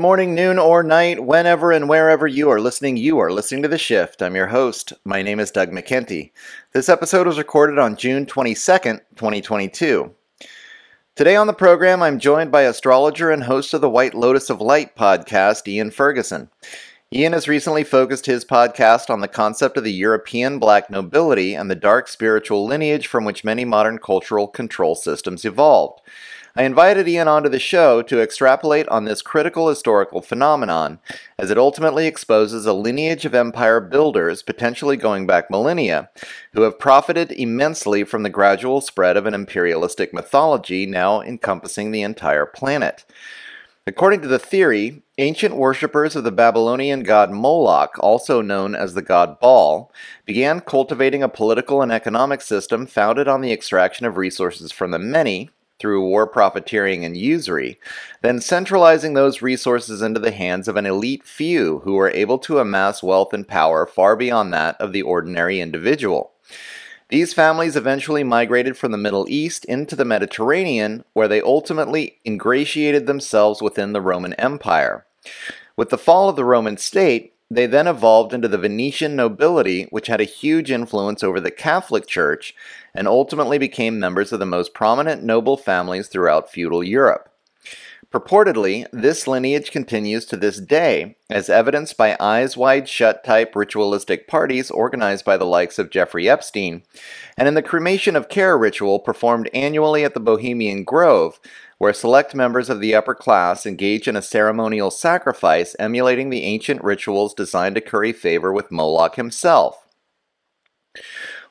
Morning, 0.00 0.34
noon, 0.34 0.58
or 0.58 0.82
night, 0.82 1.22
whenever 1.22 1.72
and 1.72 1.86
wherever 1.86 2.26
you 2.26 2.48
are 2.48 2.58
listening. 2.58 2.96
You 2.96 3.18
are 3.18 3.30
listening 3.30 3.60
to 3.64 3.68
The 3.68 3.76
Shift. 3.76 4.22
I'm 4.22 4.34
your 4.34 4.46
host. 4.46 4.94
My 5.04 5.20
name 5.20 5.38
is 5.38 5.50
Doug 5.50 5.72
McKenty. 5.72 6.30
This 6.72 6.88
episode 6.88 7.26
was 7.26 7.36
recorded 7.36 7.78
on 7.78 7.96
June 7.96 8.24
22nd, 8.24 9.02
2022. 9.16 10.10
Today 11.16 11.36
on 11.36 11.46
the 11.46 11.52
program, 11.52 12.02
I'm 12.02 12.18
joined 12.18 12.50
by 12.50 12.62
astrologer 12.62 13.30
and 13.30 13.44
host 13.44 13.74
of 13.74 13.82
the 13.82 13.90
White 13.90 14.14
Lotus 14.14 14.48
of 14.48 14.62
Light 14.62 14.96
podcast, 14.96 15.68
Ian 15.68 15.90
Ferguson. 15.90 16.48
Ian 17.12 17.34
has 17.34 17.46
recently 17.46 17.84
focused 17.84 18.24
his 18.24 18.42
podcast 18.42 19.10
on 19.10 19.20
the 19.20 19.28
concept 19.28 19.76
of 19.76 19.84
the 19.84 19.92
European 19.92 20.58
black 20.58 20.88
nobility 20.88 21.54
and 21.54 21.70
the 21.70 21.74
dark 21.74 22.08
spiritual 22.08 22.64
lineage 22.64 23.06
from 23.06 23.26
which 23.26 23.44
many 23.44 23.66
modern 23.66 23.98
cultural 23.98 24.48
control 24.48 24.94
systems 24.94 25.44
evolved. 25.44 26.00
I 26.56 26.64
invited 26.64 27.06
Ian 27.06 27.28
onto 27.28 27.48
the 27.48 27.60
show 27.60 28.02
to 28.02 28.20
extrapolate 28.20 28.88
on 28.88 29.04
this 29.04 29.22
critical 29.22 29.68
historical 29.68 30.20
phenomenon, 30.20 30.98
as 31.38 31.48
it 31.48 31.58
ultimately 31.58 32.08
exposes 32.08 32.66
a 32.66 32.72
lineage 32.72 33.24
of 33.24 33.36
empire 33.36 33.80
builders, 33.80 34.42
potentially 34.42 34.96
going 34.96 35.28
back 35.28 35.48
millennia, 35.48 36.10
who 36.52 36.62
have 36.62 36.78
profited 36.78 37.30
immensely 37.30 38.02
from 38.02 38.24
the 38.24 38.30
gradual 38.30 38.80
spread 38.80 39.16
of 39.16 39.26
an 39.26 39.34
imperialistic 39.34 40.12
mythology 40.12 40.86
now 40.86 41.20
encompassing 41.20 41.92
the 41.92 42.02
entire 42.02 42.46
planet. 42.46 43.04
According 43.86 44.20
to 44.22 44.28
the 44.28 44.38
theory, 44.38 45.02
ancient 45.18 45.56
worshippers 45.56 46.16
of 46.16 46.24
the 46.24 46.32
Babylonian 46.32 47.04
god 47.04 47.30
Moloch, 47.30 47.96
also 48.00 48.42
known 48.42 48.74
as 48.74 48.94
the 48.94 49.02
god 49.02 49.38
Baal, 49.38 49.92
began 50.26 50.60
cultivating 50.60 51.22
a 51.22 51.28
political 51.28 51.80
and 51.80 51.92
economic 51.92 52.40
system 52.40 52.86
founded 52.86 53.28
on 53.28 53.40
the 53.40 53.52
extraction 53.52 54.04
of 54.04 54.16
resources 54.16 54.72
from 54.72 54.90
the 54.90 54.98
many 54.98 55.50
through 55.80 56.06
war 56.06 56.26
profiteering 56.26 57.04
and 57.04 57.16
usury, 57.16 57.80
then 58.22 58.40
centralizing 58.40 59.14
those 59.14 59.42
resources 59.42 60.02
into 60.02 60.20
the 60.20 60.30
hands 60.30 60.68
of 60.68 60.76
an 60.76 60.86
elite 60.86 61.24
few 61.24 61.80
who 61.80 61.94
were 61.94 62.10
able 62.10 62.38
to 62.38 62.58
amass 62.58 63.02
wealth 63.02 63.32
and 63.32 63.48
power 63.48 63.86
far 63.86 64.14
beyond 64.14 64.52
that 64.52 64.80
of 64.80 64.92
the 64.92 65.02
ordinary 65.02 65.60
individual. 65.60 66.32
These 67.08 67.34
families 67.34 67.74
eventually 67.74 68.22
migrated 68.22 68.76
from 68.76 68.92
the 68.92 68.98
Middle 68.98 69.26
East 69.28 69.64
into 69.64 69.96
the 69.96 70.04
Mediterranean, 70.04 71.04
where 71.12 71.26
they 71.26 71.40
ultimately 71.40 72.18
ingratiated 72.24 73.06
themselves 73.06 73.60
within 73.60 73.92
the 73.92 74.00
Roman 74.00 74.34
Empire. 74.34 75.06
With 75.76 75.90
the 75.90 75.98
fall 75.98 76.28
of 76.28 76.36
the 76.36 76.44
Roman 76.44 76.76
state, 76.76 77.34
they 77.50 77.66
then 77.66 77.88
evolved 77.88 78.32
into 78.32 78.46
the 78.46 78.58
Venetian 78.58 79.16
nobility, 79.16 79.88
which 79.90 80.06
had 80.06 80.20
a 80.20 80.24
huge 80.24 80.70
influence 80.70 81.24
over 81.24 81.40
the 81.40 81.50
Catholic 81.50 82.06
Church 82.06 82.54
and 82.94 83.08
ultimately 83.08 83.58
became 83.58 83.98
members 83.98 84.32
of 84.32 84.38
the 84.38 84.46
most 84.46 84.74
prominent 84.74 85.22
noble 85.22 85.56
families 85.56 86.08
throughout 86.08 86.50
feudal 86.50 86.82
Europe. 86.82 87.30
Purportedly, 88.12 88.86
this 88.92 89.28
lineage 89.28 89.70
continues 89.70 90.24
to 90.24 90.36
this 90.36 90.58
day, 90.58 91.16
as 91.30 91.48
evidenced 91.48 91.96
by 91.96 92.16
eyes 92.18 92.56
wide 92.56 92.88
shut 92.88 93.22
type 93.22 93.54
ritualistic 93.54 94.26
parties 94.26 94.68
organized 94.68 95.24
by 95.24 95.36
the 95.36 95.46
likes 95.46 95.78
of 95.78 95.90
Jeffrey 95.90 96.28
Epstein, 96.28 96.82
and 97.38 97.46
in 97.46 97.54
the 97.54 97.62
cremation 97.62 98.16
of 98.16 98.28
care 98.28 98.58
ritual 98.58 98.98
performed 98.98 99.48
annually 99.54 100.02
at 100.02 100.14
the 100.14 100.20
Bohemian 100.20 100.82
Grove, 100.82 101.38
where 101.78 101.92
select 101.92 102.34
members 102.34 102.68
of 102.68 102.80
the 102.80 102.96
upper 102.96 103.14
class 103.14 103.64
engage 103.64 104.08
in 104.08 104.16
a 104.16 104.22
ceremonial 104.22 104.90
sacrifice 104.90 105.76
emulating 105.78 106.30
the 106.30 106.42
ancient 106.42 106.82
rituals 106.82 107.32
designed 107.32 107.76
to 107.76 107.80
curry 107.80 108.12
favor 108.12 108.52
with 108.52 108.72
Moloch 108.72 109.14
himself. 109.14 109.86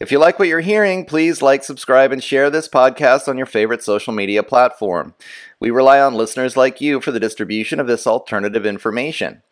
If 0.01 0.12
you 0.12 0.17
like 0.17 0.39
what 0.39 0.47
you're 0.47 0.62
hearing, 0.62 1.06
please 1.06 1.44
like, 1.44 1.63
subscribe, 1.63 2.12
and 2.12 2.23
share 2.23 2.50
this 2.50 2.67
podcast 2.67 3.28
on 3.28 3.38
your 3.38 3.45
favorite 3.45 3.84
social 3.84 4.12
media 4.12 4.41
platform. 4.41 5.13
We 5.59 5.69
rely 5.69 6.01
on 6.01 6.16
listeners 6.16 6.57
like 6.57 6.81
you 6.81 7.01
for 7.01 7.12
the 7.12 7.19
distribution 7.19 7.79
of 7.79 7.85
this 7.85 8.07
alternative 8.07 8.66
information. 8.66 9.44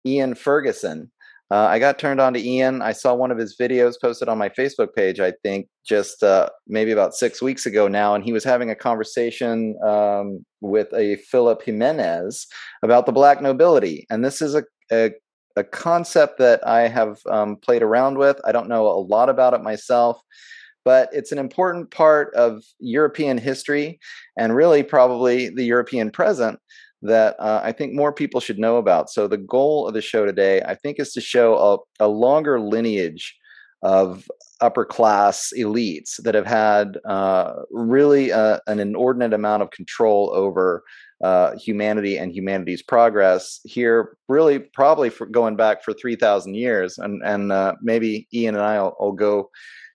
Ian 0.05 0.35
Ferguson. 0.35 1.13
Uh, 1.51 1.67
I 1.67 1.79
got 1.79 1.99
turned 1.99 2.21
on 2.21 2.35
to 2.35 2.41
Ian. 2.41 2.83
I 2.83 2.93
saw 2.93 3.15
one 3.15 3.31
of 3.31 3.39
his 3.39 3.57
videos 3.57 4.01
posted 4.01 4.29
on 4.29 4.37
my 4.37 4.49
Facebook 4.49 4.95
page, 4.97 5.21
I 5.21 5.33
think, 5.45 5.69
just 5.87 6.25
uh, 6.25 6.49
maybe 6.67 6.91
about 6.91 7.15
six 7.15 7.41
weeks 7.41 7.67
ago 7.67 7.87
now. 7.87 8.15
And 8.15 8.25
he 8.25 8.33
was 8.33 8.43
having 8.43 8.71
a 8.71 8.75
conversation 8.75 9.79
um, 9.87 10.45
with 10.61 10.93
a 10.93 11.17
Philip 11.17 11.63
Jimenez 11.63 12.49
about 12.83 13.07
the 13.07 13.13
black 13.13 13.41
nobility. 13.41 14.07
And 14.11 14.25
this 14.25 14.43
is 14.43 14.57
a, 14.57 14.65
a, 14.91 15.13
a 15.55 15.63
concept 15.63 16.39
that 16.39 16.67
I 16.67 16.89
have 16.89 17.19
um, 17.31 17.57
played 17.57 17.83
around 17.83 18.19
with. 18.19 18.41
I 18.45 18.51
don't 18.51 18.69
know 18.69 18.89
a 18.89 18.99
lot 18.99 19.29
about 19.29 19.55
it 19.55 19.63
myself, 19.63 20.21
but 20.85 21.09
it's 21.13 21.31
an 21.31 21.39
important 21.39 21.93
part 21.93 22.35
of 22.35 22.65
European 22.81 23.39
history 23.39 24.01
and 24.37 24.55
really 24.55 24.83
probably 24.83 25.49
the 25.49 25.65
European 25.65 26.11
present 26.11 26.59
that 27.03 27.37
uh, 27.39 27.61
I 27.63 27.73
think 27.73 27.95
more 27.95 28.13
people 28.13 28.41
should 28.41 28.59
know 28.59 28.77
about. 28.77 29.11
So 29.11 29.29
the 29.29 29.37
goal 29.37 29.87
of 29.87 29.95
the 29.95 30.03
show 30.03 30.25
today, 30.25 30.63
I 30.63 30.75
think, 30.75 30.99
is 30.99 31.13
to 31.13 31.21
show 31.21 31.85
a, 32.01 32.05
a 32.05 32.09
longer 32.09 32.61
lineage 32.61 33.37
of 33.83 34.29
upper 34.61 34.85
class 34.85 35.53
elites 35.57 36.17
that 36.23 36.35
have 36.35 36.47
had 36.47 36.99
uh, 37.05 37.53
really 37.71 38.33
uh, 38.33 38.59
an 38.67 38.81
inordinate 38.81 39.35
amount 39.35 39.63
of 39.63 39.71
control 39.71 40.33
over 40.35 40.83
uh, 41.23 41.57
humanity 41.57 42.19
and 42.19 42.33
humanity's 42.33 42.83
progress 42.83 43.61
here, 43.65 44.17
really 44.29 44.59
probably 44.59 45.11
for 45.11 45.27
going 45.27 45.57
back 45.57 45.83
for 45.83 45.93
3,000 45.95 46.55
years. 46.55 46.99
And, 46.99 47.23
and 47.25 47.53
uh, 47.53 47.75
maybe 47.83 48.27
Ian 48.33 48.55
and 48.55 48.65
I 48.65 48.81
will, 48.81 48.97
will, 48.99 49.13
go 49.13 49.51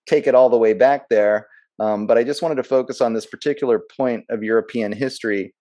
take 0.07 0.25
it 0.25 0.36
all 0.36 0.50
the 0.50 0.57
way 0.57 0.74
back 0.74 1.09
there. 1.09 1.48
Um, 1.80 2.06
but 2.07 2.18
I 2.18 2.24
just 2.24 2.42
wanted 2.42 2.56
to 2.56 2.63
focus 2.63 3.01
on 3.01 3.13
this 3.13 3.25
particular 3.25 3.81
point 3.98 4.25
of 4.30 4.44
European 4.44 4.92
history 4.92 5.53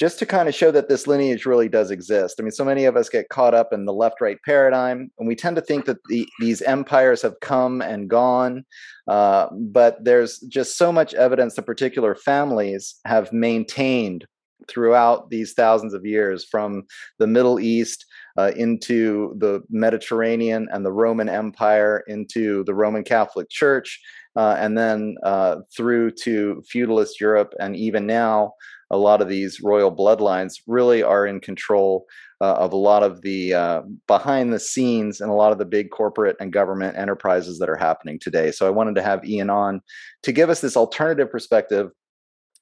just 0.00 0.18
to 0.18 0.24
kind 0.24 0.48
of 0.48 0.54
show 0.54 0.70
that 0.70 0.88
this 0.88 1.06
lineage 1.06 1.44
really 1.44 1.68
does 1.68 1.90
exist. 1.90 2.36
I 2.38 2.42
mean, 2.42 2.52
so 2.52 2.64
many 2.64 2.86
of 2.86 2.96
us 2.96 3.10
get 3.10 3.28
caught 3.28 3.52
up 3.52 3.70
in 3.70 3.84
the 3.84 3.92
left 3.92 4.22
right 4.22 4.38
paradigm, 4.46 5.10
and 5.18 5.28
we 5.28 5.36
tend 5.36 5.56
to 5.56 5.62
think 5.62 5.84
that 5.84 5.98
the, 6.08 6.26
these 6.40 6.62
empires 6.62 7.20
have 7.20 7.38
come 7.40 7.82
and 7.82 8.08
gone. 8.08 8.64
Uh, 9.06 9.48
but 9.52 10.02
there's 10.02 10.38
just 10.48 10.78
so 10.78 10.90
much 10.90 11.12
evidence 11.12 11.54
that 11.54 11.66
particular 11.66 12.14
families 12.14 12.94
have 13.04 13.30
maintained 13.30 14.24
throughout 14.68 15.28
these 15.28 15.52
thousands 15.52 15.92
of 15.92 16.06
years 16.06 16.46
from 16.50 16.84
the 17.18 17.26
Middle 17.26 17.60
East 17.60 18.06
uh, 18.38 18.52
into 18.56 19.34
the 19.36 19.60
Mediterranean 19.68 20.66
and 20.72 20.84
the 20.84 20.92
Roman 20.92 21.28
Empire 21.28 22.04
into 22.06 22.64
the 22.64 22.74
Roman 22.74 23.04
Catholic 23.04 23.50
Church. 23.50 24.00
Uh, 24.36 24.54
and 24.58 24.78
then 24.78 25.16
uh, 25.24 25.56
through 25.76 26.10
to 26.12 26.62
feudalist 26.66 27.20
Europe, 27.20 27.52
and 27.58 27.74
even 27.74 28.06
now 28.06 28.52
a 28.90 28.96
lot 28.96 29.22
of 29.22 29.28
these 29.28 29.60
royal 29.60 29.94
bloodlines 29.94 30.54
really 30.66 31.02
are 31.02 31.26
in 31.26 31.40
control 31.40 32.06
uh, 32.40 32.54
of 32.54 32.72
a 32.72 32.76
lot 32.76 33.02
of 33.02 33.22
the 33.22 33.54
uh, 33.54 33.82
behind 34.06 34.52
the 34.52 34.58
scenes 34.58 35.20
and 35.20 35.30
a 35.30 35.34
lot 35.34 35.52
of 35.52 35.58
the 35.58 35.64
big 35.64 35.90
corporate 35.90 36.36
and 36.40 36.52
government 36.52 36.96
enterprises 36.96 37.58
that 37.58 37.68
are 37.68 37.76
happening 37.76 38.18
today. 38.18 38.50
So 38.50 38.66
I 38.66 38.70
wanted 38.70 38.94
to 38.96 39.02
have 39.02 39.24
Ian 39.24 39.50
on 39.50 39.82
to 40.22 40.32
give 40.32 40.50
us 40.50 40.60
this 40.60 40.76
alternative 40.76 41.30
perspective 41.30 41.90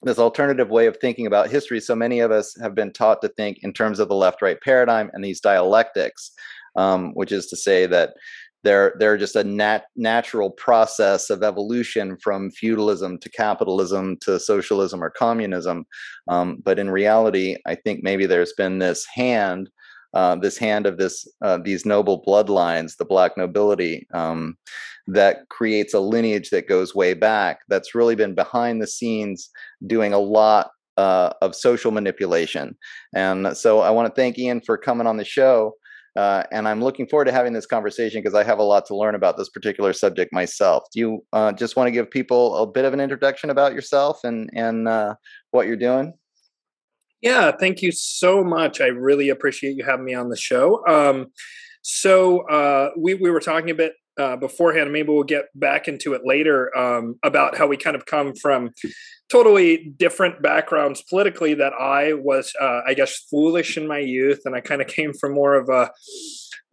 this 0.02 0.18
alternative 0.18 0.70
way 0.70 0.86
of 0.86 0.96
thinking 0.96 1.26
about 1.26 1.50
history. 1.50 1.80
So 1.80 1.96
many 1.96 2.20
of 2.20 2.30
us 2.30 2.56
have 2.60 2.74
been 2.74 2.92
taught 2.92 3.20
to 3.22 3.28
think 3.28 3.58
in 3.62 3.72
terms 3.72 3.98
of 3.98 4.08
the 4.08 4.14
left 4.14 4.42
right 4.42 4.60
paradigm 4.60 5.10
and 5.12 5.24
these 5.24 5.40
dialectics, 5.40 6.30
um, 6.76 7.12
which 7.14 7.32
is 7.32 7.46
to 7.48 7.56
say 7.56 7.86
that 7.86 8.14
they're 8.68 8.92
they're 8.98 9.16
just 9.16 9.34
a 9.34 9.44
nat- 9.44 9.86
natural 9.96 10.50
process 10.50 11.30
of 11.30 11.42
evolution 11.42 12.18
from 12.22 12.50
feudalism 12.50 13.18
to 13.18 13.30
capitalism 13.30 14.18
to 14.20 14.38
socialism 14.38 15.02
or 15.02 15.10
communism. 15.10 15.86
Um, 16.28 16.58
but 16.62 16.78
in 16.78 16.90
reality, 16.90 17.56
I 17.66 17.74
think 17.76 18.02
maybe 18.02 18.26
there's 18.26 18.52
been 18.52 18.78
this 18.78 19.06
hand 19.06 19.70
uh, 20.14 20.36
this 20.36 20.58
hand 20.58 20.86
of 20.86 20.98
this 20.98 21.26
uh, 21.42 21.58
these 21.58 21.86
noble 21.86 22.22
bloodlines, 22.22 22.96
the 22.96 23.04
black 23.04 23.36
nobility, 23.36 24.06
um, 24.12 24.56
that 25.06 25.48
creates 25.48 25.94
a 25.94 26.00
lineage 26.00 26.50
that 26.50 26.68
goes 26.68 26.94
way 26.94 27.14
back. 27.14 27.60
That's 27.68 27.94
really 27.94 28.16
been 28.16 28.34
behind 28.34 28.80
the 28.80 28.86
scenes 28.86 29.50
doing 29.86 30.12
a 30.12 30.18
lot 30.18 30.70
uh, 30.98 31.32
of 31.40 31.54
social 31.54 31.92
manipulation. 31.92 32.76
And 33.14 33.56
so 33.56 33.80
I 33.80 33.90
want 33.90 34.12
to 34.12 34.20
thank 34.20 34.38
Ian 34.38 34.60
for 34.60 34.76
coming 34.76 35.06
on 35.06 35.16
the 35.16 35.24
show. 35.24 35.74
Uh, 36.16 36.42
and 36.50 36.66
I'm 36.66 36.82
looking 36.82 37.06
forward 37.06 37.26
to 37.26 37.32
having 37.32 37.52
this 37.52 37.66
conversation 37.66 38.20
because 38.20 38.34
I 38.34 38.42
have 38.42 38.58
a 38.58 38.64
lot 38.64 38.86
to 38.86 38.96
learn 38.96 39.14
about 39.14 39.36
this 39.36 39.48
particular 39.48 39.92
subject 39.92 40.32
myself. 40.32 40.84
Do 40.92 41.00
you 41.00 41.24
uh, 41.32 41.52
just 41.52 41.76
want 41.76 41.86
to 41.86 41.92
give 41.92 42.10
people 42.10 42.56
a 42.56 42.66
bit 42.66 42.84
of 42.84 42.92
an 42.92 43.00
introduction 43.00 43.50
about 43.50 43.72
yourself 43.72 44.24
and 44.24 44.50
and 44.54 44.88
uh, 44.88 45.14
what 45.50 45.66
you're 45.66 45.76
doing? 45.76 46.14
Yeah, 47.20 47.52
thank 47.52 47.82
you 47.82 47.92
so 47.92 48.44
much. 48.44 48.80
I 48.80 48.86
really 48.86 49.28
appreciate 49.28 49.76
you 49.76 49.84
having 49.84 50.04
me 50.04 50.14
on 50.14 50.28
the 50.28 50.36
show. 50.36 50.86
Um, 50.86 51.28
so 51.82 52.40
uh, 52.48 52.90
we 52.96 53.14
we 53.14 53.30
were 53.30 53.40
talking 53.40 53.70
a 53.70 53.74
bit 53.74 53.92
uh, 54.18 54.36
beforehand. 54.36 54.92
Maybe 54.92 55.08
we'll 55.08 55.22
get 55.22 55.46
back 55.54 55.88
into 55.88 56.14
it 56.14 56.22
later 56.24 56.76
um, 56.76 57.16
about 57.22 57.56
how 57.56 57.66
we 57.66 57.76
kind 57.76 57.96
of 57.96 58.06
come 58.06 58.34
from 58.34 58.70
totally 59.30 59.94
different 59.96 60.42
backgrounds 60.42 61.02
politically. 61.02 61.54
That 61.54 61.72
I 61.72 62.14
was, 62.14 62.52
uh, 62.60 62.80
I 62.86 62.94
guess, 62.94 63.16
foolish 63.30 63.76
in 63.76 63.86
my 63.86 63.98
youth, 63.98 64.40
and 64.44 64.54
I 64.54 64.60
kind 64.60 64.82
of 64.82 64.88
came 64.88 65.12
from 65.12 65.34
more 65.34 65.54
of 65.54 65.68
a 65.68 65.90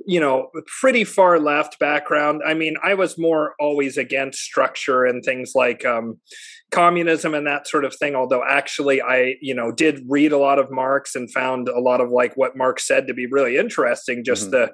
you 0.06 0.20
know, 0.20 0.50
pretty 0.82 1.04
far 1.04 1.40
left 1.40 1.80
background. 1.80 2.42
I 2.46 2.54
mean, 2.54 2.76
I 2.84 2.94
was 2.94 3.18
more 3.18 3.56
always 3.60 3.98
against 3.98 4.40
structure 4.40 5.06
and 5.06 5.24
things 5.24 5.54
like 5.56 5.86
um, 5.86 6.20
communism 6.72 7.34
and 7.34 7.48
that 7.48 7.68
sort 7.68 7.86
of 7.86 7.96
thing. 7.96 8.16
Although 8.16 8.44
actually, 8.48 9.02
I 9.02 9.36
you 9.42 9.56
know 9.56 9.72
did 9.72 10.04
read 10.08 10.32
a 10.32 10.38
lot 10.38 10.60
of 10.60 10.72
Marx 10.72 11.16
and 11.16 11.32
found 11.32 11.70
a 11.70 11.80
lot 11.80 12.02
of 12.02 12.10
like 12.10 12.36
what 12.36 12.58
Marx 12.58 12.88
said 12.88 13.08
to 13.08 13.14
be 13.14 13.28
really 13.28 13.58
interesting. 13.58 14.24
Just 14.24 14.52
mm-hmm. 14.52 14.52
the 14.52 14.72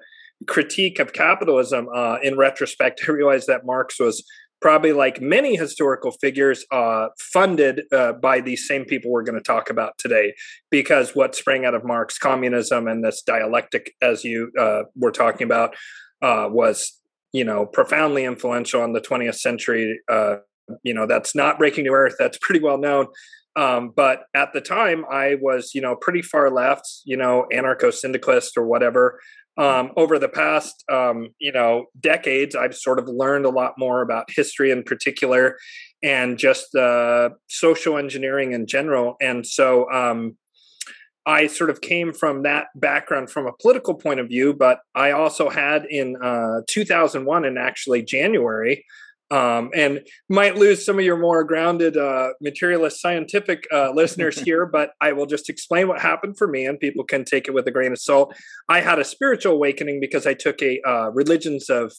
critique 0.47 0.99
of 0.99 1.13
capitalism. 1.13 1.87
Uh, 1.93 2.17
in 2.21 2.37
retrospect, 2.37 3.01
I 3.07 3.11
realized 3.11 3.47
that 3.47 3.65
Marx 3.65 3.99
was 3.99 4.23
probably 4.61 4.93
like 4.93 5.19
many 5.19 5.55
historical 5.55 6.11
figures, 6.11 6.63
uh, 6.71 7.07
funded 7.17 7.81
uh, 7.91 8.13
by 8.13 8.39
these 8.39 8.67
same 8.67 8.85
people 8.85 9.11
we're 9.11 9.23
going 9.23 9.37
to 9.37 9.43
talk 9.43 9.69
about 9.71 9.97
today. 9.97 10.33
Because 10.69 11.15
what 11.15 11.35
sprang 11.35 11.65
out 11.65 11.73
of 11.73 11.83
Marx, 11.83 12.17
communism, 12.19 12.87
and 12.87 13.03
this 13.03 13.23
dialectic, 13.23 13.93
as 14.01 14.23
you 14.23 14.51
uh, 14.59 14.83
were 14.95 15.11
talking 15.11 15.45
about, 15.45 15.75
uh, 16.21 16.47
was 16.49 16.99
you 17.33 17.43
know 17.43 17.65
profoundly 17.65 18.23
influential 18.23 18.83
in 18.83 18.93
the 18.93 19.01
20th 19.01 19.35
century. 19.35 19.99
Uh, 20.07 20.37
you 20.83 20.93
know 20.93 21.07
that's 21.07 21.35
not 21.35 21.57
breaking 21.57 21.83
new 21.83 21.93
earth. 21.93 22.15
That's 22.19 22.37
pretty 22.37 22.63
well 22.63 22.77
known. 22.77 23.07
Um, 23.55 23.91
but 23.95 24.23
at 24.33 24.53
the 24.53 24.61
time, 24.61 25.05
I 25.11 25.35
was, 25.41 25.71
you 25.73 25.81
know, 25.81 25.95
pretty 25.95 26.21
far 26.21 26.49
left, 26.49 26.87
you 27.03 27.17
know, 27.17 27.45
anarcho 27.53 27.93
syndicalist 27.93 28.57
or 28.57 28.65
whatever. 28.65 29.19
Um, 29.57 29.91
over 29.97 30.17
the 30.17 30.29
past 30.29 30.83
um, 30.89 31.27
you 31.37 31.51
know 31.51 31.87
decades 31.99 32.55
i've 32.55 32.73
sort 32.73 32.99
of 32.99 33.09
learned 33.09 33.45
a 33.45 33.49
lot 33.49 33.73
more 33.77 34.01
about 34.01 34.31
history 34.31 34.71
in 34.71 34.81
particular 34.81 35.57
and 36.01 36.37
just 36.37 36.73
uh, 36.73 37.31
social 37.47 37.97
engineering 37.97 38.53
in 38.53 38.65
general. 38.65 39.17
And 39.21 39.45
so 39.45 39.91
um, 39.91 40.37
i 41.25 41.47
sort 41.47 41.69
of 41.69 41.81
came 41.81 42.13
from 42.13 42.43
that 42.43 42.67
background 42.75 43.29
from 43.29 43.45
a 43.45 43.53
political 43.61 43.93
point 43.93 44.19
of 44.19 44.27
view 44.27 44.53
but 44.53 44.79
i 44.95 45.11
also 45.11 45.49
had 45.49 45.85
in 45.85 46.15
uh, 46.23 46.61
2001 46.67 47.45
and 47.45 47.59
actually 47.59 48.01
january 48.01 48.83
um, 49.31 49.69
and 49.73 50.01
might 50.29 50.57
lose 50.57 50.85
some 50.85 50.99
of 50.99 51.05
your 51.05 51.17
more 51.17 51.45
grounded 51.45 51.95
uh, 51.95 52.33
materialist 52.41 53.01
scientific 53.01 53.65
uh, 53.73 53.91
listeners 53.91 54.37
here, 54.45 54.65
but 54.65 54.91
I 54.99 55.13
will 55.13 55.25
just 55.25 55.49
explain 55.49 55.87
what 55.87 56.01
happened 56.01 56.37
for 56.37 56.47
me, 56.47 56.65
and 56.65 56.79
people 56.79 57.05
can 57.05 57.23
take 57.23 57.47
it 57.47 57.53
with 57.53 57.65
a 57.65 57.71
grain 57.71 57.93
of 57.93 57.99
salt. 57.99 58.35
I 58.67 58.81
had 58.81 58.99
a 58.99 59.05
spiritual 59.05 59.53
awakening 59.53 60.01
because 60.01 60.27
I 60.27 60.33
took 60.33 60.61
a 60.61 60.81
uh, 60.85 61.09
religions 61.11 61.69
of 61.69 61.93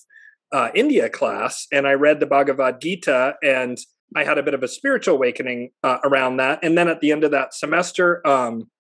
uh, 0.52 0.68
India 0.74 1.08
class, 1.08 1.66
and 1.72 1.88
I 1.88 1.94
read 1.94 2.20
the 2.20 2.26
Bhagavad 2.26 2.82
Gita, 2.82 3.36
and 3.42 3.78
I 4.14 4.24
had 4.24 4.36
a 4.36 4.42
bit 4.42 4.52
of 4.52 4.62
a 4.62 4.68
spiritual 4.68 5.14
awakening 5.14 5.70
uh, 5.82 5.98
around 6.04 6.36
that. 6.36 6.58
And 6.62 6.76
then 6.76 6.88
at 6.88 7.00
the 7.00 7.12
end 7.12 7.24
of 7.24 7.30
that 7.30 7.54
semester, 7.54 8.24
um, 8.26 8.70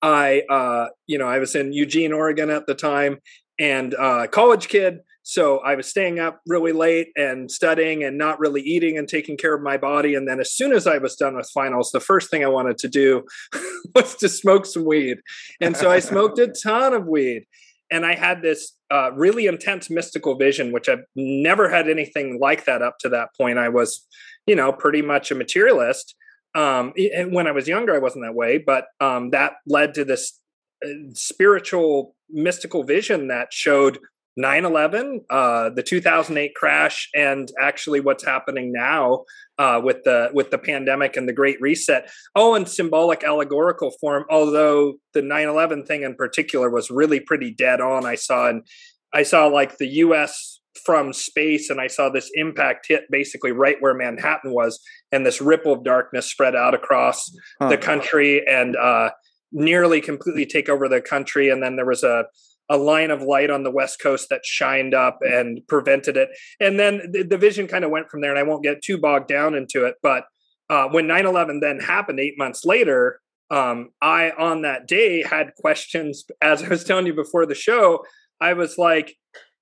I, 0.00 0.42
uh, 0.48 0.86
you 1.06 1.18
know, 1.18 1.26
I 1.26 1.38
was 1.38 1.54
in 1.54 1.74
Eugene, 1.74 2.14
Oregon 2.14 2.48
at 2.48 2.66
the 2.66 2.74
time, 2.74 3.18
and 3.58 3.94
college 4.30 4.68
kid 4.68 5.00
so 5.28 5.58
I 5.58 5.74
was 5.74 5.88
staying 5.88 6.20
up 6.20 6.40
really 6.46 6.70
late 6.70 7.08
and 7.16 7.50
studying 7.50 8.04
and 8.04 8.16
not 8.16 8.38
really 8.38 8.60
eating 8.60 8.96
and 8.96 9.08
taking 9.08 9.36
care 9.36 9.56
of 9.56 9.60
my 9.60 9.76
body. 9.76 10.14
And 10.14 10.28
then 10.28 10.38
as 10.38 10.52
soon 10.52 10.72
as 10.72 10.86
I 10.86 10.98
was 10.98 11.16
done 11.16 11.34
with 11.34 11.50
finals, 11.52 11.90
the 11.90 11.98
first 11.98 12.30
thing 12.30 12.44
I 12.44 12.48
wanted 12.48 12.78
to 12.78 12.88
do 12.88 13.24
was 13.96 14.14
to 14.18 14.28
smoke 14.28 14.66
some 14.66 14.84
weed. 14.84 15.18
And 15.60 15.76
so 15.76 15.90
I 15.90 15.98
smoked 15.98 16.38
a 16.38 16.46
ton 16.62 16.94
of 16.94 17.08
weed. 17.08 17.44
And 17.90 18.06
I 18.06 18.14
had 18.14 18.40
this 18.40 18.74
uh, 18.88 19.10
really 19.14 19.46
intense 19.46 19.90
mystical 19.90 20.36
vision, 20.36 20.70
which 20.70 20.88
I've 20.88 21.02
never 21.16 21.68
had 21.68 21.88
anything 21.88 22.38
like 22.40 22.64
that 22.66 22.80
up 22.80 22.98
to 23.00 23.08
that 23.08 23.30
point. 23.36 23.58
I 23.58 23.68
was, 23.68 24.06
you 24.46 24.54
know, 24.54 24.72
pretty 24.72 25.02
much 25.02 25.32
a 25.32 25.34
materialist. 25.34 26.14
Um, 26.54 26.92
and 27.16 27.32
when 27.32 27.48
I 27.48 27.50
was 27.50 27.66
younger, 27.66 27.96
I 27.96 27.98
wasn't 27.98 28.24
that 28.26 28.36
way, 28.36 28.58
but 28.58 28.86
um, 29.00 29.30
that 29.30 29.54
led 29.66 29.94
to 29.94 30.04
this 30.04 30.40
uh, 30.84 30.88
spiritual 31.14 32.14
mystical 32.30 32.84
vision 32.84 33.26
that 33.26 33.52
showed 33.52 33.98
9-11 34.38 35.20
uh, 35.30 35.70
the 35.70 35.82
2008 35.82 36.54
crash 36.54 37.08
and 37.14 37.50
actually 37.60 38.00
what's 38.00 38.24
happening 38.24 38.72
now 38.72 39.24
uh, 39.58 39.80
with 39.82 40.04
the 40.04 40.30
with 40.34 40.50
the 40.50 40.58
pandemic 40.58 41.16
and 41.16 41.28
the 41.28 41.32
great 41.32 41.60
reset. 41.60 42.10
Oh 42.34 42.54
in 42.54 42.66
symbolic 42.66 43.24
allegorical 43.24 43.92
form 44.00 44.24
although 44.30 44.94
the 45.14 45.22
9-11 45.22 45.86
thing 45.86 46.02
in 46.02 46.14
particular 46.14 46.70
was 46.70 46.90
really 46.90 47.20
pretty 47.20 47.50
dead 47.50 47.80
on. 47.80 48.04
I 48.04 48.14
saw 48.14 48.48
and 48.48 48.66
i 49.12 49.22
saw 49.22 49.46
like 49.46 49.78
the 49.78 49.86
us 49.88 50.60
from 50.84 51.12
space 51.12 51.70
and 51.70 51.80
i 51.80 51.86
saw 51.86 52.10
this 52.10 52.30
impact 52.34 52.86
hit 52.88 53.04
basically 53.10 53.52
right 53.52 53.76
where 53.80 53.94
manhattan 53.94 54.52
was 54.52 54.80
and 55.12 55.24
this 55.24 55.40
ripple 55.40 55.72
of 55.72 55.84
darkness 55.84 56.26
spread 56.26 56.54
out 56.54 56.74
across 56.74 57.30
huh. 57.60 57.68
the 57.68 57.78
country 57.78 58.46
and 58.46 58.76
uh, 58.76 59.10
nearly 59.52 60.00
completely 60.00 60.46
take 60.46 60.68
over 60.68 60.88
the 60.88 61.00
country. 61.00 61.48
And 61.48 61.62
then 61.62 61.76
there 61.76 61.86
was 61.86 62.02
a 62.02 62.26
a 62.68 62.76
line 62.76 63.10
of 63.10 63.22
light 63.22 63.50
on 63.50 63.62
the 63.62 63.70
west 63.70 64.00
coast 64.00 64.28
that 64.30 64.44
shined 64.44 64.94
up 64.94 65.18
and 65.22 65.60
prevented 65.68 66.16
it. 66.16 66.30
And 66.60 66.78
then 66.78 67.00
the, 67.12 67.22
the 67.22 67.38
vision 67.38 67.66
kind 67.68 67.84
of 67.84 67.90
went 67.90 68.10
from 68.10 68.20
there 68.20 68.30
and 68.30 68.38
i 68.38 68.42
won't 68.42 68.62
get 68.62 68.82
too 68.82 68.98
bogged 68.98 69.28
down 69.28 69.54
into 69.54 69.84
it 69.84 69.96
but 70.02 70.24
uh, 70.68 70.88
when 70.88 71.06
9-11 71.06 71.60
then 71.60 71.78
happened 71.78 72.18
eight 72.20 72.34
months 72.36 72.64
later 72.64 73.20
um, 73.50 73.90
i 74.02 74.30
on 74.38 74.62
that 74.62 74.86
day 74.86 75.22
had 75.22 75.54
questions 75.58 76.24
as 76.42 76.62
i 76.62 76.68
was 76.68 76.84
telling 76.84 77.06
you 77.06 77.14
before 77.14 77.46
the 77.46 77.54
show 77.54 78.04
i 78.40 78.52
was 78.52 78.78
like 78.78 79.16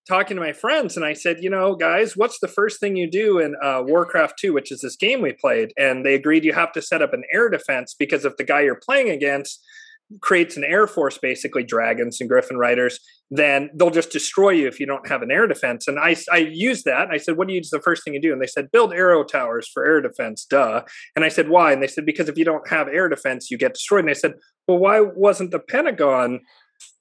talking 0.07 0.37
to 0.37 0.43
my 0.43 0.53
friends 0.53 0.97
and 0.97 1.05
i 1.05 1.13
said 1.13 1.39
you 1.41 1.51
know 1.51 1.75
guys 1.75 2.17
what's 2.17 2.39
the 2.41 2.49
first 2.49 2.81
thing 2.81 2.97
you 2.97 3.11
do 3.11 3.39
in 3.39 3.55
uh, 3.63 3.83
warcraft 3.85 4.39
2 4.39 4.53
which 4.53 4.71
is 4.71 4.81
this 4.81 4.97
game 4.97 5.23
we 5.23 5.33
played? 5.33 5.73
And 5.77 6.05
they 6.05 6.15
agreed 6.15 6.45
you 6.45 6.53
have 6.53 6.73
to 6.73 6.83
set 6.83 7.03
up 7.03 7.13
an 7.13 7.25
air 7.33 7.49
defense 7.49 7.95
because 7.99 8.25
if 8.25 8.37
the 8.37 8.45
guy 8.45 8.61
you're 8.61 8.75
playing 8.75 9.11
against 9.11 9.63
creates 10.21 10.57
an 10.57 10.65
air 10.65 10.87
force, 10.87 11.19
basically 11.19 11.65
dragons 11.65 12.21
and 12.21 12.29
griffin 12.29 12.57
riders, 12.57 12.99
then 13.31 13.71
they'll 13.75 13.91
just 13.91 14.11
destroy 14.11 14.51
you 14.51 14.69
if 14.69 14.79
you 14.79 14.87
don't 14.87 15.09
have 15.09 15.23
an 15.23 15.31
air 15.31 15.47
defense. 15.47 15.89
And 15.89 15.99
I, 15.99 16.17
I 16.31 16.39
used 16.39 16.85
that. 16.85 17.09
I 17.11 17.17
said, 17.17 17.37
what 17.37 17.49
do 17.49 17.55
you 17.55 17.63
the 17.71 17.81
first 17.81 18.05
thing 18.05 18.15
you 18.15 18.21
do? 18.21 18.33
And 18.33 18.41
they 18.41 18.47
said, 18.47 18.71
build 18.71 18.93
arrow 18.93 19.25
towers 19.25 19.69
for 19.73 19.85
air 19.85 20.01
defense, 20.01 20.45
duh. 20.45 20.83
And 21.17 21.25
I 21.25 21.29
said, 21.29 21.49
why? 21.49 21.73
And 21.73 21.83
they 21.83 21.87
said, 21.87 22.07
because 22.07 22.29
if 22.29 22.37
you 22.37 22.45
don't 22.45 22.69
have 22.69 22.89
air 22.89 23.09
defense, 23.09 23.51
you 23.51 23.59
get 23.59 23.75
destroyed. 23.75 24.05
And 24.05 24.11
I 24.11 24.15
said, 24.15 24.35
well, 24.69 24.79
why 24.79 25.01
wasn't 25.01 25.51
the 25.51 25.61
Pentagon 25.61 26.41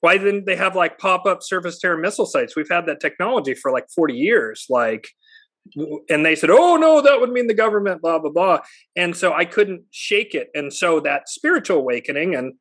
why 0.02 0.18
didn't 0.18 0.46
they 0.46 0.56
have 0.56 0.76
like 0.76 0.98
pop-up 0.98 1.42
surface 1.42 1.80
to 1.80 1.88
air 1.88 1.98
missile 1.98 2.26
sites 2.26 2.56
we've 2.56 2.70
had 2.70 2.86
that 2.86 3.00
technology 3.00 3.54
for 3.54 3.72
like 3.72 3.86
40 3.94 4.14
years 4.14 4.66
like 4.70 5.08
and 6.10 6.26
they 6.26 6.36
said 6.36 6.50
oh 6.50 6.76
no 6.76 7.02
that 7.02 7.20
would 7.20 7.32
mean 7.32 7.48
the 7.48 7.54
government 7.54 8.02
blah 8.02 8.20
blah 8.20 8.30
blah 8.30 8.60
and 8.96 9.16
so 9.16 9.34
i 9.34 9.46
couldn't 9.46 9.84
shake 9.92 10.36
it 10.36 10.50
and 10.54 10.74
so 10.74 11.00
that 11.00 11.30
spiritual 11.30 11.78
awakening 11.78 12.36
and 12.36 12.54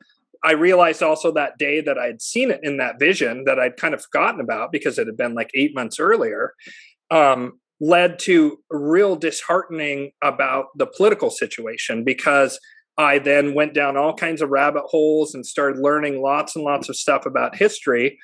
I 0.45 0.53
realized 0.53 1.03
also 1.03 1.33
that 1.33 1.59
day 1.59 1.81
that 1.81 1.99
I'd 1.99 2.21
seen 2.21 2.51
it 2.51 2.61
in 2.63 2.79
that 2.79 2.99
vision 2.99 3.45
that 3.45 3.61
I'd 3.61 3.77
kind 3.77 3.95
of 3.95 4.03
forgotten 4.03 4.41
about 4.41 4.73
because 4.73 4.99
it 4.99 5.07
had 5.07 5.17
been 5.17 5.35
like 5.35 5.51
eight 5.55 5.75
months 5.75 6.01
earlier, 6.01 6.55
um, 7.11 7.61
led 7.81 8.19
to 8.21 8.59
real 8.71 9.17
disheartening 9.17 10.13
about 10.23 10.67
the 10.77 10.87
political 10.87 11.31
situation 11.31 12.05
because 12.05 12.59
I 12.99 13.19
then 13.19 13.55
went 13.55 13.75
down 13.75 13.97
all 13.97 14.15
kinds 14.15 14.43
of 14.43 14.51
rabbit 14.51 14.85
holes 14.87 15.35
and 15.35 15.47
started 15.47 15.81
learning 15.81 16.23
lots 16.23 16.57
and 16.57 16.65
lots 16.65 16.89
of 16.89 16.97
stuff 16.97 17.25
about 17.27 17.57
history. 17.57 18.19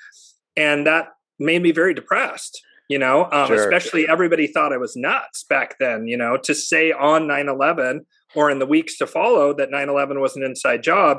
And 0.57 0.87
that 0.87 1.09
made 1.39 1.63
me 1.63 1.71
very 1.73 1.95
depressed, 1.95 2.61
you 2.89 2.99
know, 2.99 3.29
um, 3.31 3.47
sure. 3.47 3.57
especially 3.57 4.09
everybody 4.09 4.47
thought 4.47 4.73
I 4.73 4.77
was 4.77 4.97
nuts 4.97 5.45
back 5.45 5.77
then, 5.79 6.07
you 6.07 6.17
know, 6.17 6.37
to 6.39 6.55
say 6.55 6.93
on 6.93 7.27
9 7.27 7.49
11 7.49 8.07
or 8.35 8.51
in 8.51 8.59
the 8.59 8.67
weeks 8.67 8.99
to 8.99 9.07
follow 9.07 9.55
that 9.55 9.71
9 9.71 9.89
11 9.89 10.21
was 10.21 10.37
an 10.37 10.43
inside 10.43 10.83
job. 10.83 11.19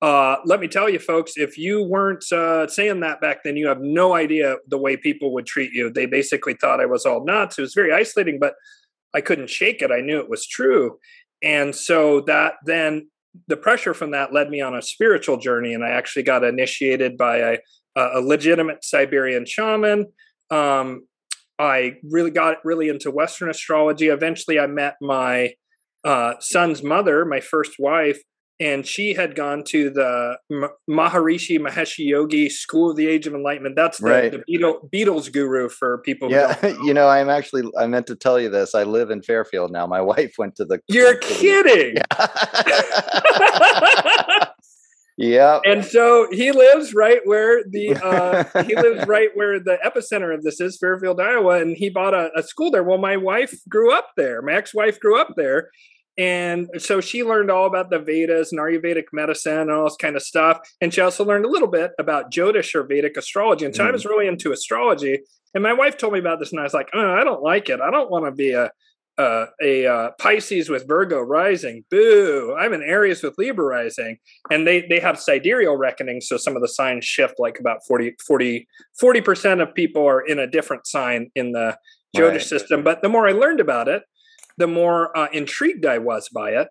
Uh, 0.00 0.36
let 0.44 0.60
me 0.60 0.68
tell 0.68 0.88
you, 0.88 0.98
folks, 0.98 1.32
if 1.36 1.58
you 1.58 1.82
weren't 1.82 2.24
uh, 2.30 2.68
saying 2.68 3.00
that 3.00 3.20
back 3.20 3.42
then, 3.42 3.56
you 3.56 3.66
have 3.66 3.80
no 3.80 4.14
idea 4.14 4.56
the 4.68 4.78
way 4.78 4.96
people 4.96 5.32
would 5.32 5.46
treat 5.46 5.72
you. 5.72 5.90
They 5.90 6.06
basically 6.06 6.54
thought 6.54 6.80
I 6.80 6.86
was 6.86 7.04
all 7.04 7.24
nuts. 7.24 7.58
It 7.58 7.62
was 7.62 7.74
very 7.74 7.92
isolating, 7.92 8.38
but 8.38 8.54
I 9.14 9.20
couldn't 9.20 9.50
shake 9.50 9.82
it. 9.82 9.90
I 9.90 10.00
knew 10.00 10.20
it 10.20 10.30
was 10.30 10.46
true. 10.46 10.98
And 11.42 11.74
so 11.74 12.20
that 12.22 12.54
then 12.64 13.08
the 13.48 13.56
pressure 13.56 13.94
from 13.94 14.12
that 14.12 14.32
led 14.32 14.50
me 14.50 14.60
on 14.60 14.76
a 14.76 14.82
spiritual 14.82 15.36
journey. 15.36 15.74
And 15.74 15.84
I 15.84 15.90
actually 15.90 16.22
got 16.22 16.44
initiated 16.44 17.16
by 17.16 17.38
a, 17.38 17.58
a 17.96 18.20
legitimate 18.20 18.84
Siberian 18.84 19.46
shaman. 19.46 20.06
Um, 20.50 21.06
I 21.58 21.96
really 22.08 22.30
got 22.30 22.64
really 22.64 22.88
into 22.88 23.10
Western 23.10 23.50
astrology. 23.50 24.08
Eventually, 24.08 24.60
I 24.60 24.68
met 24.68 24.96
my 25.00 25.54
uh, 26.04 26.34
son's 26.38 26.82
mother, 26.84 27.24
my 27.24 27.40
first 27.40 27.72
wife, 27.80 28.20
and 28.60 28.86
she 28.86 29.14
had 29.14 29.34
gone 29.34 29.62
to 29.64 29.90
the 29.90 30.36
Maharishi 30.90 31.58
Mahesh 31.58 31.94
Yogi 31.98 32.48
School 32.48 32.90
of 32.90 32.96
the 32.96 33.06
Age 33.06 33.26
of 33.26 33.34
Enlightenment. 33.34 33.76
That's 33.76 33.98
the, 33.98 34.06
right. 34.06 34.32
the 34.32 34.42
Beatles, 34.50 34.90
Beatles 34.90 35.32
guru 35.32 35.68
for 35.68 35.98
people. 35.98 36.30
yeah, 36.30 36.56
you 36.82 36.92
know, 36.92 37.08
I'm 37.08 37.28
actually 37.28 37.70
I 37.78 37.86
meant 37.86 38.06
to 38.08 38.16
tell 38.16 38.40
you 38.40 38.50
this. 38.50 38.74
I 38.74 38.82
live 38.82 39.10
in 39.10 39.22
Fairfield 39.22 39.70
now. 39.70 39.86
My 39.86 40.00
wife 40.08 40.34
went 40.38 40.56
to 40.56 40.64
the. 40.64 40.80
You're 40.88 41.16
kidding. 41.16 41.96
Yeah. 45.20 45.58
And 45.64 45.84
so 45.84 46.28
he 46.30 46.52
lives 46.52 46.94
right 46.94 47.18
where 47.24 47.64
the 47.64 47.96
uh, 47.96 48.62
he 48.62 48.76
lives 48.76 49.04
right 49.08 49.30
where 49.34 49.58
the 49.58 49.76
epicenter 49.84 50.32
of 50.32 50.44
this 50.44 50.60
is, 50.60 50.78
Fairfield, 50.78 51.20
Iowa, 51.20 51.60
and 51.60 51.76
he 51.76 51.90
bought 51.90 52.14
a, 52.14 52.30
a 52.36 52.42
school 52.44 52.70
there. 52.70 52.84
Well, 52.84 52.98
my 52.98 53.16
wife 53.16 53.58
grew 53.68 53.92
up 53.92 54.10
there. 54.16 54.40
My 54.42 54.52
ex-wife 54.52 55.00
grew 55.00 55.20
up 55.20 55.34
there, 55.36 55.70
and 56.18 56.68
so 56.78 57.00
she 57.00 57.22
learned 57.22 57.48
all 57.48 57.66
about 57.66 57.90
the 57.90 58.00
Vedas 58.00 58.50
and 58.50 58.60
Ayurvedic 58.60 59.04
medicine 59.12 59.60
and 59.60 59.70
all 59.70 59.84
this 59.84 59.96
kind 59.96 60.16
of 60.16 60.22
stuff. 60.22 60.58
And 60.80 60.92
she 60.92 61.00
also 61.00 61.24
learned 61.24 61.44
a 61.44 61.48
little 61.48 61.68
bit 61.68 61.92
about 62.00 62.32
Jyotish 62.32 62.74
or 62.74 62.82
Vedic 62.82 63.16
astrology. 63.16 63.64
And 63.64 63.74
so 63.74 63.84
mm. 63.84 63.88
I 63.88 63.92
was 63.92 64.04
really 64.04 64.26
into 64.26 64.50
astrology. 64.50 65.20
And 65.54 65.62
my 65.62 65.72
wife 65.72 65.96
told 65.96 66.12
me 66.12 66.18
about 66.18 66.40
this, 66.40 66.50
and 66.50 66.60
I 66.60 66.64
was 66.64 66.74
like, 66.74 66.90
oh, 66.92 67.14
I 67.14 67.22
don't 67.22 67.42
like 67.42 67.68
it. 67.68 67.80
I 67.80 67.92
don't 67.92 68.10
want 68.10 68.26
to 68.26 68.32
be 68.32 68.52
a 68.52 68.70
uh, 69.16 69.46
a 69.60 69.84
uh, 69.84 70.10
Pisces 70.20 70.68
with 70.68 70.86
Virgo 70.86 71.18
rising. 71.18 71.84
Boo! 71.90 72.54
I'm 72.56 72.72
an 72.72 72.82
Aries 72.82 73.22
with 73.22 73.34
Libra 73.36 73.64
rising, 73.64 74.18
and 74.50 74.66
they 74.66 74.86
they 74.88 75.00
have 75.00 75.18
sidereal 75.18 75.76
reckoning, 75.76 76.20
so 76.20 76.36
some 76.36 76.54
of 76.54 76.62
the 76.62 76.68
signs 76.68 77.04
shift. 77.04 77.34
Like 77.38 77.58
about 77.58 77.78
40 77.86 78.14
40 78.28 79.20
percent 79.22 79.60
of 79.60 79.74
people 79.74 80.06
are 80.06 80.20
in 80.20 80.38
a 80.38 80.46
different 80.46 80.86
sign 80.86 81.30
in 81.34 81.50
the 81.52 81.76
Jyotish 82.16 82.32
right. 82.32 82.42
system. 82.42 82.84
But 82.84 83.02
the 83.02 83.08
more 83.08 83.26
I 83.26 83.32
learned 83.32 83.58
about 83.58 83.88
it, 83.88 84.02
the 84.58 84.66
more 84.66 85.16
uh, 85.16 85.28
intrigued 85.32 85.86
I 85.86 85.98
was 85.98 86.28
by 86.28 86.50
it. 86.50 86.68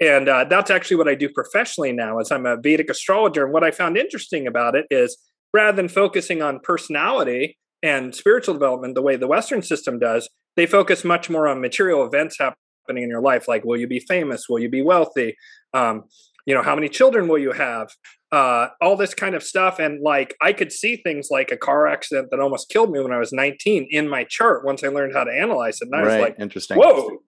And 0.00 0.28
uh, 0.28 0.44
that's 0.44 0.70
actually 0.70 0.96
what 0.96 1.08
I 1.08 1.14
do 1.14 1.28
professionally 1.28 1.92
now 1.92 2.18
is 2.18 2.30
I'm 2.30 2.46
a 2.46 2.56
Vedic 2.56 2.90
astrologer. 2.90 3.44
And 3.44 3.52
what 3.52 3.64
I 3.64 3.70
found 3.70 3.96
interesting 3.96 4.46
about 4.46 4.74
it 4.74 4.86
is 4.90 5.18
rather 5.52 5.76
than 5.76 5.88
focusing 5.88 6.42
on 6.42 6.60
personality 6.60 7.58
and 7.82 8.14
spiritual 8.14 8.54
development 8.54 8.94
the 8.94 9.02
way 9.02 9.16
the 9.16 9.28
Western 9.28 9.62
system 9.62 9.98
does, 9.98 10.28
they 10.56 10.66
focus 10.66 11.04
much 11.04 11.28
more 11.28 11.46
on 11.46 11.60
material 11.60 12.04
events 12.04 12.38
happening 12.38 13.04
in 13.04 13.08
your 13.08 13.20
life, 13.20 13.46
like 13.46 13.64
will 13.64 13.78
you 13.78 13.86
be 13.86 14.00
famous? 14.00 14.48
Will 14.48 14.58
you 14.58 14.68
be 14.68 14.82
wealthy? 14.82 15.36
Um, 15.72 16.04
you 16.46 16.54
know, 16.54 16.62
how 16.62 16.74
many 16.74 16.88
children 16.88 17.28
will 17.28 17.38
you 17.38 17.52
have? 17.52 17.90
Uh, 18.32 18.68
all 18.80 18.96
this 18.96 19.14
kind 19.14 19.34
of 19.34 19.42
stuff. 19.42 19.78
And 19.78 20.02
like 20.02 20.34
I 20.42 20.52
could 20.52 20.72
see 20.72 20.96
things 20.96 21.28
like 21.30 21.52
a 21.52 21.56
car 21.56 21.86
accident 21.86 22.28
that 22.30 22.40
almost 22.40 22.68
killed 22.68 22.90
me 22.90 23.00
when 23.00 23.12
I 23.12 23.18
was 23.18 23.32
19 23.32 23.88
in 23.90 24.08
my 24.08 24.24
chart 24.24 24.64
once 24.64 24.82
I 24.82 24.88
learned 24.88 25.14
how 25.14 25.24
to 25.24 25.30
analyze 25.30 25.80
it. 25.80 25.88
And 25.90 25.94
I 25.94 25.98
right. 25.98 26.06
was 26.06 26.20
like, 26.20 26.36
interesting. 26.40 26.76
Whoa. 26.76 27.18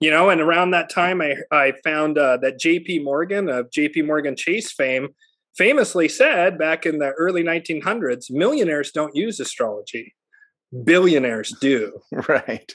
You 0.00 0.10
know, 0.10 0.30
and 0.30 0.40
around 0.40 0.70
that 0.72 0.90
time, 0.90 1.22
I 1.22 1.36
I 1.50 1.72
found 1.84 2.18
uh, 2.18 2.36
that 2.38 2.58
J.P. 2.58 3.00
Morgan 3.00 3.48
of 3.48 3.70
J.P. 3.70 4.02
Morgan 4.02 4.36
Chase 4.36 4.72
fame 4.72 5.08
famously 5.56 6.08
said 6.08 6.58
back 6.58 6.84
in 6.84 6.98
the 6.98 7.10
early 7.12 7.44
1900s, 7.44 8.26
millionaires 8.28 8.90
don't 8.90 9.14
use 9.14 9.38
astrology, 9.38 10.14
billionaires 10.84 11.54
do. 11.60 12.00
Right 12.28 12.74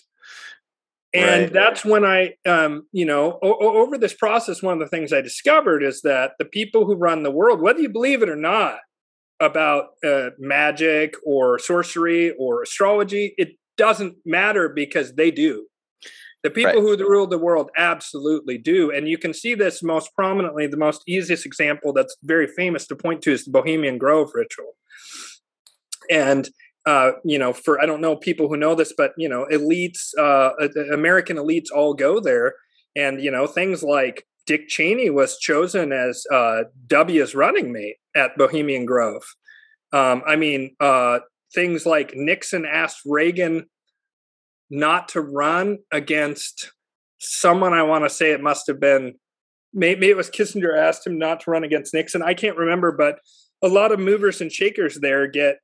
and 1.14 1.44
right. 1.44 1.54
that's 1.54 1.84
when 1.84 2.06
i 2.06 2.34
um, 2.46 2.88
you 2.92 3.06
know 3.06 3.40
o- 3.42 3.82
over 3.82 3.98
this 3.98 4.14
process 4.14 4.62
one 4.62 4.74
of 4.74 4.80
the 4.80 4.88
things 4.88 5.12
i 5.12 5.22
discovered 5.22 5.84
is 5.84 6.02
that 6.02 6.34
the 6.40 6.46
people 6.46 6.86
who 6.86 6.96
run 6.96 7.24
the 7.24 7.32
world 7.32 7.62
whether 7.62 7.80
you 7.80 7.90
believe 7.90 8.22
it 8.22 8.30
or 8.30 8.36
not 8.36 8.80
about 9.40 9.86
uh, 10.06 10.30
magic 10.38 11.14
or 11.26 11.58
sorcery 11.58 12.32
or 12.38 12.62
astrology 12.62 13.34
it 13.38 13.50
doesn't 13.78 14.16
matter 14.26 14.70
because 14.70 15.14
they 15.14 15.32
do 15.32 15.66
the 16.44 16.50
people 16.50 16.74
right. 16.74 17.00
who 17.00 17.10
rule 17.10 17.28
the 17.28 17.38
world 17.38 17.72
absolutely 17.78 18.58
do 18.58 18.92
and 18.92 19.08
you 19.08 19.18
can 19.18 19.34
see 19.34 19.56
this 19.56 19.82
most 19.82 20.14
prominently 20.16 20.68
the 20.68 20.78
most 20.78 21.02
easiest 21.08 21.46
example 21.46 21.94
that's 21.94 22.18
very 22.24 22.48
famous 22.48 22.86
to 22.86 22.96
point 22.96 23.22
to 23.22 23.32
is 23.32 23.46
the 23.46 23.52
bohemian 23.52 23.98
grove 23.98 24.30
ritual 24.36 24.76
and 26.10 26.50
uh, 26.90 27.12
you 27.24 27.38
know, 27.38 27.54
for 27.54 27.80
I 27.80 27.86
don't 27.86 28.02
know 28.02 28.16
people 28.16 28.48
who 28.48 28.58
know 28.58 28.74
this, 28.74 28.94
but 28.98 29.12
you 29.16 29.30
know, 29.30 29.46
elites, 29.52 30.18
uh, 30.18 30.50
American 30.92 31.38
elites 31.38 31.68
all 31.72 31.94
go 31.94 32.20
there, 32.20 32.56
and 32.96 33.22
you 33.22 33.30
know, 33.30 33.46
things 33.46 33.84
like 33.84 34.26
Dick 34.48 34.68
Cheney 34.68 35.12
was 35.12 35.38
chosen 35.38 35.92
as 35.92 36.26
uh, 36.34 36.64
W's 36.88 37.36
running 37.36 37.72
mate 37.72 37.98
at 38.16 38.36
Bohemian 38.38 38.86
Grove. 38.86 39.22
Um, 39.94 40.24
I 40.26 40.36
mean, 40.36 40.76
uh, 40.80 41.20
things 41.54 41.86
like 41.86 42.14
Nixon 42.16 42.66
asked 42.66 43.02
Reagan 43.06 43.66
not 44.72 45.10
to 45.10 45.22
run 45.22 45.78
against 45.92 46.72
someone. 47.20 47.74
I 47.74 47.84
want 47.84 48.06
to 48.06 48.10
say 48.10 48.32
it 48.32 48.42
must 48.42 48.66
have 48.66 48.80
been 48.80 49.14
maybe 49.72 50.10
it 50.10 50.18
was 50.18 50.32
Kissinger 50.32 50.76
asked 50.76 51.06
him 51.06 51.20
not 51.20 51.42
to 51.42 51.52
run 51.52 51.64
against 51.64 51.94
Nixon. 51.94 52.24
I 52.24 52.34
can't 52.34 52.58
remember, 52.58 52.92
but 52.92 53.20
a 53.62 53.68
lot 53.68 53.92
of 53.92 54.00
movers 54.00 54.42
and 54.42 54.52
shakers 54.52 54.96
there 54.96 55.28
get 55.28 55.58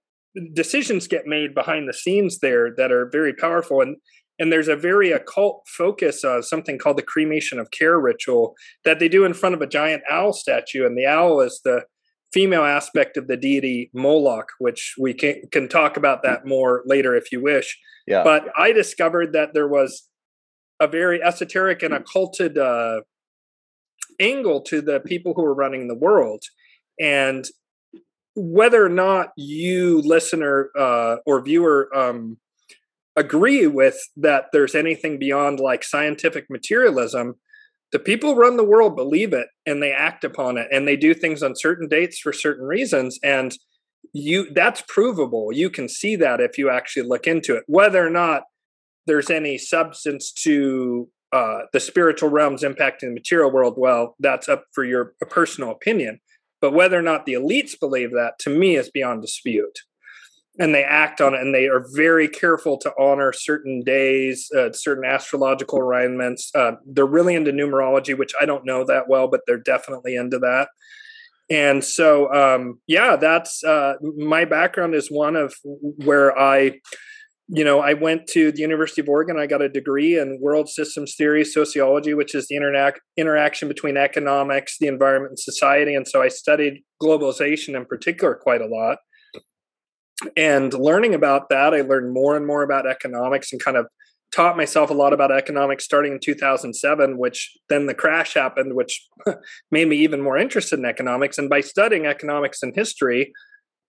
decisions 0.54 1.08
get 1.08 1.25
made 1.25 1.54
behind 1.54 1.88
the 1.88 1.94
scenes 1.94 2.39
there 2.39 2.74
that 2.75 2.92
are 2.92 3.10
very 3.12 3.34
powerful. 3.34 3.82
And 3.82 3.98
and 4.38 4.51
there's 4.51 4.68
a 4.68 4.75
very 4.75 5.13
occult 5.13 5.65
focus 5.65 6.25
of 6.25 6.44
something 6.44 6.77
called 6.77 6.98
the 6.98 7.04
cremation 7.04 7.58
of 7.58 7.72
care 7.72 7.98
ritual 7.98 8.54
that 8.84 9.00
they 9.00 9.08
do 9.08 9.24
in 9.24 9.34
front 9.34 9.56
of 9.56 9.62
a 9.62 9.68
giant 9.68 10.04
owl 10.10 10.34
statue. 10.34 10.86
And 10.86 10.98
the 10.98 11.06
owl 11.06 11.39
is 11.39 11.62
the 11.63 11.86
female 12.34 12.65
aspect 12.65 13.15
of 13.15 13.27
the 13.27 13.38
deity 13.38 13.89
moloch 13.94 14.50
which 14.60 14.94
we 15.00 15.13
can, 15.13 15.42
can 15.54 15.70
talk 15.70 15.96
about 15.96 16.22
that 16.24 16.46
more 16.46 16.84
later 16.86 17.15
if 17.15 17.32
you 17.32 17.42
wish. 17.42 17.80
Yeah. 18.08 18.24
but 18.24 18.50
i 18.56 18.72
discovered 18.72 19.34
that 19.34 19.56
there 19.56 19.68
was 19.68 20.08
a 20.80 20.88
very 20.88 21.24
esoteric 21.24 21.82
and 21.82 21.94
occulted 21.94 22.58
uh, 22.58 23.01
angle 24.20 24.62
to 24.62 24.82
the 24.82 25.00
people 25.00 25.34
who 25.34 25.44
were 25.44 25.54
running 25.54 25.88
the 25.88 25.96
world. 25.96 26.44
And 27.00 27.46
whether 28.36 28.86
or 28.86 28.89
not 28.89 29.30
you 29.38 30.01
listener 30.01 30.70
uh, 30.77 31.18
or 31.25 31.44
viewer 31.44 31.89
um, 31.96 32.38
agree 33.15 33.68
with 33.68 33.98
that 34.18 34.46
there's 34.51 34.75
anything 34.75 35.18
beyond 35.18 35.60
like 35.60 35.84
scientific 35.84 36.46
materialism 36.50 37.36
the 37.92 38.00
people 38.00 38.36
run 38.36 38.58
the 38.58 38.63
world 38.63 38.96
believe 38.96 39.32
it 39.32 39.48
and 39.65 39.82
they 39.82 39.92
act 39.92 40.24
upon 40.24 40.58
it 40.58 40.68
and 40.72 40.88
they 40.88 40.98
do 40.98 41.13
things 41.13 41.42
on 41.42 41.56
certain 41.56 41.88
dates 41.88 42.20
for 42.20 42.34
certain 42.34 42.65
reasons 42.65 43.20
and 43.24 43.58
you 44.13 44.51
that's 44.54 44.82
provable. 44.88 45.51
You 45.51 45.70
can 45.70 45.89
see 45.89 46.15
that 46.18 46.39
if 46.39 46.58
you 46.58 46.70
actually 46.70 47.08
look 47.08 47.27
into 47.27 47.56
it. 47.56 47.63
Whether 47.68 48.06
or 48.06 48.10
not 48.10 48.44
there's 49.08 49.30
any 49.30 49.58
substance 49.58 50.32
to 50.44 51.10
uh, 51.32 51.62
the 51.74 51.80
spiritual 51.80 52.30
realms 52.30 52.63
impacting 52.63 53.01
the 53.01 53.13
material 53.13 53.51
world 53.51 53.75
well 53.77 54.15
that's 54.20 54.48
up 54.48 54.63
for 54.74 54.86
your 54.86 55.13
personal 55.30 55.72
opinion 55.72 56.20
but 56.65 56.74
whether 56.74 56.98
or 56.98 57.03
not 57.03 57.27
the 57.27 57.34
elites 57.34 57.79
believe 57.79 58.10
that, 58.13 58.39
to 58.39 58.50
me, 58.50 58.75
is 58.75 58.89
beyond 58.89 59.22
dispute. 59.22 59.81
And 60.57 60.74
they 60.74 60.84
act 60.84 61.22
on 61.22 61.36
it, 61.36 61.41
and 61.41 61.53
they 61.53 61.67
are 61.67 61.86
very 61.93 62.27
careful 62.27 62.79
to 62.79 62.91
honor 62.98 63.31
certain 63.34 63.84
days, 63.84 64.50
uh, 64.57 64.72
certain 64.72 65.05
astrological 65.05 65.84
alignments. 65.84 66.50
Uh, 66.55 66.72
they're 66.88 67.05
really 67.05 67.36
into 67.36 67.51
numerology, 67.51 68.17
which 68.17 68.34
I 68.41 68.48
don't 68.48 68.65
know 68.65 68.84
that 68.84 69.07
well, 69.07 69.27
but 69.27 69.41
they're 69.45 69.60
definitely 69.60 70.15
into 70.15 70.39
that. 70.39 70.69
And 71.51 71.84
so, 71.84 72.34
um, 72.34 72.79
yeah, 72.88 73.15
that's 73.15 73.63
uh, 73.63 73.93
my 74.17 74.45
background 74.45 74.95
is 74.95 75.12
one 75.12 75.36
of 75.36 75.53
where 75.63 76.36
I 76.36 76.79
you 77.47 77.63
know, 77.63 77.79
I 77.79 77.93
went 77.93 78.27
to 78.27 78.51
the 78.51 78.61
University 78.61 79.01
of 79.01 79.09
Oregon. 79.09 79.37
I 79.37 79.45
got 79.45 79.61
a 79.61 79.69
degree 79.69 80.17
in 80.17 80.39
world 80.41 80.67
systems 80.67 81.15
theory, 81.15 81.45
sociology, 81.45 82.13
which 82.13 82.33
is 82.33 82.47
the 82.47 82.55
interac- 82.55 82.97
interaction 83.17 83.67
between 83.67 83.97
economics, 83.97 84.77
the 84.79 84.87
environment, 84.87 85.31
and 85.31 85.39
society. 85.39 85.93
And 85.93 86.07
so 86.07 86.23
I 86.23 86.27
studied 86.27 86.83
globalization 87.01 87.75
in 87.75 87.85
particular 87.85 88.33
quite 88.33 88.61
a 88.61 88.67
lot. 88.67 88.97
And 90.35 90.73
learning 90.73 91.13
about 91.13 91.49
that, 91.49 91.73
I 91.73 91.81
learned 91.81 92.13
more 92.13 92.35
and 92.35 92.47
more 92.47 92.63
about 92.63 92.87
economics 92.87 93.51
and 93.51 93.61
kind 93.61 93.77
of 93.77 93.87
taught 94.31 94.57
myself 94.57 94.89
a 94.89 94.93
lot 94.93 95.13
about 95.13 95.31
economics 95.31 95.85
starting 95.85 96.13
in 96.13 96.19
2007, 96.19 97.17
which 97.17 97.55
then 97.69 97.85
the 97.85 97.93
crash 97.93 98.33
happened, 98.33 98.73
which 98.73 99.07
made 99.71 99.87
me 99.87 99.97
even 99.97 100.21
more 100.21 100.37
interested 100.37 100.79
in 100.79 100.85
economics. 100.85 101.37
And 101.37 101.49
by 101.49 101.61
studying 101.61 102.07
economics 102.07 102.63
and 102.63 102.75
history, 102.75 103.33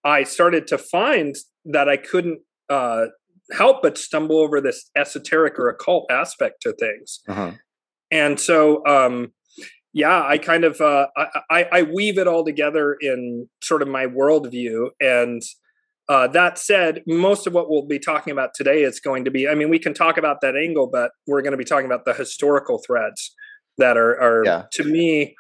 I 0.05 0.25
started 0.25 0.67
to 0.69 0.79
find 0.79 1.35
that 1.65 1.89
I 1.89 1.97
couldn't 1.97 2.41
uh, 2.69 3.07
help 3.53 3.83
but 3.83 3.99
stumble 3.99 4.39
over 4.39 4.61
this 4.61 4.91
esoteric 4.97 5.59
or 5.59 5.69
occult 5.69 6.11
aspect 6.11 6.63
to 6.63 6.73
things. 6.73 7.21
Uh-huh. 7.29 7.53
And 8.11 8.39
so, 8.39 8.85
um, 8.87 9.33
yeah, 9.93 10.23
I 10.23 10.39
kind 10.39 10.65
of 10.65 10.81
uh, 10.81 11.07
I, 11.51 11.65
I, 11.73 11.83
weave 11.83 12.19
it 12.19 12.27
all 12.27 12.45
together 12.45 12.97
in 13.01 13.49
sort 13.63 13.81
of 13.81 13.89
my 13.89 14.07
worldview. 14.07 14.91
And 15.01 15.43
uh, 16.09 16.29
that 16.29 16.59
said, 16.59 17.03
most 17.07 17.47
of 17.47 17.55
what 17.55 17.71
we'll 17.71 17.87
be 17.87 17.99
talking 17.99 18.31
about 18.31 18.51
today 18.55 18.83
is 18.83 19.01
going 19.01 19.25
to 19.25 19.31
be. 19.31 19.49
I 19.49 19.55
mean, 19.55 19.71
we 19.71 19.79
can 19.79 19.95
talk 19.95 20.19
about 20.19 20.43
that 20.43 20.55
angle, 20.55 20.87
but 20.87 21.13
we're 21.27 21.41
going 21.41 21.53
to 21.53 21.57
be 21.57 21.65
talking 21.65 21.87
about 21.87 22.05
the 22.05 22.13
historical 22.13 22.79
threads 22.87 23.35
that 23.79 23.97
are, 23.97 24.21
are 24.21 24.45
yeah. 24.45 24.63
to 24.73 24.85
me. 24.85 25.35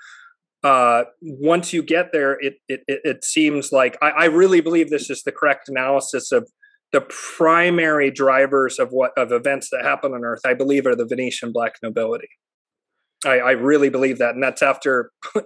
Uh, 0.64 1.04
once 1.20 1.72
you 1.72 1.82
get 1.82 2.12
there, 2.12 2.38
it 2.40 2.54
it, 2.66 2.80
it 2.88 3.24
seems 3.24 3.72
like 3.72 3.96
I, 4.00 4.08
I 4.10 4.24
really 4.24 4.60
believe 4.60 4.90
this 4.90 5.10
is 5.10 5.22
the 5.22 5.32
correct 5.32 5.68
analysis 5.68 6.32
of 6.32 6.50
the 6.96 7.02
primary 7.36 8.10
drivers 8.10 8.78
of 8.78 8.88
what 8.90 9.12
of 9.18 9.30
events 9.30 9.68
that 9.68 9.84
happen 9.84 10.14
on 10.14 10.24
Earth. 10.24 10.40
I 10.46 10.54
believe 10.54 10.86
are 10.86 10.96
the 10.96 11.04
Venetian 11.04 11.52
black 11.52 11.74
nobility. 11.82 12.30
I, 13.22 13.38
I 13.38 13.50
really 13.50 13.90
believe 13.90 14.16
that, 14.16 14.32
and 14.32 14.42
that's 14.42 14.62
after 14.62 15.12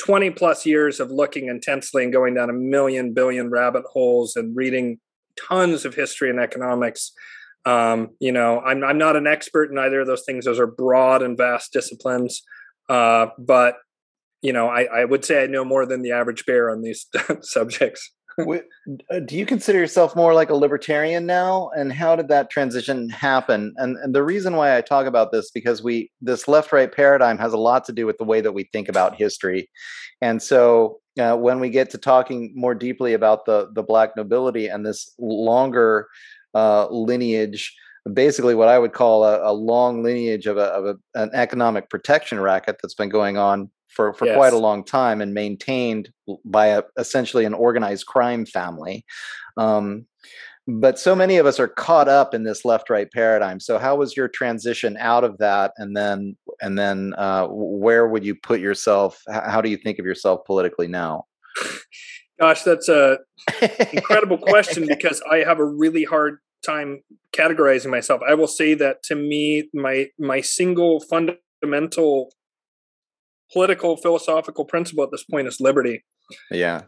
20 0.00 0.30
plus 0.30 0.66
years 0.66 0.98
of 0.98 1.12
looking 1.12 1.46
intensely 1.46 2.02
and 2.02 2.12
going 2.12 2.34
down 2.34 2.50
a 2.50 2.52
million 2.52 3.14
billion 3.14 3.48
rabbit 3.48 3.84
holes 3.92 4.34
and 4.34 4.56
reading 4.56 4.98
tons 5.36 5.84
of 5.84 5.94
history 5.94 6.30
and 6.30 6.40
economics. 6.40 7.12
Um, 7.64 8.08
you 8.18 8.32
know, 8.32 8.58
I'm 8.58 8.82
I'm 8.82 8.98
not 8.98 9.14
an 9.14 9.28
expert 9.28 9.70
in 9.70 9.78
either 9.78 10.00
of 10.00 10.08
those 10.08 10.24
things. 10.26 10.46
Those 10.46 10.58
are 10.58 10.66
broad 10.66 11.22
and 11.22 11.38
vast 11.38 11.72
disciplines, 11.72 12.42
uh, 12.88 13.28
but 13.38 13.76
you 14.42 14.52
know, 14.52 14.66
I, 14.66 14.82
I 14.82 15.04
would 15.04 15.24
say 15.24 15.44
I 15.44 15.46
know 15.46 15.64
more 15.64 15.86
than 15.86 16.02
the 16.02 16.10
average 16.10 16.44
bear 16.44 16.70
on 16.70 16.82
these 16.82 17.06
subjects. 17.42 18.12
Uh, 18.38 19.20
do 19.20 19.36
you 19.36 19.44
consider 19.44 19.78
yourself 19.78 20.14
more 20.14 20.32
like 20.32 20.50
a 20.50 20.54
libertarian 20.54 21.26
now? 21.26 21.70
And 21.76 21.92
how 21.92 22.16
did 22.16 22.28
that 22.28 22.50
transition 22.50 23.08
happen? 23.08 23.74
And, 23.76 23.96
and 23.96 24.14
the 24.14 24.22
reason 24.22 24.56
why 24.56 24.76
i 24.76 24.80
talk 24.80 25.06
about 25.06 25.32
this 25.32 25.50
because 25.50 25.82
we 25.82 26.10
this 26.20 26.48
left 26.48 26.72
right 26.72 26.90
paradigm 26.90 27.38
has 27.38 27.52
a 27.52 27.58
lot 27.58 27.84
to 27.86 27.92
do 27.92 28.06
with 28.06 28.18
the 28.18 28.24
way 28.24 28.40
that 28.40 28.52
we 28.52 28.64
think 28.64 28.88
about 28.88 29.16
history. 29.16 29.68
And 30.20 30.42
so 30.42 31.00
uh, 31.18 31.36
when 31.36 31.60
we 31.60 31.70
get 31.70 31.90
to 31.90 31.98
talking 31.98 32.52
more 32.54 32.74
deeply 32.74 33.12
about 33.14 33.44
the 33.44 33.70
the 33.72 33.82
black 33.82 34.16
nobility 34.16 34.68
and 34.68 34.86
this 34.86 35.12
longer 35.18 36.08
uh, 36.54 36.88
lineage 36.88 37.74
basically 38.12 38.54
what 38.54 38.68
i 38.68 38.78
would 38.78 38.94
call 38.94 39.22
a, 39.22 39.50
a 39.50 39.52
long 39.52 40.02
lineage 40.02 40.46
of, 40.46 40.56
a, 40.56 40.62
of 40.62 40.86
a, 40.86 41.20
an 41.20 41.30
economic 41.34 41.90
protection 41.90 42.40
racket 42.40 42.78
that's 42.80 42.94
been 42.94 43.10
going 43.10 43.36
on 43.36 43.70
for, 43.98 44.12
for 44.12 44.26
yes. 44.26 44.36
quite 44.36 44.52
a 44.52 44.58
long 44.58 44.84
time 44.84 45.20
and 45.20 45.34
maintained 45.34 46.08
by 46.44 46.66
a, 46.66 46.84
essentially 46.96 47.44
an 47.44 47.52
organized 47.52 48.06
crime 48.06 48.46
family. 48.46 49.04
Um, 49.56 50.06
but 50.68 51.00
so 51.00 51.16
many 51.16 51.36
of 51.38 51.46
us 51.46 51.58
are 51.58 51.66
caught 51.66 52.06
up 52.06 52.32
in 52.32 52.44
this 52.44 52.64
left 52.64 52.90
right 52.90 53.10
paradigm 53.10 53.58
so 53.58 53.78
how 53.78 53.96
was 53.96 54.14
your 54.14 54.28
transition 54.28 54.98
out 54.98 55.24
of 55.24 55.38
that 55.38 55.72
and 55.78 55.96
then 55.96 56.36
and 56.60 56.78
then 56.78 57.14
uh, 57.16 57.46
where 57.48 58.06
would 58.06 58.22
you 58.22 58.34
put 58.34 58.60
yourself 58.60 59.22
how 59.32 59.62
do 59.62 59.70
you 59.70 59.78
think 59.78 59.98
of 59.98 60.04
yourself 60.04 60.44
politically 60.44 60.86
now 60.86 61.24
gosh 62.38 62.62
that's 62.64 62.90
a 62.90 63.16
incredible 63.94 64.36
question 64.36 64.86
because 64.94 65.22
i 65.30 65.38
have 65.38 65.58
a 65.58 65.64
really 65.64 66.04
hard 66.04 66.36
time 66.62 67.02
categorizing 67.32 67.90
myself 67.90 68.20
i 68.28 68.34
will 68.34 68.46
say 68.46 68.74
that 68.74 69.02
to 69.02 69.14
me 69.14 69.70
my 69.72 70.06
my 70.18 70.42
single 70.42 71.00
fundamental 71.00 72.30
political 73.52 73.96
philosophical 73.96 74.64
principle 74.64 75.04
at 75.04 75.10
this 75.10 75.24
point 75.24 75.48
is 75.48 75.60
liberty. 75.60 76.04
Yeah. 76.50 76.82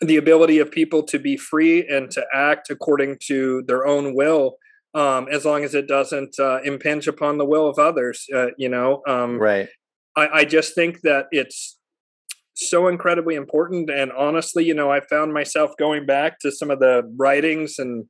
The 0.00 0.16
ability 0.16 0.58
of 0.58 0.70
people 0.70 1.02
to 1.04 1.18
be 1.18 1.36
free 1.36 1.86
and 1.88 2.10
to 2.10 2.24
act 2.34 2.70
according 2.70 3.18
to 3.26 3.62
their 3.66 3.86
own 3.86 4.14
will, 4.14 4.56
um, 4.94 5.28
as 5.30 5.44
long 5.44 5.64
as 5.64 5.74
it 5.74 5.86
doesn't 5.86 6.38
uh, 6.38 6.60
impinge 6.62 7.06
upon 7.06 7.38
the 7.38 7.44
will 7.44 7.68
of 7.68 7.78
others. 7.78 8.26
Uh, 8.34 8.48
you 8.58 8.68
know, 8.68 9.02
um, 9.06 9.38
right? 9.38 9.68
I, 10.16 10.28
I 10.28 10.44
just 10.44 10.74
think 10.74 11.00
that 11.02 11.26
it's 11.30 11.78
so 12.54 12.88
incredibly 12.88 13.34
important. 13.34 13.90
And 13.90 14.12
honestly, 14.12 14.64
you 14.64 14.74
know, 14.74 14.90
I 14.90 15.00
found 15.00 15.32
myself 15.32 15.72
going 15.78 16.04
back 16.06 16.38
to 16.40 16.52
some 16.52 16.70
of 16.70 16.80
the 16.80 17.02
writings 17.16 17.78
and 17.78 18.06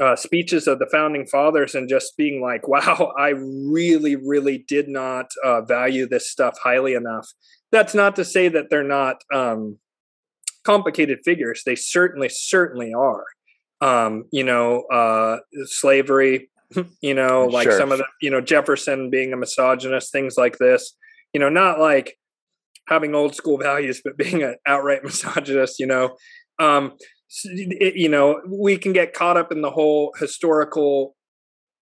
uh, 0.00 0.16
speeches 0.16 0.66
of 0.66 0.78
the 0.78 0.88
founding 0.90 1.26
fathers 1.26 1.74
and 1.74 1.88
just 1.88 2.16
being 2.16 2.40
like, 2.40 2.68
wow, 2.68 3.12
I 3.18 3.30
really, 3.30 4.16
really 4.16 4.64
did 4.68 4.88
not 4.88 5.30
uh, 5.44 5.62
value 5.62 6.06
this 6.06 6.30
stuff 6.30 6.56
highly 6.62 6.94
enough. 6.94 7.28
That's 7.72 7.94
not 7.94 8.16
to 8.16 8.24
say 8.24 8.48
that 8.48 8.70
they're 8.70 8.82
not 8.82 9.22
um, 9.32 9.78
complicated 10.64 11.20
figures. 11.24 11.62
They 11.64 11.76
certainly, 11.76 12.28
certainly 12.28 12.92
are. 12.94 13.24
Um, 13.80 14.24
you 14.32 14.42
know, 14.42 14.82
uh, 14.92 15.38
slavery, 15.64 16.50
you 17.00 17.14
know, 17.14 17.44
like 17.46 17.68
sure. 17.68 17.78
some 17.78 17.92
of 17.92 17.98
the, 17.98 18.06
you 18.20 18.30
know, 18.30 18.40
Jefferson 18.40 19.10
being 19.10 19.32
a 19.32 19.36
misogynist, 19.36 20.10
things 20.12 20.36
like 20.36 20.58
this, 20.58 20.94
you 21.32 21.40
know, 21.40 21.48
not 21.48 21.78
like 21.78 22.16
having 22.88 23.14
old 23.14 23.34
school 23.34 23.58
values, 23.62 24.00
but 24.04 24.16
being 24.16 24.42
an 24.42 24.56
outright 24.66 25.04
misogynist, 25.04 25.78
you 25.78 25.86
know. 25.86 26.16
Um, 26.58 26.94
you 27.44 28.08
know, 28.08 28.40
we 28.46 28.78
can 28.78 28.92
get 28.92 29.12
caught 29.12 29.36
up 29.36 29.52
in 29.52 29.60
the 29.60 29.70
whole 29.70 30.14
historical 30.18 31.14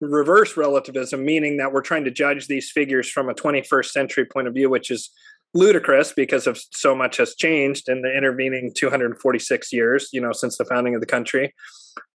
reverse 0.00 0.56
relativism, 0.56 1.24
meaning 1.24 1.56
that 1.58 1.72
we're 1.72 1.82
trying 1.82 2.04
to 2.04 2.10
judge 2.10 2.46
these 2.46 2.70
figures 2.70 3.10
from 3.10 3.28
a 3.28 3.34
21st 3.34 3.86
century 3.86 4.24
point 4.24 4.48
of 4.48 4.54
view, 4.54 4.70
which 4.70 4.90
is 4.90 5.10
ludicrous 5.54 6.12
because 6.12 6.46
of 6.46 6.60
so 6.72 6.94
much 6.94 7.16
has 7.16 7.34
changed 7.34 7.88
in 7.88 8.02
the 8.02 8.16
intervening 8.16 8.72
246 8.74 9.72
years, 9.72 10.08
you 10.12 10.20
know, 10.20 10.32
since 10.32 10.58
the 10.58 10.64
founding 10.64 10.94
of 10.94 11.00
the 11.00 11.06
country. 11.06 11.54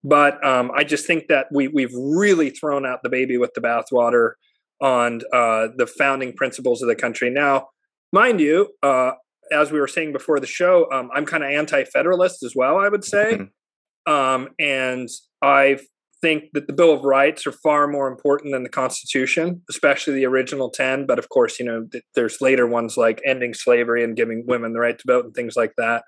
But 0.03 0.43
um, 0.45 0.71
I 0.75 0.83
just 0.83 1.05
think 1.05 1.27
that 1.27 1.47
we 1.51 1.67
we've 1.67 1.93
really 1.93 2.49
thrown 2.49 2.85
out 2.85 3.03
the 3.03 3.09
baby 3.09 3.37
with 3.37 3.53
the 3.53 3.61
bathwater 3.61 4.33
on 4.81 5.21
uh, 5.33 5.67
the 5.75 5.87
founding 5.87 6.33
principles 6.33 6.81
of 6.81 6.87
the 6.87 6.95
country. 6.95 7.29
Now, 7.29 7.67
mind 8.13 8.39
you, 8.39 8.69
uh, 8.81 9.11
as 9.51 9.71
we 9.71 9.79
were 9.79 9.87
saying 9.87 10.13
before 10.13 10.39
the 10.39 10.47
show, 10.47 10.89
um, 10.91 11.09
I'm 11.13 11.25
kind 11.25 11.43
of 11.43 11.49
anti-federalist 11.49 12.43
as 12.43 12.55
well. 12.55 12.77
I 12.77 12.89
would 12.89 13.03
say, 13.03 13.37
mm-hmm. 13.37 14.11
um, 14.11 14.49
and 14.59 15.09
I 15.41 15.79
think 16.21 16.45
that 16.53 16.67
the 16.67 16.73
Bill 16.73 16.93
of 16.93 17.03
Rights 17.03 17.47
are 17.47 17.51
far 17.51 17.87
more 17.87 18.07
important 18.07 18.53
than 18.53 18.63
the 18.63 18.69
Constitution, 18.69 19.61
especially 19.69 20.13
the 20.13 20.25
original 20.25 20.69
ten. 20.69 21.05
But 21.05 21.19
of 21.19 21.29
course, 21.29 21.59
you 21.59 21.65
know, 21.65 21.85
th- 21.91 22.03
there's 22.15 22.41
later 22.41 22.67
ones 22.67 22.97
like 22.97 23.21
ending 23.25 23.53
slavery 23.53 24.03
and 24.03 24.15
giving 24.15 24.45
women 24.45 24.73
the 24.73 24.79
right 24.79 24.97
to 24.97 25.03
vote 25.07 25.25
and 25.25 25.33
things 25.33 25.55
like 25.55 25.73
that. 25.77 26.03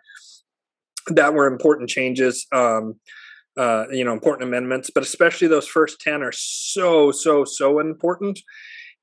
That 1.07 1.33
were 1.33 1.47
important 1.47 1.89
changes. 1.89 2.45
Um, 2.51 2.99
uh, 3.57 3.85
you 3.91 4.05
know, 4.05 4.13
important 4.13 4.47
amendments, 4.47 4.89
but 4.93 5.03
especially 5.03 5.47
those 5.47 5.67
first 5.67 5.99
10 5.99 6.23
are 6.23 6.31
so, 6.31 7.11
so, 7.11 7.43
so 7.43 7.79
important. 7.79 8.39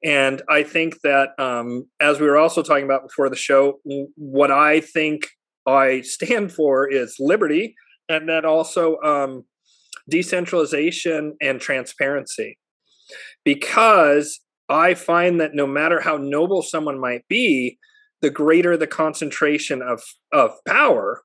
And 0.04 0.42
I 0.48 0.62
think 0.62 1.00
that, 1.02 1.30
um, 1.38 1.86
as 2.00 2.20
we 2.20 2.26
were 2.26 2.36
also 2.36 2.62
talking 2.62 2.84
about 2.84 3.08
before 3.08 3.28
the 3.28 3.36
show, 3.36 3.80
what 4.16 4.50
I 4.50 4.80
think 4.80 5.28
I 5.66 6.02
stand 6.02 6.52
for 6.52 6.88
is 6.88 7.16
liberty, 7.18 7.74
and 8.08 8.28
then 8.28 8.44
also 8.44 8.98
um, 8.98 9.44
decentralization 10.08 11.36
and 11.40 11.60
transparency. 11.60 12.58
Because 13.44 14.40
I 14.68 14.94
find 14.94 15.40
that 15.40 15.54
no 15.54 15.66
matter 15.66 16.00
how 16.00 16.16
noble 16.16 16.62
someone 16.62 17.00
might 17.00 17.26
be, 17.28 17.78
the 18.20 18.30
greater 18.30 18.76
the 18.76 18.86
concentration 18.86 19.82
of 19.82 20.02
of 20.32 20.52
power, 20.66 21.22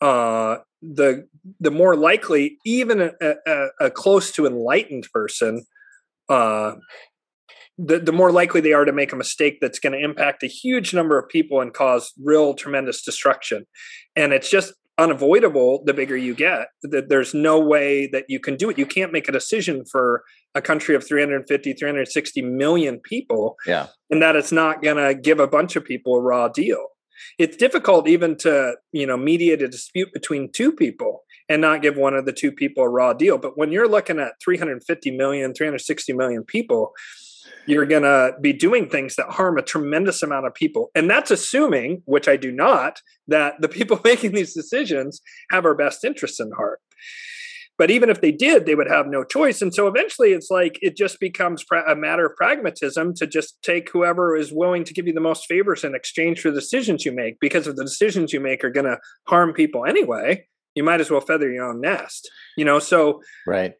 uh, 0.00 0.58
the 0.80 1.26
the 1.60 1.70
more 1.70 1.96
likely 1.96 2.58
even 2.64 3.00
a, 3.00 3.12
a, 3.20 3.66
a 3.80 3.90
close 3.90 4.32
to 4.32 4.46
enlightened 4.46 5.08
person 5.12 5.64
uh, 6.28 6.72
the, 7.78 7.98
the 7.98 8.12
more 8.12 8.32
likely 8.32 8.60
they 8.60 8.72
are 8.72 8.84
to 8.84 8.92
make 8.92 9.12
a 9.12 9.16
mistake 9.16 9.58
that's 9.60 9.78
going 9.78 9.92
to 9.92 10.02
impact 10.02 10.42
a 10.42 10.46
huge 10.46 10.94
number 10.94 11.18
of 11.18 11.28
people 11.28 11.60
and 11.60 11.74
cause 11.74 12.12
real 12.22 12.54
tremendous 12.54 13.02
destruction. 13.02 13.66
And 14.14 14.32
it's 14.32 14.50
just 14.50 14.72
unavoidable 14.98 15.82
the 15.84 15.92
bigger 15.92 16.16
you 16.16 16.34
get 16.34 16.68
that 16.82 17.10
there's 17.10 17.34
no 17.34 17.60
way 17.60 18.06
that 18.06 18.24
you 18.28 18.40
can 18.40 18.56
do 18.56 18.70
it. 18.70 18.78
You 18.78 18.86
can't 18.86 19.12
make 19.12 19.28
a 19.28 19.32
decision 19.32 19.84
for 19.90 20.22
a 20.54 20.62
country 20.62 20.94
of 20.94 21.06
350 21.06 21.74
360 21.74 22.42
million 22.42 23.00
people 23.00 23.56
yeah. 23.66 23.88
and 24.10 24.22
that 24.22 24.36
it's 24.36 24.52
not 24.52 24.82
going 24.82 24.96
to 24.96 25.14
give 25.14 25.38
a 25.38 25.46
bunch 25.46 25.76
of 25.76 25.84
people 25.84 26.14
a 26.16 26.22
raw 26.22 26.48
deal. 26.48 26.86
It's 27.38 27.56
difficult 27.56 28.08
even 28.08 28.36
to 28.38 28.76
you 28.92 29.06
know 29.06 29.16
mediate 29.16 29.62
a 29.62 29.68
dispute 29.68 30.08
between 30.12 30.50
two 30.52 30.72
people 30.72 31.24
and 31.48 31.60
not 31.60 31.82
give 31.82 31.96
one 31.96 32.14
of 32.14 32.26
the 32.26 32.32
two 32.32 32.52
people 32.52 32.84
a 32.84 32.88
raw 32.88 33.12
deal. 33.12 33.38
But 33.38 33.56
when 33.56 33.72
you're 33.72 33.88
looking 33.88 34.18
at 34.18 34.32
350 34.42 35.16
million 35.16 35.54
360 35.54 36.12
million 36.14 36.42
people 36.42 36.92
you're 37.66 37.86
going 37.86 38.02
to 38.02 38.34
be 38.40 38.52
doing 38.52 38.88
things 38.88 39.16
that 39.16 39.30
harm 39.30 39.58
a 39.58 39.62
tremendous 39.62 40.22
amount 40.22 40.46
of 40.46 40.54
people. 40.54 40.90
And 40.94 41.10
that's 41.10 41.30
assuming, 41.30 42.02
which 42.04 42.28
I 42.28 42.36
do 42.36 42.52
not, 42.52 43.00
that 43.28 43.60
the 43.60 43.68
people 43.68 44.00
making 44.04 44.32
these 44.32 44.54
decisions 44.54 45.20
have 45.50 45.64
our 45.64 45.74
best 45.74 46.04
interests 46.04 46.40
in 46.40 46.52
heart. 46.52 46.80
but 47.78 47.90
even 47.90 48.08
if 48.08 48.20
they 48.20 48.32
did 48.32 48.64
they 48.64 48.74
would 48.74 48.88
have 48.88 49.06
no 49.06 49.22
choice 49.22 49.60
and 49.60 49.74
so 49.74 49.86
eventually 49.86 50.32
it's 50.32 50.50
like 50.50 50.78
it 50.80 50.96
just 50.96 51.20
becomes 51.20 51.64
a 51.86 51.94
matter 51.94 52.26
of 52.26 52.36
pragmatism 52.36 53.14
to 53.14 53.26
just 53.26 53.60
take 53.62 53.90
whoever 53.90 54.36
is 54.36 54.52
willing 54.52 54.84
to 54.84 54.94
give 54.94 55.06
you 55.06 55.12
the 55.12 55.20
most 55.20 55.46
favors 55.46 55.84
in 55.84 55.94
exchange 55.94 56.40
for 56.40 56.50
the 56.50 56.60
decisions 56.60 57.04
you 57.04 57.12
make 57.12 57.38
because 57.40 57.66
if 57.66 57.76
the 57.76 57.84
decisions 57.84 58.32
you 58.32 58.40
make 58.40 58.64
are 58.64 58.70
going 58.70 58.86
to 58.86 58.98
harm 59.26 59.52
people 59.52 59.84
anyway 59.84 60.46
you 60.76 60.84
might 60.84 61.00
as 61.00 61.10
well 61.10 61.20
feather 61.20 61.50
your 61.50 61.64
own 61.64 61.80
nest 61.80 62.30
you 62.56 62.64
know? 62.64 62.78
So 62.78 63.20
right. 63.46 63.74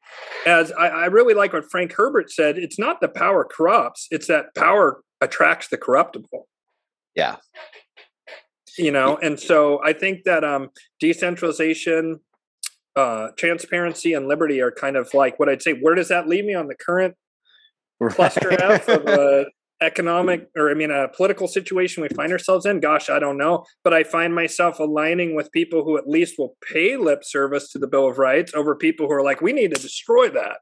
as 0.47 0.71
I, 0.73 0.89
I 0.89 1.07
really 1.07 1.35
like 1.35 1.53
what 1.53 1.71
frank 1.71 1.93
herbert 1.93 2.31
said 2.31 2.59
it's 2.59 2.79
not 2.79 3.01
the 3.01 3.09
power 3.09 3.45
corrupts 3.45 4.07
it's 4.11 4.27
that 4.27 4.55
power 4.55 5.03
attracts 5.21 5.69
the 5.69 5.79
corruptible. 5.79 6.47
Yeah. 7.15 7.37
You 8.79 8.91
know? 8.91 9.17
And 9.17 9.39
so 9.39 9.81
i 9.85 9.93
think 9.93 10.25
that 10.25 10.45
um 10.45 10.71
decentralization 11.01 12.21
uh 12.97 13.29
transparency 13.37 14.13
and 14.13 14.27
liberty 14.29 14.61
are 14.61 14.73
kind 14.73 14.97
of 14.97 15.13
like 15.15 15.39
what 15.39 15.49
i'd 15.49 15.63
say. 15.63 15.73
Where 15.73 15.95
does 15.95 16.09
that 16.09 16.29
leave 16.29 16.45
me 16.45 16.55
on 16.55 16.67
the 16.67 16.77
current 16.77 17.15
cluster 18.11 18.53
f 18.53 18.89
of 18.89 19.07
uh, 19.07 19.45
economic 19.83 20.49
or 20.57 20.71
i 20.71 20.75
mean 20.75 20.91
a 20.91 21.09
political 21.09 21.47
situation 21.47 22.03
we 22.03 22.09
find 22.09 22.33
ourselves 22.33 22.65
in 22.65 22.81
gosh 22.81 23.11
i 23.11 23.19
don't 23.19 23.37
know. 23.37 23.65
But 23.85 23.93
i 23.93 24.03
find 24.03 24.35
myself 24.35 24.79
aligning 24.79 25.35
with 25.35 25.53
people 25.53 25.85
who 25.85 25.99
at 25.99 26.09
least 26.09 26.37
will 26.39 26.57
pay 26.73 26.97
lip 26.97 27.25
service 27.25 27.71
to 27.73 27.79
the 27.79 27.87
bill 27.87 28.09
of 28.09 28.19
rights 28.19 28.55
over 28.55 28.75
people 28.75 29.07
who 29.07 29.13
are 29.13 29.23
like 29.23 29.43
we 29.43 29.53
need 29.53 29.75
to 29.75 29.81
destroy 29.81 30.31
that. 30.31 30.59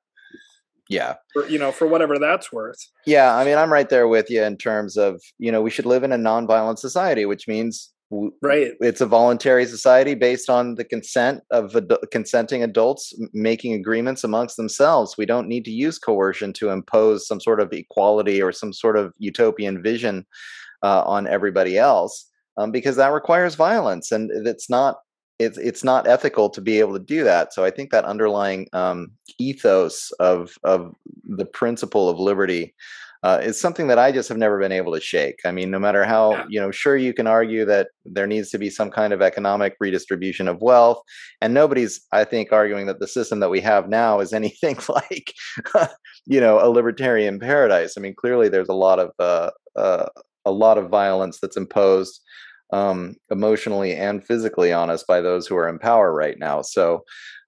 Yeah. 0.88 1.14
For, 1.33 1.48
you 1.48 1.59
know 1.59 1.72
for 1.72 1.87
whatever 1.87 2.18
that's 2.18 2.53
worth. 2.53 2.79
Yeah 3.07 3.37
i 3.37 3.44
mean 3.44 3.57
i'm 3.57 3.72
right 3.72 3.88
there 3.88 4.09
with 4.09 4.31
you 4.31 4.42
in 4.42 4.57
terms 4.57 4.96
of 4.96 5.22
you 5.38 5.53
know 5.53 5.62
we 5.62 5.70
should 5.70 5.87
live 5.87 6.03
in 6.03 6.12
a 6.12 6.18
nonviolent 6.18 6.79
society 6.79 7.24
which 7.24 7.46
means 7.46 7.93
right. 8.43 8.73
it's 8.81 9.01
a 9.01 9.07
voluntary 9.07 9.67
society 9.67 10.14
based 10.14 10.51
on 10.51 10.75
the 10.75 10.85
consent 10.85 11.43
of 11.51 11.75
ad- 11.75 11.93
consenting 12.11 12.62
adults 12.62 13.14
making 13.33 13.75
agreements 13.75 14.25
amongst 14.25 14.57
themselves. 14.57 15.17
We 15.17 15.27
don't 15.27 15.49
need 15.49 15.64
to 15.64 15.71
use 15.71 15.99
coercion 15.99 16.53
to 16.55 16.71
impose 16.71 17.27
some 17.27 17.40
sort 17.40 17.61
of 17.61 17.73
equality 17.73 18.43
or 18.43 18.53
some 18.53 18.73
sort 18.73 18.97
of 18.97 19.14
utopian 19.19 19.83
vision 19.83 20.27
uh, 20.83 21.03
on 21.03 21.27
everybody 21.27 21.79
else 21.79 22.31
um, 22.57 22.71
because 22.71 22.97
that 22.97 23.12
requires 23.12 23.55
violence 23.55 24.12
and 24.12 24.31
it's 24.47 24.69
not 24.69 24.99
it's 25.40 25.59
it's 25.59 25.83
not 25.83 26.07
ethical 26.07 26.49
to 26.49 26.61
be 26.61 26.79
able 26.79 26.93
to 26.93 27.05
do 27.05 27.25
that. 27.25 27.53
So 27.53 27.64
i 27.64 27.71
think 27.71 27.90
that 27.90 28.05
underlying 28.05 28.69
um, 28.73 29.11
ethos 29.38 30.11
of 30.21 30.57
of 30.62 30.95
the 31.25 31.47
principle 31.47 32.09
of 32.09 32.19
liberty 32.19 32.75
uh, 33.25 33.41
is 33.43 33.59
something 33.59 33.87
that 33.87 33.99
I 33.99 34.13
just 34.13 34.29
have 34.29 34.37
never 34.37 34.59
been 34.59 34.71
able 34.71 34.93
to 34.93 35.01
shake. 35.01 35.41
I 35.47 35.51
mean, 35.51 35.71
no 35.71 35.79
matter 35.79 36.05
how, 36.05 36.33
yeah. 36.33 36.45
you 36.47 36.61
know, 36.61 36.71
sure 36.71 36.95
you 36.99 37.15
can 37.15 37.27
argue 37.27 37.65
that 37.65 37.89
there 38.05 38.27
needs 38.27 38.51
to 38.51 38.59
be 38.59 38.69
some 38.69 38.91
kind 38.91 39.15
of 39.15 39.23
economic 39.23 39.77
redistribution 39.81 40.47
of 40.47 40.61
wealth, 40.61 41.03
and 41.41 41.55
nobody's, 41.55 42.03
I 42.13 42.25
think, 42.25 42.53
arguing 42.53 42.87
that 42.87 43.01
the 43.01 43.09
system 43.09 43.41
that 43.41 43.49
we 43.49 43.63
have 43.63 43.89
now 43.89 44.21
is 44.21 44.33
anything 44.35 44.77
like, 44.91 45.33
you 46.27 46.39
know, 46.39 46.61
a 46.61 46.69
libertarian 46.69 47.41
paradise. 47.41 47.95
I 47.97 48.03
mean, 48.03 48.15
clearly 48.15 48.51
there's 48.51 48.69
a 48.69 48.75
lot 48.75 48.99
of 48.99 49.11
uh, 49.19 49.51
uh, 49.75 50.07
a 50.45 50.53
lot 50.53 50.77
of 50.77 50.91
violence 50.91 51.41
that's 51.41 51.57
imposed 51.57 52.21
um, 52.75 53.17
emotionally 53.31 53.95
and 53.95 54.23
physically 54.23 54.71
on 54.71 54.91
us 54.91 55.03
by 55.03 55.23
those 55.23 55.47
who 55.47 55.57
are 55.57 55.69
in 55.69 55.79
power 55.79 56.13
right 56.13 56.39
now. 56.39 56.61
So 56.61 57.05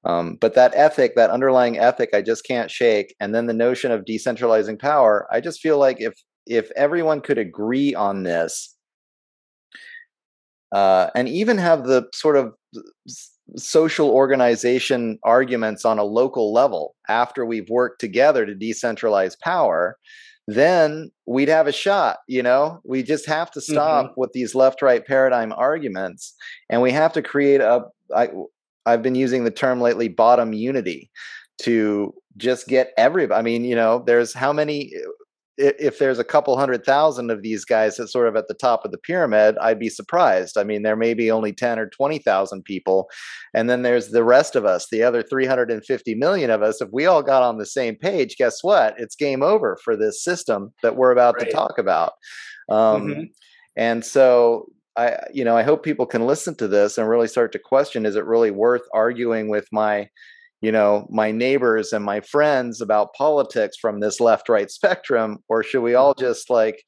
um, 0.06 0.38
but 0.40 0.54
that 0.54 0.72
ethic, 0.76 1.16
that 1.16 1.30
underlying 1.30 1.78
ethic, 1.78 2.10
I 2.14 2.22
just 2.22 2.46
can't 2.46 2.70
shake. 2.70 3.14
And 3.18 3.34
then 3.34 3.46
the 3.46 3.52
notion 3.52 3.90
of 3.90 4.04
decentralizing 4.04 4.78
power, 4.78 5.26
I 5.32 5.40
just 5.40 5.60
feel 5.60 5.78
like 5.78 6.00
if 6.00 6.14
if 6.46 6.70
everyone 6.76 7.20
could 7.20 7.38
agree 7.38 7.92
on 7.92 8.22
this, 8.22 8.76
uh, 10.70 11.08
and 11.16 11.28
even 11.28 11.58
have 11.58 11.84
the 11.84 12.06
sort 12.14 12.36
of 12.36 12.54
social 13.56 14.10
organization 14.10 15.18
arguments 15.24 15.84
on 15.84 15.98
a 15.98 16.04
local 16.04 16.52
level 16.52 16.94
after 17.08 17.44
we've 17.44 17.68
worked 17.68 18.00
together 18.00 18.46
to 18.46 18.54
decentralize 18.54 19.38
power, 19.40 19.96
then 20.46 21.10
we'd 21.26 21.48
have 21.48 21.66
a 21.66 21.72
shot. 21.72 22.18
You 22.28 22.44
know, 22.44 22.80
we 22.84 23.02
just 23.02 23.26
have 23.26 23.50
to 23.52 23.60
stop 23.60 24.06
mm-hmm. 24.06 24.20
with 24.20 24.32
these 24.32 24.54
left 24.54 24.82
right 24.82 25.04
paradigm 25.04 25.52
arguments, 25.52 26.32
and 26.70 26.80
we 26.80 26.92
have 26.92 27.12
to 27.14 27.22
create 27.22 27.60
a. 27.60 27.82
I, 28.14 28.30
I've 28.86 29.02
been 29.02 29.14
using 29.14 29.44
the 29.44 29.50
term 29.50 29.80
lately 29.80 30.08
bottom 30.08 30.52
unity 30.52 31.10
to 31.62 32.14
just 32.36 32.68
get 32.68 32.92
everybody. 32.96 33.38
I 33.38 33.42
mean, 33.42 33.64
you 33.64 33.74
know, 33.74 34.02
there's 34.06 34.32
how 34.32 34.52
many 34.52 34.92
if 35.58 35.98
there's 35.98 36.18
a 36.18 36.24
couple 36.24 36.56
hundred 36.58 36.84
thousand 36.84 37.30
of 37.30 37.42
these 37.42 37.64
guys 37.64 37.96
that's 37.96 38.12
sort 38.12 38.28
of 38.28 38.36
at 38.36 38.46
the 38.46 38.54
top 38.54 38.84
of 38.84 38.90
the 38.90 38.98
pyramid, 38.98 39.56
I'd 39.58 39.78
be 39.78 39.88
surprised. 39.88 40.58
I 40.58 40.64
mean, 40.64 40.82
there 40.82 40.96
may 40.96 41.14
be 41.14 41.30
only 41.30 41.52
10 41.52 41.78
or 41.78 41.88
20,000 41.88 42.62
people. 42.62 43.08
And 43.54 43.70
then 43.70 43.82
there's 43.82 44.08
the 44.08 44.24
rest 44.24 44.54
of 44.54 44.66
us, 44.66 44.88
the 44.90 45.02
other 45.02 45.22
350 45.22 46.14
million 46.14 46.50
of 46.50 46.62
us. 46.62 46.82
If 46.82 46.90
we 46.92 47.06
all 47.06 47.22
got 47.22 47.42
on 47.42 47.56
the 47.56 47.66
same 47.66 47.96
page, 47.96 48.36
guess 48.36 48.62
what? 48.62 48.94
It's 48.98 49.16
game 49.16 49.42
over 49.42 49.78
for 49.82 49.96
this 49.96 50.22
system 50.22 50.74
that 50.82 50.96
we're 50.96 51.12
about 51.12 51.36
right. 51.36 51.46
to 51.46 51.52
talk 51.52 51.78
about. 51.78 52.12
Um, 52.68 53.06
mm-hmm. 53.06 53.22
And 53.76 54.04
so 54.04 54.66
I, 54.96 55.18
you 55.32 55.44
know, 55.44 55.56
I 55.56 55.62
hope 55.62 55.82
people 55.82 56.06
can 56.06 56.26
listen 56.26 56.54
to 56.56 56.68
this 56.68 56.98
and 56.98 57.08
really 57.08 57.28
start 57.28 57.52
to 57.52 57.58
question: 57.58 58.06
Is 58.06 58.16
it 58.16 58.24
really 58.24 58.50
worth 58.50 58.82
arguing 58.92 59.48
with 59.48 59.68
my, 59.72 60.08
you 60.60 60.72
know, 60.72 61.06
my 61.10 61.30
neighbors 61.30 61.92
and 61.92 62.04
my 62.04 62.20
friends 62.20 62.80
about 62.80 63.14
politics 63.14 63.76
from 63.76 64.00
this 64.00 64.20
left-right 64.20 64.70
spectrum, 64.70 65.38
or 65.48 65.62
should 65.62 65.82
we 65.82 65.94
all 65.94 66.14
mm-hmm. 66.14 66.24
just 66.24 66.50
like 66.50 66.82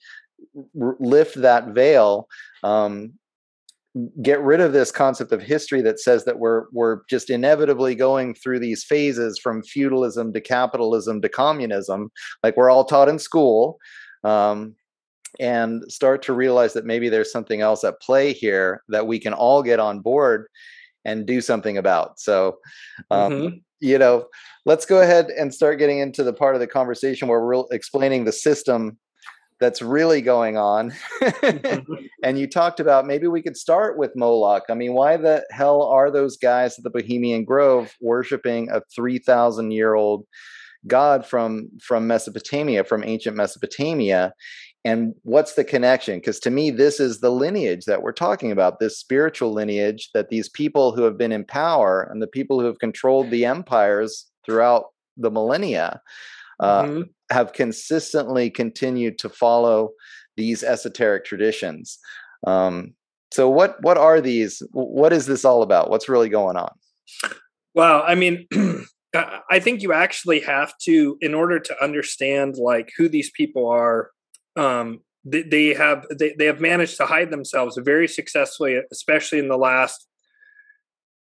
r- 0.80 0.96
lift 1.00 1.34
that 1.36 1.68
veil? 1.68 2.28
Um, 2.62 3.14
get 4.22 4.40
rid 4.42 4.60
of 4.60 4.72
this 4.72 4.92
concept 4.92 5.32
of 5.32 5.42
history 5.42 5.80
that 5.82 5.98
says 5.98 6.24
that 6.24 6.38
we're 6.38 6.66
we're 6.72 7.00
just 7.08 7.30
inevitably 7.30 7.94
going 7.94 8.34
through 8.34 8.58
these 8.58 8.84
phases 8.84 9.38
from 9.38 9.62
feudalism 9.62 10.32
to 10.32 10.40
capitalism 10.40 11.20
to 11.20 11.28
communism 11.28 12.10
like 12.42 12.56
we're 12.56 12.70
all 12.70 12.84
taught 12.84 13.08
in 13.08 13.18
school 13.18 13.78
um, 14.24 14.74
and 15.40 15.82
start 15.90 16.22
to 16.22 16.32
realize 16.32 16.72
that 16.72 16.84
maybe 16.84 17.08
there's 17.08 17.32
something 17.32 17.60
else 17.60 17.84
at 17.84 18.00
play 18.00 18.32
here 18.32 18.82
that 18.88 19.06
we 19.06 19.18
can 19.18 19.32
all 19.32 19.62
get 19.62 19.80
on 19.80 20.00
board 20.00 20.46
and 21.04 21.26
do 21.26 21.40
something 21.40 21.78
about. 21.78 22.18
So, 22.20 22.58
um, 23.10 23.32
mm-hmm. 23.32 23.56
you 23.80 23.98
know, 23.98 24.26
let's 24.66 24.86
go 24.86 25.00
ahead 25.00 25.26
and 25.30 25.54
start 25.54 25.78
getting 25.78 25.98
into 25.98 26.22
the 26.22 26.32
part 26.32 26.54
of 26.54 26.60
the 26.60 26.66
conversation 26.66 27.28
where 27.28 27.40
we're 27.40 27.64
explaining 27.70 28.24
the 28.24 28.32
system 28.32 28.98
that's 29.60 29.82
really 29.82 30.20
going 30.20 30.56
on. 30.56 30.92
mm-hmm. 31.22 31.94
And 32.24 32.36
you 32.36 32.48
talked 32.48 32.80
about 32.80 33.06
maybe 33.06 33.28
we 33.28 33.42
could 33.42 33.56
start 33.56 33.96
with 33.96 34.16
Moloch. 34.16 34.64
I 34.68 34.74
mean, 34.74 34.94
why 34.94 35.16
the 35.16 35.44
hell 35.52 35.82
are 35.82 36.10
those 36.10 36.36
guys 36.36 36.76
at 36.76 36.82
the 36.82 36.90
Bohemian 36.90 37.44
Grove 37.44 37.94
worshiping 38.00 38.68
a 38.72 38.82
3,000 38.92 39.70
year 39.70 39.94
old 39.94 40.24
god 40.86 41.24
from 41.24 41.68
from 41.80 42.08
Mesopotamia, 42.08 42.82
from 42.82 43.04
ancient 43.04 43.36
Mesopotamia? 43.36 44.32
And 44.84 45.14
what's 45.22 45.54
the 45.54 45.64
connection? 45.64 46.18
Because 46.18 46.38
to 46.40 46.50
me 46.50 46.70
this 46.70 47.00
is 47.00 47.20
the 47.20 47.30
lineage 47.30 47.84
that 47.86 48.02
we're 48.02 48.12
talking 48.12 48.52
about 48.52 48.78
this 48.78 48.98
spiritual 48.98 49.52
lineage 49.52 50.10
that 50.14 50.28
these 50.28 50.48
people 50.48 50.92
who 50.92 51.02
have 51.02 51.18
been 51.18 51.32
in 51.32 51.44
power 51.44 52.08
and 52.10 52.22
the 52.22 52.26
people 52.26 52.60
who 52.60 52.66
have 52.66 52.78
controlled 52.78 53.30
the 53.30 53.44
empires 53.44 54.26
throughout 54.46 54.86
the 55.16 55.30
millennia 55.30 56.00
uh, 56.60 56.82
mm-hmm. 56.84 57.02
have 57.30 57.52
consistently 57.52 58.50
continued 58.50 59.18
to 59.18 59.28
follow 59.28 59.90
these 60.36 60.62
esoteric 60.62 61.24
traditions. 61.24 61.98
Um, 62.46 62.94
so 63.30 63.48
what 63.48 63.82
what 63.82 63.98
are 63.98 64.20
these? 64.20 64.62
What 64.72 65.12
is 65.12 65.26
this 65.26 65.44
all 65.44 65.62
about? 65.62 65.90
What's 65.90 66.08
really 66.08 66.28
going 66.28 66.56
on? 66.56 66.70
Well 67.74 68.02
i 68.06 68.14
mean 68.16 68.48
i 69.50 69.60
think 69.60 69.82
you 69.82 69.92
actually 69.92 70.40
have 70.40 70.76
to 70.78 71.16
in 71.20 71.32
order 71.32 71.60
to 71.60 71.82
understand 71.82 72.56
like 72.56 72.90
who 72.96 73.08
these 73.08 73.30
people 73.30 73.68
are 73.68 74.10
um, 74.58 75.00
they, 75.24 75.42
they 75.42 75.74
have 75.74 76.04
they, 76.18 76.34
they 76.38 76.46
have 76.46 76.60
managed 76.60 76.96
to 76.98 77.06
hide 77.06 77.30
themselves 77.30 77.78
very 77.82 78.08
successfully, 78.08 78.80
especially 78.92 79.38
in 79.38 79.48
the 79.48 79.56
last 79.56 80.06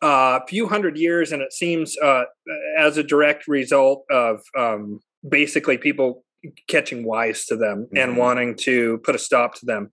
uh, 0.01 0.39
few 0.47 0.67
hundred 0.67 0.97
years, 0.97 1.31
and 1.31 1.41
it 1.41 1.53
seems 1.53 1.97
uh, 1.97 2.23
as 2.77 2.97
a 2.97 3.03
direct 3.03 3.47
result 3.47 4.05
of 4.11 4.41
um, 4.57 4.99
basically 5.27 5.77
people 5.77 6.23
catching 6.67 7.03
wise 7.03 7.45
to 7.45 7.55
them 7.55 7.85
mm-hmm. 7.85 7.97
and 7.97 8.17
wanting 8.17 8.55
to 8.55 8.99
put 8.99 9.15
a 9.15 9.19
stop 9.19 9.55
to 9.55 9.65
them. 9.65 9.91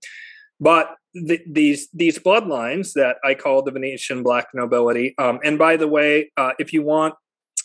But 0.60 0.94
the, 1.14 1.40
these 1.50 1.88
these 1.92 2.18
bloodlines 2.18 2.92
that 2.94 3.16
I 3.24 3.34
call 3.34 3.62
the 3.62 3.70
Venetian 3.70 4.22
Black 4.22 4.48
Nobility, 4.54 5.14
um, 5.18 5.38
and 5.44 5.58
by 5.58 5.76
the 5.76 5.88
way, 5.88 6.30
uh, 6.36 6.52
if 6.58 6.72
you 6.72 6.82
want 6.82 7.14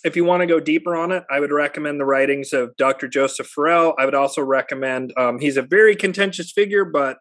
if 0.07 0.15
you 0.15 0.23
want 0.23 0.41
to 0.41 0.47
go 0.47 0.59
deeper 0.59 0.95
on 0.95 1.11
it, 1.11 1.23
I 1.29 1.39
would 1.39 1.51
recommend 1.51 1.99
the 1.99 2.05
writings 2.05 2.53
of 2.53 2.75
Dr. 2.77 3.07
Joseph 3.07 3.47
Farrell. 3.47 3.93
I 3.99 4.05
would 4.05 4.15
also 4.15 4.41
recommend, 4.41 5.13
um, 5.17 5.37
he's 5.39 5.57
a 5.57 5.61
very 5.61 5.95
contentious 5.95 6.51
figure, 6.51 6.85
but 6.85 7.17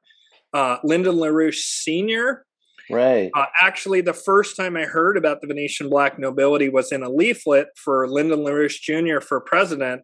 uh, 0.55 0.79
Lyndon 0.85 1.17
LaRouche 1.17 1.57
Sr. 1.57 2.47
Right. 2.89 3.31
Uh, 3.35 3.47
actually, 3.61 4.01
the 4.01 4.15
first 4.15 4.57
time 4.57 4.77
I 4.77 4.85
heard 4.85 5.17
about 5.17 5.41
the 5.41 5.49
Venetian 5.49 5.91
Black 5.91 6.19
nobility 6.19 6.69
was 6.69 6.93
in 6.93 7.03
a 7.03 7.11
leaflet 7.11 7.69
for 7.77 8.09
Lyndon 8.09 8.41
LaRouche 8.41 8.81
Jr. 8.81 9.21
for 9.21 9.41
president, 9.41 10.03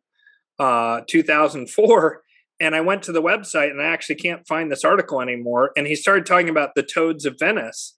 uh, 0.59 1.03
2004. 1.09 2.23
And 2.61 2.75
I 2.75 2.81
went 2.81 3.05
to 3.05 3.13
the 3.13 3.23
website 3.23 3.71
and 3.71 3.81
I 3.81 3.87
actually 3.87 4.17
can't 4.17 4.47
find 4.47 4.71
this 4.71 4.85
article 4.85 5.21
anymore. 5.21 5.71
And 5.77 5.87
he 5.87 5.95
started 5.95 6.27
talking 6.27 6.49
about 6.49 6.71
the 6.75 6.83
doges 6.83 7.25
of 7.25 7.37
Venice 7.39 7.97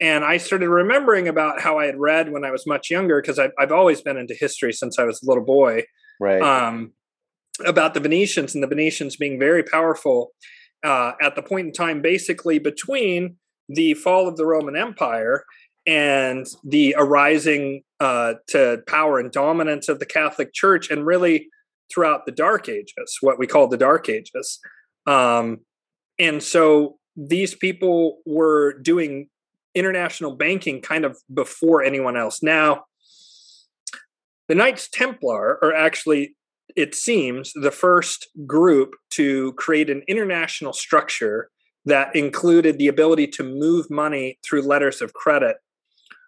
And 0.00 0.24
I 0.24 0.36
started 0.36 0.68
remembering 0.68 1.26
about 1.26 1.60
how 1.60 1.78
I 1.78 1.86
had 1.86 1.98
read 1.98 2.30
when 2.32 2.44
I 2.44 2.50
was 2.50 2.66
much 2.66 2.90
younger, 2.90 3.20
because 3.20 3.38
I've, 3.38 3.52
I've 3.58 3.72
always 3.72 4.00
been 4.00 4.16
into 4.16 4.34
history 4.34 4.72
since 4.72 4.98
I 4.98 5.04
was 5.04 5.22
a 5.22 5.26
little 5.26 5.44
boy. 5.44 5.84
Right. 6.20 6.40
Um, 6.40 6.92
about 7.66 7.94
the 7.94 8.00
Venetians 8.00 8.54
and 8.54 8.62
the 8.62 8.68
Venetians 8.68 9.16
being 9.16 9.38
very 9.38 9.64
powerful 9.64 10.30
uh, 10.84 11.12
at 11.20 11.34
the 11.34 11.42
point 11.42 11.66
in 11.66 11.72
time, 11.72 12.00
basically 12.00 12.60
between 12.60 13.36
the 13.68 13.94
fall 13.94 14.28
of 14.28 14.36
the 14.36 14.46
Roman 14.46 14.76
Empire 14.76 15.42
and 15.86 16.46
the 16.64 16.94
arising 16.96 17.82
uh, 17.98 18.34
to 18.48 18.82
power 18.86 19.18
and 19.18 19.32
dominance 19.32 19.88
of 19.88 19.98
the 19.98 20.06
Catholic 20.06 20.52
Church, 20.52 20.90
and 20.90 21.04
really 21.04 21.48
throughout 21.92 22.26
the 22.26 22.32
Dark 22.32 22.68
Ages, 22.68 23.18
what 23.20 23.38
we 23.38 23.46
call 23.46 23.66
the 23.66 23.76
Dark 23.76 24.08
Ages. 24.08 24.60
Um, 25.06 25.60
and 26.18 26.42
so 26.42 26.98
these 27.16 27.54
people 27.54 28.18
were 28.26 28.78
doing 28.78 29.28
international 29.74 30.36
banking 30.36 30.80
kind 30.80 31.04
of 31.04 31.18
before 31.32 31.82
anyone 31.82 32.16
else. 32.16 32.42
Now, 32.42 32.84
the 34.48 34.54
Knights 34.54 34.88
Templar 34.90 35.58
are 35.62 35.74
actually, 35.74 36.34
it 36.74 36.94
seems, 36.94 37.52
the 37.54 37.70
first 37.70 38.28
group 38.46 38.90
to 39.10 39.52
create 39.54 39.90
an 39.90 40.02
international 40.08 40.72
structure 40.72 41.50
that 41.84 42.14
included 42.14 42.78
the 42.78 42.88
ability 42.88 43.26
to 43.26 43.42
move 43.42 43.90
money 43.90 44.38
through 44.44 44.62
letters 44.62 45.00
of 45.00 45.12
credit 45.12 45.56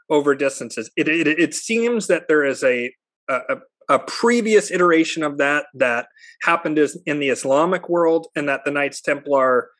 over 0.09 0.35
distances. 0.35 0.90
It, 0.96 1.09
it, 1.09 1.26
it 1.26 1.55
seems 1.55 2.07
that 2.09 2.29
there 2.29 2.44
is 2.44 2.62
a, 2.62 2.92
a, 3.29 3.57
a 3.88 3.98
previous 3.98 4.70
iteration 4.70 5.22
of 5.22 5.38
that 5.38 5.66
that 5.74 6.07
happened 6.42 6.79
in 7.07 7.20
the 7.20 7.29
Islamic 7.29 7.88
world, 7.88 8.26
and 8.37 8.48
that 8.48 8.62
the 8.64 8.70
Knights 8.70 9.00
Templar 9.00 9.70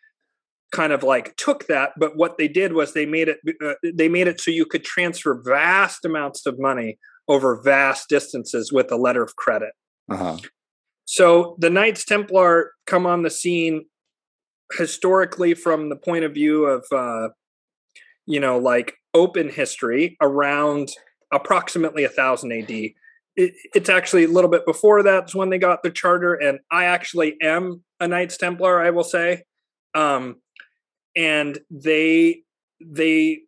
kind 0.71 0.93
of 0.93 1.03
like 1.03 1.35
took 1.37 1.67
that 1.67 1.93
but 1.99 2.17
what 2.17 2.39
they 2.39 2.47
did 2.47 2.73
was 2.73 2.93
they 2.93 3.07
made 3.07 3.29
it 3.29 3.39
uh, 3.65 3.75
they 3.95 4.09
made 4.09 4.29
it 4.29 4.41
so 4.41 4.51
you 4.51 4.65
could 4.65 4.85
transfer 4.85 5.43
vast 5.45 6.05
amounts 6.05 6.47
of 6.47 6.59
money 6.59 6.99
over 7.29 7.61
vast 7.61 8.09
distances 8.09 8.73
with 8.73 8.91
a 8.91 8.97
letter 8.97 9.23
of 9.23 9.37
credit. 9.37 9.73
Uh-huh. 10.11 10.37
so 11.05 11.57
the 11.61 11.71
knights 11.71 12.05
templar 12.05 12.73
come 12.87 13.07
on 13.07 13.23
the 13.23 13.31
scene 13.31 13.85
historically 14.73 15.55
from 15.55 15.89
the 15.89 15.95
point 15.95 16.25
of 16.25 16.35
view 16.35 16.65
of 16.65 16.85
uh, 16.91 17.29
you 18.27 18.41
know 18.41 18.59
like 18.59 18.95
open 19.15 19.49
history 19.49 20.17
around 20.21 20.89
approximately 21.33 22.03
a 22.03 22.09
thousand 22.09 22.53
ad 22.53 22.71
it, 22.71 22.95
it's 23.37 23.89
actually 23.89 24.25
a 24.25 24.29
little 24.29 24.51
bit 24.51 24.67
before 24.67 25.05
that's 25.05 25.33
when 25.33 25.51
they 25.51 25.59
got 25.59 25.85
the 25.85 25.91
charter 25.91 26.35
and 26.35 26.59
i 26.73 26.85
actually 26.85 27.37
am 27.41 27.85
a 28.01 28.09
knights 28.09 28.37
templar 28.37 28.81
i 28.81 28.91
will 28.91 29.05
say. 29.05 29.45
Um, 29.95 30.37
and 31.17 31.59
they 31.71 32.43
they 32.81 33.41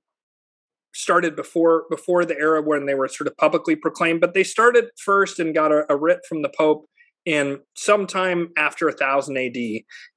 started 0.95 1.35
before 1.35 1.85
before 1.89 2.25
the 2.25 2.37
era 2.37 2.61
when 2.61 2.87
they 2.87 2.95
were 2.95 3.09
sort 3.09 3.27
of 3.27 3.37
publicly 3.37 3.75
proclaimed 3.75 4.21
but 4.21 4.35
they 4.35 4.45
started 4.45 4.87
first 5.03 5.39
and 5.39 5.55
got 5.55 5.73
a, 5.73 5.85
a 5.91 5.97
writ 5.97 6.21
from 6.29 6.43
the 6.43 6.51
pope 6.57 6.87
in 7.25 7.59
sometime 7.75 8.51
after 8.57 8.87
1000 8.87 9.37
AD 9.39 9.57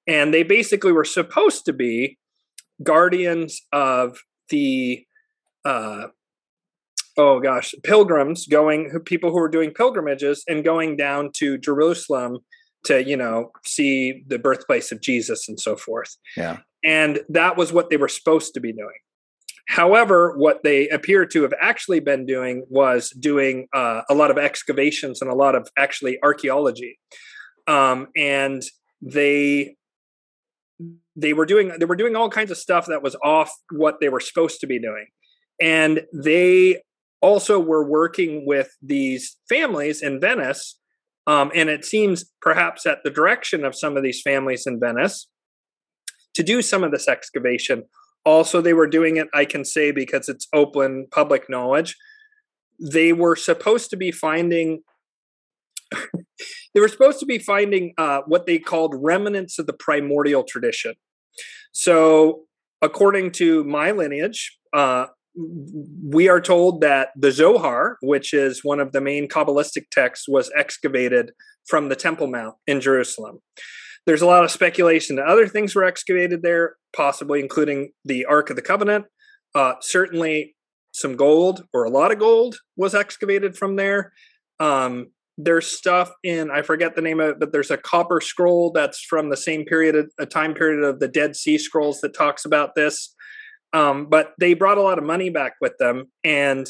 and 0.07 0.33
they 0.33 0.43
basically 0.43 0.91
were 0.91 1.05
supposed 1.05 1.65
to 1.65 1.73
be 1.73 2.17
guardians 2.83 3.61
of 3.71 4.17
the 4.49 5.05
uh, 5.63 6.07
oh 7.17 7.39
gosh 7.39 7.73
pilgrims 7.83 8.45
going 8.47 8.91
people 9.05 9.31
who 9.31 9.39
were 9.39 9.49
doing 9.49 9.71
pilgrimages 9.71 10.43
and 10.47 10.65
going 10.65 10.97
down 10.97 11.31
to 11.33 11.57
Jerusalem 11.57 12.39
to 12.85 13.03
you 13.03 13.17
know 13.17 13.51
see 13.65 14.23
the 14.27 14.39
birthplace 14.39 14.91
of 14.91 15.01
Jesus 15.01 15.47
and 15.47 15.59
so 15.59 15.75
forth 15.75 16.15
yeah 16.37 16.57
and 16.85 17.21
that 17.29 17.57
was 17.57 17.73
what 17.73 17.89
they 17.89 17.97
were 17.97 18.07
supposed 18.07 18.53
to 18.53 18.59
be 18.61 18.71
doing. 18.71 18.99
However, 19.67 20.37
what 20.37 20.61
they 20.63 20.87
appear 20.89 21.25
to 21.25 21.41
have 21.41 21.53
actually 21.59 21.99
been 21.99 22.27
doing 22.27 22.63
was 22.69 23.09
doing 23.09 23.67
uh, 23.73 24.03
a 24.07 24.13
lot 24.13 24.29
of 24.29 24.37
excavations 24.37 25.21
and 25.21 25.31
a 25.31 25.33
lot 25.33 25.55
of 25.55 25.67
actually 25.75 26.19
archaeology. 26.21 26.99
Um, 27.67 28.07
and 28.15 28.61
they 29.01 29.75
they 31.15 31.33
were 31.33 31.47
doing 31.47 31.71
they 31.79 31.85
were 31.85 31.95
doing 31.95 32.15
all 32.15 32.29
kinds 32.29 32.51
of 32.51 32.57
stuff 32.57 32.85
that 32.85 33.01
was 33.01 33.15
off 33.23 33.51
what 33.71 33.99
they 33.99 34.09
were 34.09 34.19
supposed 34.19 34.59
to 34.59 34.67
be 34.67 34.79
doing. 34.79 35.07
And 35.59 36.03
they 36.13 36.83
also 37.21 37.59
were 37.59 37.89
working 37.89 38.45
with 38.45 38.69
these 38.83 39.37
families 39.49 40.03
in 40.03 40.19
Venice. 40.19 40.77
Um, 41.27 41.51
and 41.55 41.69
it 41.69 41.85
seems 41.85 42.25
perhaps 42.41 42.85
at 42.85 42.99
the 43.03 43.09
direction 43.09 43.65
of 43.65 43.75
some 43.75 43.97
of 43.97 44.03
these 44.03 44.21
families 44.21 44.65
in 44.67 44.79
Venice 44.79 45.27
to 46.35 46.43
do 46.43 46.61
some 46.61 46.83
of 46.83 46.91
this 46.91 47.07
excavation. 47.07 47.83
Also, 48.25 48.61
they 48.61 48.73
were 48.73 48.87
doing 48.87 49.17
it, 49.17 49.27
I 49.33 49.45
can 49.45 49.65
say, 49.65 49.91
because 49.91 50.29
it's 50.29 50.47
open 50.53 51.07
public 51.11 51.49
knowledge. 51.49 51.95
They 52.79 53.13
were 53.13 53.35
supposed 53.35 53.89
to 53.91 53.97
be 53.97 54.11
finding. 54.11 54.81
they 56.73 56.81
were 56.81 56.87
supposed 56.87 57.19
to 57.19 57.25
be 57.25 57.39
finding 57.39 57.93
uh, 57.97 58.21
what 58.25 58.45
they 58.45 58.59
called 58.59 58.95
remnants 58.97 59.57
of 59.59 59.67
the 59.67 59.73
primordial 59.73 60.43
tradition. 60.43 60.95
So, 61.71 62.45
according 62.81 63.31
to 63.33 63.63
my 63.63 63.91
lineage, 63.91 64.57
uh, 64.73 65.07
we 65.35 66.29
are 66.29 66.41
told 66.41 66.81
that 66.81 67.09
the 67.15 67.31
Zohar, 67.31 67.97
which 68.01 68.33
is 68.33 68.63
one 68.63 68.79
of 68.79 68.91
the 68.91 69.01
main 69.01 69.27
Kabbalistic 69.27 69.89
texts, 69.91 70.27
was 70.27 70.51
excavated 70.55 71.31
from 71.67 71.89
the 71.89 71.95
Temple 71.95 72.27
Mount 72.27 72.55
in 72.67 72.79
Jerusalem. 72.79 73.39
There's 74.05 74.21
a 74.21 74.27
lot 74.27 74.43
of 74.43 74.51
speculation 74.51 75.15
that 75.15 75.25
other 75.25 75.47
things 75.47 75.75
were 75.75 75.83
excavated 75.83 76.41
there, 76.43 76.75
possibly 76.95 77.39
including 77.39 77.91
the 78.05 78.25
Ark 78.25 78.49
of 78.49 78.55
the 78.55 78.61
Covenant. 78.61 79.05
Uh, 79.55 79.73
certainly, 79.81 80.55
some 80.91 81.15
gold 81.15 81.65
or 81.73 81.83
a 81.83 81.89
lot 81.89 82.11
of 82.11 82.19
gold 82.19 82.55
was 82.77 82.95
excavated 82.95 83.57
from 83.57 83.75
there. 83.75 84.13
Um, 84.59 85.07
there's 85.37 85.67
stuff 85.67 86.11
in 86.23 86.49
I 86.49 86.61
forget 86.61 86.95
the 86.95 87.01
name 87.01 87.19
of 87.19 87.31
it, 87.31 87.39
but 87.39 87.51
there's 87.51 87.71
a 87.71 87.77
copper 87.77 88.21
scroll 88.21 88.71
that's 88.71 89.01
from 89.01 89.29
the 89.29 89.37
same 89.37 89.65
period, 89.65 90.07
a 90.17 90.25
time 90.25 90.53
period 90.53 90.83
of 90.83 90.99
the 90.99 91.09
Dead 91.09 91.35
Sea 91.35 91.57
Scrolls 91.57 91.99
that 92.01 92.13
talks 92.13 92.45
about 92.45 92.75
this. 92.75 93.14
Um, 93.75 94.07
but 94.07 94.33
they 94.39 94.53
brought 94.53 94.77
a 94.77 94.81
lot 94.81 94.97
of 94.97 95.03
money 95.03 95.29
back 95.29 95.53
with 95.59 95.73
them, 95.77 96.05
and 96.23 96.65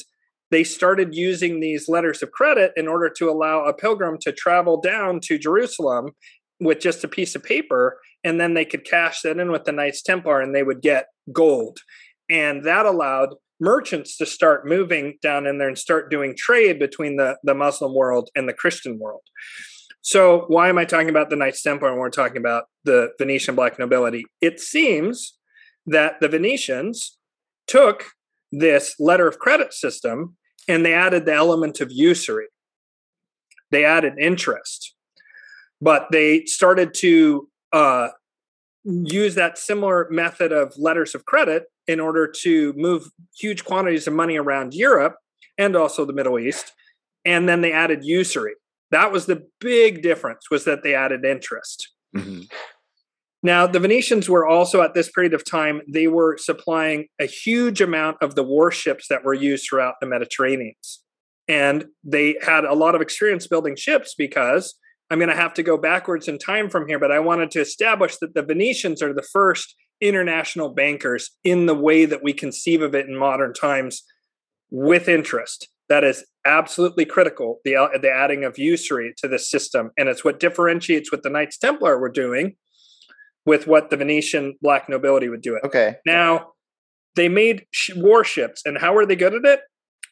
they 0.51 0.63
started 0.63 1.15
using 1.15 1.59
these 1.59 1.87
letters 1.87 2.23
of 2.23 2.31
credit 2.31 2.71
in 2.75 2.87
order 2.87 3.09
to 3.17 3.29
allow 3.29 3.63
a 3.63 3.73
pilgrim 3.73 4.17
to 4.21 4.31
travel 4.31 4.81
down 4.81 5.19
to 5.21 5.37
Jerusalem 5.37 6.11
with 6.59 6.79
just 6.79 7.03
a 7.03 7.07
piece 7.07 7.35
of 7.35 7.43
paper 7.43 7.99
and 8.25 8.41
then 8.41 8.55
they 8.55 8.65
could 8.65 8.83
cash 8.83 9.21
that 9.21 9.37
in 9.37 9.51
with 9.51 9.65
the 9.65 9.71
Knights 9.71 10.01
Templar 10.01 10.41
and 10.41 10.53
they 10.53 10.63
would 10.63 10.81
get 10.81 11.05
gold. 11.31 11.77
And 12.27 12.63
that 12.63 12.87
allowed 12.87 13.35
merchants 13.59 14.17
to 14.17 14.25
start 14.25 14.67
moving 14.67 15.17
down 15.21 15.45
in 15.45 15.59
there 15.59 15.67
and 15.67 15.77
start 15.77 16.09
doing 16.09 16.35
trade 16.35 16.79
between 16.79 17.17
the, 17.17 17.37
the 17.43 17.53
Muslim 17.53 17.93
world 17.93 18.29
and 18.35 18.49
the 18.49 18.53
Christian 18.53 18.97
world. 18.99 19.21
So, 20.01 20.45
why 20.47 20.69
am 20.69 20.77
I 20.77 20.85
talking 20.85 21.09
about 21.09 21.29
the 21.29 21.35
Knights 21.35 21.61
Templar 21.61 21.91
when 21.91 21.99
we're 21.99 22.09
talking 22.09 22.37
about 22.37 22.65
the 22.83 23.09
Venetian 23.19 23.55
black 23.55 23.79
nobility? 23.79 24.25
It 24.41 24.59
seems 24.59 25.35
that 25.85 26.19
the 26.19 26.27
Venetians 26.27 27.17
took 27.67 28.05
this 28.51 28.95
letter 28.99 29.27
of 29.27 29.39
credit 29.39 29.73
system 29.73 30.35
and 30.67 30.85
they 30.85 30.93
added 30.93 31.25
the 31.25 31.33
element 31.33 31.81
of 31.81 31.91
usury. 31.91 32.47
They 33.71 33.85
added 33.85 34.13
interest 34.19 34.95
but 35.81 36.07
they 36.11 36.45
started 36.45 36.93
to 36.95 37.47
uh, 37.73 38.09
use 38.83 39.35
that 39.35 39.57
similar 39.57 40.07
method 40.09 40.51
of 40.51 40.73
letters 40.77 41.15
of 41.15 41.25
credit 41.25 41.65
in 41.87 41.99
order 41.99 42.27
to 42.27 42.73
move 42.73 43.09
huge 43.37 43.65
quantities 43.65 44.07
of 44.07 44.13
money 44.13 44.37
around 44.37 44.73
Europe 44.73 45.15
and 45.57 45.75
also 45.75 46.05
the 46.05 46.13
Middle 46.13 46.39
East. 46.39 46.73
And 47.23 47.47
then 47.49 47.61
they 47.61 47.71
added 47.71 48.03
usury. 48.03 48.53
That 48.91 49.11
was 49.11 49.25
the 49.25 49.47
big 49.59 50.01
difference 50.01 50.49
was 50.49 50.65
that 50.65 50.83
they 50.83 50.95
added 50.95 51.25
interest. 51.25 51.91
Mm-hmm. 52.15 52.41
Now, 53.45 53.67
the 53.67 53.79
Venetians 53.79 54.27
were 54.27 54.47
also 54.47 54.81
at 54.81 54.95
this 54.95 55.11
period 55.11 55.35
of 55.35 55.45
time, 55.45 55.83
they 55.87 56.07
were 56.07 56.35
supplying 56.35 57.09
a 57.19 57.27
huge 57.27 57.79
amount 57.79 58.17
of 58.19 58.33
the 58.33 58.41
warships 58.41 59.07
that 59.09 59.23
were 59.23 59.35
used 59.35 59.67
throughout 59.69 59.93
the 60.01 60.07
Mediterranean. 60.07 60.73
And 61.47 61.85
they 62.03 62.37
had 62.41 62.65
a 62.65 62.73
lot 62.73 62.95
of 62.95 63.01
experience 63.01 63.45
building 63.45 63.75
ships 63.75 64.15
because 64.17 64.73
I'm 65.11 65.19
going 65.19 65.29
to 65.29 65.35
have 65.35 65.53
to 65.53 65.63
go 65.63 65.77
backwards 65.77 66.27
in 66.27 66.39
time 66.39 66.71
from 66.71 66.87
here, 66.87 66.97
but 66.97 67.11
I 67.11 67.19
wanted 67.19 67.51
to 67.51 67.61
establish 67.61 68.17
that 68.17 68.33
the 68.33 68.41
Venetians 68.41 69.03
are 69.03 69.13
the 69.13 69.21
first 69.21 69.75
international 70.01 70.69
bankers 70.69 71.29
in 71.43 71.67
the 71.67 71.75
way 71.75 72.05
that 72.05 72.23
we 72.23 72.33
conceive 72.33 72.81
of 72.81 72.95
it 72.95 73.05
in 73.05 73.15
modern 73.15 73.53
times 73.53 74.01
with 74.71 75.07
interest. 75.07 75.69
That 75.87 76.03
is 76.03 76.25
absolutely 76.47 77.05
critical, 77.05 77.59
the, 77.63 77.75
the 78.01 78.11
adding 78.11 78.43
of 78.43 78.57
usury 78.57 79.13
to 79.17 79.27
the 79.27 79.37
system. 79.37 79.91
And 79.99 80.09
it's 80.09 80.23
what 80.23 80.39
differentiates 80.39 81.11
what 81.11 81.21
the 81.21 81.29
Knights 81.29 81.59
Templar 81.59 81.99
were 81.99 82.09
doing 82.09 82.55
with 83.45 83.67
what 83.67 83.89
the 83.89 83.97
Venetian 83.97 84.55
black 84.61 84.89
nobility 84.89 85.29
would 85.29 85.41
do 85.41 85.55
it. 85.55 85.63
Okay. 85.63 85.95
Now, 86.05 86.53
they 87.15 87.29
made 87.29 87.65
warships, 87.95 88.61
and 88.65 88.77
how 88.77 88.93
were 88.93 89.05
they 89.05 89.15
good 89.15 89.33
at 89.33 89.45
it? 89.45 89.61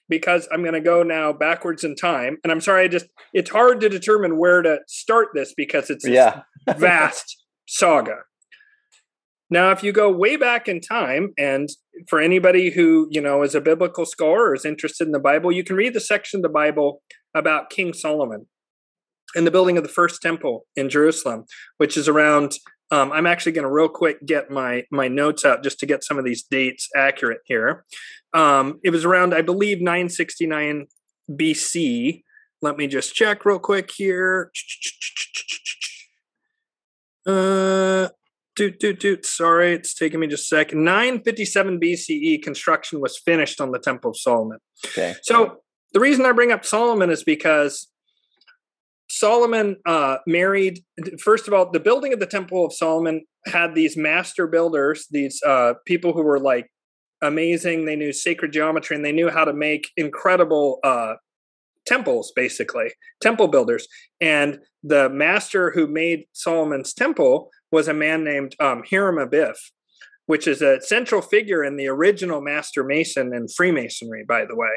because 0.09 0.47
I'm 0.51 0.61
going 0.61 0.73
to 0.73 0.81
go 0.81 1.03
now 1.03 1.33
backwards 1.33 1.83
in 1.83 1.95
time. 1.95 2.37
And 2.43 2.51
I'm 2.51 2.61
sorry, 2.61 2.83
I 2.83 2.87
just, 2.87 3.05
it's 3.33 3.49
hard 3.49 3.79
to 3.81 3.89
determine 3.89 4.37
where 4.37 4.61
to 4.61 4.79
start 4.87 5.29
this 5.33 5.53
because 5.55 5.89
it's 5.89 6.07
yeah. 6.07 6.41
vast 6.77 7.43
saga. 7.67 8.17
Now, 9.49 9.71
if 9.71 9.83
you 9.83 9.91
go 9.91 10.11
way 10.11 10.35
back 10.35 10.67
in 10.67 10.81
time, 10.81 11.33
and 11.37 11.69
for 12.07 12.19
anybody 12.19 12.71
who 12.71 13.07
you 13.11 13.21
know 13.21 13.43
is 13.43 13.53
a 13.53 13.61
biblical 13.61 14.05
scholar 14.05 14.49
or 14.49 14.55
is 14.55 14.65
interested 14.65 15.05
in 15.05 15.11
the 15.11 15.19
Bible, 15.19 15.51
you 15.51 15.63
can 15.63 15.75
read 15.75 15.93
the 15.93 15.99
section 15.99 16.39
of 16.39 16.43
the 16.43 16.49
Bible 16.49 17.01
about 17.35 17.69
King 17.69 17.93
Solomon 17.93 18.47
and 19.35 19.45
the 19.45 19.51
building 19.51 19.77
of 19.77 19.83
the 19.83 19.89
first 19.89 20.21
temple 20.21 20.65
in 20.75 20.89
Jerusalem, 20.89 21.45
which 21.77 21.97
is 21.97 22.07
around. 22.07 22.53
Um, 22.93 23.12
I'm 23.12 23.25
actually 23.25 23.53
going 23.53 23.63
to 23.63 23.71
real 23.71 23.89
quick 23.89 24.23
get 24.23 24.51
my 24.51 24.84
my 24.91 25.08
notes 25.08 25.45
out 25.45 25.63
just 25.63 25.79
to 25.79 25.88
get 25.88 26.03
some 26.03 26.19
of 26.19 26.25
these 26.25 26.43
dates 26.43 26.89
accurate 26.95 27.41
here. 27.45 27.86
Um, 28.36 28.79
it 28.84 28.91
was 28.91 29.03
around, 29.03 29.34
I 29.34 29.41
believe, 29.41 29.82
969 29.82 30.86
BC. 31.27 32.21
Let 32.62 32.77
me 32.77 32.86
just 32.86 33.15
check 33.15 33.45
real 33.45 33.58
quick 33.58 33.89
here. 33.89 34.51
Uh, 37.25 38.10
doot, 38.56 38.79
doot, 38.79 38.99
doot. 38.99 39.25
Sorry, 39.25 39.73
it's 39.73 39.95
taking 39.95 40.19
me 40.19 40.27
just 40.27 40.43
a 40.43 40.56
second. 40.56 40.84
957 40.84 41.79
BCE, 41.79 42.43
construction 42.43 43.01
was 43.01 43.17
finished 43.17 43.60
on 43.60 43.71
the 43.71 43.79
Temple 43.79 44.12
of 44.12 44.17
Solomon. 44.17 44.60
Okay. 44.86 45.15
So 45.23 45.62
the 45.93 45.99
reason 45.99 46.27
I 46.27 46.32
bring 46.32 46.51
up 46.51 46.63
Solomon 46.63 47.10
is 47.10 47.23
because 47.23 47.88
Solomon 49.23 49.77
uh, 49.86 50.17
married, 50.27 50.83
first 51.17 51.47
of 51.47 51.53
all, 51.53 51.71
the 51.71 51.79
building 51.79 52.12
of 52.12 52.19
the 52.19 52.25
Temple 52.25 52.65
of 52.65 52.73
Solomon 52.73 53.23
had 53.45 53.73
these 53.73 53.95
master 53.95 54.47
builders, 54.47 55.07
these 55.12 55.41
uh, 55.43 55.75
people 55.86 56.12
who 56.12 56.23
were 56.23 56.41
like 56.41 56.69
amazing. 57.21 57.86
They 57.86 57.95
knew 57.95 58.12
sacred 58.12 58.51
geometry 58.51 58.97
and 58.97 59.05
they 59.05 59.13
knew 59.13 59.29
how 59.29 59.45
to 59.45 59.53
make 59.53 59.89
incredible 59.95 60.79
uh, 60.83 61.13
temples, 61.86 62.33
basically, 62.36 62.91
temple 63.21 63.47
builders. 63.47 63.88
And 64.19 64.59
the 64.83 65.07
master 65.07 65.71
who 65.71 65.88
made 65.88 66.25
Solomon's 66.33 66.93
temple 66.93 67.49
was 67.71 67.88
a 67.88 67.93
man 67.93 68.25
named 68.25 68.57
um, 68.59 68.83
Hiram 68.91 69.25
Abiff, 69.25 69.55
which 70.25 70.49
is 70.49 70.62
a 70.62 70.81
central 70.81 71.21
figure 71.21 71.63
in 71.63 71.77
the 71.77 71.88
original 71.88 72.41
master 72.41 72.83
mason 72.83 73.33
in 73.33 73.47
Freemasonry, 73.47 74.25
by 74.27 74.43
the 74.43 74.57
way. 74.57 74.75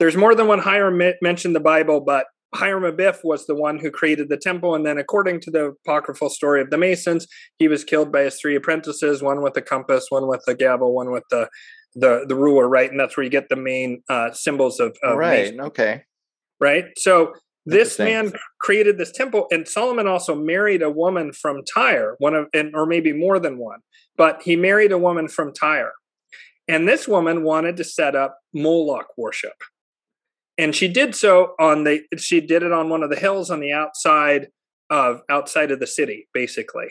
There's 0.00 0.16
more 0.16 0.34
than 0.34 0.48
one 0.48 0.58
Hiram 0.58 1.00
mentioned 1.22 1.54
the 1.54 1.60
Bible, 1.60 2.00
but 2.00 2.26
Hiram 2.54 2.84
Abiff 2.84 3.24
was 3.24 3.46
the 3.46 3.54
one 3.54 3.78
who 3.78 3.90
created 3.90 4.28
the 4.28 4.36
temple. 4.36 4.74
And 4.74 4.84
then, 4.84 4.98
according 4.98 5.40
to 5.40 5.50
the 5.50 5.74
apocryphal 5.86 6.28
story 6.28 6.60
of 6.60 6.70
the 6.70 6.78
Masons, 6.78 7.26
he 7.58 7.68
was 7.68 7.84
killed 7.84 8.12
by 8.12 8.22
his 8.22 8.38
three 8.38 8.56
apprentices 8.56 9.22
one 9.22 9.42
with 9.42 9.56
a 9.56 9.62
compass, 9.62 10.06
one 10.10 10.28
with 10.28 10.42
a 10.46 10.54
gavel, 10.54 10.94
one 10.94 11.10
with 11.10 11.24
the 11.30 11.48
the, 11.94 12.24
the 12.26 12.34
ruler, 12.34 12.68
right? 12.68 12.90
And 12.90 12.98
that's 12.98 13.16
where 13.18 13.24
you 13.24 13.30
get 13.30 13.50
the 13.50 13.56
main 13.56 14.02
uh, 14.08 14.32
symbols 14.32 14.80
of, 14.80 14.96
of 15.02 15.18
right. 15.18 15.54
Okay. 15.58 16.04
right? 16.58 16.86
So, 16.96 17.34
this 17.64 17.98
man 17.98 18.32
created 18.60 18.98
this 18.98 19.12
temple, 19.12 19.46
and 19.52 19.68
Solomon 19.68 20.08
also 20.08 20.34
married 20.34 20.82
a 20.82 20.90
woman 20.90 21.32
from 21.32 21.62
Tyre, 21.64 22.16
one 22.18 22.34
of, 22.34 22.48
and, 22.52 22.74
or 22.74 22.86
maybe 22.86 23.12
more 23.12 23.38
than 23.38 23.56
one, 23.56 23.80
but 24.16 24.42
he 24.42 24.56
married 24.56 24.90
a 24.90 24.98
woman 24.98 25.28
from 25.28 25.52
Tyre. 25.52 25.92
And 26.66 26.88
this 26.88 27.06
woman 27.06 27.44
wanted 27.44 27.76
to 27.76 27.84
set 27.84 28.16
up 28.16 28.38
Moloch 28.52 29.06
worship 29.16 29.54
and 30.58 30.74
she 30.74 30.88
did 30.88 31.14
so 31.14 31.54
on 31.58 31.84
the 31.84 32.02
she 32.16 32.40
did 32.40 32.62
it 32.62 32.72
on 32.72 32.88
one 32.88 33.02
of 33.02 33.10
the 33.10 33.16
hills 33.16 33.50
on 33.50 33.60
the 33.60 33.72
outside 33.72 34.48
of 34.90 35.22
outside 35.30 35.70
of 35.70 35.80
the 35.80 35.86
city 35.86 36.28
basically 36.34 36.88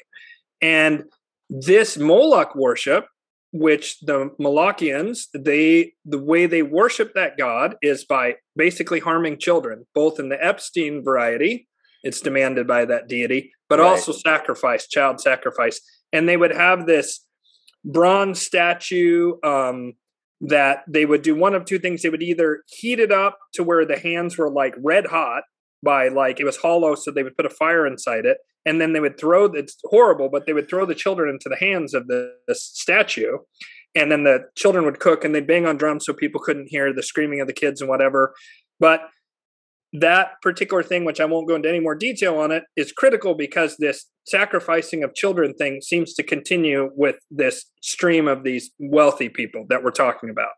and 0.62 1.04
this 1.50 1.97
moloch 1.97 2.56
worship 2.56 3.06
which 3.54 4.00
the 4.00 4.30
Molochians 4.39 5.26
they 5.38 5.93
the 6.06 6.17
way 6.17 6.45
they 6.45 6.63
worship 6.63 7.13
that 7.13 7.38
god 7.38 7.76
is 7.82 8.06
by 8.06 8.36
basically 8.56 9.00
harming 9.00 9.38
children 9.38 9.86
both 9.93 10.19
in 10.19 10.30
the 10.30 10.43
epstein 10.43 11.04
variety 11.04 11.67
it's 12.04 12.21
demanded 12.21 12.65
by 12.65 12.86
that 12.86 13.08
deity 13.08 13.52
but 13.69 13.80
Right. 13.80 13.88
also 13.89 14.12
sacrifice 14.12 14.88
child 14.88 15.19
sacrifice 15.19 15.82
and 16.13 16.28
they 16.28 16.38
would 16.38 16.52
have 16.56 16.86
this 16.88 17.26
bronze 17.84 18.41
statue 18.41 19.34
um 19.43 19.93
that 20.41 20.84
they 20.88 21.06
would 21.06 21.21
do 21.21 21.36
one 21.36 21.54
of 21.54 21.65
two 21.65 21.80
things. 21.80 22.01
They 22.01 22.10
would 22.10 22.23
either 22.23 22.63
heat 22.67 22.99
it 22.99 23.12
up 23.12 23.38
to 23.54 23.63
where 23.63 23.86
the 23.86 23.99
hands 23.99 24.38
were 24.38 24.49
like 24.49 24.75
red 24.77 25.08
hot 25.08 25.43
by 25.84 26.08
like 26.08 26.39
it 26.39 26.45
was 26.45 26.58
hollow, 26.58 26.95
so 26.95 27.12
they 27.12 27.23
would 27.23 27.38
put 27.38 27.45
a 27.45 27.49
fire 27.49 27.86
inside 27.86 28.25
it, 28.25 28.38
and 28.65 28.82
then 28.82 28.93
they 28.93 28.99
would 28.99 29.19
throw. 29.19 29.45
It's 29.45 29.77
horrible, 29.84 30.30
but 30.30 30.45
they 30.45 30.54
would 30.54 30.69
throw 30.69 30.86
the 30.86 30.95
children 30.95 31.30
into 31.30 31.49
the 31.49 31.56
hands 31.56 31.93
of 31.93 32.08
the, 32.08 32.34
the 32.47 32.56
statue, 32.56 33.38
and 33.95 34.12
then 34.12 34.23
the 34.23 34.45
children 34.56 34.86
would 34.86 34.99
cook 34.99 35.23
and 35.23 35.36
they'd 35.36 35.47
bang 35.47 35.65
on 35.65 35.77
drums 35.77 36.06
so 36.06 36.13
people 36.13 36.41
couldn't 36.41 36.69
hear 36.69 36.93
the 36.93 37.04
screaming 37.04 37.41
of 37.41 37.47
the 37.47 37.54
kids 37.54 37.82
and 37.82 37.89
whatever. 37.89 38.34
But 38.80 39.01
that 39.93 40.41
particular 40.41 40.84
thing, 40.84 41.04
which 41.04 41.19
I 41.19 41.25
won't 41.25 41.47
go 41.47 41.56
into 41.56 41.69
any 41.69 41.80
more 41.80 41.95
detail 41.95 42.38
on 42.38 42.51
it, 42.51 42.63
is 42.75 42.91
critical 42.91 43.34
because 43.34 43.75
this 43.77 44.06
sacrificing 44.25 45.04
of 45.04 45.13
children 45.13 45.54
thing 45.54 45.82
seems 45.82 46.13
to 46.13 46.23
continue 46.23 46.91
with 46.95 47.17
this 47.30 47.65
stream 47.82 48.27
of 48.27 48.43
these 48.43 48.71
wealthy 48.80 49.30
people 49.30 49.65
that 49.69 49.84
we're 49.84 49.91
talking 49.91 50.30
about 50.30 50.51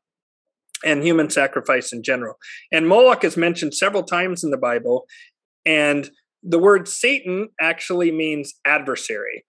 and 0.85 1.03
human 1.03 1.29
sacrifice 1.29 1.93
in 1.93 2.03
general. 2.03 2.35
And 2.71 2.87
Moloch 2.87 3.23
is 3.23 3.37
mentioned 3.37 3.73
several 3.73 4.03
times 4.03 4.43
in 4.43 4.51
the 4.51 4.57
Bible, 4.57 5.05
and 5.65 6.09
the 6.43 6.59
word 6.59 6.87
Satan 6.87 7.49
actually 7.59 8.11
means 8.11 8.53
adversary. 8.65 9.45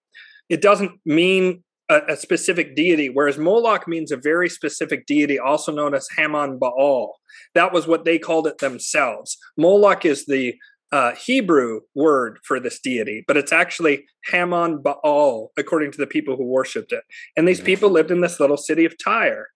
It 0.49 0.62
doesn't 0.62 0.92
mean 1.05 1.64
a, 1.88 2.01
a 2.09 2.16
specific 2.16 2.75
deity, 2.75 3.09
whereas 3.09 3.38
Moloch 3.38 3.87
means 3.87 4.11
a 4.11 4.16
very 4.16 4.49
specific 4.49 5.07
deity, 5.07 5.38
also 5.38 5.73
known 5.73 5.94
as 5.94 6.09
Haman 6.16 6.59
Baal. 6.59 7.18
That 7.55 7.73
was 7.73 7.87
what 7.87 8.05
they 8.05 8.18
called 8.18 8.47
it 8.47 8.59
themselves. 8.59 9.37
Moloch 9.57 10.05
is 10.05 10.27
the 10.27 10.55
uh, 10.92 11.14
Hebrew 11.14 11.81
word 11.94 12.38
for 12.44 12.61
this 12.61 12.81
deity, 12.81 13.25
but 13.27 13.37
it's 13.37 13.53
actually 13.53 14.07
Haman 14.27 14.83
Baal, 14.83 15.51
according 15.57 15.92
to 15.92 15.99
the 15.99 16.07
people 16.07 16.37
who 16.37 16.44
worshipped 16.44 16.92
it. 16.92 17.03
And 17.37 17.49
these 17.49 17.61
people 17.61 17.90
lived 17.90 18.11
in 18.11 18.20
this 18.20 18.38
little 18.38 18.57
city 18.57 18.85
of 18.85 18.94
Tyre. 19.03 19.49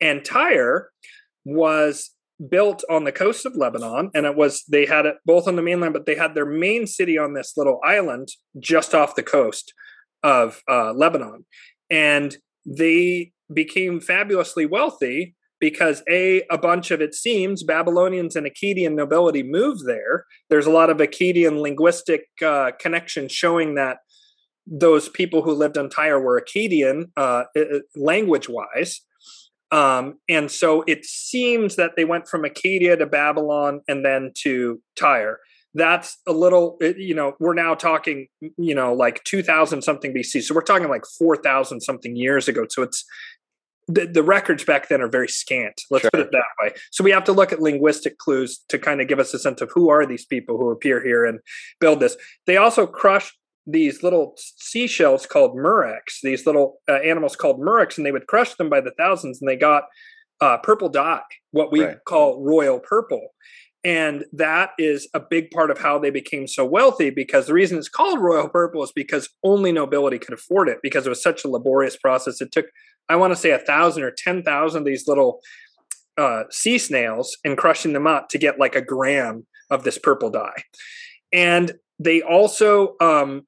And 0.00 0.24
Tyre 0.24 0.90
was 1.44 2.10
built 2.48 2.84
on 2.88 3.04
the 3.04 3.12
coast 3.12 3.44
of 3.44 3.56
Lebanon, 3.56 4.10
and 4.14 4.24
it 4.24 4.36
was 4.36 4.64
they 4.68 4.86
had 4.86 5.06
it 5.06 5.16
both 5.26 5.48
on 5.48 5.56
the 5.56 5.62
mainland, 5.62 5.92
but 5.92 6.06
they 6.06 6.14
had 6.14 6.34
their 6.34 6.46
main 6.46 6.86
city 6.86 7.18
on 7.18 7.34
this 7.34 7.54
little 7.56 7.80
island 7.84 8.28
just 8.58 8.94
off 8.94 9.16
the 9.16 9.22
coast 9.22 9.74
of 10.22 10.62
uh, 10.68 10.92
Lebanon, 10.92 11.44
and 11.90 12.36
they 12.66 13.32
became 13.52 14.00
fabulously 14.00 14.66
wealthy 14.66 15.34
because 15.60 16.02
a 16.08 16.42
a 16.50 16.58
bunch 16.58 16.90
of 16.90 17.00
it 17.00 17.14
seems 17.14 17.62
Babylonians 17.62 18.36
and 18.36 18.46
Akkadian 18.46 18.94
nobility 18.94 19.42
moved 19.42 19.86
there. 19.86 20.24
There's 20.50 20.66
a 20.66 20.70
lot 20.70 20.90
of 20.90 20.98
Akkadian 20.98 21.60
linguistic 21.60 22.26
uh, 22.44 22.72
connections 22.80 23.32
showing 23.32 23.74
that 23.74 23.98
those 24.66 25.08
people 25.08 25.42
who 25.42 25.52
lived 25.52 25.78
on 25.78 25.88
Tyre 25.88 26.20
were 26.20 26.40
Akkadian 26.40 27.10
uh, 27.16 27.44
language 27.96 28.48
wise. 28.48 29.00
Um, 29.70 30.14
and 30.28 30.50
so 30.50 30.82
it 30.86 31.04
seems 31.04 31.76
that 31.76 31.92
they 31.96 32.04
went 32.04 32.26
from 32.26 32.42
Akkadia 32.42 32.98
to 32.98 33.06
Babylon 33.06 33.80
and 33.86 34.04
then 34.04 34.32
to 34.42 34.80
Tyre. 34.98 35.40
That's 35.78 36.18
a 36.26 36.32
little, 36.32 36.76
you 36.80 37.14
know, 37.14 37.34
we're 37.38 37.54
now 37.54 37.74
talking, 37.74 38.26
you 38.40 38.74
know, 38.74 38.92
like 38.92 39.22
2000 39.24 39.82
something 39.82 40.12
BC. 40.12 40.42
So 40.42 40.54
we're 40.54 40.62
talking 40.62 40.88
like 40.88 41.04
4,000 41.18 41.80
something 41.80 42.16
years 42.16 42.48
ago. 42.48 42.66
So 42.68 42.82
it's, 42.82 43.04
the, 43.86 44.06
the 44.06 44.22
records 44.22 44.64
back 44.64 44.88
then 44.88 45.00
are 45.00 45.08
very 45.08 45.28
scant. 45.28 45.80
Let's 45.90 46.02
Sure. 46.02 46.10
put 46.10 46.20
it 46.20 46.32
that 46.32 46.44
way. 46.62 46.72
So 46.90 47.02
we 47.02 47.10
have 47.12 47.24
to 47.24 47.32
look 47.32 47.52
at 47.52 47.60
linguistic 47.62 48.18
clues 48.18 48.62
to 48.68 48.78
kind 48.78 49.00
of 49.00 49.08
give 49.08 49.18
us 49.18 49.32
a 49.32 49.38
sense 49.38 49.60
of 49.62 49.70
who 49.74 49.88
are 49.88 50.04
these 50.04 50.26
people 50.26 50.58
who 50.58 50.70
appear 50.70 51.02
here 51.02 51.24
and 51.24 51.38
build 51.80 52.00
this. 52.00 52.16
They 52.46 52.56
also 52.58 52.86
crushed 52.86 53.34
these 53.66 54.02
little 54.02 54.34
seashells 54.56 55.26
called 55.26 55.54
murex, 55.54 56.20
these 56.22 56.44
little 56.46 56.80
uh, 56.88 56.94
animals 56.96 57.36
called 57.36 57.60
murex, 57.60 57.96
and 57.96 58.04
they 58.06 58.12
would 58.12 58.26
crush 58.26 58.54
them 58.56 58.68
by 58.68 58.80
the 58.80 58.92
thousands, 58.98 59.40
and 59.40 59.48
they 59.48 59.56
got 59.56 59.84
uh, 60.40 60.56
purple 60.58 60.88
dye, 60.88 61.20
what 61.52 61.72
we 61.72 61.84
Right. 61.84 61.96
call 62.06 62.42
royal 62.42 62.80
purple. 62.80 63.28
And 63.84 64.24
that 64.32 64.70
is 64.78 65.08
a 65.14 65.20
big 65.20 65.50
part 65.50 65.70
of 65.70 65.78
how 65.78 65.98
they 65.98 66.10
became 66.10 66.46
so 66.48 66.64
wealthy 66.64 67.10
because 67.10 67.46
the 67.46 67.52
reason 67.54 67.78
it's 67.78 67.88
called 67.88 68.20
royal 68.20 68.48
purple 68.48 68.82
is 68.82 68.92
because 68.92 69.28
only 69.44 69.70
nobility 69.70 70.18
could 70.18 70.34
afford 70.34 70.68
it 70.68 70.78
because 70.82 71.06
it 71.06 71.10
was 71.10 71.22
such 71.22 71.44
a 71.44 71.48
laborious 71.48 71.96
process. 71.96 72.40
It 72.40 72.50
took, 72.50 72.66
I 73.08 73.16
want 73.16 73.32
to 73.32 73.36
say, 73.36 73.50
a 73.50 73.58
thousand 73.58 74.02
or 74.02 74.10
10,000 74.10 74.78
of 74.80 74.84
these 74.84 75.06
little 75.06 75.40
uh, 76.16 76.44
sea 76.50 76.78
snails 76.78 77.36
and 77.44 77.56
crushing 77.56 77.92
them 77.92 78.06
up 78.06 78.28
to 78.30 78.38
get 78.38 78.58
like 78.58 78.74
a 78.74 78.82
gram 78.82 79.46
of 79.70 79.84
this 79.84 79.98
purple 79.98 80.30
dye. 80.30 80.62
And 81.32 81.72
they 82.00 82.20
also, 82.22 82.96
um, 83.00 83.46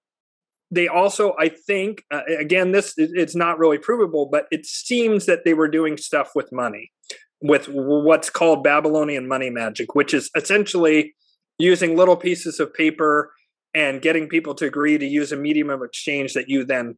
they 0.71 0.87
also, 0.87 1.35
I 1.39 1.49
think, 1.49 2.05
uh, 2.13 2.23
again, 2.39 2.71
this 2.71 2.95
it- 2.97 3.11
it's 3.15 3.35
not 3.35 3.59
really 3.59 3.79
provable, 3.79 4.27
but 4.27 4.47
it 4.53 4.67
seems 4.67 5.27
that 5.27 5.45
they 5.45 5.55
were 5.55 5.69
doing 5.69 5.97
stuff 5.97 6.31
with 6.37 6.53
money, 6.53 6.93
with 7.41 7.67
what's 7.69 8.31
called 8.31 8.63
Babylonian 8.63 9.27
money 9.29 9.51
magic, 9.51 9.95
which 9.95 10.13
is 10.15 10.31
essentially 10.37 11.15
using 11.59 11.97
little 11.97 12.17
pieces 12.17 12.61
of 12.61 12.73
paper 12.75 13.33
and 13.75 14.03
getting 14.03 14.29
people 14.29 14.55
to 14.55 14.67
agree 14.67 14.99
to 14.99 15.07
use 15.07 15.33
a 15.33 15.37
medium 15.37 15.71
of 15.71 15.83
exchange 15.83 16.35
that 16.35 16.49
you 16.49 16.65
then 16.65 16.97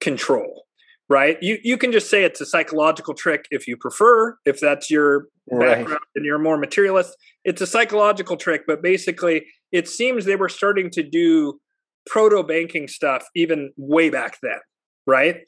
control. 0.00 0.64
Right? 1.08 1.36
You 1.42 1.58
you 1.62 1.76
can 1.76 1.92
just 1.92 2.08
say 2.08 2.24
it's 2.24 2.40
a 2.40 2.46
psychological 2.46 3.12
trick 3.12 3.44
if 3.50 3.66
you 3.68 3.76
prefer, 3.76 4.36
if 4.46 4.60
that's 4.60 4.90
your 4.90 5.26
Right. 5.50 5.78
background 5.78 6.04
and 6.14 6.24
you're 6.24 6.38
more 6.38 6.56
materialist. 6.56 7.16
It's 7.44 7.60
a 7.60 7.66
psychological 7.66 8.36
trick, 8.36 8.62
but 8.66 8.80
basically, 8.80 9.44
it 9.72 9.88
seems 9.88 10.24
they 10.24 10.36
were 10.36 10.48
starting 10.48 10.88
to 10.90 11.02
do 11.02 11.60
proto 12.06 12.44
banking 12.44 12.86
stuff 12.86 13.26
even 13.34 13.72
way 13.76 14.08
back 14.08 14.38
then. 14.42 14.60
right? 15.06 15.38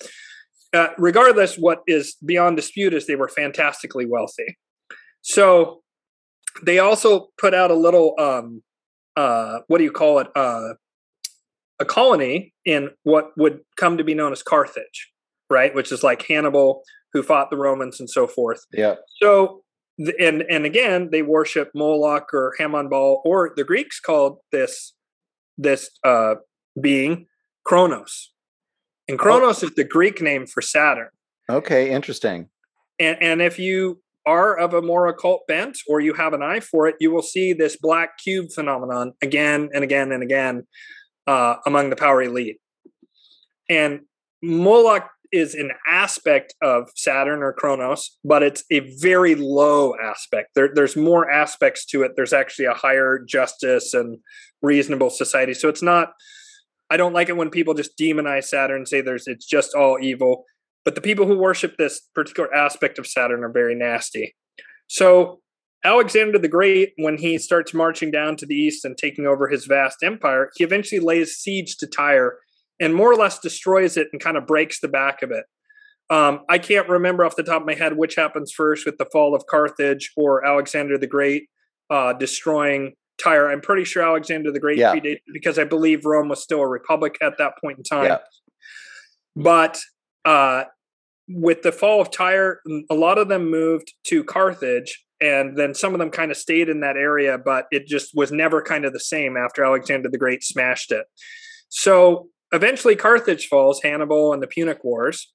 Uh, 0.74 0.88
regardless, 0.98 1.56
what 1.56 1.82
is 1.86 2.16
beyond 2.24 2.56
dispute 2.56 2.92
is 2.92 3.06
they 3.06 3.14
were 3.14 3.28
fantastically 3.28 4.06
wealthy. 4.06 4.58
So 5.22 5.82
they 6.62 6.78
also 6.80 7.28
put 7.38 7.54
out 7.54 7.70
a 7.70 7.74
little, 7.74 8.14
um, 8.18 8.62
uh, 9.16 9.60
what 9.68 9.78
do 9.78 9.84
you 9.84 9.92
call 9.92 10.18
it? 10.18 10.28
Uh, 10.34 10.74
a 11.80 11.84
colony 11.84 12.52
in 12.64 12.90
what 13.04 13.30
would 13.36 13.60
come 13.76 13.98
to 13.98 14.04
be 14.04 14.14
known 14.14 14.32
as 14.32 14.42
Carthage, 14.42 15.12
right? 15.50 15.74
Which 15.74 15.90
is 15.92 16.02
like 16.02 16.22
Hannibal, 16.22 16.82
who 17.12 17.22
fought 17.22 17.50
the 17.50 17.56
Romans 17.56 18.00
and 18.00 18.10
so 18.10 18.26
forth. 18.26 18.60
Yeah. 18.72 18.96
So, 19.22 19.62
and 20.18 20.42
and 20.42 20.64
again, 20.64 21.10
they 21.10 21.22
worship 21.22 21.70
Moloch 21.74 22.32
or 22.32 22.54
Hammon-Baal, 22.58 23.22
or 23.24 23.52
the 23.56 23.64
Greeks 23.64 24.00
called 24.00 24.38
this 24.50 24.94
this 25.56 25.90
uh, 26.04 26.34
being 26.80 27.26
Kronos, 27.64 28.32
and 29.08 29.18
Kronos 29.18 29.62
oh. 29.62 29.66
is 29.66 29.74
the 29.74 29.84
Greek 29.84 30.20
name 30.20 30.46
for 30.46 30.62
Saturn. 30.62 31.08
Okay, 31.48 31.90
interesting. 31.90 32.48
And 32.98 33.16
and 33.20 33.42
if 33.42 33.58
you 33.58 34.00
are 34.26 34.56
of 34.56 34.72
a 34.72 34.80
more 34.80 35.06
occult 35.06 35.46
bent 35.46 35.78
or 35.88 36.00
you 36.00 36.14
have 36.14 36.32
an 36.32 36.42
eye 36.42 36.60
for 36.60 36.86
it, 36.86 36.96
you 36.98 37.10
will 37.10 37.22
see 37.22 37.52
this 37.52 37.76
black 37.76 38.18
cube 38.18 38.46
phenomenon 38.54 39.12
again 39.20 39.68
and 39.74 39.84
again 39.84 40.12
and 40.12 40.22
again 40.22 40.66
uh, 41.26 41.56
among 41.66 41.90
the 41.90 41.96
power 41.96 42.22
elite. 42.22 42.58
And 43.68 44.00
Moloch 44.42 45.08
is 45.32 45.54
an 45.54 45.72
aspect 45.86 46.54
of 46.62 46.88
Saturn 46.94 47.42
or 47.42 47.52
Kronos, 47.52 48.18
but 48.24 48.42
it's 48.42 48.62
a 48.70 48.80
very 48.98 49.34
low 49.34 49.94
aspect. 50.00 50.50
There, 50.54 50.70
there's 50.72 50.96
more 50.96 51.28
aspects 51.30 51.84
to 51.86 52.02
it. 52.02 52.12
There's 52.14 52.32
actually 52.32 52.66
a 52.66 52.74
higher 52.74 53.18
justice 53.18 53.94
and 53.94 54.18
reasonable 54.62 55.10
society. 55.10 55.52
So 55.54 55.68
it's 55.68 55.82
not. 55.82 56.12
I 56.94 56.96
don't 56.96 57.12
like 57.12 57.28
it 57.28 57.36
when 57.36 57.50
people 57.50 57.74
just 57.74 57.98
demonize 57.98 58.44
Saturn 58.44 58.86
say 58.86 59.00
there's 59.00 59.26
it's 59.26 59.44
just 59.44 59.74
all 59.74 59.98
evil. 60.00 60.44
But 60.84 60.94
the 60.94 61.00
people 61.00 61.26
who 61.26 61.36
worship 61.36 61.76
this 61.76 62.00
particular 62.14 62.54
aspect 62.54 63.00
of 63.00 63.06
Saturn 63.08 63.42
are 63.42 63.50
very 63.50 63.74
nasty. 63.74 64.36
So 64.86 65.40
Alexander 65.84 66.38
the 66.38 66.46
Great, 66.46 66.92
when 66.96 67.18
he 67.18 67.36
starts 67.38 67.74
marching 67.74 68.12
down 68.12 68.36
to 68.36 68.46
the 68.46 68.54
east 68.54 68.84
and 68.84 68.96
taking 68.96 69.26
over 69.26 69.48
his 69.48 69.64
vast 69.64 70.04
empire, 70.04 70.50
he 70.54 70.62
eventually 70.62 71.00
lays 71.00 71.34
siege 71.34 71.78
to 71.78 71.88
Tyre 71.88 72.38
and 72.78 72.94
more 72.94 73.10
or 73.10 73.16
less 73.16 73.40
destroys 73.40 73.96
it 73.96 74.06
and 74.12 74.22
kind 74.22 74.36
of 74.36 74.46
breaks 74.46 74.78
the 74.78 74.86
back 74.86 75.20
of 75.22 75.32
it. 75.32 75.46
Um, 76.10 76.42
I 76.48 76.58
can't 76.58 76.88
remember 76.88 77.24
off 77.24 77.34
the 77.34 77.42
top 77.42 77.62
of 77.62 77.66
my 77.66 77.74
head 77.74 77.96
which 77.96 78.14
happens 78.14 78.52
first 78.52 78.86
with 78.86 78.98
the 78.98 79.06
fall 79.12 79.34
of 79.34 79.46
Carthage 79.46 80.12
or 80.16 80.46
Alexander 80.46 80.96
the 80.96 81.08
Great 81.08 81.48
uh, 81.90 82.12
destroying 82.12 82.92
Tyre. 83.22 83.50
I'm 83.50 83.60
pretty 83.60 83.84
sure 83.84 84.02
Alexander 84.02 84.50
the 84.52 84.60
Great 84.60 84.78
yeah. 84.78 84.94
predated 84.94 85.20
because 85.32 85.58
I 85.58 85.64
believe 85.64 86.04
Rome 86.04 86.28
was 86.28 86.42
still 86.42 86.60
a 86.60 86.68
republic 86.68 87.16
at 87.22 87.38
that 87.38 87.52
point 87.60 87.78
in 87.78 87.84
time. 87.84 88.06
Yeah. 88.06 88.18
But 89.36 89.80
uh, 90.24 90.64
with 91.28 91.62
the 91.62 91.72
fall 91.72 92.00
of 92.00 92.10
Tyre, 92.10 92.60
a 92.90 92.94
lot 92.94 93.18
of 93.18 93.28
them 93.28 93.50
moved 93.50 93.92
to 94.04 94.24
Carthage 94.24 95.04
and 95.20 95.56
then 95.56 95.74
some 95.74 95.94
of 95.94 95.98
them 95.98 96.10
kind 96.10 96.30
of 96.30 96.36
stayed 96.36 96.68
in 96.68 96.80
that 96.80 96.96
area 96.96 97.38
but 97.38 97.66
it 97.70 97.86
just 97.86 98.14
was 98.14 98.32
never 98.32 98.60
kind 98.62 98.84
of 98.84 98.92
the 98.92 99.00
same 99.00 99.36
after 99.36 99.64
alexander 99.64 100.08
the 100.08 100.18
great 100.18 100.42
smashed 100.42 100.92
it 100.92 101.06
so 101.68 102.28
eventually 102.52 102.96
carthage 102.96 103.46
falls 103.46 103.82
hannibal 103.82 104.32
and 104.32 104.42
the 104.42 104.46
punic 104.46 104.82
wars 104.84 105.32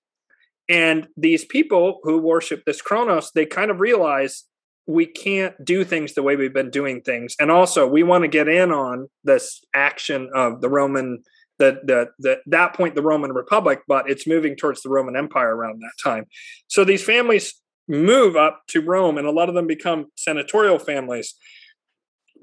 and 0.68 1.08
these 1.18 1.46
people 1.46 2.00
who 2.04 2.18
worship 2.18 2.64
this 2.66 2.82
kronos 2.82 3.32
they 3.34 3.46
kind 3.46 3.72
of 3.72 3.80
realize 3.80 4.44
we 4.90 5.06
can't 5.06 5.54
do 5.64 5.84
things 5.84 6.14
the 6.14 6.24
way 6.24 6.36
we've 6.36 6.54
been 6.54 6.72
doing 6.72 7.02
things 7.02 7.36
and 7.40 7.52
also 7.52 7.88
we 7.88 8.04
want 8.04 8.24
to 8.24 8.28
get 8.28 8.48
in 8.48 8.72
on 8.72 9.08
this 9.24 9.62
action 9.76 10.30
of 10.34 10.62
the 10.62 10.70
roman 10.70 11.24
the, 11.60 11.80
the, 11.84 12.08
the 12.20 12.40
that 12.46 12.74
point 12.74 12.96
the 12.96 13.02
roman 13.02 13.32
republic 13.32 13.82
but 13.88 14.10
it's 14.10 14.26
moving 14.26 14.56
towards 14.56 14.82
the 14.82 14.90
roman 14.90 15.16
empire 15.16 15.56
around 15.56 15.80
that 15.80 15.92
time 16.04 16.26
so 16.68 16.84
these 16.84 17.04
families 17.04 17.62
move 17.90 18.38
up 18.38 18.62
to 18.68 18.82
Rome, 18.82 19.18
and 19.18 19.28
a 19.28 19.32
lot 19.32 19.50
of 19.50 19.56
them 19.56 19.68
become 19.68 20.06
senatorial 20.16 20.80
families. 20.80 21.34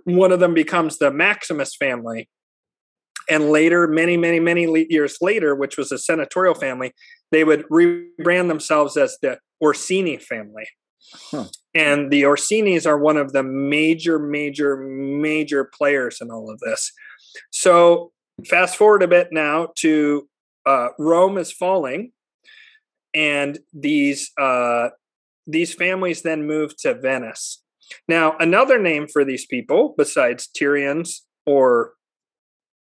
One 0.05 0.33
of 0.33 0.41
them 0.41 0.53
becomes 0.53 0.99
the 0.99 1.11
Maximus 1.11 1.75
family. 1.77 2.29
And 3.31 3.51
later, 3.51 3.89
many, 3.89 4.17
many, 4.17 4.39
many 4.39 4.87
years 4.91 5.19
later, 5.21 5.55
which 5.55 5.77
was 5.77 5.91
a 5.91 5.99
senatorial 5.99 6.55
family, 6.55 6.93
they 7.31 7.45
would 7.45 7.65
rebrand 7.69 8.49
themselves 8.49 8.97
as 8.97 9.17
the 9.23 9.39
Orsini 9.61 10.17
family. 10.17 10.67
Huh. 11.31 11.47
And 11.77 12.11
the 12.11 12.23
Orsinis 12.23 12.87
are 12.87 12.97
one 12.97 13.19
of 13.19 13.35
the 13.35 13.43
major, 13.43 14.19
major, 14.19 14.79
major 14.79 15.65
players 15.65 16.23
in 16.23 16.31
all 16.31 16.51
of 16.51 16.59
this. 16.61 16.91
So, 17.51 18.13
fast 18.47 18.77
forward 18.77 19.03
a 19.03 19.09
bit 19.09 19.29
now 19.31 19.69
to 19.77 20.27
uh, 20.65 20.89
Rome 20.99 21.37
is 21.37 21.53
falling, 21.53 22.13
and 23.15 23.59
these 23.75 24.31
uh, 24.41 24.89
these 25.47 25.75
families 25.75 26.23
then 26.23 26.47
move 26.47 26.75
to 26.79 26.95
Venice. 26.95 27.63
Now, 28.09 28.37
another 28.39 28.81
name 28.81 29.07
for 29.07 29.23
these 29.23 29.47
people, 29.47 29.95
besides 29.99 30.49
Tyrians 30.49 31.21
or 31.45 31.93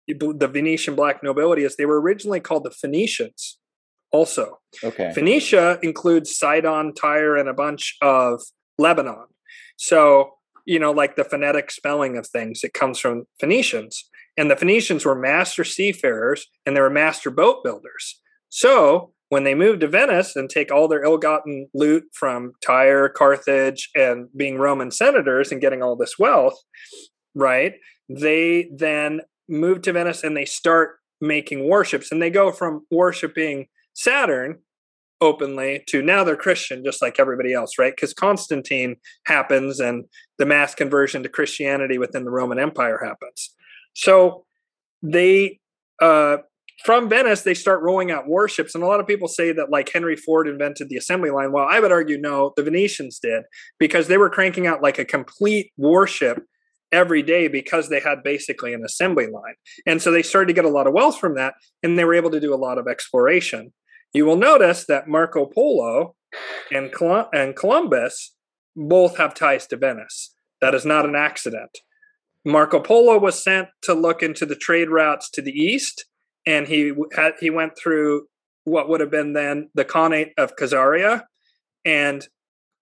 the 0.08 0.50
Venetian 0.52 0.96
black 0.96 1.22
nobility, 1.22 1.64
is 1.64 1.76
they 1.76 1.86
were 1.86 2.02
originally 2.02 2.40
called 2.40 2.64
the 2.64 2.72
Phoenicians. 2.72 3.60
Also, 4.12 4.60
okay. 4.82 5.12
Phoenicia 5.14 5.80
includes 5.84 6.38
Sidon, 6.38 6.94
Tyre, 6.94 7.36
and 7.36 7.50
a 7.50 7.54
bunch 7.54 7.98
of 8.02 8.42
Lebanon. 8.78 9.26
So, 9.78 10.34
you 10.66 10.80
know, 10.80 10.92
like 10.92 11.16
the 11.16 11.24
phonetic 11.24 11.72
spelling 11.72 12.18
of 12.18 12.28
things, 12.28 12.64
it 12.64 12.74
comes 12.74 13.00
from 13.00 13.26
Phoenicians. 13.40 14.10
And 14.38 14.52
the 14.52 14.56
Phoenicians 14.56 15.06
were 15.06 15.16
master 15.16 15.64
seafarers 15.64 16.48
and 16.66 16.76
they 16.76 16.82
were 16.82 16.90
master 16.90 17.32
boat 17.32 17.64
builders. 17.64 18.22
So 18.50 19.14
when 19.30 19.44
they 19.44 19.56
move 19.56 19.80
to 19.80 19.88
Venice 19.88 20.36
and 20.36 20.50
take 20.50 20.72
all 20.72 20.88
their 20.88 21.04
ill-gotten 21.04 21.68
loot 21.74 22.06
from 22.14 22.54
Tyre, 22.64 23.10
Carthage, 23.10 23.90
and 23.96 24.28
being 24.38 24.58
Roman 24.58 24.92
senators 24.92 25.52
and 25.52 25.60
getting 25.60 25.84
all 25.84 25.96
this 25.96 26.18
wealth, 26.18 26.58
right? 27.36 27.74
They 28.10 28.70
then 28.74 29.22
move 29.50 29.82
to 29.82 29.92
Venice 29.92 30.24
and 30.24 30.38
they 30.38 30.46
start 30.46 31.00
making 31.20 31.68
worships, 31.68 32.12
and 32.12 32.22
they 32.22 32.30
go 32.30 32.52
from 32.52 32.86
worshiping 32.92 33.68
Saturn 33.94 34.60
openly 35.20 35.84
to 35.88 36.02
now 36.02 36.24
they're 36.24 36.36
Christian 36.36 36.84
just 36.84 37.02
like 37.02 37.20
everybody 37.20 37.54
else, 37.54 37.80
right? 37.80 37.96
Because 37.96 38.14
Constantine 38.14 38.98
happens 39.26 39.80
and 39.80 40.06
the 40.38 40.46
mass 40.46 40.76
conversion 40.76 41.24
to 41.24 41.30
Christianity 41.30 41.98
within 41.98 42.24
the 42.24 42.32
Roman 42.32 42.60
Empire 42.60 43.00
happens. 43.04 43.54
So 43.94 44.46
they 45.02 45.60
uh, 46.02 46.38
from 46.84 47.10
Venice, 47.10 47.42
they 47.42 47.54
start 47.54 47.82
rolling 47.82 48.12
out 48.12 48.28
warships. 48.28 48.76
And 48.76 48.84
a 48.84 48.88
lot 48.88 49.00
of 49.00 49.08
people 49.08 49.28
say 49.28 49.52
that 49.52 49.72
like 49.72 49.92
Henry 49.92 50.16
Ford 50.16 50.48
invented 50.48 50.90
the 50.90 50.98
assembly 50.98 51.32
line. 51.32 51.52
Well, 51.52 51.68
I 51.68 51.80
would 51.80 51.92
argue 51.92 52.20
no, 52.20 52.54
the 52.56 52.64
Venetians 52.64 53.20
did 53.20 53.44
because 53.80 54.08
they 54.08 54.18
were 54.18 54.30
cranking 54.30 54.68
out 54.68 54.84
like 54.84 55.00
a 55.00 55.06
complete 55.06 55.72
warship 55.78 56.44
every 56.92 57.22
day 57.22 57.48
because 57.48 57.90
they 57.90 58.00
had 58.00 58.24
basically 58.24 58.74
an 58.74 58.84
assembly 58.86 59.28
line. 59.28 59.56
And 59.86 60.02
so 60.02 60.12
they 60.12 60.24
started 60.24 60.48
to 60.48 60.54
get 60.54 60.66
a 60.66 60.70
lot 60.70 60.88
of 60.88 60.94
wealth 60.94 61.20
from 61.20 61.36
that 61.36 61.56
and 61.84 61.98
they 61.98 62.06
were 62.06 62.14
able 62.14 62.30
to 62.32 62.40
do 62.40 62.54
a 62.54 62.56
lot 62.56 62.78
of 62.78 62.88
exploration. 62.88 63.74
You 64.14 64.26
will 64.26 64.38
notice 64.38 64.86
that 64.86 65.08
Marco 65.08 65.46
Polo 65.46 66.16
and, 66.72 66.92
Col- 66.92 67.30
and 67.34 67.56
Columbus 67.56 68.34
both 68.76 69.18
have 69.18 69.34
ties 69.34 69.68
to 69.68 69.78
Venice. 69.78 70.34
That 70.62 70.74
is 70.74 70.86
not 70.86 71.06
an 71.06 71.16
accident. 71.16 71.78
Marco 72.46 72.80
Polo 72.80 73.20
was 73.20 73.44
sent 73.44 73.68
to 73.84 73.94
look 73.94 74.24
into 74.24 74.46
the 74.46 74.56
trade 74.56 74.90
routes 74.90 75.30
to 75.32 75.42
the 75.42 75.52
east 75.52 76.06
and 76.48 76.68
he 76.68 76.94
had 77.14 77.34
he 77.40 77.50
went 77.50 77.78
through 77.78 78.26
what 78.64 78.90
would 78.90 79.02
have 79.02 79.12
been 79.12 79.34
then 79.34 79.70
the 79.76 79.86
Khanate 79.86 80.32
of 80.38 80.56
Khazaria, 80.56 81.24
and 81.86 82.28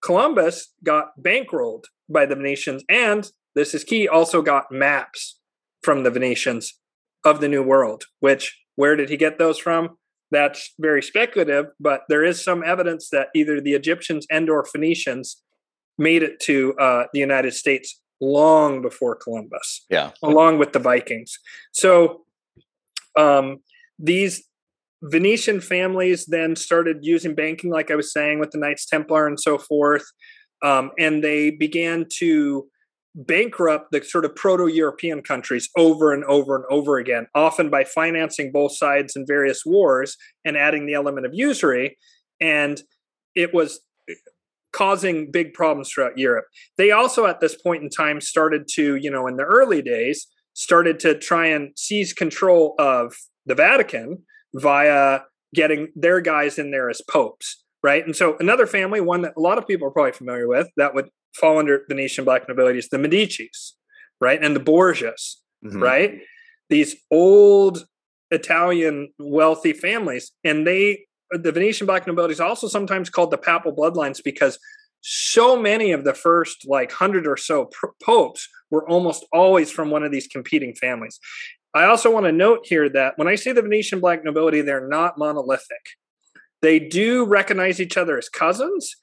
Columbus 0.03 0.73
got 0.83 1.09
bankrolled 1.19 1.85
by 2.07 2.25
the 2.25 2.35
Venetians, 2.35 2.83
and 2.87 3.29
this 3.55 3.73
is 3.73 3.83
key, 3.83 4.07
also 4.07 4.41
got 4.41 4.71
maps 4.71 5.39
from 5.83 6.03
the 6.03 6.11
Venetians 6.11 6.79
of 7.23 7.41
the 7.41 7.47
New 7.47 7.63
World. 7.63 8.05
Which 8.19 8.61
where 8.75 8.95
did 8.95 9.09
he 9.09 9.17
get 9.17 9.39
those 9.39 9.57
from? 9.57 9.97
That's 10.35 10.73
very 10.77 11.01
speculative, 11.01 11.67
but 11.79 12.01
there 12.09 12.25
is 12.25 12.43
some 12.43 12.61
evidence 12.61 13.09
that 13.11 13.29
either 13.33 13.61
the 13.61 13.73
Egyptians 13.73 14.27
and 14.29 14.49
or 14.49 14.65
Phoenicians 14.65 15.41
made 15.97 16.23
it 16.23 16.41
to 16.41 16.73
uh, 16.77 17.05
the 17.13 17.19
United 17.19 17.53
States 17.53 18.01
long 18.19 18.81
before 18.81 19.15
Columbus. 19.15 19.85
Yeah, 19.89 20.11
along 20.21 20.59
with 20.59 20.73
the 20.73 20.79
Vikings. 20.79 21.39
So 21.71 22.25
um, 23.17 23.59
these 23.97 24.43
Venetian 25.03 25.61
families 25.61 26.25
then 26.25 26.57
started 26.57 26.97
using 27.01 27.33
banking, 27.33 27.71
like 27.71 27.89
I 27.89 27.95
was 27.95 28.11
saying, 28.11 28.39
with 28.39 28.51
the 28.51 28.57
Knights 28.57 28.85
Templar 28.85 29.27
and 29.27 29.39
so 29.39 29.57
forth. 29.57 30.05
Um, 30.61 30.91
and 30.99 31.23
they 31.23 31.51
began 31.51 32.07
to 32.17 32.67
bankrupt 33.15 33.91
the 33.91 34.03
sort 34.03 34.25
of 34.25 34.35
proto 34.35 34.67
European 34.67 35.21
countries 35.21 35.69
over 35.77 36.13
and 36.13 36.23
over 36.25 36.55
and 36.55 36.65
over 36.69 36.97
again, 36.97 37.27
often 37.33 37.69
by 37.69 37.83
financing 37.83 38.51
both 38.51 38.75
sides 38.75 39.15
in 39.15 39.25
various 39.25 39.61
wars 39.65 40.17
and 40.43 40.57
adding 40.57 40.85
the 40.85 40.93
element 40.93 41.25
of 41.25 41.33
usury. 41.33 41.97
And 42.41 42.81
it 43.33 43.53
was 43.53 43.79
eh, 44.09 44.13
causing 44.73 45.31
big 45.31 45.53
problems 45.53 45.89
throughout 45.89 46.17
Europe. 46.17 46.45
They 46.77 46.91
also, 46.91 47.25
at 47.25 47.39
this 47.39 47.55
point 47.55 47.83
in 47.83 47.89
time, 47.89 48.19
started 48.19 48.67
to, 48.73 48.95
you 48.95 49.09
know, 49.09 49.27
in 49.27 49.37
the 49.37 49.43
early 49.43 49.81
days, 49.81 50.27
started 50.53 50.99
to 50.99 51.17
try 51.17 51.47
and 51.47 51.71
seize 51.77 52.11
control 52.11 52.75
of 52.77 53.15
the 53.45 53.55
Vatican 53.55 54.23
via 54.53 55.21
getting 55.53 55.87
their 55.95 56.19
guys 56.19 56.57
in 56.57 56.71
there 56.71 56.89
as 56.89 57.01
popes, 57.09 57.63
right? 57.81 58.05
And 58.05 58.15
so 58.15 58.35
another 58.39 58.67
family, 58.67 58.99
one 58.99 59.21
that 59.21 59.33
a 59.37 59.39
lot 59.39 59.57
of 59.57 59.67
people 59.67 59.87
are 59.87 59.91
probably 59.91 60.11
familiar 60.11 60.47
with, 60.47 60.67
that 60.75 60.93
would 60.93 61.09
fall 61.35 61.59
under 61.59 61.83
Venetian 61.87 62.25
black 62.25 62.47
nobility 62.47 62.79
is 62.79 62.89
the 62.89 62.97
Medici's, 62.97 63.75
right? 64.19 64.41
And 64.43 64.55
the 64.55 64.59
Borgias, 64.59 65.35
mm-hmm. 65.63 65.81
right? 65.81 66.21
These 66.69 66.95
old 67.11 67.85
Italian 68.31 69.13
wealthy 69.19 69.73
families. 69.73 70.31
And 70.43 70.65
they, 70.65 71.05
the 71.31 71.51
Venetian 71.51 71.87
black 71.87 72.07
nobility 72.07 72.33
is 72.33 72.39
also 72.39 72.67
sometimes 72.67 73.09
called 73.09 73.31
the 73.31 73.37
papal 73.37 73.75
bloodlines 73.75 74.23
because 74.23 74.57
so 75.01 75.59
many 75.59 75.91
of 75.91 76.03
the 76.03 76.13
first 76.13 76.65
like 76.67 76.91
hundred 76.91 77.27
or 77.27 77.37
so 77.37 77.69
popes 78.03 78.47
were 78.71 78.87
almost 78.89 79.25
always 79.31 79.71
from 79.71 79.91
one 79.91 80.03
of 80.03 80.11
these 80.11 80.27
competing 80.27 80.73
families. 80.73 81.19
I 81.75 81.83
also 81.83 82.11
want 82.11 82.25
to 82.25 82.31
note 82.31 82.65
here 82.65 82.89
that 82.89 83.17
when 83.17 83.27
I 83.27 83.35
say 83.35 83.51
the 83.51 83.61
Venetian 83.61 83.99
black 83.99 84.23
nobility, 84.23 84.61
they're 84.61 84.87
not 84.87 85.17
monolithic. 85.17 85.85
They 86.61 86.79
do 86.79 87.25
recognize 87.25 87.79
each 87.79 87.97
other 87.97 88.17
as 88.17 88.29
cousins 88.29 88.95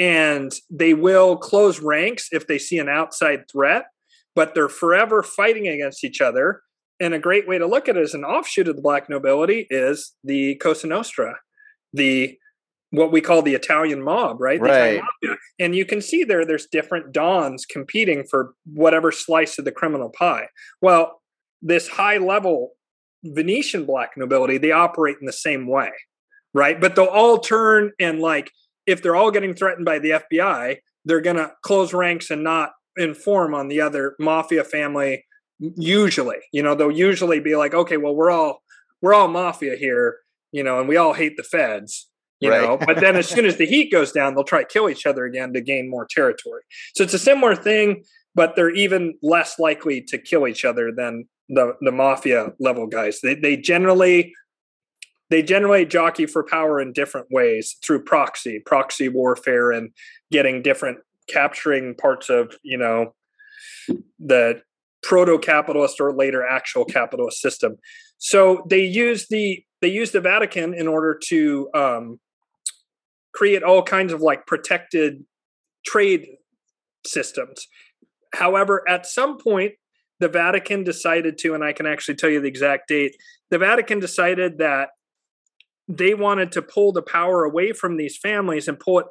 and 0.00 0.52
they 0.68 0.94
will 0.94 1.36
close 1.36 1.78
ranks 1.78 2.28
if 2.32 2.48
they 2.48 2.58
see 2.58 2.78
an 2.78 2.88
outside 2.88 3.44
threat, 3.48 3.84
but 4.34 4.54
they're 4.54 4.68
forever 4.68 5.22
fighting 5.22 5.68
against 5.68 6.02
each 6.02 6.20
other 6.20 6.62
and 7.00 7.14
a 7.14 7.18
great 7.18 7.48
way 7.48 7.58
to 7.58 7.66
look 7.66 7.88
at 7.88 7.96
it 7.96 8.02
as 8.02 8.14
an 8.14 8.24
offshoot 8.24 8.68
of 8.68 8.76
the 8.76 8.82
black 8.82 9.08
nobility 9.08 9.66
is 9.70 10.12
the 10.22 10.56
Cosa 10.56 10.86
Nostra, 10.86 11.36
the 11.92 12.36
what 12.90 13.12
we 13.12 13.20
call 13.20 13.40
the 13.40 13.54
Italian 13.54 14.02
mob, 14.02 14.40
right? 14.40 14.60
Right. 14.60 15.00
And 15.60 15.76
you 15.76 15.84
can 15.84 16.02
see 16.02 16.24
there, 16.24 16.44
there's 16.44 16.66
different 16.66 17.12
dons 17.12 17.64
competing 17.64 18.24
for 18.28 18.54
whatever 18.66 19.12
slice 19.12 19.58
of 19.58 19.64
the 19.64 19.70
criminal 19.70 20.10
pie. 20.10 20.48
Well, 20.82 21.22
this 21.62 21.86
high 21.86 22.18
level 22.18 22.72
Venetian 23.22 23.84
black 23.84 24.16
nobility, 24.16 24.58
they 24.58 24.72
operate 24.72 25.16
in 25.20 25.26
the 25.26 25.32
same 25.32 25.68
way, 25.68 25.90
right? 26.52 26.80
But 26.80 26.96
they'll 26.96 27.04
all 27.04 27.38
turn 27.38 27.92
and 28.00 28.18
like, 28.18 28.50
if 28.90 29.02
they're 29.02 29.16
all 29.16 29.30
getting 29.30 29.54
threatened 29.54 29.84
by 29.84 29.98
the 29.98 30.10
FBI, 30.10 30.78
they're 31.04 31.20
going 31.20 31.36
to 31.36 31.52
close 31.62 31.94
ranks 31.94 32.30
and 32.30 32.42
not 32.42 32.72
inform 32.96 33.54
on 33.54 33.68
the 33.68 33.80
other 33.80 34.16
mafia 34.18 34.64
family 34.64 35.24
usually. 35.58 36.38
You 36.52 36.62
know 36.62 36.74
they'll 36.74 36.90
usually 36.90 37.40
be 37.40 37.54
like 37.54 37.74
okay 37.74 37.96
well 37.96 38.14
we're 38.14 38.30
all 38.30 38.62
we're 39.00 39.14
all 39.14 39.28
mafia 39.28 39.76
here 39.76 40.18
you 40.52 40.62
know 40.62 40.80
and 40.80 40.88
we 40.88 40.96
all 40.96 41.12
hate 41.12 41.36
the 41.36 41.42
feds 41.42 42.08
you 42.40 42.50
right. 42.50 42.62
know? 42.62 42.78
But 42.78 43.00
then 43.00 43.16
as 43.16 43.28
soon 43.28 43.44
as 43.44 43.58
the 43.58 43.66
heat 43.66 43.92
goes 43.92 44.12
down 44.12 44.34
they'll 44.34 44.44
try 44.44 44.62
to 44.62 44.68
kill 44.68 44.88
each 44.88 45.06
other 45.06 45.24
again 45.24 45.52
to 45.52 45.60
gain 45.60 45.88
more 45.88 46.06
territory. 46.08 46.62
So 46.94 47.04
it's 47.04 47.14
a 47.14 47.18
similar 47.18 47.54
thing 47.54 48.04
but 48.34 48.56
they're 48.56 48.74
even 48.74 49.14
less 49.22 49.58
likely 49.58 50.00
to 50.02 50.18
kill 50.18 50.46
each 50.48 50.64
other 50.64 50.90
than 50.94 51.26
the 51.48 51.74
the 51.80 51.92
mafia 51.92 52.52
level 52.58 52.86
guys. 52.86 53.20
They, 53.22 53.34
they 53.34 53.56
generally 53.56 54.32
they 55.30 55.42
generally 55.42 55.86
jockey 55.86 56.26
for 56.26 56.44
power 56.44 56.80
in 56.80 56.92
different 56.92 57.28
ways 57.30 57.76
through 57.82 58.02
proxy 58.02 58.60
proxy 58.66 59.08
warfare 59.08 59.70
and 59.70 59.90
getting 60.30 60.62
different 60.62 60.98
capturing 61.28 61.94
parts 61.94 62.28
of 62.28 62.54
you 62.62 62.76
know 62.76 63.14
the 64.18 64.60
proto-capitalist 65.02 66.00
or 66.00 66.12
later 66.12 66.46
actual 66.46 66.84
capitalist 66.84 67.40
system. 67.40 67.78
So 68.18 68.66
they 68.68 68.84
use 68.84 69.28
the 69.28 69.64
they 69.80 69.88
use 69.88 70.10
the 70.10 70.20
Vatican 70.20 70.74
in 70.74 70.86
order 70.86 71.18
to 71.28 71.70
um, 71.74 72.20
create 73.32 73.62
all 73.62 73.82
kinds 73.82 74.12
of 74.12 74.20
like 74.20 74.46
protected 74.46 75.24
trade 75.86 76.26
systems. 77.06 77.66
However, 78.34 78.86
at 78.86 79.06
some 79.06 79.38
point, 79.38 79.72
the 80.18 80.28
Vatican 80.28 80.84
decided 80.84 81.38
to, 81.38 81.54
and 81.54 81.64
I 81.64 81.72
can 81.72 81.86
actually 81.86 82.16
tell 82.16 82.28
you 82.28 82.42
the 82.42 82.48
exact 82.48 82.88
date. 82.88 83.16
The 83.50 83.56
Vatican 83.56 84.00
decided 84.00 84.58
that 84.58 84.90
they 85.90 86.14
wanted 86.14 86.52
to 86.52 86.62
pull 86.62 86.92
the 86.92 87.02
power 87.02 87.44
away 87.44 87.72
from 87.72 87.96
these 87.96 88.16
families 88.16 88.68
and 88.68 88.78
pull 88.78 89.00
it 89.00 89.06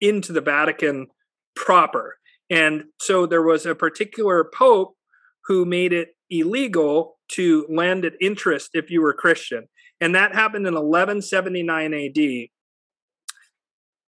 into 0.00 0.32
the 0.32 0.40
Vatican 0.40 1.06
proper. 1.56 2.18
And 2.50 2.84
so 3.00 3.26
there 3.26 3.42
was 3.42 3.66
a 3.66 3.74
particular 3.74 4.44
pope 4.44 4.94
who 5.46 5.64
made 5.64 5.92
it 5.92 6.10
illegal 6.30 7.18
to 7.28 7.66
lend 7.70 8.04
at 8.04 8.12
interest 8.20 8.70
if 8.74 8.90
you 8.90 9.00
were 9.00 9.14
Christian. 9.14 9.68
And 10.00 10.14
that 10.14 10.34
happened 10.34 10.66
in 10.66 10.74
1179 10.74 11.94
AD. 11.94 12.48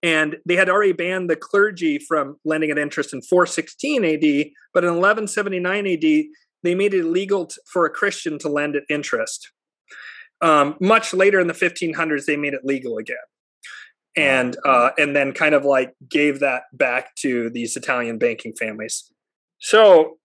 And 0.03 0.37
they 0.47 0.57
had 0.57 0.69
already 0.69 0.93
banned 0.93 1.29
the 1.29 1.37
clergy 1.37 1.99
from 1.99 2.37
lending 2.45 2.71
at 2.71 2.79
interest 2.79 3.13
in 3.13 3.23
416 3.23 4.05
AD, 4.05 4.51
but 4.73 4.85
in 4.85 4.91
1179 4.91 5.87
AD, 5.87 6.25
they 6.63 6.75
made 6.75 6.95
it 6.95 7.01
illegal 7.01 7.49
for 7.71 7.87
a 7.87 7.91
Christian 7.91 8.39
to 8.41 8.49
lend 8.49 8.77
at 8.77 8.85
interest. 8.89 9.51
Um, 10.43 10.77
much 10.81 11.13
later 11.13 11.41
in 11.41 11.47
the 11.47 11.55
1500s, 11.55 12.25
they 12.25 12.37
made 12.37 12.55
it 12.55 12.65
legal 12.65 12.99
again, 12.99 13.17
and 14.17 14.57
uh, 14.65 14.91
and 14.99 15.15
then 15.15 15.33
kind 15.33 15.55
of 15.55 15.65
like 15.65 15.93
gave 16.09 16.41
that 16.41 16.63
back 16.73 17.15
to 17.17 17.51
these 17.51 17.77
Italian 17.77 18.19
banking 18.19 18.55
families. 18.59 19.11
So 19.59 20.19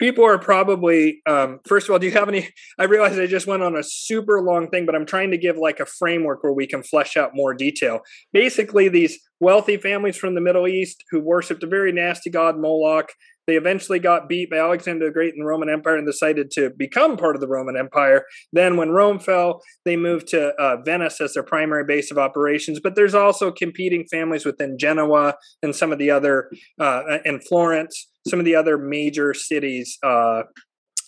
people 0.00 0.24
are 0.24 0.38
probably 0.38 1.20
um, 1.26 1.60
first 1.68 1.86
of 1.86 1.92
all 1.92 1.98
do 2.00 2.06
you 2.06 2.12
have 2.12 2.28
any 2.28 2.48
i 2.80 2.84
realize 2.84 3.16
i 3.16 3.26
just 3.26 3.46
went 3.46 3.62
on 3.62 3.76
a 3.76 3.82
super 3.84 4.42
long 4.42 4.68
thing 4.68 4.84
but 4.84 4.96
i'm 4.96 5.06
trying 5.06 5.30
to 5.30 5.38
give 5.38 5.56
like 5.56 5.78
a 5.78 5.86
framework 5.86 6.42
where 6.42 6.52
we 6.52 6.66
can 6.66 6.82
flesh 6.82 7.16
out 7.16 7.30
more 7.34 7.54
detail. 7.54 8.00
Basically 8.32 8.88
these 8.88 9.20
wealthy 9.38 9.76
families 9.76 10.16
from 10.16 10.34
the 10.34 10.40
middle 10.40 10.66
east 10.66 11.04
who 11.10 11.20
worshipped 11.20 11.62
a 11.62 11.68
very 11.68 11.92
nasty 11.92 12.30
god 12.30 12.58
moloch 12.58 13.12
they 13.50 13.56
eventually 13.56 13.98
got 13.98 14.28
beat 14.28 14.48
by 14.48 14.58
Alexander 14.58 15.06
the 15.06 15.10
Great 15.10 15.34
in 15.34 15.40
the 15.40 15.44
Roman 15.44 15.68
Empire 15.68 15.96
and 15.96 16.06
decided 16.06 16.52
to 16.52 16.70
become 16.70 17.16
part 17.16 17.34
of 17.34 17.40
the 17.40 17.48
Roman 17.48 17.76
Empire. 17.76 18.24
Then, 18.52 18.76
when 18.76 18.90
Rome 18.90 19.18
fell, 19.18 19.60
they 19.84 19.96
moved 19.96 20.28
to 20.28 20.50
uh, 20.54 20.76
Venice 20.84 21.20
as 21.20 21.34
their 21.34 21.42
primary 21.42 21.84
base 21.84 22.12
of 22.12 22.18
operations. 22.18 22.78
But 22.78 22.94
there's 22.94 23.14
also 23.14 23.50
competing 23.50 24.06
families 24.06 24.44
within 24.44 24.78
Genoa 24.78 25.34
and 25.64 25.74
some 25.74 25.90
of 25.90 25.98
the 25.98 26.12
other, 26.12 26.48
uh, 26.78 27.18
and 27.24 27.44
Florence, 27.44 28.08
some 28.28 28.38
of 28.38 28.44
the 28.44 28.54
other 28.54 28.78
major 28.78 29.34
cities 29.34 29.98
uh, 30.04 30.42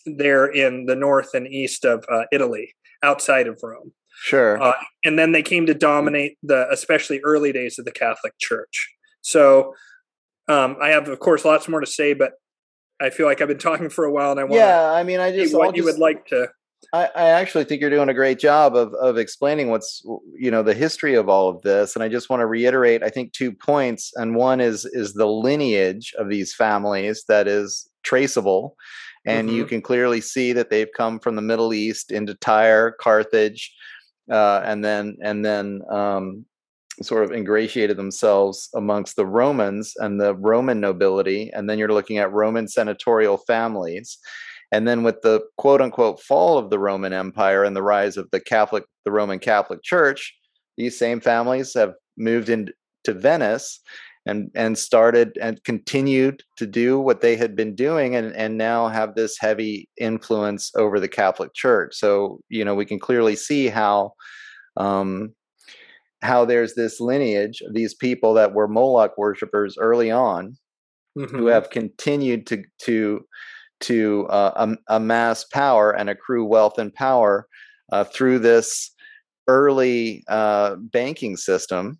there 0.04 0.46
in 0.46 0.86
the 0.86 0.96
north 0.96 1.34
and 1.34 1.46
east 1.46 1.84
of 1.84 2.04
uh, 2.10 2.24
Italy, 2.32 2.74
outside 3.04 3.46
of 3.46 3.60
Rome. 3.62 3.92
Sure. 4.24 4.60
Uh, 4.60 4.72
and 5.04 5.16
then 5.16 5.30
they 5.30 5.42
came 5.42 5.66
to 5.66 5.74
dominate 5.74 6.38
the, 6.42 6.68
especially 6.72 7.20
early 7.20 7.52
days 7.52 7.78
of 7.78 7.84
the 7.84 7.92
Catholic 7.92 8.34
Church. 8.40 8.88
So 9.20 9.74
um, 10.48 10.76
I 10.80 10.90
have, 10.90 11.08
of 11.08 11.18
course, 11.18 11.44
lots 11.44 11.68
more 11.68 11.80
to 11.80 11.86
say, 11.86 12.14
but 12.14 12.32
I 13.00 13.10
feel 13.10 13.26
like 13.26 13.40
I've 13.40 13.48
been 13.48 13.58
talking 13.58 13.90
for 13.90 14.04
a 14.04 14.12
while, 14.12 14.30
and 14.30 14.40
I 14.40 14.44
want. 14.44 14.54
Yeah, 14.54 14.90
I 14.90 15.02
mean, 15.02 15.20
I 15.20 15.32
just 15.32 15.54
what 15.54 15.76
you 15.76 15.84
would 15.84 15.98
like 15.98 16.26
to. 16.26 16.48
I, 16.92 17.08
I 17.14 17.28
actually 17.30 17.64
think 17.64 17.80
you're 17.80 17.90
doing 17.90 18.08
a 18.08 18.14
great 18.14 18.38
job 18.38 18.76
of 18.76 18.92
of 18.94 19.16
explaining 19.18 19.70
what's 19.70 20.04
you 20.36 20.50
know 20.50 20.62
the 20.62 20.74
history 20.74 21.14
of 21.14 21.28
all 21.28 21.48
of 21.48 21.62
this, 21.62 21.94
and 21.94 22.02
I 22.02 22.08
just 22.08 22.28
want 22.28 22.40
to 22.40 22.46
reiterate. 22.46 23.02
I 23.02 23.08
think 23.08 23.32
two 23.32 23.52
points, 23.52 24.12
and 24.16 24.34
one 24.34 24.60
is 24.60 24.84
is 24.84 25.14
the 25.14 25.26
lineage 25.26 26.14
of 26.18 26.28
these 26.28 26.54
families 26.54 27.24
that 27.28 27.48
is 27.48 27.88
traceable, 28.02 28.76
and 29.24 29.48
mm-hmm. 29.48 29.58
you 29.58 29.66
can 29.66 29.80
clearly 29.80 30.20
see 30.20 30.52
that 30.52 30.70
they've 30.70 30.92
come 30.96 31.18
from 31.18 31.36
the 31.36 31.42
Middle 31.42 31.72
East 31.72 32.10
into 32.10 32.34
Tyre, 32.34 32.92
Carthage, 33.00 33.74
uh, 34.30 34.62
and 34.64 34.84
then 34.84 35.16
and 35.22 35.44
then 35.44 35.82
um, 35.90 36.44
sort 37.00 37.24
of 37.24 37.32
ingratiated 37.32 37.96
themselves 37.96 38.68
amongst 38.74 39.16
the 39.16 39.26
Romans 39.26 39.94
and 39.96 40.20
the 40.20 40.34
Roman 40.34 40.80
nobility. 40.80 41.50
And 41.54 41.68
then 41.68 41.78
you're 41.78 41.88
looking 41.88 42.18
at 42.18 42.32
Roman 42.32 42.68
senatorial 42.68 43.38
families. 43.38 44.18
And 44.72 44.86
then 44.86 45.02
with 45.02 45.22
the 45.22 45.42
quote 45.56 45.80
unquote 45.80 46.20
fall 46.20 46.58
of 46.58 46.70
the 46.70 46.78
Roman 46.78 47.12
Empire 47.12 47.64
and 47.64 47.74
the 47.74 47.82
rise 47.82 48.16
of 48.16 48.30
the 48.30 48.40
Catholic, 48.40 48.84
the 49.04 49.12
Roman 49.12 49.38
Catholic 49.38 49.82
Church, 49.82 50.34
these 50.76 50.98
same 50.98 51.20
families 51.20 51.74
have 51.74 51.94
moved 52.16 52.48
into 52.48 52.72
Venice 53.06 53.80
and 54.24 54.50
and 54.54 54.78
started 54.78 55.36
and 55.40 55.62
continued 55.64 56.42
to 56.56 56.66
do 56.66 56.98
what 56.98 57.20
they 57.20 57.36
had 57.36 57.56
been 57.56 57.74
doing 57.74 58.14
and 58.14 58.34
and 58.34 58.56
now 58.56 58.88
have 58.88 59.14
this 59.14 59.36
heavy 59.38 59.88
influence 59.98 60.70
over 60.76 61.00
the 61.00 61.08
Catholic 61.08 61.52
Church. 61.54 61.96
So 61.96 62.40
you 62.48 62.64
know 62.64 62.74
we 62.74 62.86
can 62.86 63.00
clearly 63.00 63.36
see 63.36 63.68
how 63.68 64.12
um, 64.76 65.34
how 66.22 66.44
there's 66.44 66.74
this 66.74 67.00
lineage 67.00 67.60
of 67.62 67.74
these 67.74 67.94
people 67.94 68.34
that 68.34 68.54
were 68.54 68.68
Moloch 68.68 69.16
worshippers 69.18 69.76
early 69.78 70.10
on, 70.10 70.56
mm-hmm. 71.18 71.36
who 71.36 71.46
have 71.46 71.70
continued 71.70 72.46
to 72.46 72.62
to 72.82 73.24
to 73.80 74.26
uh, 74.30 74.52
um, 74.56 74.78
amass 74.88 75.44
power 75.44 75.90
and 75.90 76.08
accrue 76.08 76.44
wealth 76.44 76.78
and 76.78 76.94
power 76.94 77.46
uh, 77.90 78.04
through 78.04 78.38
this 78.38 78.92
early 79.48 80.22
uh, 80.28 80.76
banking 80.76 81.36
system 81.36 81.98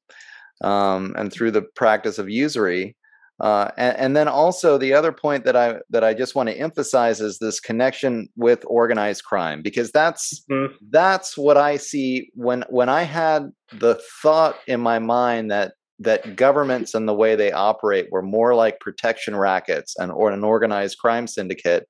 um, 0.62 1.12
and 1.18 1.32
through 1.32 1.50
the 1.50 1.62
practice 1.74 2.18
of 2.18 2.30
usury 2.30 2.96
uh, 3.42 3.72
and, 3.76 3.96
and, 3.96 4.16
then 4.16 4.28
also 4.28 4.78
the 4.78 4.94
other 4.94 5.10
point 5.10 5.44
that 5.44 5.56
I 5.56 5.80
that 5.90 6.04
I 6.04 6.14
just 6.14 6.36
want 6.36 6.48
to 6.48 6.56
emphasize 6.56 7.20
is 7.20 7.40
this 7.40 7.58
connection 7.58 8.28
with 8.36 8.62
organized 8.68 9.24
crime 9.24 9.62
because 9.62 9.90
that's 9.90 10.44
mm-hmm. 10.48 10.72
that's 10.90 11.36
what 11.36 11.56
I 11.56 11.76
see 11.76 12.30
when 12.34 12.64
when 12.70 12.88
I 12.88 13.02
had 13.02 13.50
the 13.80 14.00
thought 14.22 14.58
in 14.68 14.80
my 14.80 15.00
mind 15.00 15.50
that 15.50 15.72
that 15.98 16.36
governments 16.36 16.94
and 16.94 17.08
the 17.08 17.14
way 17.14 17.34
they 17.34 17.50
operate 17.50 18.12
were 18.12 18.22
more 18.22 18.54
like 18.54 18.78
protection 18.78 19.34
rackets 19.34 19.96
and 19.98 20.12
or 20.12 20.30
an 20.30 20.44
organized 20.44 20.98
crime 20.98 21.26
syndicate. 21.26 21.88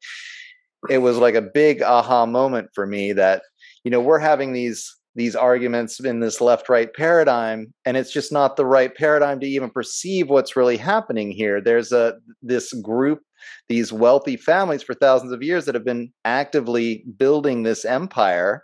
It 0.89 0.99
was 0.99 1.19
like 1.19 1.35
a 1.35 1.43
big 1.43 1.83
aha 1.83 2.25
moment 2.25 2.71
for 2.75 2.87
me 2.87 3.13
that 3.13 3.43
you 3.85 3.91
know 3.91 4.01
we're 4.01 4.19
having 4.19 4.55
these 4.55 4.91
these 5.15 5.37
arguments 5.37 6.01
in 6.01 6.21
this 6.21 6.41
left 6.41 6.69
right 6.69 6.93
paradigm 6.95 7.73
and 7.85 7.97
it's 7.97 8.13
just 8.13 8.33
not 8.33 8.57
the 8.57 8.65
right 8.65 8.95
paradigm 8.95 9.39
to 9.41 9.47
even 9.47 9.71
perceive 9.71 10.31
what's 10.31 10.57
really 10.57 10.77
happening 10.77 11.31
here. 11.31 11.61
There's 11.61 11.93
a 11.93 12.15
this 12.43 12.73
group 12.75 13.21
these 13.69 13.93
wealthy 13.93 14.37
families 14.37 14.83
for 14.83 14.95
thousands 14.95 15.33
of 15.33 15.43
years 15.43 15.65
that 15.65 15.75
have 15.75 15.85
been 15.85 16.13
actively 16.25 17.05
building 17.19 17.63
this 17.63 17.85
empire 17.85 18.63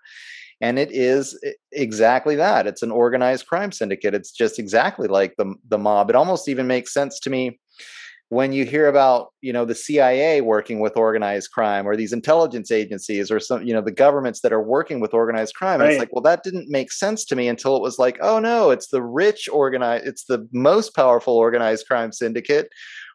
and 0.61 0.79
it 0.79 0.91
is 0.91 1.39
exactly 1.73 2.35
that. 2.35 2.67
It's 2.67 2.83
an 2.83 2.91
organized 2.91 3.47
crime 3.47 3.71
syndicate. 3.71 4.15
It's 4.15 4.33
just 4.33 4.59
exactly 4.59 5.07
like 5.07 5.35
the 5.37 5.55
the 5.69 5.79
mob. 5.79 6.11
It 6.11 6.17
almost 6.17 6.49
even 6.49 6.67
makes 6.67 6.93
sense 6.93 7.21
to 7.21 7.31
me 7.31 7.61
when 8.31 8.53
you 8.53 8.65
hear 8.65 8.89
about 8.89 9.29
you 9.41 9.53
know 9.53 9.65
the 9.65 9.75
CIA 9.75 10.41
working 10.41 10.81
with 10.81 10.97
organized 10.97 11.51
crime 11.51 11.87
or 11.87 11.97
these 11.97 12.13
intelligence 12.13 12.71
agencies 12.71 13.31
or 13.31 13.41
some 13.41 13.63
you 13.63 13.73
know 13.73 13.81
the 13.81 13.93
governments 13.93 14.41
that 14.41 14.53
are 14.53 14.63
working 14.63 15.01
with 15.01 15.15
organized 15.15 15.55
crime 15.55 15.81
right. 15.81 15.91
it's 15.91 15.99
like 15.99 16.11
well 16.13 16.23
that 16.23 16.43
didn't 16.43 16.69
make 16.69 16.93
sense 16.93 17.25
to 17.27 17.37
me 17.37 17.49
until 17.49 17.77
it 17.77 17.83
was 17.83 17.99
like 17.99 18.19
oh 18.21 18.39
no 18.39 18.71
it's 18.71 18.89
the 18.89 19.03
rich 19.03 19.49
organized 19.51 20.07
it's 20.07 20.25
the 20.25 20.47
most 20.53 20.95
powerful 20.95 21.37
organized 21.37 21.87
crime 21.87 22.13
syndicate 22.13 22.69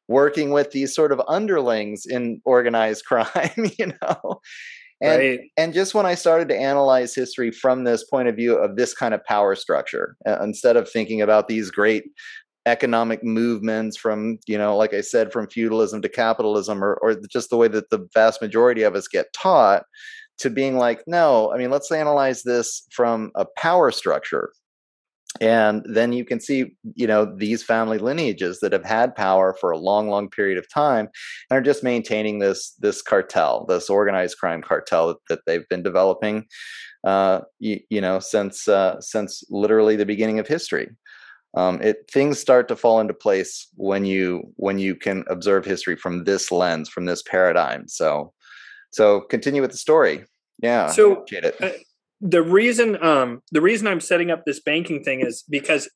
working 0.08 0.52
with 0.52 0.72
these 0.72 0.94
sort 0.94 1.12
of 1.12 1.22
underlings 1.28 2.06
in 2.06 2.42
organized 2.46 3.06
crime 3.06 3.72
you 3.78 3.94
know 4.02 4.40
and 5.04 5.20
right. 5.20 5.40
and 5.58 5.74
just 5.74 5.94
when 5.94 6.06
I 6.06 6.16
started 6.16 6.48
to 6.48 6.58
analyze 6.58 7.14
history 7.14 7.52
from 7.52 7.84
this 7.84 8.06
point 8.06 8.30
of 8.30 8.38
view 8.38 8.56
of 8.56 8.78
this 8.78 8.94
kind 8.94 9.14
of 9.14 9.22
power 9.26 9.54
structure, 9.54 10.16
uh, 10.26 10.38
instead 10.42 10.78
of 10.78 10.90
thinking 10.90 11.22
about 11.22 11.50
these 11.50 11.72
great 11.72 12.06
economic 12.66 13.24
movements 13.24 13.98
from 13.98 14.38
you 14.48 14.58
know 14.58 14.78
like 14.78 14.94
i 14.94 15.02
said 15.02 15.34
from 15.34 15.48
feudalism 15.48 16.02
to 16.02 16.10
capitalism 16.10 16.84
or, 16.84 16.96
or 17.02 17.16
just 17.30 17.50
the 17.50 17.58
way 17.58 17.68
that 17.68 17.90
the 17.90 18.08
vast 18.14 18.42
majority 18.42 18.84
of 18.84 18.96
us 18.96 19.08
get 19.08 19.34
taught 19.34 19.84
to 20.38 20.50
being 20.50 20.78
like 20.78 21.04
no 21.06 21.52
i 21.54 21.58
mean 21.58 21.70
let's 21.70 21.92
analyze 21.92 22.44
this 22.44 22.88
from 22.92 23.32
a 23.36 23.46
power 23.58 23.92
structure. 23.92 24.52
And 25.42 25.84
then 25.92 26.14
you 26.14 26.26
can 26.26 26.40
see 26.40 26.76
you 26.94 27.08
know 27.08 27.26
these 27.26 27.64
family 27.64 27.98
lineages 27.98 28.60
that 28.60 28.72
have 28.72 28.86
had 28.86 29.16
power 29.16 29.56
for 29.60 29.72
a 29.72 29.80
long 29.80 30.08
long 30.08 30.30
period 30.30 30.60
of 30.60 30.70
time 30.72 31.10
and 31.50 31.58
are 31.58 31.62
just 31.62 31.84
maintaining 31.84 32.38
this 32.38 32.76
this 32.80 33.02
cartel 33.02 33.66
this 33.68 33.90
organized 33.90 34.38
crime 34.38 34.62
cartel 34.62 35.08
that, 35.08 35.18
that 35.30 35.40
they've 35.48 35.68
been 35.70 35.82
developing 35.82 36.46
uh, 37.04 37.42
you, 37.58 37.80
you, 37.90 38.00
know 38.00 38.20
since 38.20 38.68
uh, 38.68 39.02
since 39.02 39.44
literally 39.50 39.96
the 39.96 40.06
beginning 40.06 40.38
of 40.38 40.48
history 40.48 40.88
um, 41.56 41.82
it 41.82 42.10
things 42.12 42.40
start 42.40 42.68
to 42.68 42.76
fall 42.76 43.00
into 43.00 43.14
place 43.14 43.68
when 43.76 44.06
you 44.06 44.52
when 44.56 44.80
you 44.80 44.96
can 44.96 45.24
observe 45.28 45.66
history 45.66 45.96
from 45.96 46.24
this 46.24 46.52
lens 46.52 46.90
from 46.90 47.06
this 47.06 47.22
paradigm. 47.22 47.88
So 47.88 48.34
so 48.92 49.22
continue 49.22 49.62
with 49.62 49.72
the 49.72 49.78
story. 49.78 50.26
Yeah 50.62 50.88
so 50.88 51.26
uh, 51.62 51.70
the 52.22 52.42
reason 52.42 53.02
um 53.04 53.42
the 53.52 53.60
reason 53.60 53.86
i'm 53.86 54.00
setting 54.00 54.32
up 54.32 54.46
this 54.46 54.62
banking 54.62 55.04
thing 55.04 55.20
is 55.20 55.44
because 55.50 55.90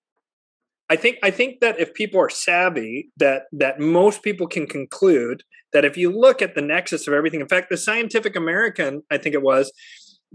i 0.89 0.95
think 0.95 1.17
i 1.23 1.31
think 1.31 1.61
that 1.61 1.79
if 1.79 1.93
people 1.93 2.19
are 2.19 2.29
savvy 2.29 3.09
that 3.15 3.43
that 3.53 3.79
most 3.79 4.23
people 4.23 4.45
can 4.45 4.67
conclude 4.67 5.43
that 5.71 5.85
if 5.85 5.95
you 5.95 6.11
look 6.11 6.41
at 6.41 6.53
the 6.53 6.61
nexus 6.61 7.07
of 7.07 7.13
everything 7.13 7.39
in 7.39 7.47
fact 7.47 7.69
the 7.69 7.77
scientific 7.77 8.35
american 8.35 9.03
i 9.09 9.17
think 9.17 9.33
it 9.35 9.41
was 9.41 9.71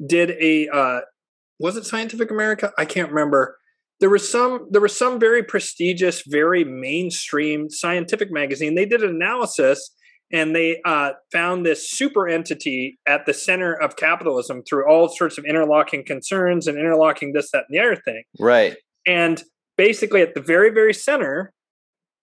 did 0.07 0.31
a 0.41 0.66
uh 0.68 1.01
was 1.59 1.77
it 1.77 1.87
scientific 1.87 2.31
america? 2.31 2.73
I 2.77 2.85
can't 2.85 3.11
remember 3.11 3.59
there 4.03 4.11
was 4.11 4.31
some 4.31 4.67
there 4.71 4.81
was 4.81 4.99
some 4.99 5.21
very 5.21 5.45
prestigious 5.45 6.23
very 6.27 6.65
mainstream 6.65 7.71
scientific 7.71 8.33
magazine 8.33 8.75
they 8.75 8.85
did 8.85 9.03
an 9.03 9.11
analysis 9.11 9.95
and 10.33 10.57
they 10.57 10.81
uh, 10.85 11.11
found 11.31 11.65
this 11.65 11.91
super 11.91 12.27
entity 12.27 12.99
at 13.07 13.27
the 13.27 13.35
center 13.35 13.75
of 13.75 13.97
capitalism 13.97 14.63
through 14.63 14.91
all 14.91 15.09
sorts 15.09 15.37
of 15.37 15.45
interlocking 15.45 16.05
concerns 16.05 16.67
and 16.67 16.79
interlocking 16.79 17.35
this, 17.35 17.51
that, 17.53 17.65
and 17.69 17.79
the 17.79 17.85
other 17.85 17.97
thing. 17.97 18.23
Right. 18.41 18.77
And 19.07 19.43
basically, 19.77 20.23
at 20.23 20.35
the 20.35 20.41
very, 20.41 20.71
very 20.71 20.95
center 20.95 21.53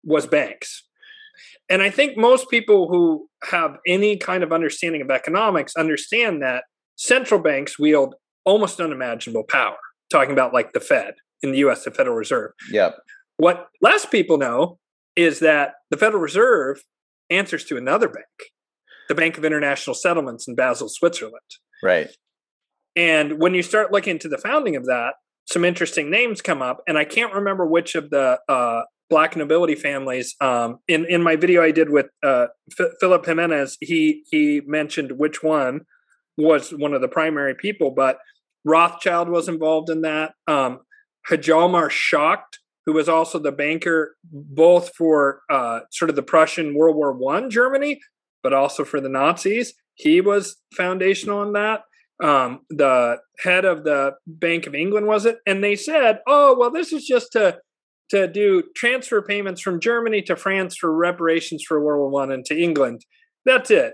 was 0.03 0.25
banks. 0.25 0.87
And 1.69 1.83
I 1.83 1.91
think 1.91 2.17
most 2.17 2.49
people 2.49 2.89
who 2.89 3.29
have 3.43 3.77
any 3.85 4.17
kind 4.17 4.41
of 4.43 4.51
understanding 4.51 5.03
of 5.03 5.11
economics 5.11 5.75
understand 5.75 6.41
that 6.41 6.63
central 6.95 7.39
banks 7.39 7.77
wield 7.77 8.15
almost 8.43 8.81
unimaginable 8.81 9.43
power, 9.43 9.77
talking 10.09 10.31
about 10.31 10.51
like 10.51 10.73
the 10.73 10.79
Fed 10.79 11.13
in 11.41 11.51
the 11.51 11.59
US, 11.59 11.83
the 11.83 11.91
Federal 11.91 12.15
Reserve. 12.15 12.51
Yep. 12.71 12.97
What 13.37 13.67
less 13.81 14.05
people 14.05 14.37
know 14.37 14.79
is 15.15 15.39
that 15.39 15.73
the 15.89 15.97
Federal 15.97 16.21
Reserve 16.21 16.83
answers 17.29 17.63
to 17.65 17.77
another 17.77 18.07
bank, 18.07 18.25
the 19.07 19.15
Bank 19.15 19.37
of 19.37 19.45
International 19.45 19.93
Settlements 19.93 20.47
in 20.47 20.55
Basel, 20.55 20.89
Switzerland. 20.89 21.39
Right. 21.83 22.09
And 22.95 23.39
when 23.39 23.53
you 23.53 23.61
start 23.61 23.91
looking 23.91 24.11
into 24.11 24.27
the 24.27 24.37
founding 24.37 24.75
of 24.75 24.85
that, 24.85 25.13
some 25.45 25.65
interesting 25.65 26.11
names 26.11 26.41
come 26.41 26.61
up, 26.61 26.81
and 26.87 26.97
I 26.97 27.05
can't 27.05 27.33
remember 27.33 27.65
which 27.65 27.95
of 27.95 28.09
the 28.09 28.39
uh, 28.47 28.83
black 29.09 29.35
nobility 29.35 29.75
families. 29.75 30.35
Um, 30.39 30.79
in 30.87 31.05
in 31.05 31.23
my 31.23 31.35
video 31.35 31.63
I 31.63 31.71
did 31.71 31.89
with 31.89 32.07
uh, 32.23 32.47
F- 32.79 32.91
Philip 32.99 33.25
Jimenez, 33.25 33.77
he 33.81 34.23
he 34.29 34.61
mentioned 34.65 35.13
which 35.13 35.41
one 35.41 35.81
was 36.37 36.71
one 36.71 36.93
of 36.93 37.01
the 37.01 37.07
primary 37.07 37.55
people, 37.55 37.91
but 37.91 38.19
Rothschild 38.63 39.29
was 39.29 39.49
involved 39.49 39.89
in 39.89 40.01
that. 40.01 40.33
Um, 40.47 40.81
Hjalmar 41.27 41.89
Schacht 41.89 42.59
who 42.89 42.93
was 42.93 43.07
also 43.07 43.37
the 43.37 43.51
banker 43.51 44.15
both 44.23 44.95
for 44.95 45.41
uh, 45.51 45.81
sort 45.91 46.09
of 46.09 46.15
the 46.15 46.23
Prussian 46.23 46.73
World 46.73 46.95
War 46.95 47.13
One 47.13 47.51
Germany, 47.51 47.99
but 48.41 48.51
also 48.51 48.83
for 48.83 48.99
the 48.99 49.09
Nazis. 49.09 49.75
He 49.93 50.21
was 50.21 50.57
foundational 50.75 51.43
in 51.43 51.53
that. 51.53 51.81
Um, 52.23 52.61
the 52.71 53.19
head 53.43 53.63
of 53.63 53.83
the 53.83 54.15
Bank 54.25 54.65
of 54.65 54.73
England 54.73 55.05
was 55.05 55.27
it, 55.27 55.37
and 55.45 55.63
they 55.63 55.75
said, 55.75 56.21
"Oh, 56.25 56.57
well, 56.57 56.71
this 56.71 56.91
is 56.91 57.05
just 57.05 57.31
to 57.33 57.59
to 58.09 58.27
do 58.27 58.63
transfer 58.75 59.21
payments 59.21 59.61
from 59.61 59.79
Germany 59.79 60.23
to 60.23 60.35
France 60.35 60.75
for 60.75 60.91
reparations 60.91 61.63
for 61.67 61.79
World 61.79 61.99
War 61.99 62.09
One 62.09 62.31
and 62.31 62.43
to 62.45 62.59
England. 62.59 63.05
That's 63.45 63.69
it." 63.69 63.93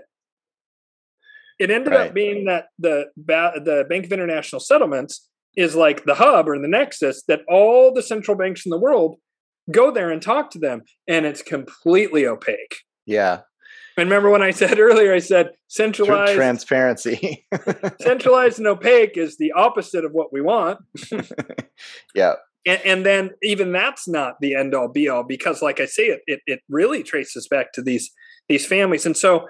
It 1.58 1.70
ended 1.70 1.92
right. 1.92 2.08
up 2.08 2.14
being 2.14 2.46
that 2.46 2.68
the 2.78 3.08
the 3.16 3.84
Bank 3.90 4.06
of 4.06 4.12
International 4.12 4.58
Settlements 4.58 5.28
is 5.56 5.74
like 5.74 6.04
the 6.04 6.14
hub 6.14 6.48
or 6.48 6.58
the 6.58 6.68
nexus 6.68 7.22
that 7.28 7.40
all 7.48 7.92
the 7.92 8.02
central 8.02 8.36
banks 8.36 8.66
in 8.66 8.70
the 8.70 8.78
world 8.78 9.16
go 9.70 9.90
there 9.90 10.10
and 10.10 10.22
talk 10.22 10.50
to 10.50 10.58
them 10.58 10.82
and 11.08 11.26
it's 11.26 11.42
completely 11.42 12.26
opaque. 12.26 12.76
Yeah. 13.06 13.40
And 13.96 14.10
remember 14.10 14.30
when 14.30 14.42
i 14.42 14.50
said 14.62 14.78
earlier 14.78 15.12
i 15.12 15.18
said 15.18 15.50
centralized 15.68 16.34
transparency. 16.34 17.46
centralized 18.00 18.58
and 18.58 18.66
opaque 18.66 19.16
is 19.16 19.38
the 19.38 19.52
opposite 19.52 20.04
of 20.04 20.12
what 20.12 20.32
we 20.32 20.40
want. 20.40 20.78
Yeah. 22.14 22.34
And, 22.64 22.80
and, 22.84 23.06
then 23.06 23.30
even 23.42 23.70
that's 23.70 24.08
not 24.08 24.40
the 24.40 24.54
end 24.54 24.74
all 24.74 24.88
be 24.88 25.08
all 25.08 25.22
because 25.22 25.60
like 25.60 25.78
i 25.78 25.84
say 25.84 26.06
it, 26.06 26.22
it 26.26 26.40
it 26.46 26.60
really 26.68 27.02
traces 27.02 27.46
back 27.46 27.72
to 27.74 27.82
these 27.82 28.10
these 28.48 28.66
families. 28.66 29.06
And 29.06 29.16
so 29.16 29.46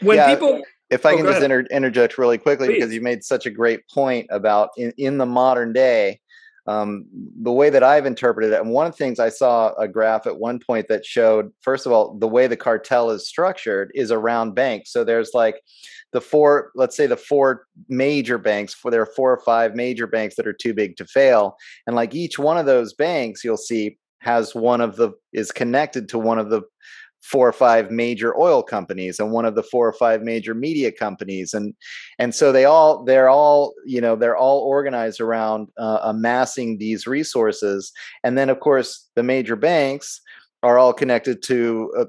when 0.00 0.16
yeah. 0.16 0.34
people 0.34 0.62
if 0.90 1.04
I 1.04 1.12
oh, 1.12 1.16
can 1.16 1.26
just 1.26 1.42
inter- 1.42 1.66
interject 1.70 2.18
really 2.18 2.38
quickly, 2.38 2.68
Please. 2.68 2.74
because 2.74 2.94
you 2.94 3.00
made 3.00 3.22
such 3.24 3.46
a 3.46 3.50
great 3.50 3.86
point 3.88 4.26
about 4.30 4.70
in, 4.76 4.92
in 4.96 5.18
the 5.18 5.26
modern 5.26 5.72
day, 5.72 6.20
um, 6.66 7.06
the 7.42 7.52
way 7.52 7.70
that 7.70 7.82
I've 7.82 8.06
interpreted 8.06 8.52
it. 8.52 8.60
And 8.60 8.70
one 8.70 8.86
of 8.86 8.92
the 8.92 8.98
things 8.98 9.18
I 9.18 9.30
saw 9.30 9.74
a 9.74 9.88
graph 9.88 10.26
at 10.26 10.38
one 10.38 10.58
point 10.58 10.88
that 10.88 11.04
showed, 11.04 11.52
first 11.62 11.86
of 11.86 11.92
all, 11.92 12.14
the 12.14 12.28
way 12.28 12.46
the 12.46 12.56
cartel 12.56 13.10
is 13.10 13.26
structured 13.26 13.90
is 13.94 14.10
around 14.10 14.54
banks. 14.54 14.92
So 14.92 15.04
there's 15.04 15.30
like 15.34 15.62
the 16.12 16.20
four, 16.20 16.70
let's 16.74 16.96
say 16.96 17.06
the 17.06 17.16
four 17.16 17.66
major 17.88 18.38
banks, 18.38 18.74
for 18.74 18.90
there 18.90 19.02
are 19.02 19.06
four 19.06 19.32
or 19.32 19.40
five 19.40 19.74
major 19.74 20.06
banks 20.06 20.36
that 20.36 20.46
are 20.46 20.52
too 20.52 20.74
big 20.74 20.96
to 20.96 21.06
fail. 21.06 21.56
And 21.86 21.96
like 21.96 22.14
each 22.14 22.38
one 22.38 22.58
of 22.58 22.66
those 22.66 22.92
banks, 22.92 23.44
you'll 23.44 23.56
see 23.56 23.98
has 24.20 24.54
one 24.54 24.80
of 24.80 24.96
the 24.96 25.12
is 25.32 25.52
connected 25.52 26.08
to 26.08 26.18
one 26.18 26.38
of 26.38 26.50
the 26.50 26.62
four 27.22 27.48
or 27.48 27.52
five 27.52 27.90
major 27.90 28.38
oil 28.38 28.62
companies 28.62 29.18
and 29.18 29.32
one 29.32 29.44
of 29.44 29.54
the 29.54 29.62
four 29.62 29.86
or 29.86 29.92
five 29.92 30.22
major 30.22 30.54
media 30.54 30.90
companies. 30.92 31.52
And 31.52 31.74
and 32.18 32.34
so 32.34 32.52
they 32.52 32.64
all 32.64 33.04
they're 33.04 33.28
all 33.28 33.74
you 33.84 34.00
know 34.00 34.16
they're 34.16 34.36
all 34.36 34.60
organized 34.60 35.20
around 35.20 35.68
uh, 35.76 36.00
amassing 36.02 36.78
these 36.78 37.06
resources. 37.06 37.92
And 38.24 38.38
then 38.38 38.48
of 38.48 38.60
course 38.60 39.08
the 39.14 39.22
major 39.22 39.56
banks 39.56 40.20
are 40.62 40.78
all 40.78 40.92
connected 40.92 41.42
to 41.44 42.06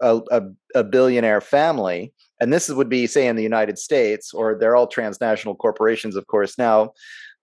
a, 0.00 0.20
a, 0.30 0.42
a 0.74 0.84
billionaire 0.84 1.40
family. 1.40 2.12
And 2.40 2.50
this 2.50 2.70
would 2.70 2.88
be 2.88 3.06
say 3.06 3.26
in 3.26 3.36
the 3.36 3.42
united 3.42 3.78
states 3.78 4.32
or 4.32 4.56
they're 4.58 4.76
all 4.76 4.86
transnational 4.86 5.54
corporations 5.54 6.16
of 6.16 6.26
course 6.26 6.56
now 6.56 6.92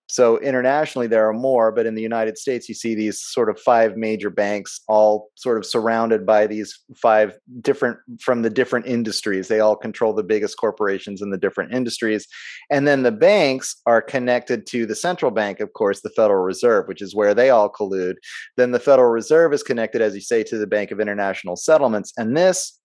so 0.09 0.39
internationally, 0.39 1.07
there 1.07 1.27
are 1.27 1.33
more, 1.33 1.71
but 1.73 1.85
in 1.85 1.93
the 1.93 2.01
United 2.01 2.37
States, 2.37 2.69
you 2.69 2.75
see 2.75 2.95
these 2.95 3.21
sort 3.21 3.49
of 3.49 3.59
five 3.59 3.97
major 3.97 4.29
banks 4.29 4.79
all 4.87 5.29
sort 5.35 5.57
of 5.57 5.65
surrounded 5.65 6.25
by 6.25 6.47
these 6.47 6.79
five 6.95 7.37
different 7.59 7.97
from 8.21 8.41
the 8.41 8.49
different 8.49 8.85
industries. 8.85 9.49
They 9.49 9.59
all 9.59 9.75
control 9.75 10.13
the 10.13 10.23
biggest 10.23 10.57
corporations 10.57 11.21
in 11.21 11.29
the 11.29 11.37
different 11.37 11.73
industries. 11.73 12.25
And 12.71 12.87
then 12.87 13.03
the 13.03 13.11
banks 13.11 13.81
are 13.85 14.01
connected 14.01 14.65
to 14.67 14.85
the 14.85 14.95
central 14.95 15.29
bank, 15.29 15.59
of 15.59 15.73
course, 15.73 15.99
the 15.99 16.09
Federal 16.11 16.41
Reserve, 16.41 16.87
which 16.87 17.01
is 17.01 17.13
where 17.13 17.33
they 17.33 17.49
all 17.49 17.69
collude. 17.69 18.15
Then 18.55 18.71
the 18.71 18.79
Federal 18.79 19.09
Reserve 19.09 19.51
is 19.51 19.61
connected, 19.61 20.01
as 20.01 20.15
you 20.15 20.21
say, 20.21 20.41
to 20.43 20.57
the 20.57 20.67
Bank 20.67 20.91
of 20.91 21.01
International 21.01 21.57
Settlements. 21.57 22.13
And 22.15 22.35
this, 22.35 22.79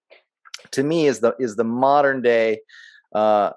to 0.73 0.83
me, 0.83 1.07
is 1.07 1.21
the 1.21 1.37
is 1.39 1.55
the 1.55 1.65
modern 1.65 2.21
day 2.21 2.59
uh, 3.15 3.53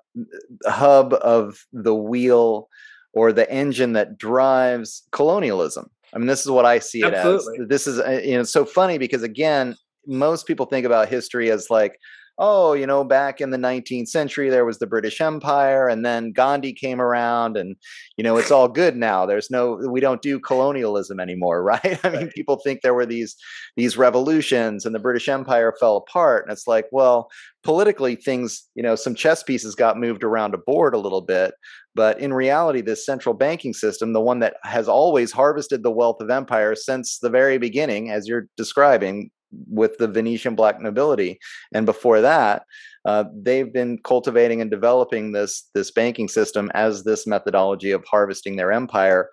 hub 0.67 1.13
of 1.13 1.65
the 1.73 1.95
wheel 1.95 2.69
or 3.15 3.33
the 3.33 3.49
engine 3.51 3.93
that 3.93 4.17
drives 4.17 5.03
colonialism. 5.11 5.89
I 6.13 6.19
mean, 6.19 6.27
this 6.27 6.41
is 6.41 6.51
what 6.51 6.65
I 6.65 6.79
see 6.79 7.01
it 7.01 7.13
Absolutely. 7.13 7.63
as. 7.63 7.67
This 7.67 7.87
is 7.87 7.99
uh, 7.99 8.21
you 8.23 8.37
know 8.37 8.43
so 8.43 8.65
funny 8.65 8.97
because 8.97 9.23
again, 9.23 9.75
most 10.05 10.45
people 10.45 10.65
think 10.67 10.85
about 10.85 11.09
history 11.09 11.49
as 11.49 11.69
like 11.69 11.99
oh, 12.37 12.73
you 12.73 12.85
know, 12.85 13.03
back 13.03 13.39
in 13.39 13.51
the 13.51 13.57
19th 13.57 14.09
century, 14.09 14.49
there 14.49 14.65
was 14.65 14.79
the 14.79 14.87
British 14.87 15.21
Empire, 15.21 15.87
and 15.87 16.05
then 16.05 16.31
Gandhi 16.31 16.73
came 16.73 16.99
around, 16.99 17.55
and, 17.55 17.75
you 18.17 18.23
know, 18.23 18.37
it's 18.37 18.51
all 18.51 18.67
good 18.67 18.97
now. 18.97 19.25
There's 19.25 19.49
no, 19.49 19.75
we 19.89 20.01
don't 20.01 20.21
do 20.21 20.39
colonialism 20.39 21.19
anymore, 21.19 21.63
right? 21.63 21.99
I 22.03 22.09
mean, 22.09 22.29
people 22.29 22.57
think 22.57 22.81
there 22.81 22.93
were 22.93 23.05
these, 23.05 23.35
these 23.77 23.97
revolutions 23.97 24.85
and 24.85 24.93
the 24.93 24.99
British 24.99 25.29
Empire 25.29 25.73
fell 25.79 25.97
apart. 25.97 26.45
And 26.45 26.51
it's 26.51 26.67
like, 26.67 26.87
well, 26.91 27.29
politically, 27.63 28.15
things, 28.15 28.67
you 28.75 28.83
know, 28.83 28.95
some 28.95 29.15
chess 29.15 29.41
pieces 29.41 29.75
got 29.75 29.99
moved 29.99 30.23
around 30.23 30.53
a 30.53 30.57
board 30.57 30.93
a 30.93 30.99
little 30.99 31.21
bit. 31.21 31.53
But 31.95 32.19
in 32.19 32.33
reality, 32.33 32.81
this 32.81 33.05
central 33.05 33.33
banking 33.33 33.73
system, 33.73 34.13
the 34.13 34.21
one 34.21 34.39
that 34.39 34.57
has 34.63 34.87
always 34.87 35.31
harvested 35.31 35.81
the 35.81 35.91
wealth 35.91 36.21
of 36.21 36.29
empire 36.29 36.75
since 36.75 37.19
the 37.19 37.29
very 37.29 37.57
beginning, 37.57 38.11
as 38.11 38.27
you're 38.27 38.47
describing, 38.57 39.31
with 39.69 39.97
the 39.97 40.07
Venetian 40.07 40.55
black 40.55 40.81
nobility, 40.81 41.39
and 41.73 41.85
before 41.85 42.19
that, 42.21 42.63
uh, 43.05 43.23
they've 43.33 43.71
been 43.71 43.97
cultivating 44.03 44.59
and 44.61 44.69
developing 44.69 45.31
this 45.31 45.69
this 45.73 45.91
banking 45.91 46.27
system 46.27 46.69
as 46.73 47.03
this 47.03 47.25
methodology 47.25 47.91
of 47.91 48.03
harvesting 48.05 48.55
their 48.55 48.71
empire 48.71 49.29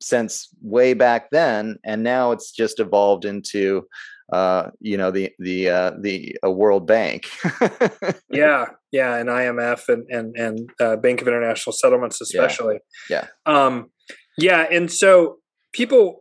since 0.00 0.48
way 0.62 0.94
back 0.94 1.30
then, 1.30 1.76
and 1.84 2.02
now 2.02 2.32
it's 2.32 2.52
just 2.52 2.80
evolved 2.80 3.24
into 3.24 3.86
uh, 4.32 4.70
you 4.80 4.96
know 4.96 5.10
the 5.10 5.32
the 5.38 5.68
uh, 5.68 5.92
the 6.00 6.36
uh, 6.44 6.50
World 6.50 6.86
Bank. 6.86 7.28
yeah, 8.30 8.66
yeah, 8.92 9.16
and 9.16 9.28
IMF 9.28 9.88
and 9.88 10.06
and 10.10 10.36
and 10.36 10.70
uh, 10.80 10.96
Bank 10.96 11.20
of 11.22 11.28
International 11.28 11.72
Settlements, 11.72 12.20
especially. 12.20 12.78
Yeah, 13.08 13.26
yeah, 13.46 13.64
um, 13.66 13.90
yeah 14.38 14.66
and 14.70 14.90
so 14.90 15.38
people 15.72 16.20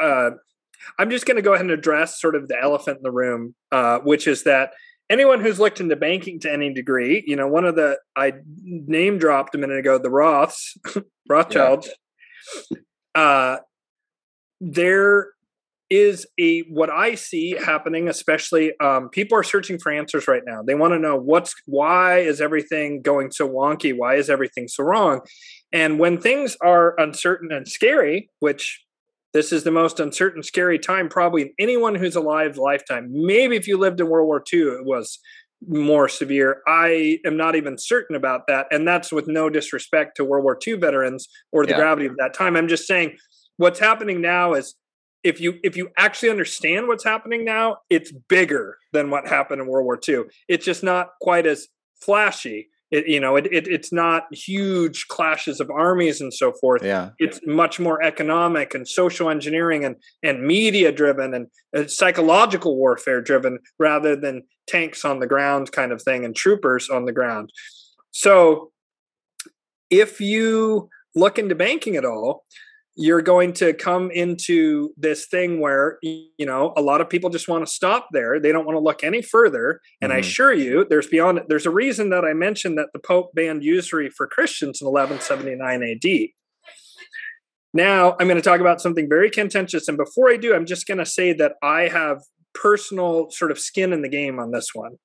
uh, 0.00 0.30
I'm 0.98 1.10
just 1.10 1.26
going 1.26 1.36
to 1.36 1.42
go 1.42 1.52
ahead 1.52 1.64
and 1.64 1.70
address 1.70 2.20
sort 2.20 2.34
of 2.34 2.48
the 2.48 2.60
elephant 2.60 2.98
in 2.98 3.02
the 3.02 3.12
room, 3.12 3.54
uh, 3.70 3.98
which 4.00 4.26
is 4.26 4.44
that 4.44 4.72
anyone 5.08 5.40
who's 5.40 5.60
looked 5.60 5.80
into 5.80 5.96
banking 5.96 6.40
to 6.40 6.52
any 6.52 6.72
degree, 6.72 7.22
you 7.26 7.36
know, 7.36 7.46
one 7.46 7.64
of 7.64 7.76
the 7.76 7.98
I 8.16 8.32
name 8.64 9.18
dropped 9.18 9.54
a 9.54 9.58
minute 9.58 9.78
ago, 9.78 9.98
the 9.98 10.08
Roths, 10.08 10.76
Rothschilds. 11.28 11.88
Yeah. 12.70 12.78
Uh, 13.14 13.56
there 14.60 15.28
is 15.92 16.26
a 16.40 16.60
what 16.70 16.88
I 16.88 17.14
see 17.16 17.50
happening, 17.50 18.08
especially 18.08 18.72
um, 18.80 19.10
people 19.10 19.36
are 19.36 19.42
searching 19.42 19.78
for 19.78 19.92
answers 19.92 20.26
right 20.26 20.42
now. 20.46 20.62
They 20.66 20.74
want 20.74 20.94
to 20.94 20.98
know 20.98 21.16
what's 21.16 21.54
why 21.66 22.20
is 22.20 22.40
everything 22.40 23.02
going 23.02 23.30
so 23.30 23.46
wonky? 23.46 23.94
Why 23.94 24.14
is 24.14 24.30
everything 24.30 24.68
so 24.68 24.84
wrong? 24.84 25.20
And 25.70 25.98
when 25.98 26.18
things 26.18 26.56
are 26.62 26.98
uncertain 26.98 27.52
and 27.52 27.68
scary, 27.68 28.30
which 28.40 28.82
this 29.34 29.52
is 29.52 29.64
the 29.64 29.70
most 29.70 30.00
uncertain, 30.00 30.42
scary 30.42 30.78
time 30.78 31.10
probably 31.10 31.42
in 31.42 31.50
anyone 31.58 31.94
who's 31.94 32.16
alive 32.16 32.56
lifetime. 32.56 33.08
Maybe 33.10 33.56
if 33.56 33.66
you 33.66 33.78
lived 33.78 34.00
in 34.00 34.08
World 34.08 34.26
War 34.26 34.42
II, 34.52 34.60
it 34.60 34.84
was 34.84 35.18
more 35.66 36.08
severe. 36.08 36.60
I 36.66 37.18
am 37.24 37.36
not 37.36 37.54
even 37.54 37.76
certain 37.78 38.16
about 38.16 38.46
that. 38.48 38.66
And 38.70 38.88
that's 38.88 39.12
with 39.12 39.28
no 39.28 39.48
disrespect 39.48 40.16
to 40.16 40.24
World 40.24 40.44
War 40.44 40.58
II 40.66 40.74
veterans 40.74 41.28
or 41.50 41.64
the 41.64 41.72
yeah. 41.72 41.78
gravity 41.78 42.06
of 42.06 42.16
that 42.18 42.34
time. 42.34 42.56
I'm 42.56 42.68
just 42.68 42.86
saying 42.86 43.16
what's 43.56 43.78
happening 43.78 44.20
now 44.20 44.54
is 44.54 44.74
if 45.24 45.40
you 45.40 45.58
if 45.62 45.76
you 45.76 45.90
actually 45.96 46.30
understand 46.30 46.88
what's 46.88 47.04
happening 47.04 47.44
now, 47.44 47.78
it's 47.90 48.12
bigger 48.28 48.78
than 48.92 49.10
what 49.10 49.26
happened 49.26 49.60
in 49.60 49.68
World 49.68 49.84
War 49.84 50.00
II. 50.06 50.24
It's 50.48 50.64
just 50.64 50.82
not 50.82 51.10
quite 51.20 51.46
as 51.46 51.68
flashy 52.00 52.68
it, 52.92 53.08
you 53.08 53.18
know, 53.18 53.36
it, 53.36 53.46
it, 53.46 53.66
it's 53.66 53.90
not 53.90 54.32
huge 54.32 55.08
clashes 55.08 55.60
of 55.60 55.70
armies 55.70 56.20
and 56.20 56.32
so 56.32 56.52
forth. 56.52 56.84
Yeah, 56.84 57.10
it's 57.18 57.40
much 57.46 57.80
more 57.80 58.02
economic 58.02 58.74
and 58.74 58.86
social 58.86 59.30
engineering 59.30 59.82
and 59.84 59.96
and 60.22 60.42
media 60.46 60.92
driven 60.92 61.32
and 61.32 61.46
uh, 61.74 61.88
psychological 61.88 62.76
warfare 62.76 63.22
driven 63.22 63.60
rather 63.78 64.14
than 64.14 64.42
tanks 64.66 65.06
on 65.06 65.20
the 65.20 65.26
ground 65.26 65.72
kind 65.72 65.90
of 65.90 66.02
thing 66.02 66.26
and 66.26 66.36
troopers 66.36 66.90
on 66.90 67.06
the 67.06 67.12
ground. 67.12 67.50
So, 68.10 68.72
if 69.88 70.20
you 70.20 70.90
look 71.14 71.38
into 71.38 71.54
banking 71.54 71.96
at 71.96 72.04
all, 72.04 72.44
you're 72.94 73.22
going 73.22 73.52
to 73.54 73.72
come 73.72 74.10
into 74.10 74.92
this 74.96 75.26
thing 75.26 75.60
where 75.60 75.98
you 76.02 76.44
know 76.44 76.72
a 76.76 76.82
lot 76.82 77.00
of 77.00 77.08
people 77.08 77.30
just 77.30 77.48
want 77.48 77.66
to 77.66 77.72
stop 77.72 78.08
there. 78.12 78.38
They 78.38 78.52
don't 78.52 78.66
want 78.66 78.76
to 78.76 78.80
look 78.80 79.02
any 79.02 79.22
further. 79.22 79.80
And 80.00 80.10
mm-hmm. 80.10 80.16
i 80.16 80.20
assure 80.20 80.52
you 80.52 80.86
there's 80.88 81.06
beyond 81.06 81.40
there's 81.48 81.66
a 81.66 81.70
reason 81.70 82.10
that 82.10 82.24
i 82.24 82.32
mentioned 82.32 82.76
that 82.78 82.88
the 82.92 82.98
pope 82.98 83.34
banned 83.34 83.62
usury 83.62 84.10
for 84.10 84.26
christians 84.26 84.80
in 84.80 84.86
1179 84.86 85.82
ad 85.82 86.28
now 87.72 88.16
i'm 88.18 88.28
going 88.28 88.36
to 88.36 88.42
talk 88.42 88.60
about 88.60 88.80
something 88.80 89.08
very 89.08 89.30
contentious. 89.30 89.88
And 89.88 89.96
before 89.96 90.30
i 90.30 90.36
do 90.36 90.54
i'm 90.54 90.66
just 90.66 90.86
going 90.86 90.98
to 90.98 91.06
say 91.06 91.32
that 91.34 91.54
i 91.62 91.82
have 91.82 92.18
personal 92.54 93.30
sort 93.30 93.50
of 93.50 93.58
skin 93.58 93.92
in 93.92 94.02
the 94.02 94.08
game 94.08 94.38
on 94.38 94.50
this 94.50 94.70
one 94.74 94.96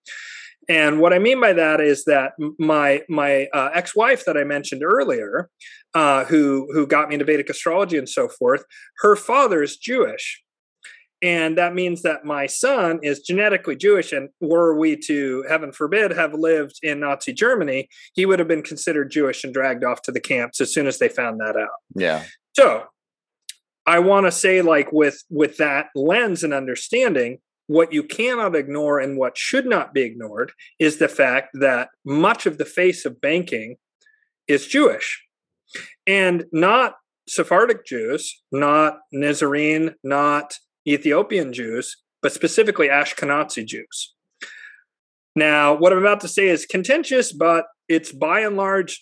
and 0.69 0.99
what 0.99 1.13
I 1.13 1.19
mean 1.19 1.39
by 1.39 1.53
that 1.53 1.79
is 1.79 2.05
that 2.05 2.33
my 2.59 3.01
my 3.09 3.47
uh, 3.53 3.69
ex-wife 3.73 4.25
that 4.25 4.37
I 4.37 4.43
mentioned 4.43 4.83
earlier, 4.83 5.49
uh, 5.93 6.25
who 6.25 6.67
who 6.73 6.85
got 6.85 7.09
me 7.09 7.15
into 7.15 7.25
Vedic 7.25 7.49
astrology 7.49 7.97
and 7.97 8.09
so 8.09 8.27
forth, 8.27 8.63
her 8.97 9.15
father 9.15 9.63
is 9.63 9.77
Jewish, 9.77 10.43
and 11.21 11.57
that 11.57 11.73
means 11.73 12.01
that 12.01 12.25
my 12.25 12.47
son 12.47 12.99
is 13.01 13.21
genetically 13.21 13.75
Jewish. 13.75 14.11
And 14.11 14.29
were 14.41 14.77
we 14.77 14.97
to, 15.07 15.45
heaven 15.47 15.71
forbid, 15.71 16.11
have 16.11 16.33
lived 16.33 16.79
in 16.83 16.99
Nazi 16.99 17.33
Germany, 17.33 17.87
he 18.13 18.25
would 18.25 18.39
have 18.39 18.47
been 18.47 18.63
considered 18.63 19.09
Jewish 19.09 19.43
and 19.43 19.53
dragged 19.53 19.83
off 19.83 20.01
to 20.03 20.11
the 20.11 20.19
camps 20.19 20.59
as 20.59 20.73
soon 20.73 20.85
as 20.87 20.99
they 20.99 21.09
found 21.09 21.39
that 21.39 21.55
out. 21.55 21.69
Yeah. 21.95 22.23
So 22.53 22.85
I 23.85 23.99
want 23.99 24.25
to 24.25 24.31
say, 24.31 24.61
like 24.61 24.91
with 24.91 25.23
with 25.29 25.57
that 25.57 25.87
lens 25.95 26.43
and 26.43 26.53
understanding, 26.53 27.39
what 27.67 27.93
you 27.93 28.03
cannot 28.03 28.55
ignore 28.55 28.99
and 28.99 29.17
what 29.17 29.37
should 29.37 29.65
not 29.65 29.93
be 29.93 30.01
ignored 30.01 30.51
is 30.79 30.97
the 30.97 31.07
fact 31.07 31.49
that 31.53 31.89
much 32.05 32.45
of 32.45 32.57
the 32.57 32.65
face 32.65 33.05
of 33.05 33.21
banking 33.21 33.75
is 34.47 34.67
Jewish 34.67 35.23
and 36.05 36.45
not 36.51 36.95
Sephardic 37.27 37.85
Jews, 37.85 38.41
not 38.51 38.99
Nazarene, 39.11 39.95
not 40.03 40.55
Ethiopian 40.87 41.51
Jews, 41.51 41.97
but 42.21 42.31
specifically 42.31 42.87
Ashkenazi 42.87 43.65
Jews. 43.65 44.13
Now, 45.35 45.75
what 45.75 45.91
I'm 45.91 45.99
about 45.99 46.21
to 46.21 46.27
say 46.27 46.47
is 46.47 46.65
contentious, 46.65 47.31
but 47.31 47.65
it's 47.87 48.11
by 48.11 48.39
and 48.41 48.57
large 48.57 48.99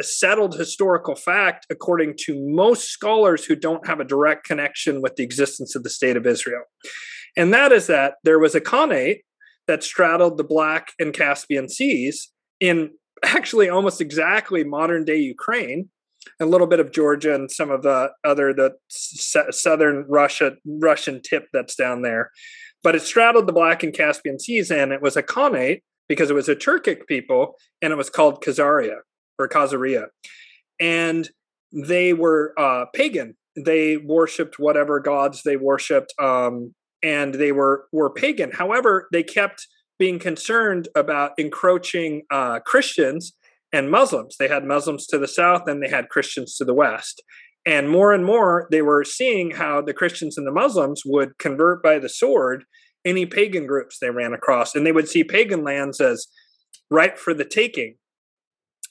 settled 0.00 0.56
historical 0.56 1.14
fact, 1.14 1.66
according 1.70 2.14
to 2.24 2.38
most 2.38 2.90
scholars 2.90 3.44
who 3.44 3.56
don't 3.56 3.86
have 3.86 3.98
a 3.98 4.04
direct 4.04 4.44
connection 4.44 5.00
with 5.00 5.16
the 5.16 5.22
existence 5.22 5.74
of 5.74 5.84
the 5.84 5.90
state 5.90 6.16
of 6.16 6.26
Israel. 6.26 6.62
And 7.36 7.52
that 7.52 7.72
is 7.72 7.86
that 7.86 8.14
there 8.24 8.38
was 8.38 8.54
a 8.54 8.60
Khanate 8.60 9.20
that 9.66 9.82
straddled 9.82 10.38
the 10.38 10.44
Black 10.44 10.92
and 10.98 11.12
Caspian 11.12 11.68
seas 11.68 12.30
in 12.60 12.90
actually 13.24 13.68
almost 13.68 14.00
exactly 14.00 14.64
modern 14.64 15.04
day 15.04 15.16
Ukraine, 15.16 15.88
a 16.40 16.46
little 16.46 16.66
bit 16.66 16.80
of 16.80 16.92
Georgia 16.92 17.34
and 17.34 17.50
some 17.50 17.70
of 17.70 17.82
the 17.82 18.10
other 18.24 18.52
the 18.52 18.72
southern 18.88 20.04
Russia 20.08 20.52
Russian 20.66 21.20
tip 21.22 21.46
that's 21.52 21.76
down 21.76 22.02
there. 22.02 22.30
But 22.82 22.94
it 22.94 23.02
straddled 23.02 23.46
the 23.46 23.52
Black 23.52 23.82
and 23.82 23.92
Caspian 23.92 24.38
seas, 24.38 24.70
and 24.70 24.92
it 24.92 25.02
was 25.02 25.16
a 25.16 25.22
Khanate 25.22 25.82
because 26.08 26.30
it 26.30 26.34
was 26.34 26.48
a 26.48 26.56
Turkic 26.56 27.06
people, 27.06 27.54
and 27.82 27.92
it 27.92 27.96
was 27.96 28.08
called 28.08 28.42
Khazaria 28.42 28.98
or 29.38 29.48
Khazaria, 29.48 30.06
and 30.80 31.28
they 31.72 32.12
were 32.12 32.54
uh, 32.58 32.86
pagan. 32.94 33.36
They 33.56 33.96
worshipped 33.96 34.58
whatever 34.58 35.00
gods 35.00 35.42
they 35.42 35.56
worshipped. 35.56 36.14
Um, 36.20 36.74
and 37.02 37.34
they 37.34 37.52
were 37.52 37.86
were 37.92 38.10
pagan. 38.10 38.50
However, 38.52 39.08
they 39.12 39.22
kept 39.22 39.66
being 39.98 40.18
concerned 40.18 40.88
about 40.94 41.32
encroaching 41.38 42.22
uh, 42.30 42.60
Christians 42.60 43.32
and 43.72 43.90
Muslims. 43.90 44.36
They 44.38 44.48
had 44.48 44.64
Muslims 44.64 45.06
to 45.08 45.18
the 45.18 45.28
south 45.28 45.68
and 45.68 45.82
they 45.82 45.88
had 45.88 46.08
Christians 46.08 46.56
to 46.56 46.64
the 46.64 46.74
west. 46.74 47.22
And 47.66 47.90
more 47.90 48.12
and 48.12 48.24
more, 48.24 48.66
they 48.70 48.80
were 48.80 49.04
seeing 49.04 49.50
how 49.50 49.82
the 49.82 49.92
Christians 49.92 50.38
and 50.38 50.46
the 50.46 50.52
Muslims 50.52 51.02
would 51.04 51.36
convert 51.38 51.82
by 51.82 51.98
the 51.98 52.08
sword 52.08 52.64
any 53.04 53.26
pagan 53.26 53.66
groups 53.66 53.98
they 53.98 54.10
ran 54.10 54.32
across, 54.32 54.74
and 54.74 54.86
they 54.86 54.92
would 54.92 55.08
see 55.08 55.24
pagan 55.24 55.64
lands 55.64 56.00
as 56.00 56.28
ripe 56.90 57.18
for 57.18 57.34
the 57.34 57.44
taking. 57.44 57.96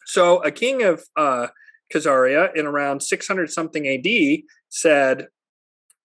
So, 0.06 0.44
a 0.44 0.52
king 0.52 0.84
of 0.84 1.04
uh, 1.18 1.48
Khazaria 1.94 2.56
in 2.56 2.66
around 2.66 3.02
600 3.02 3.50
something 3.50 3.88
AD 3.88 4.42
said, 4.70 5.28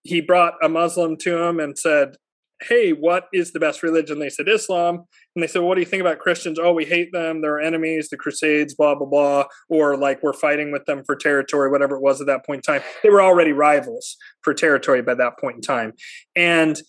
he 0.03 0.21
brought 0.21 0.55
a 0.63 0.69
Muslim 0.69 1.17
to 1.19 1.43
him 1.43 1.61
and 1.61 1.79
said, 1.79 2.17
Hey, 2.63 2.91
what 2.93 3.25
is 3.33 3.51
the 3.51 3.59
best 3.59 3.83
religion? 3.83 4.21
They 4.21 4.29
said 4.29 4.49
Islam. 4.49 5.05
And 5.35 5.43
they 5.43 5.49
said, 5.49 5.63
What 5.63 5.75
do 5.75 5.81
you 5.81 5.87
think 5.87 6.01
about 6.01 6.21
Christians? 6.21 6.59
Oh, 6.61 6.73
we 6.73 6.85
hate 6.85 7.13
them. 7.13 7.41
They're 7.41 7.61
enemies, 7.61 8.09
the 8.09 8.17
Crusades, 8.17 8.75
blah, 8.75 8.95
blah, 8.95 9.07
blah. 9.07 9.45
Or 9.69 9.97
like 9.97 10.23
we're 10.23 10.33
fighting 10.33 10.71
with 10.71 10.85
them 10.85 11.03
for 11.05 11.17
territory, 11.17 11.71
whatever 11.71 11.97
it 11.97 12.03
was 12.03 12.21
at 12.21 12.27
that 12.29 12.47
point 12.47 12.65
in 12.67 12.75
time. 12.75 12.83
They 13.03 13.11
were 13.11 13.23
already 13.23 13.53
rivals 13.53 14.17
for 14.43 14.55
territory 14.55 15.03
by 15.03 15.15
that 15.15 15.39
point 15.41 15.57
in 15.57 15.63
time. 15.63 15.95
And 16.37 16.81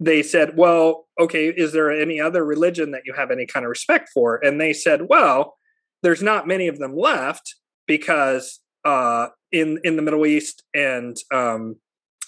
they 0.00 0.22
said, 0.22 0.56
Well, 0.56 1.06
okay, 1.20 1.48
is 1.48 1.72
there 1.72 1.92
any 1.92 2.20
other 2.20 2.44
religion 2.44 2.90
that 2.92 3.02
you 3.04 3.12
have 3.14 3.30
any 3.30 3.46
kind 3.46 3.64
of 3.64 3.70
respect 3.70 4.10
for? 4.12 4.44
And 4.44 4.60
they 4.60 4.72
said, 4.72 5.02
Well, 5.08 5.56
there's 6.02 6.22
not 6.22 6.48
many 6.48 6.66
of 6.66 6.78
them 6.78 6.96
left 6.96 7.54
because 7.86 8.60
uh, 8.84 9.28
in 9.52 9.78
in 9.84 9.96
the 9.96 10.02
Middle 10.02 10.26
East 10.26 10.64
and 10.74 11.16
um, 11.32 11.76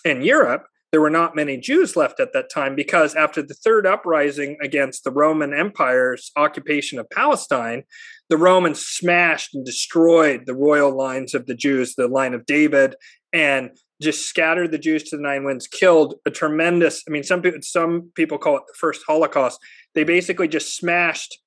and 0.04 0.24
Europe, 0.24 0.66
there 0.92 1.00
were 1.00 1.10
not 1.10 1.34
many 1.34 1.56
Jews 1.56 1.96
left 1.96 2.20
at 2.20 2.34
that 2.34 2.50
time 2.50 2.76
because 2.76 3.14
after 3.14 3.42
the 3.42 3.54
third 3.54 3.86
uprising 3.86 4.58
against 4.60 5.04
the 5.04 5.10
Roman 5.10 5.54
Empire's 5.54 6.30
occupation 6.36 6.98
of 6.98 7.08
Palestine, 7.08 7.84
the 8.28 8.36
Romans 8.36 8.84
smashed 8.84 9.54
and 9.54 9.64
destroyed 9.64 10.42
the 10.44 10.54
royal 10.54 10.94
lines 10.94 11.34
of 11.34 11.46
the 11.46 11.54
Jews, 11.54 11.94
the 11.94 12.08
line 12.08 12.34
of 12.34 12.44
David, 12.44 12.94
and 13.32 13.70
just 14.02 14.26
scattered 14.26 14.70
the 14.70 14.78
Jews 14.78 15.04
to 15.04 15.16
the 15.16 15.22
nine 15.22 15.44
winds, 15.44 15.66
killed 15.66 16.16
a 16.26 16.30
tremendous. 16.30 17.02
I 17.08 17.10
mean, 17.10 17.22
some 17.22 17.42
some 17.62 18.10
people 18.14 18.36
call 18.36 18.56
it 18.56 18.64
the 18.66 18.76
first 18.78 19.02
Holocaust. 19.06 19.58
They 19.94 20.04
basically 20.04 20.48
just 20.48 20.76
smashed 20.76 21.38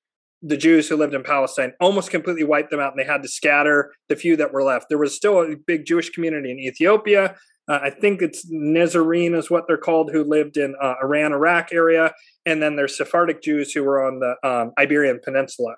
the 0.42 0.56
Jews 0.56 0.88
who 0.88 0.96
lived 0.96 1.14
in 1.14 1.22
Palestine, 1.22 1.72
almost 1.80 2.10
completely 2.10 2.44
wiped 2.44 2.70
them 2.70 2.80
out, 2.80 2.92
and 2.92 2.98
they 2.98 3.10
had 3.10 3.22
to 3.22 3.28
scatter 3.28 3.92
the 4.08 4.16
few 4.16 4.36
that 4.36 4.52
were 4.52 4.64
left. 4.64 4.86
There 4.88 4.98
was 4.98 5.14
still 5.14 5.40
a 5.40 5.56
big 5.56 5.86
Jewish 5.86 6.10
community 6.10 6.50
in 6.50 6.58
Ethiopia. 6.58 7.36
Uh, 7.68 7.80
I 7.82 7.90
think 7.90 8.22
it's 8.22 8.46
Nazarene 8.48 9.34
is 9.34 9.50
what 9.50 9.64
they're 9.66 9.76
called, 9.76 10.10
who 10.12 10.22
lived 10.24 10.56
in 10.56 10.74
uh, 10.80 10.94
Iran, 11.02 11.32
Iraq 11.32 11.72
area, 11.72 12.14
and 12.44 12.62
then 12.62 12.76
there's 12.76 12.96
Sephardic 12.96 13.42
Jews 13.42 13.72
who 13.72 13.82
were 13.82 14.04
on 14.04 14.20
the 14.20 14.48
um, 14.48 14.72
Iberian 14.78 15.20
Peninsula. 15.22 15.74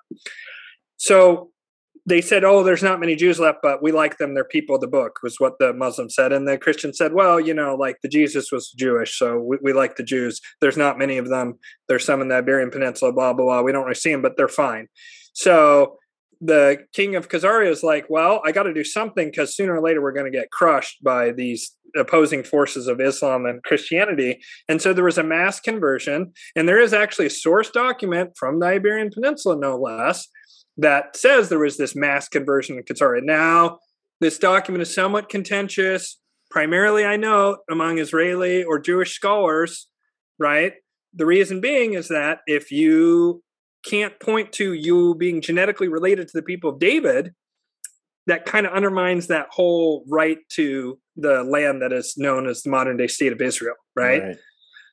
So 0.97 1.51
they 2.05 2.21
said, 2.21 2.43
"Oh, 2.43 2.63
there's 2.63 2.83
not 2.83 2.99
many 2.99 3.15
Jews 3.15 3.39
left, 3.39 3.59
but 3.61 3.81
we 3.81 3.91
like 3.91 4.17
them. 4.17 4.33
They're 4.33 4.43
people 4.43 4.75
of 4.75 4.81
the 4.81 4.87
book," 4.87 5.19
was 5.23 5.39
what 5.39 5.53
the 5.59 5.73
Muslim 5.73 6.09
said, 6.09 6.31
and 6.31 6.47
the 6.47 6.57
Christian 6.57 6.93
said, 6.93 7.13
"Well, 7.13 7.39
you 7.39 7.53
know, 7.53 7.75
like 7.75 7.97
the 8.01 8.09
Jesus 8.09 8.51
was 8.51 8.71
Jewish, 8.71 9.17
so 9.17 9.39
we, 9.39 9.57
we 9.61 9.73
like 9.73 9.95
the 9.95 10.03
Jews. 10.03 10.41
There's 10.61 10.77
not 10.77 10.97
many 10.97 11.17
of 11.17 11.29
them. 11.29 11.57
There's 11.87 12.05
some 12.05 12.21
in 12.21 12.27
the 12.27 12.35
Iberian 12.35 12.71
Peninsula, 12.71 13.13
blah 13.13 13.33
blah 13.33 13.45
blah. 13.45 13.61
We 13.61 13.71
don't 13.71 13.83
really 13.83 13.95
see 13.95 14.11
them, 14.11 14.21
but 14.21 14.37
they're 14.37 14.47
fine." 14.47 14.87
So 15.33 15.97
the 16.41 16.85
king 16.93 17.15
of 17.15 17.29
Khazaria 17.29 17.69
is 17.69 17.83
like, 17.83 18.09
"Well, 18.09 18.41
I 18.45 18.51
got 18.51 18.63
to 18.63 18.73
do 18.73 18.83
something 18.83 19.27
because 19.29 19.55
sooner 19.55 19.75
or 19.75 19.81
later 19.81 20.01
we're 20.01 20.13
going 20.13 20.31
to 20.31 20.37
get 20.37 20.51
crushed 20.51 21.03
by 21.03 21.31
these 21.31 21.75
opposing 21.97 22.43
forces 22.43 22.87
of 22.87 23.01
Islam 23.01 23.45
and 23.45 23.63
Christianity." 23.63 24.39
And 24.67 24.81
so 24.81 24.93
there 24.93 25.03
was 25.03 25.17
a 25.17 25.23
mass 25.23 25.59
conversion, 25.59 26.33
and 26.55 26.67
there 26.67 26.81
is 26.81 26.93
actually 26.93 27.27
a 27.27 27.31
source 27.31 27.69
document 27.69 28.31
from 28.37 28.59
the 28.59 28.67
Iberian 28.67 29.09
Peninsula, 29.11 29.57
no 29.57 29.77
less 29.77 30.27
that 30.79 31.15
says 31.15 31.49
there 31.49 31.59
was 31.59 31.77
this 31.77 31.95
mass 31.95 32.27
conversion 32.27 32.77
in 32.77 32.83
Khazar. 32.83 33.21
Now, 33.21 33.79
this 34.21 34.39
document 34.39 34.81
is 34.81 34.93
somewhat 34.93 35.29
contentious, 35.29 36.19
primarily, 36.49 37.05
I 37.05 37.17
know, 37.17 37.57
among 37.69 37.99
Israeli 37.99 38.63
or 38.63 38.79
Jewish 38.79 39.13
scholars, 39.13 39.87
right? 40.37 40.73
The 41.13 41.25
reason 41.25 41.59
being 41.59 41.93
is 41.93 42.07
that 42.07 42.39
if 42.47 42.71
you 42.71 43.43
can't 43.83 44.19
point 44.19 44.51
to 44.53 44.73
you 44.73 45.15
being 45.15 45.41
genetically 45.41 45.87
related 45.87 46.27
to 46.27 46.37
the 46.37 46.43
people 46.43 46.71
of 46.71 46.79
David, 46.79 47.33
that 48.27 48.45
kind 48.45 48.65
of 48.65 48.73
undermines 48.73 49.27
that 49.27 49.47
whole 49.49 50.03
right 50.07 50.37
to 50.51 50.99
the 51.15 51.43
land 51.43 51.81
that 51.81 51.91
is 51.91 52.15
known 52.17 52.47
as 52.47 52.61
the 52.63 52.69
modern 52.69 52.97
day 52.97 53.07
state 53.07 53.31
of 53.31 53.41
Israel, 53.41 53.75
right? 53.95 54.23
right 54.23 54.37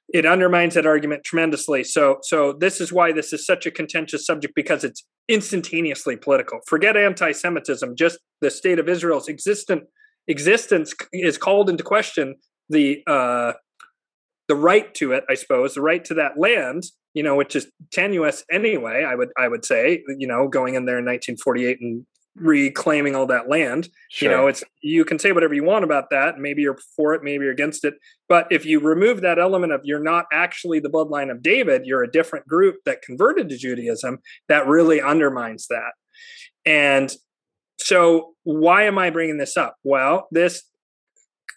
it 0.09 0.25
undermines 0.25 0.75
that 0.75 0.87
argument 0.87 1.25
tremendously. 1.25 1.83
So, 1.83 2.19
so 2.23 2.53
this 2.53 2.81
is 2.81 2.93
why 2.93 3.13
this 3.13 3.33
is 3.33 3.45
such 3.45 3.67
a 3.67 3.71
contentious 3.71 4.25
subject 4.25 4.55
because 4.55 4.85
it's 4.85 5.05
instantaneously 5.29 6.17
political. 6.17 6.61
Forget 6.67 6.97
anti-Semitism; 6.97 7.97
just 7.97 8.19
the 8.41 8.51
state 8.51 8.79
of 8.79 8.89
Israel's 8.89 9.29
existent 9.29 9.85
existence 10.29 10.95
is 11.13 11.39
called 11.39 11.69
into 11.69 11.83
question. 11.83 12.37
The 12.69 13.03
uh, 13.07 13.55
the 14.49 14.57
right 14.57 14.95
to 14.95 15.13
it, 15.13 15.25
I 15.29 15.35
suppose, 15.35 15.75
the 15.75 15.81
right 15.83 16.05
to 16.07 16.15
that 16.15 16.39
land, 16.39 16.85
you 17.15 17.23
know, 17.23 17.35
which 17.35 17.57
is 17.57 17.67
tenuous 17.93 18.45
anyway. 18.51 19.05
I 19.05 19.15
would 19.15 19.31
I 19.37 19.49
would 19.49 19.65
say, 19.65 20.03
you 20.19 20.27
know, 20.27 20.49
going 20.49 20.75
in 20.75 20.85
there 20.85 20.99
in 20.99 21.05
1948 21.05 21.81
and 21.81 22.07
reclaiming 22.37 23.17
all 23.17 23.27
that 23.27 23.49
land. 23.49 23.89
Sure. 24.11 24.31
You 24.31 24.37
know, 24.37 24.47
it's 24.47 24.63
you 24.83 25.05
can 25.05 25.19
say 25.19 25.33
whatever 25.33 25.55
you 25.55 25.65
want 25.65 25.85
about 25.85 26.11
that. 26.11 26.39
Maybe 26.39 26.63
you're 26.63 26.79
for 26.95 27.15
it, 27.15 27.23
maybe 27.23 27.45
you're 27.45 27.53
against 27.53 27.85
it. 27.85 27.95
But 28.29 28.47
if 28.51 28.65
you 28.67 28.81
remove 28.81 29.21
that 29.23 29.39
element 29.39 29.73
of 29.73 29.81
you're 29.85 30.03
not 30.03 30.27
actually 30.33 30.81
the 30.81 30.91
bloodline 30.91 31.31
of 31.31 31.43
David, 31.43 31.87
you're 31.87 32.03
a 32.03 32.11
different 32.11 32.47
group 32.47 32.77
that 32.85 33.03
converted 33.03 33.49
to 33.49 33.57
Judaism, 33.57 34.19
that 34.49 34.67
really 34.67 35.01
undermines 35.01 35.67
that. 35.69 35.93
And 36.65 37.15
so, 37.79 38.35
why 38.43 38.85
am 38.85 38.99
I 38.99 39.11
bringing 39.11 39.39
this 39.39 39.57
up? 39.57 39.77
Well, 39.85 40.29
this 40.31 40.63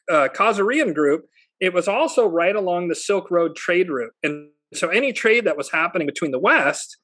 uh, 0.09 0.27
Khazarian 0.33 0.93
group, 0.93 1.25
it 1.59 1.73
was 1.73 1.87
also 1.87 2.25
right 2.25 2.55
along 2.55 2.87
the 2.87 2.95
Silk 2.95 3.29
Road 3.29 3.55
trade 3.55 3.89
route. 3.89 4.13
And 4.23 4.49
so, 4.73 4.89
any 4.89 5.13
trade 5.13 5.45
that 5.45 5.57
was 5.57 5.71
happening 5.71 6.07
between 6.07 6.31
the 6.31 6.39
West 6.39 6.97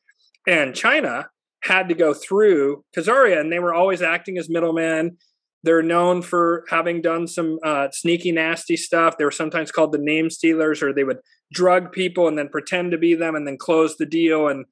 and 0.48 0.76
China 0.76 1.28
had 1.64 1.90
to 1.90 1.96
go 1.96 2.14
through 2.14 2.84
Khazaria, 2.96 3.40
and 3.40 3.52
they 3.52 3.60
were 3.60 3.74
always 3.74 4.02
acting 4.02 4.38
as 4.38 4.50
middlemen. 4.50 5.18
They're 5.64 5.82
known 5.82 6.22
for 6.22 6.64
having 6.70 7.02
done 7.02 7.28
some 7.28 7.58
uh, 7.64 7.88
sneaky, 7.92 8.32
nasty 8.32 8.78
stuff. 8.78 9.18
They 9.18 9.26
were 9.26 9.32
sometimes 9.32 9.72
called 9.72 9.92
the 9.92 9.98
name 9.98 10.30
stealers, 10.30 10.84
or 10.84 10.94
they 10.94 11.04
would 11.04 11.18
drug 11.52 11.92
people 11.92 12.28
and 12.28 12.38
then 12.38 12.50
pretend 12.50 12.92
to 12.92 13.00
be 13.00 13.16
them 13.16 13.36
and 13.36 13.48
then 13.48 13.58
close 13.58 13.98
the 13.98 14.06
deal 14.06 14.48
and 14.48 14.66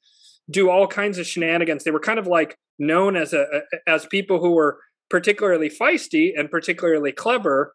do 0.51 0.69
all 0.69 0.85
kinds 0.85 1.17
of 1.17 1.25
shenanigans. 1.25 1.83
They 1.83 1.91
were 1.91 1.99
kind 1.99 2.19
of 2.19 2.27
like 2.27 2.57
known 2.77 3.15
as 3.15 3.33
a 3.33 3.45
as 3.87 4.05
people 4.05 4.39
who 4.39 4.51
were 4.51 4.77
particularly 5.09 5.69
feisty 5.69 6.31
and 6.37 6.51
particularly 6.51 7.11
clever, 7.11 7.73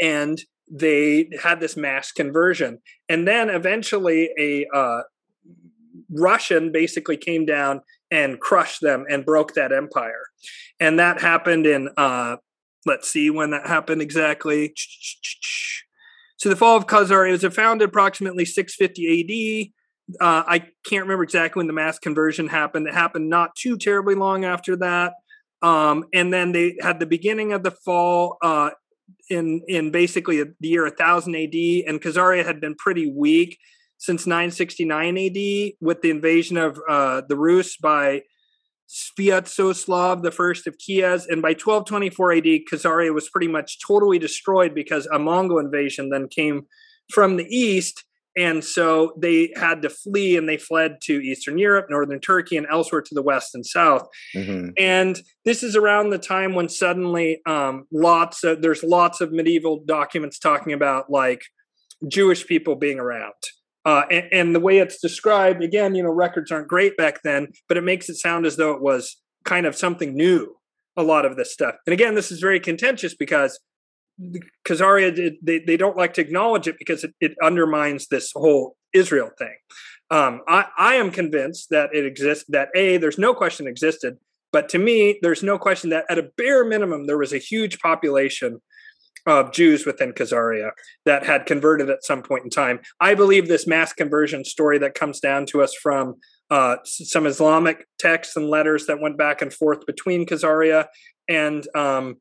and 0.00 0.40
they 0.70 1.30
had 1.42 1.60
this 1.60 1.76
mass 1.76 2.12
conversion. 2.12 2.80
And 3.08 3.26
then 3.26 3.50
eventually, 3.50 4.30
a 4.38 4.66
uh, 4.74 5.02
Russian 6.10 6.72
basically 6.72 7.16
came 7.16 7.44
down 7.44 7.80
and 8.10 8.40
crushed 8.40 8.80
them 8.80 9.04
and 9.08 9.24
broke 9.24 9.54
that 9.54 9.72
empire. 9.72 10.22
And 10.80 10.98
that 10.98 11.20
happened 11.20 11.66
in, 11.66 11.90
uh, 11.96 12.36
let's 12.86 13.10
see 13.10 13.30
when 13.30 13.50
that 13.50 13.66
happened 13.66 14.00
exactly. 14.00 14.74
So 16.36 16.48
the 16.48 16.56
fall 16.56 16.76
of 16.76 16.86
Khazar 16.86 17.30
is 17.30 17.44
founded 17.54 17.88
approximately 17.88 18.44
650 18.44 19.72
AD. 20.14 20.16
Uh, 20.20 20.44
I 20.46 20.58
can't 20.86 21.02
remember 21.02 21.24
exactly 21.24 21.60
when 21.60 21.66
the 21.66 21.72
mass 21.74 21.98
conversion 21.98 22.48
happened. 22.48 22.86
It 22.86 22.94
happened 22.94 23.28
not 23.28 23.54
too 23.56 23.76
terribly 23.76 24.14
long 24.14 24.44
after 24.44 24.76
that. 24.76 25.14
Um, 25.60 26.04
and 26.14 26.32
then 26.32 26.52
they 26.52 26.76
had 26.80 27.00
the 27.00 27.06
beginning 27.06 27.52
of 27.52 27.62
the 27.62 27.72
fall 27.72 28.38
uh, 28.40 28.70
in 29.30 29.62
in 29.68 29.90
basically 29.90 30.42
the 30.42 30.68
year 30.68 30.84
1000 30.84 31.34
AD, 31.34 31.54
and 31.86 32.00
Khazaria 32.00 32.44
had 32.44 32.60
been 32.60 32.74
pretty 32.74 33.12
weak 33.14 33.58
since 33.98 34.26
969 34.26 35.18
AD 35.18 35.72
with 35.80 36.02
the 36.02 36.10
invasion 36.10 36.56
of 36.56 36.80
uh, 36.88 37.22
the 37.28 37.36
Rus 37.36 37.76
by 37.76 38.22
Sviatoslav 38.88 40.22
the 40.22 40.30
first 40.30 40.66
of 40.66 40.78
Kiev, 40.78 41.26
and 41.28 41.42
by 41.42 41.50
1224 41.50 42.32
AD, 42.32 42.44
Khazaria 42.72 43.12
was 43.12 43.28
pretty 43.28 43.48
much 43.48 43.78
totally 43.86 44.18
destroyed 44.18 44.74
because 44.74 45.06
a 45.06 45.18
Mongol 45.18 45.58
invasion 45.58 46.08
then 46.08 46.28
came 46.28 46.66
from 47.12 47.36
the 47.36 47.44
east, 47.44 48.04
and 48.36 48.64
so 48.64 49.12
they 49.18 49.52
had 49.56 49.82
to 49.82 49.90
flee, 49.90 50.36
and 50.36 50.48
they 50.48 50.56
fled 50.56 50.98
to 51.02 51.14
Eastern 51.20 51.58
Europe, 51.58 51.86
Northern 51.90 52.20
Turkey, 52.20 52.56
and 52.56 52.66
elsewhere 52.70 53.02
to 53.02 53.14
the 53.14 53.22
west 53.22 53.54
and 53.54 53.64
south. 53.66 54.06
Mm-hmm. 54.34 54.70
And 54.78 55.20
this 55.44 55.62
is 55.62 55.76
around 55.76 56.10
the 56.10 56.18
time 56.18 56.54
when 56.54 56.68
suddenly 56.68 57.40
um, 57.46 57.86
lots 57.92 58.44
of 58.44 58.62
there's 58.62 58.82
lots 58.82 59.20
of 59.20 59.32
medieval 59.32 59.82
documents 59.84 60.38
talking 60.38 60.72
about 60.72 61.10
like 61.10 61.42
Jewish 62.08 62.46
people 62.46 62.76
being 62.76 62.98
around 63.00 63.34
uh, 63.88 64.04
and, 64.10 64.28
and, 64.32 64.54
the 64.54 64.60
way 64.60 64.78
it's 64.78 65.00
described, 65.00 65.62
again, 65.62 65.94
you 65.94 66.02
know, 66.02 66.10
records 66.10 66.50
aren't 66.50 66.68
great 66.68 66.94
back 66.98 67.22
then, 67.22 67.48
but 67.68 67.78
it 67.78 67.84
makes 67.84 68.10
it 68.10 68.16
sound 68.16 68.44
as 68.44 68.56
though 68.56 68.72
it 68.72 68.82
was 68.82 69.16
kind 69.44 69.64
of 69.64 69.74
something 69.74 70.14
new, 70.14 70.56
a 70.96 71.02
lot 71.02 71.24
of 71.24 71.36
this 71.36 71.52
stuff. 71.52 71.76
And 71.86 71.94
again, 71.94 72.14
this 72.14 72.30
is 72.30 72.38
very 72.38 72.60
contentious 72.60 73.14
because 73.14 73.58
Khazaria, 74.66 75.36
they, 75.42 75.60
they 75.60 75.76
don't 75.76 75.96
like 75.96 76.14
to 76.14 76.20
acknowledge 76.20 76.66
it 76.66 76.76
because 76.78 77.04
it, 77.04 77.14
it 77.20 77.36
undermines 77.42 78.08
this 78.08 78.32
whole 78.34 78.76
Israel 78.92 79.30
thing. 79.38 79.54
Um, 80.10 80.40
I, 80.48 80.66
I 80.76 80.94
am 80.94 81.10
convinced 81.10 81.68
that 81.70 81.90
it 81.94 82.04
exists, 82.04 82.44
that 82.48 82.68
A, 82.74 82.96
there's 82.96 83.18
no 83.18 83.34
question 83.34 83.66
existed, 83.66 84.16
but 84.52 84.68
to 84.70 84.78
me, 84.78 85.18
there's 85.22 85.42
no 85.42 85.58
question 85.58 85.90
that 85.90 86.06
at 86.08 86.18
a 86.18 86.30
bare 86.36 86.64
minimum, 86.64 87.06
there 87.06 87.18
was 87.18 87.32
a 87.32 87.38
huge 87.38 87.78
population 87.80 88.60
of 89.26 89.52
Jews 89.52 89.84
within 89.84 90.12
Khazaria 90.12 90.70
that 91.04 91.26
had 91.26 91.44
converted 91.44 91.90
at 91.90 92.02
some 92.02 92.22
point 92.22 92.44
in 92.44 92.50
time. 92.50 92.80
I 93.00 93.14
believe 93.14 93.46
this 93.46 93.66
mass 93.66 93.92
conversion 93.92 94.44
story 94.44 94.78
that 94.78 94.94
comes 94.94 95.20
down 95.20 95.44
to 95.46 95.62
us 95.62 95.74
from 95.74 96.14
uh, 96.50 96.76
some 96.84 97.26
Islamic 97.26 97.86
texts 97.98 98.36
and 98.36 98.48
letters 98.48 98.86
that 98.86 99.00
went 99.00 99.18
back 99.18 99.42
and 99.42 99.52
forth 99.52 99.84
between 99.86 100.24
Khazaria 100.24 100.86
and 101.28 101.66
um, 101.76 102.16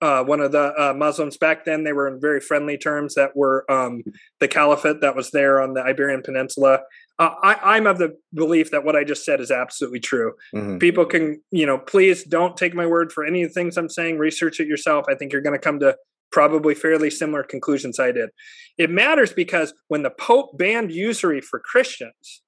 uh, 0.00 0.24
one 0.24 0.40
of 0.40 0.52
the 0.52 0.72
uh, 0.80 0.94
Muslims 0.94 1.36
back 1.36 1.64
then. 1.64 1.84
They 1.84 1.92
were 1.92 2.08
in 2.08 2.20
very 2.20 2.40
friendly 2.40 2.78
terms 2.78 3.14
that 3.14 3.36
were 3.36 3.70
um, 3.70 4.02
the 4.38 4.48
caliphate 4.48 5.00
that 5.00 5.16
was 5.16 5.30
there 5.30 5.60
on 5.60 5.74
the 5.74 5.82
Iberian 5.82 6.22
Peninsula. 6.22 6.80
Uh, 7.18 7.34
I, 7.42 7.76
am 7.76 7.86
of 7.86 7.98
the 7.98 8.16
belief 8.32 8.70
that 8.70 8.84
what 8.84 8.96
I 8.96 9.04
just 9.04 9.24
said 9.24 9.40
is 9.40 9.50
absolutely 9.50 10.00
true. 10.00 10.32
Mm-hmm. 10.54 10.78
People 10.78 11.04
can, 11.04 11.42
you 11.50 11.66
know, 11.66 11.76
please 11.76 12.24
don't 12.24 12.56
take 12.56 12.74
my 12.74 12.86
word 12.86 13.12
for 13.12 13.24
any 13.24 13.42
of 13.42 13.50
the 13.50 13.54
things 13.54 13.76
I'm 13.76 13.90
saying. 13.90 14.18
Research 14.18 14.58
it 14.58 14.68
yourself. 14.68 15.04
I 15.08 15.14
think 15.14 15.32
you're 15.32 15.42
going 15.42 15.58
to 15.58 15.62
come 15.62 15.80
to 15.80 15.96
probably 16.32 16.74
fairly 16.74 17.10
similar 17.10 17.42
conclusions 17.42 17.98
I 17.98 18.12
did. 18.12 18.30
It 18.78 18.88
matters 18.88 19.32
because 19.32 19.74
when 19.88 20.02
the 20.02 20.10
Pope 20.10 20.56
banned 20.56 20.92
usury 20.92 21.42
for 21.42 21.58
Christians, 21.58 22.42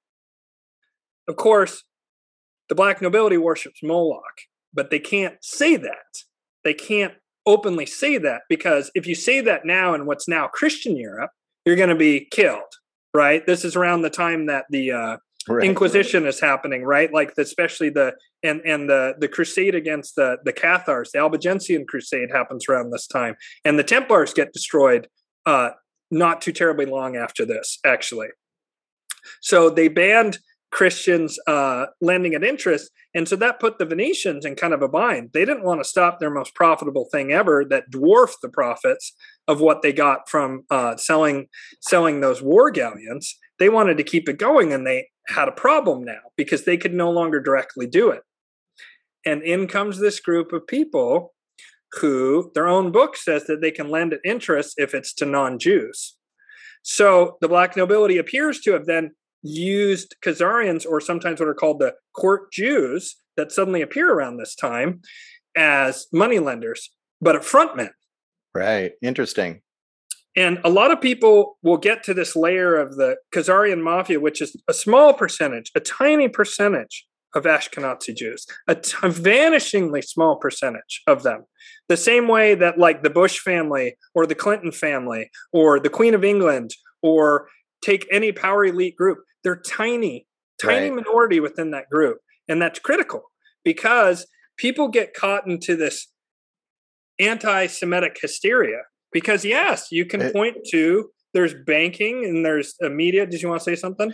of 1.27 1.35
course, 1.35 1.83
the 2.69 2.75
black 2.75 3.01
nobility 3.01 3.37
worships 3.37 3.81
Moloch, 3.83 4.41
but 4.73 4.89
they 4.89 4.99
can't 4.99 5.35
say 5.41 5.75
that 5.75 6.23
they 6.63 6.73
can't 6.73 7.13
openly 7.45 7.85
say 7.85 8.17
that 8.17 8.41
because 8.49 8.91
if 8.95 9.05
you 9.05 9.15
say 9.15 9.41
that 9.41 9.65
now 9.65 9.93
in 9.93 10.05
what's 10.05 10.27
now 10.27 10.47
Christian 10.47 10.95
Europe, 10.95 11.31
you're 11.65 11.75
going 11.75 11.89
to 11.89 11.95
be 11.95 12.27
killed, 12.31 12.61
right? 13.13 13.45
This 13.45 13.65
is 13.65 13.75
around 13.75 14.01
the 14.01 14.09
time 14.09 14.47
that 14.47 14.65
the 14.69 14.91
uh, 14.91 15.17
right. 15.47 15.65
Inquisition 15.65 16.25
is 16.25 16.39
happening, 16.39 16.83
right? 16.83 17.11
Like 17.13 17.33
especially 17.37 17.89
the 17.89 18.13
and 18.43 18.61
and 18.65 18.89
the 18.89 19.15
the 19.19 19.27
crusade 19.27 19.75
against 19.75 20.15
the 20.15 20.37
the 20.43 20.53
Cathars, 20.53 21.11
the 21.11 21.19
Albigensian 21.19 21.85
crusade 21.85 22.29
happens 22.31 22.67
around 22.67 22.91
this 22.91 23.07
time, 23.07 23.35
and 23.65 23.77
the 23.77 23.83
Templars 23.83 24.33
get 24.33 24.53
destroyed 24.53 25.07
uh, 25.45 25.71
not 26.11 26.41
too 26.41 26.51
terribly 26.51 26.85
long 26.85 27.15
after 27.15 27.45
this, 27.45 27.79
actually. 27.85 28.29
So 29.41 29.69
they 29.69 29.87
banned 29.87 30.39
Christians 30.73 31.37
uh, 31.45 31.85
lending 32.01 32.33
at 32.33 32.43
interest. 32.43 32.91
And 33.13 33.27
so 33.27 33.35
that 33.35 33.59
put 33.59 33.77
the 33.77 33.85
Venetians 33.85 34.43
in 34.43 34.55
kind 34.55 34.73
of 34.73 34.81
a 34.81 34.87
bind. 34.87 35.29
They 35.31 35.45
didn't 35.45 35.63
want 35.63 35.79
to 35.79 35.87
stop 35.87 36.19
their 36.19 36.31
most 36.31 36.55
profitable 36.55 37.07
thing 37.11 37.31
ever 37.31 37.63
that 37.65 37.91
dwarfed 37.91 38.37
the 38.41 38.49
profits 38.49 39.13
of 39.47 39.61
what 39.61 39.83
they 39.83 39.93
got 39.93 40.27
from 40.27 40.63
uh, 40.71 40.97
selling 40.97 41.47
selling 41.79 42.21
those 42.21 42.41
war 42.41 42.71
galleons. 42.71 43.37
They 43.59 43.69
wanted 43.69 43.97
to 43.97 44.03
keep 44.03 44.27
it 44.27 44.39
going, 44.39 44.73
and 44.73 44.85
they 44.85 45.09
had 45.27 45.47
a 45.47 45.51
problem 45.51 46.03
now 46.03 46.21
because 46.35 46.65
they 46.65 46.75
could 46.75 46.93
no 46.93 47.11
longer 47.11 47.39
directly 47.39 47.85
do 47.85 48.09
it. 48.09 48.23
And 49.25 49.43
in 49.43 49.67
comes 49.67 49.99
this 49.99 50.19
group 50.19 50.51
of 50.51 50.65
people 50.65 51.33
who 52.01 52.51
their 52.55 52.67
own 52.67 52.91
book 52.91 53.15
says 53.15 53.45
that 53.45 53.61
they 53.61 53.71
can 53.71 53.89
lend 53.89 54.11
at 54.11 54.21
interest 54.25 54.73
if 54.77 54.95
it's 54.95 55.13
to 55.13 55.25
non-Jews. 55.25 56.17
So 56.81 57.37
the 57.41 57.47
black 57.47 57.77
nobility 57.77 58.17
appears 58.17 58.59
to 58.61 58.73
have 58.73 58.87
then 58.87 59.11
used 59.43 60.15
Khazarians, 60.25 60.85
or 60.87 60.99
sometimes 60.99 61.39
what 61.39 61.49
are 61.49 61.53
called 61.53 61.79
the 61.79 61.93
court 62.15 62.51
Jews, 62.51 63.15
that 63.37 63.51
suddenly 63.51 63.81
appear 63.81 64.11
around 64.11 64.37
this 64.37 64.55
time 64.55 65.01
as 65.55 66.07
moneylenders, 66.11 66.89
but 67.21 67.35
at 67.35 67.43
frontmen. 67.43 67.89
Right. 68.55 68.93
Interesting. 69.01 69.61
And 70.35 70.59
a 70.63 70.69
lot 70.69 70.91
of 70.91 70.99
people 70.99 71.57
will 71.61 71.77
get 71.77 72.03
to 72.03 72.13
this 72.13 72.35
layer 72.35 72.75
of 72.75 72.95
the 72.95 73.17
Khazarian 73.33 73.83
mafia, 73.83 74.19
which 74.19 74.41
is 74.41 74.55
a 74.67 74.73
small 74.73 75.13
percentage, 75.13 75.71
a 75.75 75.79
tiny 75.79 76.27
percentage 76.27 77.05
of 77.35 77.43
Ashkenazi 77.43 78.15
Jews, 78.15 78.45
a, 78.67 78.75
t- 78.75 78.95
a 79.03 79.09
vanishingly 79.09 80.03
small 80.03 80.35
percentage 80.37 81.01
of 81.07 81.23
them. 81.23 81.43
The 81.89 81.97
same 81.97 82.27
way 82.27 82.55
that, 82.55 82.77
like, 82.77 83.03
the 83.03 83.09
Bush 83.09 83.39
family 83.39 83.95
or 84.15 84.25
the 84.25 84.35
Clinton 84.35 84.71
family 84.71 85.29
or 85.51 85.79
the 85.79 85.89
Queen 85.89 86.13
of 86.13 86.23
England 86.23 86.71
or 87.01 87.47
take 87.83 88.07
any 88.11 88.31
power 88.31 88.65
elite 88.65 88.95
group, 88.95 89.19
they're 89.43 89.61
tiny, 89.61 90.27
tiny 90.61 90.89
right. 90.89 91.03
minority 91.03 91.39
within 91.39 91.71
that 91.71 91.89
group. 91.89 92.19
And 92.47 92.61
that's 92.61 92.79
critical 92.79 93.23
because 93.63 94.25
people 94.57 94.87
get 94.87 95.13
caught 95.13 95.47
into 95.47 95.75
this 95.75 96.07
anti 97.19 97.67
Semitic 97.67 98.17
hysteria. 98.19 98.81
Because, 99.11 99.45
yes, 99.45 99.89
you 99.91 100.05
can 100.05 100.21
it, 100.21 100.33
point 100.33 100.57
to 100.71 101.09
there's 101.33 101.53
banking 101.53 102.25
and 102.25 102.45
there's 102.45 102.75
media. 102.81 103.25
Did 103.25 103.41
you 103.41 103.49
want 103.49 103.61
to 103.61 103.63
say 103.63 103.75
something? 103.75 104.13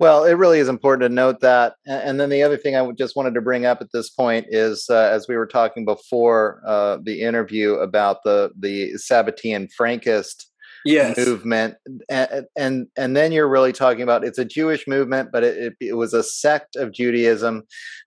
Well, 0.00 0.24
it 0.24 0.32
really 0.32 0.58
is 0.58 0.68
important 0.68 1.08
to 1.08 1.14
note 1.14 1.40
that. 1.40 1.74
And 1.86 2.18
then 2.18 2.28
the 2.28 2.42
other 2.42 2.56
thing 2.56 2.74
I 2.74 2.90
just 2.92 3.16
wanted 3.16 3.34
to 3.34 3.40
bring 3.40 3.64
up 3.64 3.80
at 3.80 3.92
this 3.92 4.10
point 4.10 4.46
is, 4.48 4.86
uh, 4.90 5.08
as 5.12 5.28
we 5.28 5.36
were 5.36 5.46
talking 5.46 5.84
before 5.84 6.60
uh, 6.66 6.98
the 7.02 7.22
interview 7.22 7.74
about 7.74 8.18
the 8.24 8.50
the 8.58 8.94
Sabbatean 8.94 9.70
Frankist 9.78 10.46
yes. 10.84 11.16
movement 11.16 11.76
and, 12.08 12.46
and 12.56 12.86
and 12.96 13.16
then 13.16 13.32
you're 13.32 13.48
really 13.48 13.72
talking 13.72 14.02
about 14.02 14.24
it's 14.24 14.38
a 14.38 14.44
jewish 14.44 14.86
movement 14.86 15.30
but 15.32 15.42
it, 15.42 15.56
it, 15.56 15.72
it, 15.80 15.94
was 15.94 16.12
a 16.12 16.22
sect 16.22 16.76
of 16.76 16.92
judaism 16.92 17.62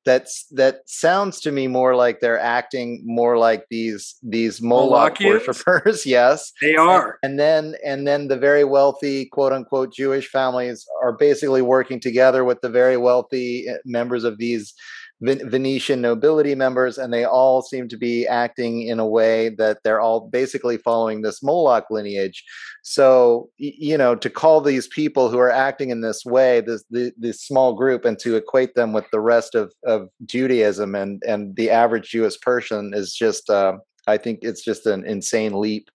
that's 0.06 0.46
that 0.52 0.80
sounds 0.86 1.40
to 1.42 1.52
me 1.52 1.68
more 1.68 1.96
like 1.96 2.20
they're 2.20 2.40
acting 2.40 3.04
more 3.06 3.38
like 3.38 3.66
these 3.70 4.16
these 4.24 4.62
moloch 4.62 5.20
worshippers 5.20 6.06
yes. 6.06 6.52
They 6.62 6.76
are. 6.76 7.20
and, 7.24 7.32
and 7.32 7.40
then 7.40 7.76
and 7.86 8.08
then 8.08 8.28
the 8.28 8.38
very 8.38 8.64
wealthy 8.64 9.26
quote 9.26 9.54
unquote 9.54 9.94
jewish 9.94 10.30
families 10.30 10.86
are 11.04 11.14
basically 11.14 11.62
working 11.62 12.00
together 12.00 12.44
with 12.44 12.62
the 12.62 12.70
very 12.70 12.98
wealthy 12.98 13.66
eh, 13.68 13.78
members 13.86 14.24
of 14.24 14.38
these 14.38 14.74
Venetian 15.22 16.00
nobility 16.00 16.54
members, 16.54 16.98
and 16.98 17.12
they 17.12 17.26
all 17.26 17.64
seem 17.64 17.88
to 17.88 17.98
be 17.98 18.28
acting 18.28 18.84
in 18.84 19.00
a 19.00 19.08
way 19.08 19.50
that 19.50 19.80
they're 19.84 20.00
all 20.00 20.22
basically 20.22 20.78
following 20.78 21.22
this 21.22 21.42
Moloch 21.42 21.86
lineage. 21.90 22.44
So, 22.84 23.50
you 23.58 23.98
know, 23.98 24.16
to 24.16 24.30
call 24.30 24.62
these 24.62 24.88
people 24.88 25.30
who 25.30 25.40
are 25.40 25.52
acting 25.52 25.90
in 25.90 26.02
this 26.02 26.24
way, 26.24 26.62
this 26.62 26.84
this 26.90 27.42
small 27.42 27.74
group, 27.74 28.06
and 28.06 28.20
to 28.20 28.36
equate 28.36 28.76
them 28.76 28.94
with 28.94 29.06
the 29.12 29.20
rest 29.20 29.56
of, 29.56 29.74
of 29.86 30.10
Judaism 30.26 30.94
and 30.94 31.22
and 31.28 31.56
the 31.56 31.72
average 31.72 32.12
Jewish 32.12 32.40
person 32.42 32.94
is 32.94 33.12
just, 33.14 33.50
uh, 33.50 33.78
I 34.06 34.18
think, 34.18 34.40
it's 34.44 34.64
just 34.64 34.86
an 34.86 35.04
insane 35.04 35.60
leap. 35.60 35.90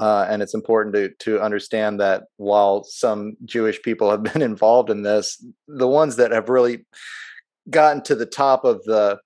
Uh, 0.00 0.26
and 0.28 0.42
it's 0.42 0.54
important 0.54 0.94
to 0.94 1.08
to 1.18 1.40
understand 1.40 1.98
that 1.98 2.24
while 2.36 2.84
some 2.84 3.36
Jewish 3.44 3.82
people 3.82 4.12
have 4.12 4.22
been 4.22 4.42
involved 4.52 4.90
in 4.90 5.02
this, 5.02 5.44
the 5.66 5.88
ones 5.88 6.14
that 6.16 6.30
have 6.30 6.48
really 6.48 6.84
gotten 7.70 8.02
to 8.02 8.14
the 8.14 8.26
top 8.26 8.64
of 8.64 8.82
the 8.84 9.18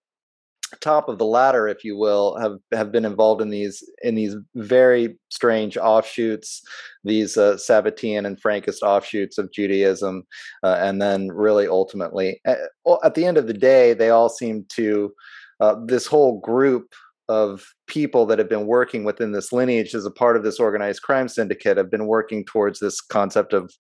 top 0.80 1.09
of 1.09 1.18
the 1.18 1.26
ladder, 1.26 1.68
if 1.68 1.84
you 1.84 1.97
will, 1.97 2.36
have 2.38 2.59
have 2.72 2.90
been 2.93 3.05
involved 3.05 3.43
in 3.43 3.51
these 3.51 3.82
in 4.03 4.14
these 4.14 4.36
very 4.55 5.18
strange 5.28 5.76
offshoots, 5.76 6.62
these 7.05 7.36
uh, 7.36 7.55
Sabbatean 7.55 8.26
and 8.26 8.40
Frankist 8.43 8.82
offshoots 8.82 9.38
of 9.38 9.53
Judaism, 9.53 10.24
uh, 10.62 10.76
and 10.80 11.01
then 11.01 11.28
really 11.28 11.66
ultimately, 11.66 12.40
at 12.47 13.14
the 13.14 13.24
end 13.24 13.36
of 13.36 13.47
the 13.47 13.55
day, 13.55 13.95
they 13.95 14.11
all 14.11 14.28
seem 14.28 14.64
to 14.70 15.12
uh, 15.61 15.76
this 15.86 16.07
whole 16.07 16.40
group 16.40 16.95
of 17.28 17.64
people 17.93 18.24
that 18.24 18.38
have 18.38 18.49
been 18.49 18.66
working 18.66 19.05
within 19.05 19.32
this 19.32 19.53
lineage 19.53 19.95
as 19.95 20.07
a 20.07 20.11
part 20.11 20.34
of 20.34 20.43
this 20.43 20.59
organized 20.59 21.03
crime 21.03 21.28
syndicate 21.28 21.76
have 21.76 21.90
been 21.90 22.07
working 22.07 22.43
towards 22.43 22.78
this 22.78 23.03
concept 23.03 23.53
of 23.53 23.70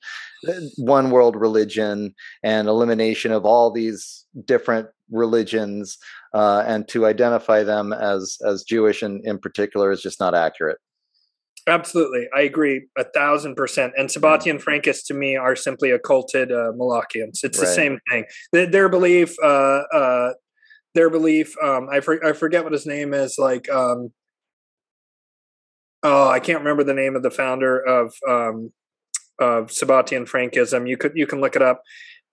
uh, 0.46 0.52
one 0.76 1.10
world 1.10 1.34
religion 1.34 2.14
and 2.42 2.68
elimination 2.68 3.32
of 3.32 3.46
all 3.46 3.70
these 3.70 4.26
different 4.44 4.86
religions 5.10 5.96
uh, 6.34 6.62
and 6.66 6.86
to 6.88 7.06
identify 7.06 7.62
them 7.62 7.92
as 7.94 8.36
as 8.46 8.64
Jewish 8.64 9.02
in, 9.02 9.22
in 9.24 9.38
particular 9.38 9.90
is 9.90 10.02
just 10.02 10.20
not 10.20 10.34
accurate. 10.34 10.76
Absolutely, 11.66 12.28
I 12.36 12.42
agree 12.42 12.88
a 12.98 13.04
thousand 13.04 13.54
percent. 13.54 13.94
And 13.96 14.10
Sabbatean 14.10 14.62
Frankists 14.62 15.06
to 15.06 15.14
me 15.14 15.36
are 15.36 15.56
simply 15.56 15.90
occulted 15.90 16.52
uh, 16.52 16.72
Molochians. 16.76 17.44
It's 17.44 17.58
right. 17.58 17.60
the 17.60 17.66
same 17.66 17.98
thing. 18.10 18.24
Their, 18.52 18.66
their 18.66 18.88
belief 18.90 19.34
uh, 19.42 19.82
uh, 19.94 20.32
their 20.94 21.10
belief. 21.10 21.54
Um, 21.62 21.88
I 21.90 22.00
for, 22.00 22.24
I 22.24 22.32
forget 22.32 22.64
what 22.64 22.72
his 22.72 22.86
name 22.86 23.14
is. 23.14 23.36
Like, 23.38 23.70
um, 23.70 24.12
oh, 26.02 26.28
I 26.28 26.40
can't 26.40 26.60
remember 26.60 26.84
the 26.84 26.94
name 26.94 27.16
of 27.16 27.22
the 27.22 27.30
founder 27.30 27.78
of 27.78 28.14
um, 28.28 28.72
of 29.38 29.68
Sabbatean 29.68 30.28
Frankism. 30.28 30.88
You 30.88 30.96
could 30.96 31.12
you 31.14 31.26
can 31.26 31.40
look 31.40 31.56
it 31.56 31.62
up. 31.62 31.82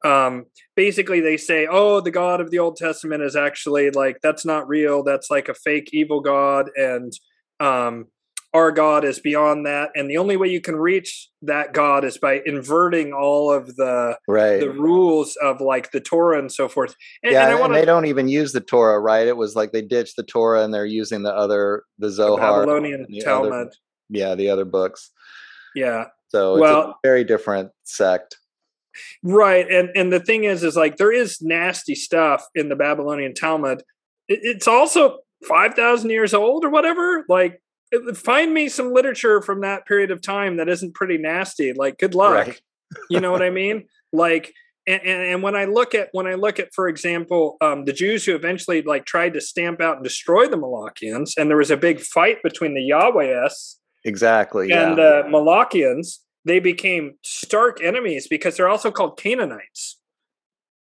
Um, 0.06 0.46
basically, 0.76 1.20
they 1.20 1.38
say, 1.38 1.68
oh, 1.70 2.00
the 2.00 2.12
God 2.12 2.40
of 2.40 2.52
the 2.52 2.60
Old 2.60 2.78
Testament 2.78 3.22
is 3.22 3.36
actually 3.36 3.90
like 3.92 4.18
that's 4.22 4.46
not 4.46 4.68
real. 4.68 5.04
That's 5.04 5.30
like 5.30 5.50
a 5.50 5.54
fake 5.54 5.90
evil 5.92 6.22
God, 6.22 6.70
and 6.76 7.12
um, 7.60 8.08
our 8.54 8.72
God 8.72 9.06
is 9.06 9.20
beyond 9.20 9.66
that, 9.66 9.92
and 9.96 10.10
the 10.10 10.18
only 10.18 10.36
way 10.36 10.48
you 10.48 10.62
can 10.62 10.76
reach 10.76 11.30
that 11.44 11.74
God 11.74 12.04
is 12.04 12.18
by 12.18 12.42
inverting 12.46 13.14
all 13.14 13.52
of 13.54 13.76
the 13.76 14.18
right. 14.28 14.60
the 14.60 14.72
rules 14.72 15.36
of 15.42 15.62
like 15.62 15.92
the 15.92 16.00
Torah 16.00 16.40
and 16.40 16.52
so 16.52 16.68
forth. 16.68 16.96
And, 17.22 17.34
yeah, 17.34 17.50
and, 17.50 17.60
wanna, 17.60 17.76
and, 17.76 17.82
they 17.82 17.86
don't 17.86 18.06
even 18.06 18.28
use 18.28 18.52
the 18.52 18.62
Torah, 18.62 19.00
right? 19.00 19.28
It 19.28 19.38
was 19.38 19.56
like 19.56 19.72
they 19.72 19.84
ditched 19.84 20.16
the 20.16 20.24
Torah 20.24 20.64
and 20.64 20.74
they're 20.74 20.86
using 20.86 21.22
the 21.22 21.34
other 21.34 21.84
the 22.00 22.10
Zohar, 22.10 22.62
the 22.62 22.66
Babylonian 22.66 23.06
the 23.08 23.22
Talmud. 23.22 23.54
Other, 23.54 23.72
yeah, 24.10 24.36
the 24.36 24.50
other 24.50 24.66
books. 24.66 25.12
Yeah. 25.76 26.06
So 26.30 26.56
it's 26.56 26.62
well, 26.62 26.82
a 26.82 26.96
very 27.04 27.24
different 27.24 27.72
sect. 27.84 28.38
Right, 29.24 29.70
and 29.70 29.90
and 29.96 30.12
the 30.12 30.20
thing 30.20 30.44
is, 30.44 30.64
is 30.64 30.76
like 30.76 30.98
there 30.98 31.12
is 31.12 31.40
nasty 31.42 31.96
stuff 31.96 32.46
in 32.56 32.70
the 32.70 32.76
Babylonian 32.76 33.34
Talmud. 33.34 33.84
It, 34.28 34.40
it's 34.42 34.68
also 34.68 35.20
five 35.48 35.76
thousand 35.76 36.10
years 36.10 36.34
old 36.34 36.66
or 36.66 36.70
whatever. 36.70 37.24
Like 37.30 37.62
find 38.14 38.54
me 38.54 38.70
some 38.70 38.94
literature 38.94 39.42
from 39.42 39.62
that 39.62 39.86
period 39.86 40.12
of 40.12 40.22
time 40.22 40.58
that 40.58 40.70
isn't 40.70 40.94
pretty 40.94 41.18
nasty. 41.18 41.74
Like, 41.74 41.98
good 41.98 42.16
luck. 42.16 42.48
Right. 42.48 42.62
you 43.10 43.20
know 43.20 43.32
what 43.32 43.42
I 43.42 43.50
mean? 43.50 43.86
Like, 44.12 44.56
and, 44.88 45.04
and, 45.04 45.22
and, 45.22 45.44
when 45.44 45.56
I 45.56 45.66
look 45.66 45.94
at 45.94 46.10
when 46.14 46.26
I 46.26 46.34
look 46.34 46.58
at, 46.58 46.74
for 46.74 46.88
example, 46.88 47.58
um, 47.62 47.86
the 47.86 47.94
Jews 47.94 48.26
who 48.26 48.34
eventually 48.34 48.82
like 48.82 49.06
tried 49.06 49.36
to 49.36 49.42
stamp 49.42 49.80
out 49.82 49.98
and 49.98 50.04
destroy 50.04 50.48
the 50.48 50.58
Molochians, 50.58 51.34
and 51.38 51.48
there 51.48 51.58
was 51.58 51.70
a 51.70 51.78
big 51.78 52.00
fight 52.00 52.42
between 52.42 52.74
the 52.74 52.82
Yahwehists 52.82 53.76
exactly 54.04 54.72
and 54.72 54.98
the 54.98 55.22
yeah. 55.24 55.32
Molochians. 55.32 56.18
They 56.44 56.60
became 56.60 57.20
stark 57.22 57.84
enemies 57.84 58.28
because 58.28 58.58
they're 58.58 58.68
also 58.68 58.90
called 58.90 59.20
Canaanites. 59.20 60.00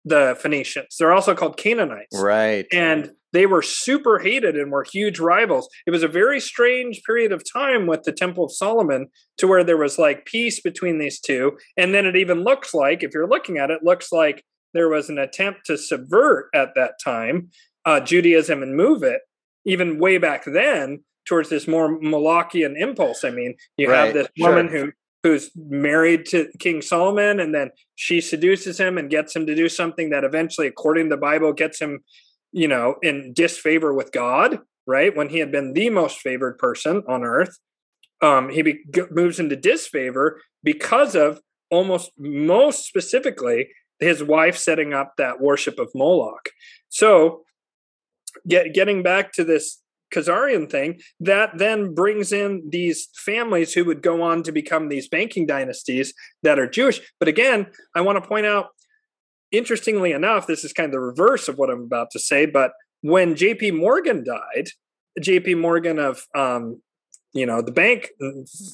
The 0.07 0.37
Phoenicians, 0.39 0.97
they're 0.99 1.11
also 1.13 1.33
called 1.33 1.57
Canaanites, 1.57 2.15
right? 2.21 2.67
And 2.71 3.11
they 3.35 3.45
were 3.45 3.61
super 3.61 4.19
hated 4.19 4.55
and 4.55 4.71
were 4.71 4.85
huge 4.89 5.19
rivals. 5.19 5.67
It 5.85 5.91
was 5.91 6.03
a 6.03 6.07
very 6.07 6.39
strange 6.39 7.01
period 7.03 7.31
of 7.31 7.43
time 7.51 7.85
with 7.85 8.03
the 8.03 8.11
Temple 8.11 8.45
of 8.45 8.51
Solomon 8.51 9.07
to 9.37 9.47
where 9.47 9.63
there 9.63 9.77
was 9.77 9.99
like 9.99 10.25
peace 10.25 10.61
between 10.61 10.97
these 10.97 11.19
two. 11.19 11.57
And 11.77 11.93
then 11.93 12.05
it 12.05 12.15
even 12.15 12.43
looks 12.43 12.73
like, 12.73 13.03
if 13.03 13.13
you're 13.13 13.27
looking 13.27 13.57
at 13.57 13.71
it, 13.71 13.83
looks 13.83 14.11
like 14.11 14.43
there 14.73 14.89
was 14.89 15.09
an 15.09 15.17
attempt 15.17 15.65
to 15.65 15.77
subvert 15.77 16.49
at 16.53 16.75
that 16.75 16.93
time 17.03 17.49
uh, 17.85 17.99
Judaism 17.99 18.63
and 18.63 18.75
move 18.75 19.03
it 19.03 19.21
even 19.65 19.99
way 19.99 20.17
back 20.17 20.45
then 20.45 21.03
towards 21.27 21.49
this 21.49 21.67
more 21.67 21.99
Molochian 21.99 22.79
impulse. 22.79 23.23
I 23.23 23.31
mean, 23.31 23.55
you 23.77 23.89
Right, 23.89 24.05
have 24.05 24.13
this 24.13 24.27
sure. 24.37 24.49
woman 24.49 24.67
who 24.69 24.91
who's 25.23 25.49
married 25.55 26.23
to 26.27 26.47
King 26.59 26.83
Solomon, 26.83 27.39
and 27.39 27.53
then 27.53 27.71
she 27.95 28.21
seduces 28.21 28.79
him 28.79 28.99
and 28.99 29.09
gets 29.09 29.35
him 29.35 29.47
to 29.47 29.55
do 29.55 29.67
something 29.67 30.11
that 30.11 30.23
eventually, 30.23 30.67
according 30.67 31.05
to 31.05 31.15
the 31.15 31.19
Bible, 31.19 31.51
gets 31.51 31.81
him, 31.81 32.03
you 32.51 32.67
know, 32.67 32.95
in 33.01 33.33
disfavor 33.33 33.93
with 33.93 34.11
God. 34.11 34.59
Right 34.87 35.15
when 35.15 35.29
he 35.29 35.39
had 35.39 35.51
been 35.51 35.73
the 35.73 35.89
most 35.89 36.19
favored 36.19 36.59
person 36.59 37.01
on 37.07 37.23
earth, 37.23 37.57
um, 38.21 38.49
he 38.49 38.61
be- 38.61 38.83
moves 39.09 39.39
into 39.39 39.55
disfavor 39.55 40.39
because 40.63 41.15
of 41.15 41.39
almost 41.71 42.11
most 42.19 42.85
specifically 42.85 43.69
his 43.99 44.23
wife 44.23 44.57
setting 44.57 44.93
up 44.93 45.13
that 45.17 45.41
worship 45.41 45.79
of 45.79 45.89
Moloch. 45.95 46.49
So, 46.89 47.43
get, 48.47 48.73
getting 48.73 49.01
back 49.03 49.31
to 49.33 49.43
this 49.43 49.81
Khazarian 50.13 50.69
thing, 50.69 51.01
that 51.19 51.57
then 51.57 51.93
brings 51.93 52.31
in 52.31 52.69
these 52.69 53.09
families 53.15 53.73
who 53.73 53.85
would 53.85 54.01
go 54.01 54.21
on 54.21 54.43
to 54.43 54.51
become 54.51 54.87
these 54.87 55.07
banking 55.07 55.45
dynasties 55.45 56.13
that 56.43 56.59
are 56.59 56.69
Jewish. 56.69 57.01
But 57.19 57.27
again, 57.27 57.67
I 57.95 58.01
want 58.01 58.21
to 58.21 58.27
point 58.27 58.45
out, 58.45 58.67
interestingly 59.57 60.11
enough, 60.11 60.47
this 60.47 60.63
is 60.63 60.73
kind 60.73 60.87
of 60.87 60.91
the 60.91 60.99
reverse 60.99 61.47
of 61.47 61.57
what 61.57 61.69
I'm 61.69 61.83
about 61.83 62.11
to 62.11 62.19
say, 62.19 62.45
but 62.45 62.71
when 63.01 63.35
JP 63.35 63.77
Morgan 63.77 64.23
died, 64.23 64.69
JP 65.21 65.59
Morgan 65.59 65.99
of 65.99 66.25
um, 66.35 66.81
you 67.35 67.45
know 67.45 67.61
the 67.61 67.71
bank 67.71 68.09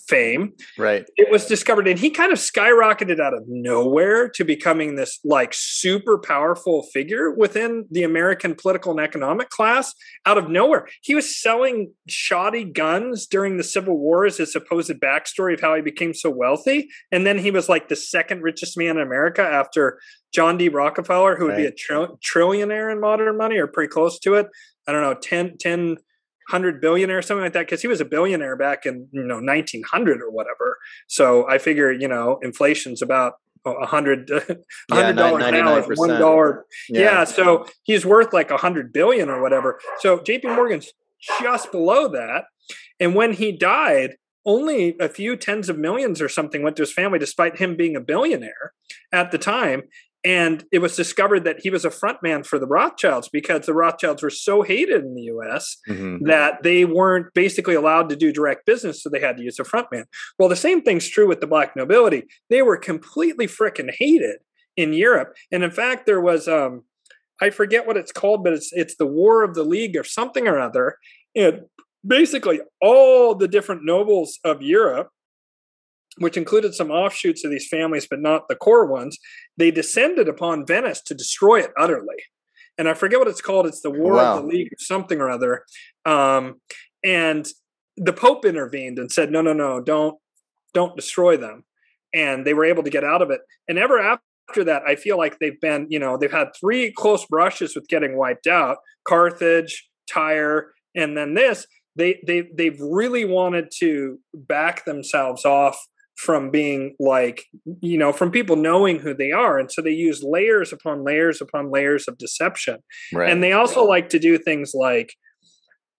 fame. 0.07 0.53
Right. 0.77 1.05
it 1.17 1.29
was 1.29 1.45
discovered 1.45 1.87
and 1.87 1.99
he 1.99 2.09
kind 2.09 2.31
of 2.31 2.37
skyrocketed 2.37 3.19
out 3.19 3.33
of 3.33 3.43
nowhere 3.47 4.29
to 4.29 4.45
becoming 4.45 4.95
this 4.95 5.19
like 5.25 5.53
super 5.53 6.17
powerful 6.17 6.83
figure 6.93 7.31
within 7.31 7.85
the 7.91 8.03
american 8.03 8.55
political 8.55 8.91
and 8.91 9.01
economic 9.01 9.49
class 9.49 9.93
out 10.25 10.37
of 10.37 10.49
nowhere. 10.49 10.87
He 11.01 11.15
was 11.15 11.41
selling 11.41 11.91
shoddy 12.07 12.63
guns 12.63 13.25
during 13.27 13.57
the 13.57 13.63
civil 13.63 13.97
war 13.97 14.25
as 14.25 14.37
his 14.37 14.53
supposed 14.53 14.91
backstory 14.91 15.55
of 15.55 15.61
how 15.61 15.75
he 15.75 15.81
became 15.81 16.13
so 16.13 16.29
wealthy 16.29 16.89
and 17.11 17.25
then 17.25 17.39
he 17.39 17.51
was 17.51 17.67
like 17.67 17.89
the 17.89 17.95
second 17.95 18.41
richest 18.43 18.77
man 18.77 18.97
in 18.97 19.01
america 19.01 19.41
after 19.41 19.99
john 20.33 20.57
d. 20.57 20.69
Rockefeller 20.69 21.35
who 21.35 21.47
would 21.47 21.57
be 21.57 21.65
a 21.65 21.71
tr- 21.71 22.13
trillionaire 22.23 22.91
in 22.91 23.01
modern 23.01 23.37
money 23.37 23.57
or 23.57 23.67
pretty 23.67 23.89
close 23.89 24.19
to 24.19 24.35
it. 24.35 24.47
I 24.87 24.91
don't 24.91 25.01
know 25.01 25.13
10 25.13 25.57
10 25.57 25.97
hundred 26.49 26.81
billionaire 26.81 27.19
or 27.19 27.21
something 27.21 27.43
like 27.43 27.53
that 27.53 27.65
because 27.67 27.81
he 27.81 27.87
was 27.87 28.01
a 28.01 28.05
billionaire 28.05 28.55
back 28.55 28.85
in 28.85 29.07
you 29.11 29.23
know 29.23 29.39
1900 29.39 30.21
or 30.21 30.31
whatever. 30.31 30.77
So 31.07 31.47
i 31.49 31.57
figure 31.57 31.91
you 31.91 32.07
know 32.07 32.39
inflation's 32.41 33.01
about 33.01 33.33
a 33.65 33.85
hundred 33.85 34.29
Yeah, 34.49 34.55
hundred 34.91 35.15
dollars 35.17 35.51
now 35.51 35.77
is 35.77 35.97
one 35.99 36.09
99%. 36.09 36.61
yeah. 36.89 37.23
so 37.25 37.65
he's 37.83 38.05
worth 38.05 38.33
like 38.33 38.49
a 38.51 38.57
hundred 38.57 38.91
billion 38.91 39.29
or 39.29 39.41
whatever. 39.41 39.79
So 39.99 40.17
jp 40.19 40.55
morgan's 40.55 40.91
just 41.41 41.71
below 41.71 42.07
that. 42.09 42.45
And 42.99 43.13
when 43.15 43.33
he 43.33 43.51
died 43.51 44.15
only 44.45 44.95
a 44.99 45.07
few 45.07 45.35
tens 45.35 45.69
of 45.69 45.77
millions 45.77 46.21
or 46.21 46.27
something 46.27 46.63
went 46.63 46.75
to 46.77 46.81
his 46.81 46.91
family 46.93 47.19
despite 47.19 47.57
him 47.57 47.75
being 47.75 47.95
a 47.95 48.01
billionaire 48.01 48.73
at 49.11 49.31
the 49.31 49.37
time 49.37 49.83
and 50.23 50.65
it 50.71 50.79
was 50.79 50.95
discovered 50.95 51.43
that 51.45 51.61
he 51.61 51.69
was 51.69 51.83
a 51.83 51.89
frontman 51.89 52.45
for 52.45 52.59
the 52.59 52.67
rothschilds 52.67 53.27
because 53.29 53.65
the 53.65 53.73
rothschilds 53.73 54.21
were 54.21 54.29
so 54.29 54.61
hated 54.61 55.03
in 55.03 55.15
the 55.15 55.23
us 55.23 55.77
Mhm. 55.89 56.19
that 56.27 56.61
they 56.63 56.85
weren't 56.85 57.33
basically 57.33 57.73
allowed 57.75 58.09
to 58.09 58.15
do 58.15 58.31
direct 58.31 58.65
business, 58.65 59.01
so 59.01 59.09
they 59.09 59.19
had 59.19 59.37
to 59.37 59.43
use 59.43 59.59
a 59.59 59.63
frontman. 59.63 60.05
Well, 60.37 60.49
the 60.49 60.55
same 60.55 60.81
thing's 60.81 61.09
true 61.09 61.27
with 61.27 61.39
the 61.41 61.47
black 61.47 61.75
nobility. 61.75 62.27
They 62.49 62.61
were 62.61 62.77
completely 62.77 63.47
frickin' 63.47 63.91
hated 63.97 64.37
in 64.77 64.93
Europe, 64.93 65.35
and 65.51 65.63
in 65.63 65.71
fact, 65.71 66.05
there 66.05 66.21
was 66.21 66.47
um, 66.47 66.83
I 67.41 67.49
forget 67.49 67.87
what 67.87 67.97
it's 67.97 68.11
called, 68.11 68.43
but 68.43 68.53
it's 68.53 68.71
it's 68.73 68.95
the 68.97 69.07
War 69.07 69.43
of 69.43 69.55
the 69.55 69.63
League 69.63 69.97
or 69.97 70.03
something 70.03 70.47
or 70.47 70.59
other. 70.59 70.97
And 71.35 71.61
basically, 72.05 72.61
all 72.81 73.33
the 73.33 73.47
different 73.47 73.83
nobles 73.83 74.37
of 74.43 74.61
Europe. 74.61 75.09
Which 76.17 76.35
included 76.35 76.75
some 76.75 76.91
offshoots 76.91 77.45
of 77.45 77.51
these 77.51 77.69
families, 77.69 78.05
but 78.05 78.19
not 78.19 78.49
the 78.49 78.55
core 78.55 78.85
ones. 78.85 79.17
They 79.61 79.71
descended 79.71 80.27
upon 80.27 80.65
Venice 80.65 81.01
to 81.03 81.13
destroy 81.13 81.59
it 81.59 81.71
utterly 81.77 82.23
and 82.77 82.89
I 82.89 82.93
forget 82.93 83.19
what 83.19 83.27
it's 83.27 83.41
called. 83.41 83.67
It's 83.67 83.81
the 83.81 83.91
War 83.91 84.13
Wow. 84.15 84.37
of 84.37 84.41
the 84.41 84.47
League 84.47 84.73
or 84.73 84.77
something 84.79 85.19
or 85.19 85.29
other. 85.29 85.65
Um, 86.05 86.61
and 87.03 87.47
the 87.97 88.13
Pope 88.13 88.43
intervened 88.43 88.97
and 88.97 89.11
said, 89.11 89.31
"No, 89.31 89.41
no, 89.41 89.53
no, 89.53 89.79
don't, 89.79 90.17
don't 90.73 90.95
destroy 90.95 91.37
them." 91.37 91.63
And 92.13 92.45
they 92.45 92.55
were 92.55 92.65
able 92.65 92.83
to 92.83 92.89
get 92.89 93.03
out 93.03 93.21
of 93.21 93.29
it. 93.29 93.41
And 93.67 93.77
ever 93.77 93.99
after 93.99 94.63
that, 94.63 94.83
I 94.87 94.95
feel 94.95 95.17
like 95.17 95.37
they've 95.39 95.59
been, 95.61 95.87
you 95.89 95.99
know, 95.99 96.17
they've 96.17 96.31
had 96.31 96.49
three 96.59 96.91
close 96.91 97.25
brushes 97.25 97.75
with 97.75 97.87
getting 97.87 98.17
wiped 98.17 98.47
out: 98.47 98.77
Carthage, 99.07 99.87
Tyre, 100.09 100.73
and 100.95 101.15
then 101.15 101.33
this. 101.35 101.67
They 101.95 102.19
they 102.25 102.49
they've 102.53 102.79
really 102.79 103.25
wanted 103.25 103.69
to 103.79 104.17
back 104.33 104.85
themselves 104.85 105.45
off 105.45 105.77
from 106.25 106.51
being 106.51 106.93
like 106.99 107.37
you 107.81 107.97
know 107.97 108.11
from 108.13 108.29
people 108.31 108.55
knowing 108.55 108.99
who 108.99 109.13
they 109.13 109.31
are 109.31 109.57
and 109.59 109.71
so 109.71 109.81
they 109.81 109.89
use 110.07 110.21
layers 110.23 110.71
upon 110.71 111.03
layers 111.03 111.41
upon 111.41 111.71
layers 111.71 112.07
of 112.07 112.17
deception 112.17 112.77
Right. 113.13 113.29
and 113.31 113.41
they 113.43 113.53
also 113.53 113.83
like 113.85 114.09
to 114.09 114.19
do 114.19 114.37
things 114.37 114.71
like 114.75 115.09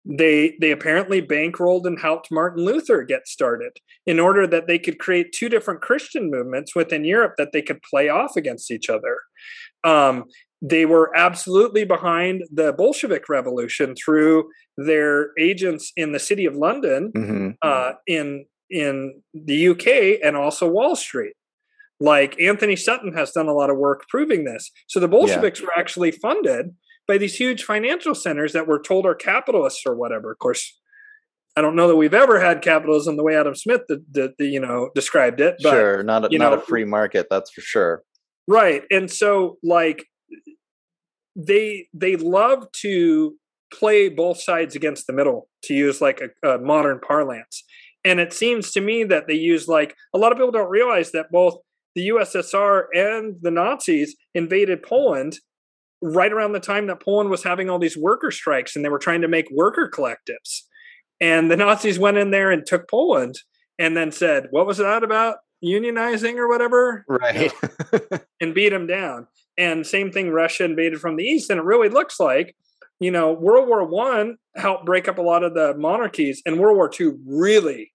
they 0.05 0.57
they 0.59 0.71
apparently 0.71 1.21
bankrolled 1.21 1.85
and 1.85 1.99
helped 1.99 2.29
martin 2.31 2.63
luther 2.65 3.03
get 3.03 3.27
started 3.27 3.71
in 4.05 4.19
order 4.19 4.45
that 4.47 4.67
they 4.67 4.79
could 4.79 4.97
create 4.99 5.31
two 5.31 5.49
different 5.49 5.81
christian 5.81 6.29
movements 6.29 6.75
within 6.75 7.05
europe 7.05 7.33
that 7.37 7.51
they 7.53 7.61
could 7.61 7.81
play 7.89 8.09
off 8.09 8.35
against 8.35 8.71
each 8.71 8.89
other 8.89 9.17
um, 9.83 10.25
they 10.61 10.85
were 10.85 11.11
absolutely 11.15 11.83
behind 11.85 12.43
the 12.51 12.73
bolshevik 12.73 13.29
revolution 13.29 13.95
through 13.95 14.47
their 14.77 15.29
agents 15.39 15.91
in 15.95 16.11
the 16.11 16.19
city 16.19 16.45
of 16.45 16.55
london 16.55 17.11
Mhm. 17.15 17.55
uh, 17.61 17.93
in 18.07 18.45
in 18.71 19.21
the 19.33 19.67
UK 19.69 20.19
and 20.23 20.35
also 20.35 20.67
Wall 20.67 20.95
Street. 20.95 21.33
Like 21.99 22.39
Antony 22.41 22.75
Sutton 22.75 23.13
has 23.13 23.31
done 23.31 23.47
a 23.47 23.53
lot 23.53 23.69
of 23.69 23.77
work 23.77 24.05
proving 24.09 24.43
this. 24.43 24.71
So 24.87 24.99
the 24.99 25.07
Bolsheviks 25.07 25.61
were 25.61 25.77
actually 25.77 26.11
funded 26.11 26.75
by 27.07 27.19
these 27.19 27.35
huge 27.35 27.63
financial 27.63 28.15
centers 28.15 28.53
that 28.53 28.67
were 28.67 28.81
told 28.81 29.05
are 29.05 29.13
capitalists 29.13 29.83
or 29.85 29.95
whatever. 29.95 30.31
Of 30.31 30.39
course, 30.39 30.79
I 31.55 31.61
don't 31.61 31.75
know 31.75 31.87
that 31.87 31.97
we've 31.97 32.13
ever 32.13 32.39
had 32.39 32.63
capitalism 32.63 33.17
the 33.17 33.23
way 33.23 33.35
Adam 33.35 33.53
Smith, 33.53 33.81
the, 33.87 34.03
the, 34.09 34.33
the 34.39 34.47
you 34.47 34.59
know, 34.59 34.89
described 34.95 35.41
it. 35.41 35.57
But 35.61 35.71
sure. 35.71 36.03
Not 36.03 36.25
a, 36.25 36.37
not 36.37 36.53
know- 36.53 36.57
a 36.57 36.61
free 36.61 36.85
market. 36.85 37.27
That's 37.29 37.51
for 37.51 37.61
sure. 37.61 38.03
right 38.47 38.83
and 38.89 39.09
so 39.11 39.57
like 39.61 40.05
they 41.35 41.87
they 41.93 42.15
love 42.15 42.71
to 42.71 43.35
play 43.73 44.09
both 44.09 44.41
sides 44.41 44.75
against 44.75 45.07
the 45.07 45.13
middle 45.13 45.47
to 45.63 45.73
use 45.73 46.01
like 46.01 46.21
a, 46.21 46.49
a 46.49 46.57
modern 46.57 46.99
parlance 46.99 47.63
and 48.03 48.19
it 48.19 48.33
seems 48.33 48.71
to 48.71 48.81
me 48.81 49.03
that 49.03 49.27
they 49.27 49.33
use 49.33 49.67
like 49.67 49.95
a 50.13 50.17
lot 50.17 50.31
of 50.31 50.37
people 50.37 50.51
don't 50.51 50.69
realize 50.69 51.11
that 51.11 51.31
both 51.31 51.57
the 51.95 52.09
ussr 52.09 52.83
and 52.93 53.35
the 53.41 53.51
nazis 53.51 54.15
invaded 54.33 54.83
poland 54.83 55.37
right 56.01 56.31
around 56.31 56.53
the 56.53 56.59
time 56.59 56.87
that 56.87 57.01
poland 57.01 57.29
was 57.29 57.43
having 57.43 57.69
all 57.69 57.79
these 57.79 57.97
worker 57.97 58.31
strikes 58.31 58.75
and 58.75 58.83
they 58.83 58.89
were 58.89 58.99
trying 58.99 59.21
to 59.21 59.27
make 59.27 59.47
worker 59.51 59.89
collectives 59.93 60.61
and 61.19 61.51
the 61.51 61.57
nazis 61.57 61.99
went 61.99 62.17
in 62.17 62.31
there 62.31 62.51
and 62.51 62.65
took 62.65 62.87
poland 62.89 63.35
and 63.77 63.95
then 63.95 64.11
said 64.11 64.47
what 64.51 64.65
was 64.65 64.77
that 64.77 65.03
about 65.03 65.37
unionizing 65.63 66.37
or 66.37 66.47
whatever 66.47 67.05
Right. 67.07 67.51
and 68.41 68.53
beat 68.55 68.69
them 68.69 68.87
down. 68.87 69.27
And 69.57 69.85
same 69.85 70.11
thing, 70.11 70.31
Russia 70.31 70.63
invaded 70.63 70.99
from 70.99 71.17
the 71.17 71.23
east, 71.23 71.49
and 71.49 71.59
it 71.59 71.63
really 71.63 71.89
looks 71.89 72.19
like, 72.19 72.55
you 73.01 73.11
know, 73.11 73.33
World 73.33 73.67
War 73.67 73.83
One 73.83 74.37
helped 74.55 74.85
break 74.85 75.07
up 75.09 75.17
a 75.17 75.21
lot 75.21 75.43
of 75.43 75.53
the 75.55 75.73
monarchies, 75.77 76.41
and 76.45 76.59
World 76.59 76.77
War 76.77 76.87
Two 76.87 77.19
really 77.27 77.91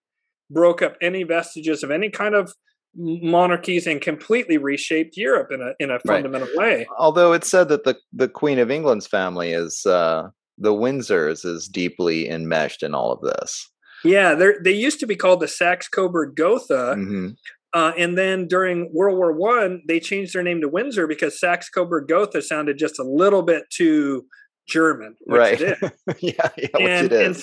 broke 0.51 0.83
up 0.83 0.97
any 1.01 1.23
vestiges 1.23 1.83
of 1.83 1.91
any 1.91 2.11
kind 2.11 2.35
of 2.35 2.53
monarchies 2.99 3.87
and 3.87 4.01
completely 4.01 4.59
reshaped 4.59 5.17
Europe 5.17 5.51
in 5.53 5.61
a 5.63 5.73
in 5.79 5.91
a 5.91 5.95
Right. 5.95 6.03
fundamental 6.07 6.49
way. 6.55 6.87
Although 6.99 7.33
it's 7.33 7.49
said 7.49 7.69
that 7.69 7.85
the 7.85 7.97
the 8.13 8.29
Queen 8.29 8.59
of 8.59 8.71
England's 8.71 9.07
family 9.07 9.53
is 9.53 9.87
uh, 9.87 10.29
the 10.59 10.73
Windsors 10.73 11.45
is 11.45 11.69
deeply 11.69 12.29
enmeshed 12.29 12.83
in 12.83 12.95
all 12.95 13.13
of 13.13 13.21
this. 13.23 13.71
Yeah, 14.05 14.35
they 14.35 14.53
they 14.65 14.73
used 14.73 15.01
to 15.01 15.07
be 15.07 15.17
called 15.17 15.41
the 15.41 15.49
Saxe 15.49 15.89
Coburg 15.89 16.35
Gotha, 16.35 16.95
hmm 16.95 17.29
Uh, 17.75 17.93
and 17.99 18.17
then 18.17 18.49
during 18.49 18.89
World 18.95 19.19
War 19.19 19.33
One, 19.33 19.83
they 19.87 20.01
changed 20.01 20.33
their 20.35 20.43
name 20.43 20.61
to 20.63 20.69
Windsor 20.69 21.07
because 21.07 21.39
Saxe 21.39 21.69
Coburg 21.69 22.09
Gotha 22.09 22.41
sounded 22.41 22.79
just 22.79 22.99
a 22.99 23.05
little 23.05 23.43
bit 23.43 23.65
too 23.71 24.25
German, 24.67 25.17
which 25.21 25.39
Right. 25.39 25.61
it 25.61 25.79
is. 25.83 25.91
yeah, 26.21 26.49
yeah, 26.57 26.69
and, 26.79 27.13
and. 27.13 27.37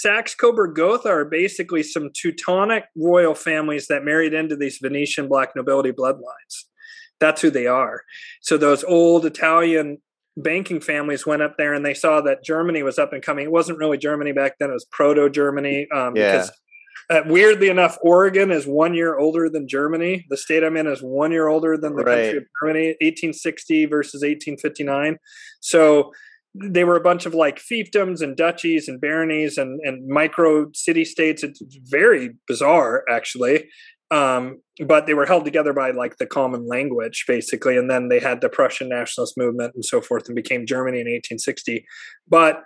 Saxe 0.00 0.34
Coburg 0.36 0.76
Gotha 0.76 1.08
are 1.08 1.24
basically 1.24 1.82
some 1.82 2.10
Teutonic 2.14 2.84
royal 2.96 3.34
families 3.34 3.88
that 3.88 4.04
married 4.04 4.32
into 4.32 4.54
these 4.54 4.78
Venetian 4.80 5.26
black 5.26 5.56
nobility 5.56 5.90
bloodlines. 5.90 6.66
That's 7.18 7.42
who 7.42 7.50
they 7.50 7.66
are. 7.66 8.02
So 8.40 8.56
those 8.56 8.84
old 8.84 9.26
Italian 9.26 9.98
banking 10.36 10.80
families 10.80 11.26
went 11.26 11.42
up 11.42 11.56
there 11.58 11.74
and 11.74 11.84
they 11.84 11.94
saw 11.94 12.20
that 12.20 12.44
Germany 12.44 12.84
was 12.84 12.96
up 12.96 13.12
and 13.12 13.20
coming. 13.24 13.46
It 13.46 13.50
wasn't 13.50 13.78
really 13.78 13.98
Germany 13.98 14.30
back 14.30 14.52
then; 14.60 14.70
it 14.70 14.74
was 14.74 14.86
proto 14.92 15.28
Germany. 15.28 15.88
Um, 15.92 16.14
Yeah. 16.16 16.32
Because 16.32 16.52
uh, 17.10 17.22
weirdly 17.26 17.68
enough, 17.70 17.96
Oregon 18.02 18.52
is 18.52 18.66
one 18.68 18.94
year 18.94 19.18
older 19.18 19.48
than 19.48 19.66
Germany. 19.66 20.26
The 20.30 20.36
state 20.36 20.62
I'm 20.62 20.76
in 20.76 20.86
is 20.86 21.00
one 21.00 21.32
year 21.32 21.48
older 21.48 21.76
than 21.76 21.96
the 21.96 22.04
Right. 22.04 22.22
country 22.22 22.38
of 22.38 22.44
Germany. 22.62 22.86
1860 23.00 23.86
versus 23.86 24.20
1859. 24.22 25.16
So 25.60 26.12
they 26.62 26.84
were 26.84 26.96
a 26.96 27.00
bunch 27.00 27.26
of 27.26 27.34
like 27.34 27.58
fiefdoms 27.58 28.20
and 28.20 28.36
duchies 28.36 28.88
and 28.88 29.00
baronies 29.00 29.58
and, 29.58 29.80
and 29.84 30.06
micro 30.08 30.66
city 30.74 31.04
states. 31.04 31.42
It's 31.42 31.60
very 31.90 32.30
bizarre, 32.46 33.04
actually. 33.10 33.68
Um, 34.10 34.60
but 34.86 35.06
they 35.06 35.14
were 35.14 35.26
held 35.26 35.44
together 35.44 35.72
by 35.72 35.90
like 35.90 36.16
the 36.16 36.26
common 36.26 36.66
language, 36.66 37.24
basically. 37.28 37.76
And 37.76 37.90
then 37.90 38.08
they 38.08 38.20
had 38.20 38.40
the 38.40 38.48
Prussian 38.48 38.88
nationalist 38.88 39.34
movement 39.36 39.72
and 39.74 39.84
so 39.84 40.00
forth 40.00 40.26
and 40.26 40.36
became 40.36 40.66
Germany 40.66 41.00
in 41.00 41.06
1860. 41.06 41.84
But 42.26 42.62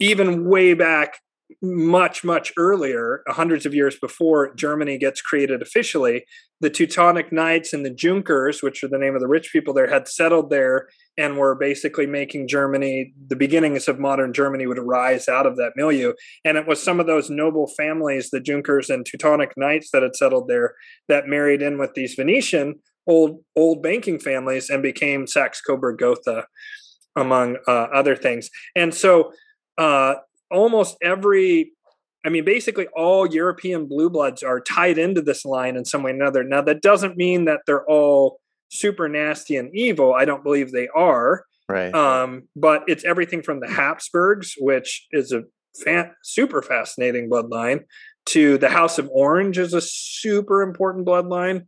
even 0.00 0.48
way 0.48 0.74
back 0.74 1.18
much 1.62 2.24
much 2.24 2.52
earlier 2.58 3.22
hundreds 3.28 3.64
of 3.64 3.74
years 3.74 3.96
before 3.98 4.54
germany 4.54 4.98
gets 4.98 5.20
created 5.20 5.62
officially 5.62 6.24
the 6.60 6.70
teutonic 6.70 7.32
knights 7.32 7.72
and 7.72 7.84
the 7.84 7.90
junkers 7.90 8.62
which 8.62 8.84
are 8.84 8.88
the 8.88 8.98
name 8.98 9.14
of 9.14 9.20
the 9.20 9.28
rich 9.28 9.50
people 9.52 9.72
there 9.72 9.88
had 9.88 10.06
settled 10.06 10.50
there 10.50 10.88
and 11.16 11.38
were 11.38 11.54
basically 11.54 12.06
making 12.06 12.46
germany 12.46 13.12
the 13.28 13.36
beginnings 13.36 13.88
of 13.88 13.98
modern 13.98 14.32
germany 14.32 14.66
would 14.66 14.78
arise 14.78 15.28
out 15.28 15.46
of 15.46 15.56
that 15.56 15.72
milieu. 15.76 16.12
And 16.44 16.56
it 16.56 16.66
was 16.66 16.82
some 16.82 17.00
of 17.00 17.06
those 17.06 17.30
noble 17.30 17.66
families 17.66 18.30
the 18.30 18.40
junkers 18.40 18.90
and 18.90 19.04
teutonic 19.04 19.52
knights 19.56 19.90
that 19.92 20.02
had 20.02 20.16
settled 20.16 20.48
there 20.48 20.74
that 21.08 21.26
married 21.26 21.62
in 21.62 21.78
with 21.78 21.94
these 21.94 22.14
venetian 22.14 22.76
old 23.06 23.42
old 23.56 23.82
banking 23.82 24.18
families 24.18 24.70
and 24.70 24.82
became 24.82 25.26
saxe 25.26 25.60
coburg 25.60 25.98
gotha 25.98 26.46
among 27.16 27.56
uh, 27.66 27.88
other 27.92 28.14
things. 28.14 28.48
And 28.76 28.94
so 28.94 29.32
uh, 29.76 30.14
almost 30.50 30.96
every 31.02 31.72
I 32.26 32.30
mean, 32.30 32.44
basically 32.44 32.88
all 32.88 33.26
European 33.26 33.86
blue 33.86 34.10
bloods 34.10 34.42
are 34.42 34.60
tied 34.60 34.98
into 34.98 35.22
this 35.22 35.44
line 35.44 35.76
in 35.76 35.84
some 35.84 36.02
way 36.02 36.10
or 36.10 36.14
another. 36.14 36.42
Now, 36.42 36.60
that 36.62 36.82
doesn't 36.82 37.16
mean 37.16 37.44
that 37.44 37.60
they're 37.64 37.86
all 37.86 38.40
super 38.70 39.08
nasty 39.08 39.56
and 39.56 39.74
evil. 39.74 40.12
I 40.12 40.24
don't 40.24 40.42
believe 40.42 40.72
they 40.72 40.88
are. 40.88 41.44
Right. 41.68 41.94
Um, 41.94 42.48
but 42.56 42.82
it's 42.86 43.04
everything 43.04 43.42
from 43.42 43.60
the 43.60 43.68
Habsburgs, 43.68 44.54
which 44.58 45.06
is 45.12 45.32
a 45.32 45.44
fan- 45.82 46.12
super 46.22 46.60
fascinating 46.60 47.30
bloodline, 47.30 47.84
to 48.26 48.58
the 48.58 48.68
House 48.68 48.98
of 48.98 49.08
Orange 49.10 49.56
is 49.56 49.72
a 49.72 49.80
super 49.80 50.60
important 50.60 51.06
bloodline 51.06 51.66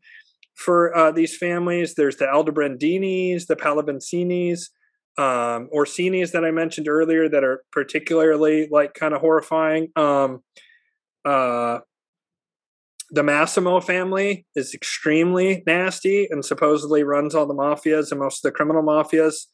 for 0.57 0.95
uh, 0.95 1.11
these 1.11 1.37
families. 1.37 1.95
There's 1.95 2.17
the 2.17 2.27
Aldobrandinis, 2.27 3.47
the 3.47 3.57
Pallavicinis, 3.57 4.69
um, 5.19 5.69
Orsinis 5.75 6.33
that 6.33 6.45
I 6.45 6.51
mentioned 6.51 6.89
earlier 6.89 7.29
that 7.29 7.45
are 7.45 7.63
particularly 7.73 8.69
like 8.71 8.95
kind 8.95 9.15
of 9.15 9.21
horrifying. 9.21 9.89
Um, 9.97 10.43
uh, 11.25 11.81
the 13.11 13.23
Massimo 13.23 13.81
family 13.81 14.47
is 14.55 14.73
extremely 14.73 15.63
nasty 15.67 16.29
and 16.31 16.45
supposedly 16.45 17.03
runs 17.03 17.35
all 17.35 17.47
the 17.47 17.55
mafias 17.55 18.11
and 18.11 18.21
most 18.21 18.45
of 18.45 18.51
the 18.51 18.57
criminal 18.57 18.83
mafias 18.83 19.47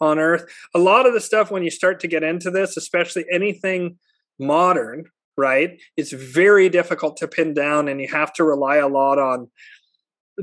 on 0.00 0.18
earth. 0.18 0.44
A 0.74 0.78
lot 0.78 1.06
of 1.06 1.12
the 1.12 1.20
stuff 1.20 1.50
when 1.50 1.62
you 1.62 1.70
start 1.70 2.00
to 2.00 2.08
get 2.08 2.22
into 2.22 2.50
this, 2.50 2.76
especially 2.76 3.24
anything 3.30 3.98
modern, 4.40 5.04
right? 5.36 5.78
It's 5.96 6.12
very 6.12 6.68
difficult 6.68 7.16
to 7.18 7.28
pin 7.28 7.54
down 7.54 7.86
and 7.88 8.00
you 8.00 8.08
have 8.08 8.32
to 8.34 8.44
rely 8.44 8.76
a 8.76 8.88
lot 8.88 9.18
on 9.18 9.48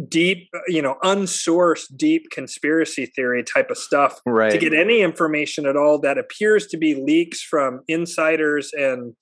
deep 0.08 0.50
you 0.68 0.82
know 0.82 0.96
unsourced 1.04 1.86
deep 1.98 2.30
conspiracy 2.32 3.08
theory 3.08 3.44
type 3.44 3.72
of 3.72 3.78
stuff 3.78 4.20
right. 4.26 4.52
to 4.52 4.58
get 4.58 4.74
any 4.74 5.02
information 5.02 5.66
at 5.66 5.76
all 5.76 6.00
that 6.00 6.18
appears 6.18 6.68
to 6.68 6.78
be 6.78 6.94
leaks 6.94 7.42
from 7.42 7.82
insiders 7.88 8.72
and 8.74 9.16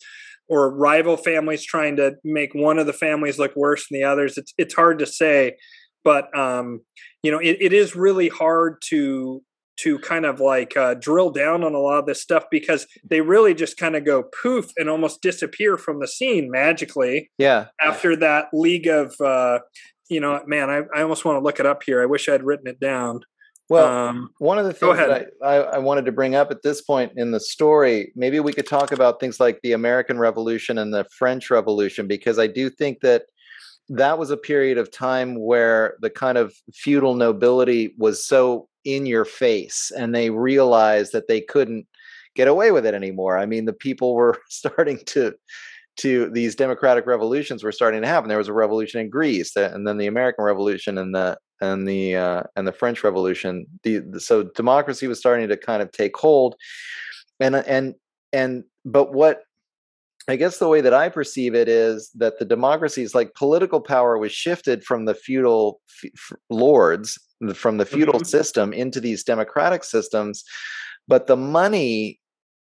or 0.49 0.73
rival 0.73 1.15
families 1.15 1.65
trying 1.65 1.95
to 1.95 2.15
make 2.23 2.53
one 2.53 2.77
of 2.79 2.85
the 2.85 2.93
families 2.93 3.39
look 3.39 3.55
worse 3.55 3.87
than 3.87 3.99
the 3.99 4.05
others 4.05 4.37
it's 4.37 4.53
it's 4.57 4.75
hard 4.75 4.99
to 4.99 5.05
say 5.05 5.55
but 6.03 6.35
um 6.37 6.81
you 7.23 7.31
know 7.31 7.39
it, 7.39 7.57
it 7.61 7.71
is 7.71 7.95
really 7.95 8.27
hard 8.27 8.75
to 8.81 9.41
to 9.77 9.99
kind 9.99 10.25
of 10.25 10.39
like 10.39 10.75
uh, 10.75 10.95
drill 10.95 11.29
down 11.29 11.63
on 11.63 11.75
a 11.75 11.79
lot 11.79 11.99
of 11.99 12.05
this 12.07 12.21
stuff 12.21 12.45
because 12.49 12.87
they 13.07 13.21
really 13.21 13.53
just 13.53 13.77
kind 13.77 13.95
of 13.95 14.03
go 14.03 14.23
poof 14.41 14.65
and 14.75 14.89
almost 14.89 15.21
disappear 15.21 15.77
from 15.77 15.99
the 15.99 16.07
scene 16.07 16.49
magically. 16.49 17.29
Yeah. 17.37 17.67
After 17.81 18.15
that 18.15 18.47
League 18.53 18.87
of 18.87 19.13
uh, 19.21 19.59
you 20.09 20.19
know, 20.19 20.41
man, 20.45 20.69
I, 20.69 20.83
I 20.95 21.01
almost 21.01 21.25
want 21.25 21.37
to 21.37 21.43
look 21.43 21.59
it 21.59 21.65
up 21.65 21.83
here. 21.83 22.01
I 22.01 22.05
wish 22.05 22.29
I'd 22.29 22.43
written 22.43 22.67
it 22.67 22.79
down. 22.79 23.21
Well, 23.69 23.85
um, 23.85 24.29
one 24.37 24.57
of 24.57 24.65
the 24.65 24.73
things 24.73 24.95
that 24.95 25.27
I, 25.43 25.45
I, 25.45 25.55
I, 25.55 25.77
wanted 25.79 26.05
to 26.05 26.13
bring 26.13 26.35
up 26.35 26.51
at 26.51 26.61
this 26.61 26.81
point 26.81 27.11
in 27.17 27.31
the 27.31 27.39
story, 27.39 28.13
maybe 28.15 28.39
we 28.39 28.53
could 28.53 28.65
talk 28.65 28.93
about 28.93 29.19
things 29.19 29.41
like 29.41 29.59
the 29.61 29.73
American 29.73 30.17
Revolution 30.19 30.77
and 30.77 30.93
the 30.93 31.05
French 31.17 31.51
Revolution, 31.51 32.07
because 32.07 32.39
I 32.39 32.47
do 32.47 32.69
think 32.69 33.01
that 33.01 33.23
that 33.89 34.17
was 34.17 34.31
a 34.31 34.37
period 34.37 34.77
of 34.77 34.89
time 34.89 35.35
where 35.35 35.95
the 35.99 36.09
kind 36.09 36.37
of 36.37 36.53
feudal 36.73 37.15
nobility 37.15 37.93
was 37.97 38.25
so 38.25 38.69
in 38.85 39.05
your 39.05 39.25
face 39.25 39.91
and 39.97 40.15
they 40.15 40.29
realized 40.29 41.11
that 41.11 41.27
they 41.27 41.41
couldn't 41.41 41.85
get 42.35 42.47
away 42.47 42.71
with 42.71 42.85
it 42.85 42.93
anymore. 42.93 43.37
I 43.37 43.45
mean, 43.45 43.65
the 43.65 43.73
people 43.73 44.15
were 44.15 44.39
starting 44.49 44.99
to 45.07 45.33
to 45.97 46.29
these 46.29 46.55
democratic 46.55 47.05
revolutions 47.05 47.63
were 47.63 47.71
starting 47.71 48.01
to 48.01 48.07
happen. 48.07 48.29
There 48.29 48.37
was 48.37 48.47
a 48.47 48.53
revolution 48.53 49.01
in 49.01 49.09
Greece, 49.09 49.55
and 49.55 49.87
then 49.87 49.97
the 49.97 50.07
American 50.07 50.45
Revolution, 50.45 50.97
and 50.97 51.13
the 51.13 51.37
and 51.59 51.87
the 51.87 52.15
uh, 52.15 52.43
and 52.55 52.67
the 52.67 52.71
French 52.71 53.03
Revolution. 53.03 53.65
The, 53.83 53.99
the, 53.99 54.19
so 54.19 54.43
democracy 54.43 55.07
was 55.07 55.19
starting 55.19 55.47
to 55.49 55.57
kind 55.57 55.81
of 55.81 55.91
take 55.91 56.15
hold, 56.15 56.55
and 57.39 57.55
and 57.55 57.95
and 58.31 58.63
but 58.85 59.13
what 59.13 59.41
I 60.27 60.35
guess 60.35 60.59
the 60.59 60.67
way 60.67 60.81
that 60.81 60.93
I 60.93 61.09
perceive 61.09 61.55
it 61.55 61.69
is 61.69 62.11
that 62.15 62.37
the 62.37 62.45
democracies, 62.45 63.15
like 63.15 63.33
political 63.33 63.79
power, 63.79 64.17
was 64.17 64.31
shifted 64.31 64.83
from 64.83 65.05
the 65.05 65.15
feudal 65.15 65.79
f- 66.03 66.33
lords, 66.49 67.17
from 67.53 67.77
the 67.77 67.85
feudal 67.85 68.15
mm-hmm. 68.15 68.25
system 68.25 68.73
into 68.73 68.99
these 68.99 69.23
democratic 69.23 69.83
systems, 69.83 70.43
but 71.07 71.27
the 71.27 71.37
money 71.37 72.19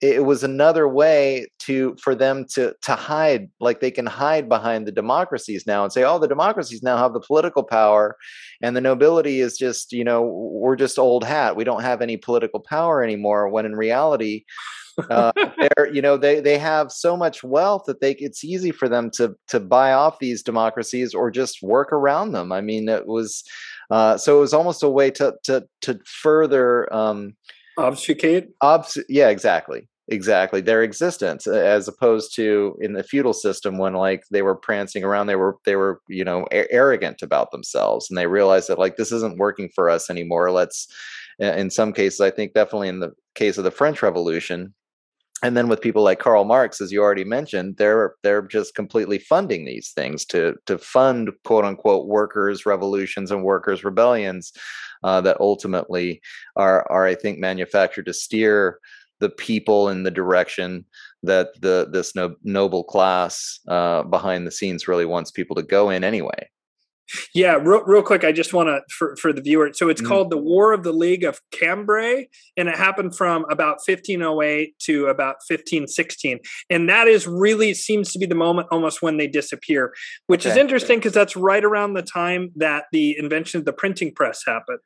it 0.00 0.24
was 0.24 0.44
another 0.44 0.86
way 0.86 1.46
to 1.58 1.96
for 2.00 2.14
them 2.14 2.44
to 2.44 2.74
to 2.82 2.94
hide 2.94 3.48
like 3.60 3.80
they 3.80 3.90
can 3.90 4.06
hide 4.06 4.48
behind 4.48 4.86
the 4.86 4.92
democracies 4.92 5.66
now 5.66 5.82
and 5.82 5.92
say 5.92 6.04
oh 6.04 6.18
the 6.18 6.28
democracies 6.28 6.82
now 6.82 6.96
have 6.96 7.12
the 7.12 7.20
political 7.20 7.64
power 7.64 8.16
and 8.62 8.76
the 8.76 8.80
nobility 8.80 9.40
is 9.40 9.56
just 9.56 9.92
you 9.92 10.04
know 10.04 10.22
we're 10.22 10.76
just 10.76 10.98
old 10.98 11.24
hat. 11.24 11.56
We 11.56 11.64
don't 11.64 11.82
have 11.82 12.02
any 12.02 12.16
political 12.16 12.60
power 12.60 13.02
anymore 13.02 13.48
when 13.48 13.66
in 13.66 13.76
reality 13.76 14.44
uh, 15.10 15.32
they're 15.76 15.92
you 15.92 16.02
know 16.02 16.16
they 16.16 16.40
they 16.40 16.58
have 16.58 16.90
so 16.90 17.16
much 17.16 17.42
wealth 17.42 17.84
that 17.86 18.00
they 18.00 18.12
it's 18.12 18.44
easy 18.44 18.70
for 18.70 18.88
them 18.88 19.10
to 19.12 19.36
to 19.48 19.60
buy 19.60 19.92
off 19.92 20.18
these 20.18 20.42
democracies 20.42 21.14
or 21.14 21.30
just 21.30 21.62
work 21.62 21.92
around 21.92 22.32
them. 22.32 22.52
I 22.52 22.60
mean 22.60 22.88
it 22.88 23.06
was 23.06 23.44
uh, 23.90 24.18
so 24.18 24.36
it 24.36 24.40
was 24.40 24.54
almost 24.54 24.82
a 24.82 24.88
way 24.88 25.10
to 25.12 25.34
to 25.44 25.66
to 25.82 25.98
further 26.04 26.92
um, 26.92 27.36
obfuscate? 27.78 28.48
Obs- 28.60 28.98
yeah 29.08 29.28
exactly 29.28 29.88
exactly 30.08 30.60
their 30.60 30.82
existence 30.82 31.46
as 31.46 31.86
opposed 31.86 32.34
to 32.34 32.76
in 32.80 32.94
the 32.94 33.02
feudal 33.02 33.34
system 33.34 33.76
when 33.76 33.92
like 33.92 34.22
they 34.30 34.40
were 34.42 34.56
prancing 34.56 35.04
around 35.04 35.26
they 35.26 35.36
were 35.36 35.56
they 35.66 35.76
were 35.76 36.00
you 36.08 36.24
know 36.24 36.46
a- 36.50 36.70
arrogant 36.72 37.20
about 37.22 37.50
themselves 37.50 38.08
and 38.08 38.16
they 38.16 38.26
realized 38.26 38.68
that 38.68 38.78
like 38.78 38.96
this 38.96 39.12
isn't 39.12 39.38
working 39.38 39.68
for 39.74 39.90
us 39.90 40.08
anymore 40.08 40.50
let's 40.50 40.88
in 41.38 41.70
some 41.70 41.92
cases 41.92 42.20
i 42.20 42.30
think 42.30 42.54
definitely 42.54 42.88
in 42.88 43.00
the 43.00 43.12
case 43.34 43.58
of 43.58 43.64
the 43.64 43.70
french 43.70 44.02
revolution 44.02 44.72
and 45.42 45.56
then 45.56 45.68
with 45.68 45.80
people 45.80 46.02
like 46.02 46.18
Karl 46.18 46.44
Marx, 46.44 46.80
as 46.80 46.90
you 46.90 47.00
already 47.00 47.22
mentioned, 47.22 47.76
they're 47.76 48.14
they're 48.24 48.42
just 48.42 48.74
completely 48.74 49.18
funding 49.18 49.64
these 49.64 49.92
things 49.94 50.24
to 50.26 50.56
to 50.66 50.78
fund 50.78 51.30
quote 51.44 51.64
unquote 51.64 52.08
workers' 52.08 52.66
revolutions 52.66 53.30
and 53.30 53.44
workers' 53.44 53.84
rebellions 53.84 54.52
uh, 55.04 55.20
that 55.20 55.40
ultimately 55.40 56.20
are 56.56 56.86
are 56.90 57.06
I 57.06 57.14
think 57.14 57.38
manufactured 57.38 58.06
to 58.06 58.14
steer 58.14 58.78
the 59.20 59.30
people 59.30 59.88
in 59.88 60.02
the 60.02 60.10
direction 60.10 60.84
that 61.22 61.48
the 61.60 61.88
this 61.90 62.14
no, 62.14 62.36
noble 62.42 62.84
class 62.84 63.60
uh, 63.68 64.02
behind 64.04 64.46
the 64.46 64.52
scenes 64.52 64.88
really 64.88 65.06
wants 65.06 65.30
people 65.30 65.56
to 65.56 65.62
go 65.62 65.90
in 65.90 66.04
anyway. 66.04 66.48
Yeah, 67.34 67.54
real, 67.54 67.82
real 67.84 68.02
quick, 68.02 68.24
I 68.24 68.32
just 68.32 68.52
want 68.52 68.68
to 68.68 68.80
for, 68.92 69.16
for 69.16 69.32
the 69.32 69.40
viewer. 69.40 69.70
So 69.72 69.88
it's 69.88 70.02
mm 70.02 70.08
called 70.08 70.30
the 70.30 70.38
War 70.38 70.72
of 70.72 70.84
the 70.84 70.92
League 70.92 71.22
of 71.22 71.38
Cambrai, 71.50 72.28
and 72.56 72.66
it 72.66 72.76
happened 72.76 73.14
from 73.14 73.44
about 73.50 73.76
1508 73.86 74.78
to 74.84 75.04
about 75.04 75.36
1516, 75.46 76.38
and 76.70 76.88
that 76.88 77.08
is 77.08 77.26
really 77.26 77.74
seems 77.74 78.10
to 78.12 78.18
be 78.18 78.24
the 78.24 78.34
moment 78.34 78.68
almost 78.70 79.02
when 79.02 79.18
they 79.18 79.26
disappear, 79.26 79.92
which 80.28 80.46
okay. 80.46 80.52
is 80.52 80.56
interesting 80.56 80.98
because 80.98 81.12
that's 81.12 81.36
right 81.36 81.62
around 81.62 81.92
the 81.92 82.00
time 82.00 82.52
that 82.56 82.84
the 82.90 83.14
invention 83.18 83.58
of 83.58 83.66
the 83.66 83.72
printing 83.72 84.14
press 84.14 84.42
happened, 84.46 84.80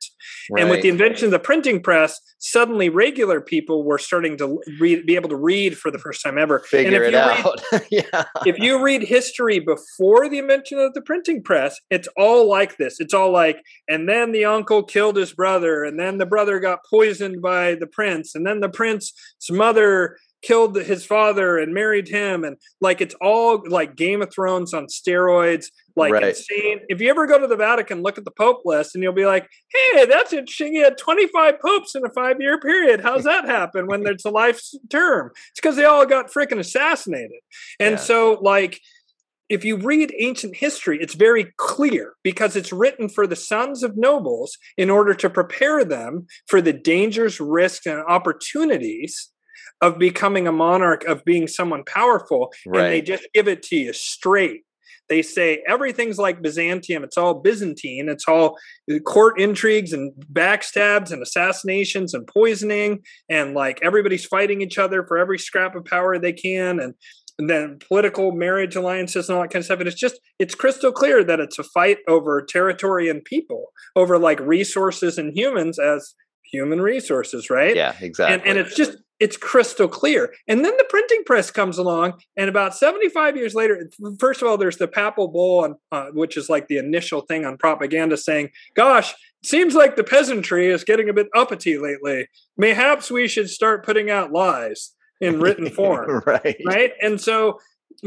right. 0.51 0.61
and 0.61 0.69
with 0.69 0.81
the 0.81 0.89
invention 0.89 1.25
of 1.25 1.31
the 1.31 1.39
printing 1.39 1.81
press, 1.81 2.19
suddenly 2.39 2.89
regular 2.89 3.39
people 3.39 3.85
were 3.85 3.97
starting 3.97 4.37
to 4.37 4.61
read, 4.79 5.05
be 5.05 5.15
able 5.15 5.29
to 5.29 5.37
read 5.37 5.77
for 5.77 5.89
the 5.89 5.99
first 5.99 6.21
time 6.21 6.37
ever. 6.37 6.59
Figure 6.59 7.03
it 7.03 7.15
out. 7.15 7.61
Read, 7.71 7.83
yeah. 7.91 8.25
If 8.45 8.59
you 8.59 8.83
read 8.83 9.03
history 9.03 9.59
before 9.59 10.27
the 10.27 10.39
invention 10.39 10.79
of 10.79 10.93
the 10.93 11.01
printing 11.01 11.41
press, 11.41 11.79
it's 11.89 12.07
all 12.17 12.49
like 12.49 12.77
this. 12.77 12.99
It's 12.99 13.13
all 13.13 13.31
like, 13.31 13.61
and 13.87 14.07
then 14.07 14.31
the 14.31 14.45
uncle 14.45 14.83
killed 14.83 15.15
his 15.15 15.33
brother, 15.33 15.83
and 15.83 15.99
then 15.99 16.17
the 16.17 16.25
brother 16.25 16.59
got 16.59 16.79
poisoned 16.89 17.41
by 17.41 17.75
the 17.75 17.87
prince, 17.87 18.35
and 18.35 18.45
then 18.45 18.59
the 18.59 18.69
prince's 18.69 19.13
mother 19.49 20.17
killed 20.43 20.75
his 20.75 21.05
father 21.05 21.57
and 21.57 21.73
married 21.73 22.07
him 22.07 22.43
and 22.43 22.57
like 22.81 22.99
it's 22.99 23.15
all 23.21 23.63
like 23.67 23.95
game 23.95 24.21
of 24.21 24.31
thrones 24.31 24.73
on 24.73 24.87
steroids 24.87 25.67
like 25.95 26.11
right. 26.11 26.23
insane 26.23 26.81
if 26.89 26.99
you 26.99 27.09
ever 27.09 27.25
go 27.25 27.39
to 27.39 27.47
the 27.47 27.55
vatican 27.55 28.01
look 28.01 28.17
at 28.17 28.25
the 28.25 28.31
pope 28.31 28.61
list 28.65 28.93
and 28.93 29.03
you'll 29.03 29.13
be 29.13 29.25
like 29.25 29.47
hey 29.71 30.05
that's 30.05 30.33
interesting 30.33 30.73
he 30.73 30.79
had 30.79 30.97
25 30.97 31.59
popes 31.61 31.95
in 31.95 32.05
a 32.05 32.09
five 32.09 32.41
year 32.41 32.59
period 32.59 32.99
how's 33.01 33.23
that 33.23 33.45
happen 33.45 33.87
when 33.87 34.03
there's 34.03 34.25
a 34.25 34.29
life 34.29 34.61
term 34.89 35.31
it's 35.33 35.61
because 35.61 35.77
they 35.77 35.85
all 35.85 36.05
got 36.05 36.31
freaking 36.31 36.59
assassinated 36.59 37.39
and 37.79 37.93
yeah. 37.93 38.01
so 38.01 38.37
like 38.41 38.81
if 39.53 39.63
you 39.63 39.77
read 39.77 40.11
ancient 40.17 40.55
history, 40.55 40.97
it's 40.99 41.13
very 41.13 41.53
clear 41.57 42.13
because 42.23 42.55
it's 42.55 42.73
written 42.73 43.07
for 43.07 43.27
the 43.27 43.35
sons 43.35 43.83
of 43.83 43.95
nobles 43.95 44.57
in 44.77 44.89
order 44.89 45.13
to 45.13 45.29
prepare 45.29 45.85
them 45.85 46.25
for 46.47 46.59
the 46.59 46.73
dangers, 46.73 47.39
risks, 47.39 47.85
and 47.85 48.01
opportunities 48.07 49.29
of 49.79 49.99
becoming 49.99 50.47
a 50.47 50.51
monarch, 50.51 51.03
of 51.05 51.23
being 51.23 51.47
someone 51.47 51.83
powerful. 51.83 52.51
Right. 52.65 52.81
And 52.81 52.91
they 52.93 53.01
just 53.01 53.27
give 53.35 53.47
it 53.47 53.61
to 53.63 53.75
you 53.75 53.93
straight. 53.93 54.61
They 55.09 55.21
say 55.21 55.61
everything's 55.67 56.17
like 56.17 56.41
Byzantium. 56.41 57.03
It's 57.03 57.17
all 57.17 57.35
Byzantine. 57.35 58.09
It's 58.09 58.27
all 58.27 58.57
uh, 58.91 58.99
court 58.99 59.39
intrigues 59.39 59.93
and 59.93 60.13
backstabs 60.31 61.11
and 61.11 61.21
assassinations 61.21 62.13
and 62.15 62.25
poisoning. 62.25 63.03
And 63.29 63.53
like 63.53 63.79
everybody's 63.83 64.25
fighting 64.25 64.61
each 64.61 64.79
other 64.79 65.05
for 65.05 65.17
every 65.17 65.37
scrap 65.37 65.75
of 65.75 65.85
power 65.85 66.17
they 66.17 66.33
can. 66.33 66.79
And 66.79 66.95
and 67.22 67.22
then 67.39 67.79
political 67.87 68.31
marriage 68.31 68.75
alliances 68.75 69.29
and 69.29 69.35
all 69.35 69.43
that 69.43 69.49
kind 69.49 69.61
of 69.61 69.65
stuff. 69.65 69.79
And 69.79 69.87
it's 69.87 69.99
just 69.99 70.19
it's 70.39 70.55
crystal 70.55 70.91
clear 70.91 71.23
that 71.23 71.39
it's 71.39 71.59
a 71.59 71.63
fight 71.63 71.97
over 72.07 72.41
territory 72.41 73.09
and 73.09 73.23
people, 73.23 73.67
over 73.95 74.17
like 74.17 74.39
resources 74.39 75.17
and 75.17 75.35
humans 75.35 75.79
as 75.79 76.13
human 76.51 76.81
resources, 76.81 77.49
right? 77.49 77.75
Yeah, 77.75 77.95
exactly. 77.99 78.35
And, 78.35 78.57
and 78.57 78.57
it's 78.65 78.75
just 78.75 78.97
it's 79.19 79.37
crystal 79.37 79.87
clear. 79.87 80.33
And 80.47 80.65
then 80.65 80.73
the 80.77 80.85
printing 80.89 81.23
press 81.25 81.49
comes 81.49 81.77
along, 81.77 82.19
and 82.35 82.49
about 82.49 82.75
75 82.75 83.37
years 83.37 83.55
later, 83.55 83.89
first 84.19 84.41
of 84.41 84.47
all, 84.47 84.57
there's 84.57 84.77
the 84.77 84.87
papal 84.87 85.29
bull, 85.29 85.63
on, 85.63 85.75
uh, 85.91 86.07
which 86.13 86.35
is 86.35 86.49
like 86.49 86.67
the 86.67 86.77
initial 86.77 87.21
thing 87.21 87.45
on 87.45 87.57
propaganda 87.57 88.17
saying, 88.17 88.49
gosh, 88.75 89.13
seems 89.43 89.75
like 89.75 89.95
the 89.95 90.03
peasantry 90.03 90.69
is 90.69 90.83
getting 90.83 91.09
a 91.09 91.13
bit 91.13 91.27
uppity 91.35 91.77
lately. 91.77 92.27
Mayhaps 92.57 93.09
we 93.09 93.27
should 93.27 93.49
start 93.49 93.85
putting 93.85 94.09
out 94.09 94.31
lies 94.31 94.93
in 95.23 95.39
written 95.39 95.69
form. 95.71 96.21
right. 96.25 96.61
Right. 96.65 96.91
And 97.01 97.19
so 97.19 97.59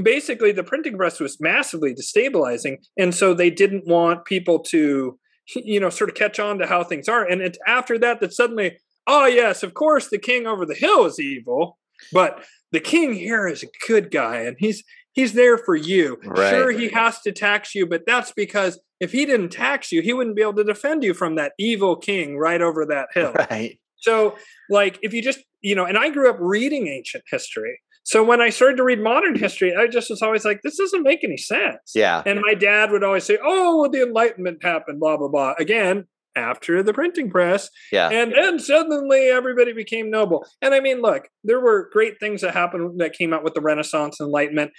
basically 0.03 0.53
the 0.53 0.65
printing 0.65 0.97
press 0.97 1.21
was 1.21 1.41
massively 1.41 1.95
destabilizing. 1.95 2.79
And 2.99 3.15
so 3.15 3.35
they 3.35 3.51
didn't 3.51 3.87
want 3.87 4.25
people 4.25 4.59
to, 4.65 5.19
you 5.55 5.81
know, 5.81 5.91
sort 5.91 6.11
of 6.11 6.17
catch 6.17 6.39
on 6.39 6.59
to 6.59 6.67
how 6.67 6.85
things 6.85 7.09
are. 7.09 7.25
And 7.25 7.41
it's 7.41 7.59
after 7.67 7.99
that 7.99 8.21
that 8.21 8.33
suddenly, 8.33 8.79
oh, 9.07 9.27
yes, 9.27 9.63
of 9.63 9.75
course, 9.75 10.09
the 10.09 10.19
king 10.19 10.47
over 10.47 10.67
the 10.67 10.75
hill 10.75 11.07
is 11.07 11.21
evil, 11.21 11.79
but 12.13 12.45
the 12.73 12.81
king 12.81 13.15
here 13.15 13.47
is 13.47 13.63
a 13.63 13.87
good 13.87 14.11
guy 14.11 14.39
and 14.41 14.57
he's 14.59 14.83
he's 15.13 15.33
there 15.33 15.57
for 15.57 15.75
you. 15.75 16.19
Right. 16.25 16.51
Sure, 16.51 16.71
he 16.71 16.89
has 16.89 17.21
to 17.23 17.33
tax 17.33 17.75
you, 17.75 17.87
but 17.87 18.03
that's 18.07 18.33
because 18.33 18.79
if 19.01 19.13
he 19.13 19.27
didn't 19.27 19.51
tax 19.51 19.93
you, 19.93 20.03
he 20.03 20.13
wouldn't 20.13 20.37
be 20.37 20.43
able 20.43 20.55
to 20.55 20.65
defend 20.65 21.05
you 21.05 21.15
from 21.15 21.37
that 21.37 21.53
evil 21.59 21.97
king 21.97 22.39
right 22.39 22.63
over 22.63 22.87
that 22.87 23.09
hill. 23.15 23.33
Right. 23.51 23.79
So, 23.98 24.36
like, 24.70 24.98
if 25.02 25.12
you 25.12 25.23
just, 25.23 25.40
you 25.60 25.74
know, 25.74 25.85
and 25.85 25.98
I 25.98 26.10
grew 26.10 26.31
up 26.31 26.36
reading 26.40 26.89
ancient 26.89 27.24
history. 27.31 27.81
So 28.05 28.23
when 28.23 28.40
I 28.40 28.51
started 28.51 28.77
to 28.77 28.85
read 28.85 29.01
modern 29.01 29.36
history, 29.36 29.74
I 29.74 29.89
just 29.89 30.10
was 30.10 30.23
always 30.23 30.44
like, 30.44 30.60
this 30.62 30.77
doesn't 30.78 31.02
make 31.02 31.24
any 31.24 31.36
sense. 31.36 31.90
Yeah. 31.93 32.23
And 32.24 32.40
my 32.40 32.55
dad 32.55 32.93
would 32.93 33.02
always 33.02 33.24
say, 33.24 33.36
oh, 33.43 33.81
well, 33.81 33.90
the 33.90 34.02
Enlightenment 34.02 34.62
happened, 34.62 35.01
blah, 35.01 35.16
blah, 35.16 35.27
blah. 35.27 35.55
Again, 35.59 36.06
after 36.36 36.82
the 36.82 36.93
printing 36.94 37.31
press. 37.31 37.68
Yeah. 37.90 38.10
And 38.10 38.32
then 38.32 38.59
suddenly 38.60 39.28
everybody 39.28 39.73
became 39.73 40.10
noble. 40.10 40.47
And 40.62 40.74
I 40.74 40.81
mean, 40.81 41.01
look, 41.01 41.28
there 41.43 41.59
were 41.59 41.89
great 41.93 42.20
things 42.20 42.43
that 42.43 42.55
happened 42.55 43.01
that 43.01 43.14
came 43.14 43.32
out 43.32 43.43
with 43.43 43.55
the 43.55 43.60
Renaissance, 43.60 44.20
Enlightenment. 44.20 44.70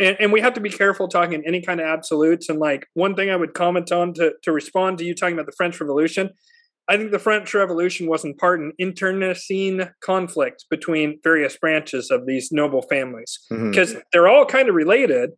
And, 0.00 0.16
and 0.18 0.32
we 0.32 0.40
have 0.40 0.54
to 0.54 0.60
be 0.60 0.70
careful 0.70 1.06
talking 1.06 1.44
any 1.46 1.60
kind 1.62 1.78
of 1.78 1.86
absolutes. 1.86 2.48
And 2.48 2.58
like 2.58 2.86
one 2.94 3.14
thing 3.14 3.30
I 3.30 3.36
would 3.36 3.54
comment 3.54 3.92
on 3.92 4.14
to, 4.14 4.32
to 4.42 4.50
respond 4.50 4.98
to 4.98 5.04
you 5.04 5.14
talking 5.14 5.34
about 5.34 5.46
the 5.46 5.54
French 5.56 5.80
Revolution 5.80 6.30
I 6.88 6.96
think 6.96 7.10
the 7.10 7.18
French 7.18 7.54
Revolution 7.54 8.08
was 8.08 8.24
in 8.24 8.34
part 8.34 8.60
an 8.60 8.72
internecine 8.78 9.90
conflict 10.00 10.66
between 10.68 11.18
various 11.22 11.56
branches 11.56 12.10
of 12.10 12.26
these 12.26 12.52
noble 12.52 12.82
families 12.82 13.38
because 13.48 13.92
mm-hmm. 13.92 14.00
they're 14.12 14.28
all 14.28 14.44
kind 14.44 14.68
of 14.68 14.74
related, 14.74 15.30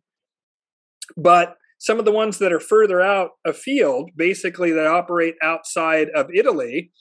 but 1.15 1.55
some 1.79 1.99
of 1.99 2.05
the 2.05 2.11
ones 2.11 2.39
that 2.39 2.51
are 2.51 2.59
further 2.59 3.01
out 3.01 3.31
afield, 3.45 4.09
basically 4.15 4.71
that 4.71 4.87
operate 4.87 5.35
outside 5.41 6.09
of 6.09 6.27
Italy, 6.33 6.91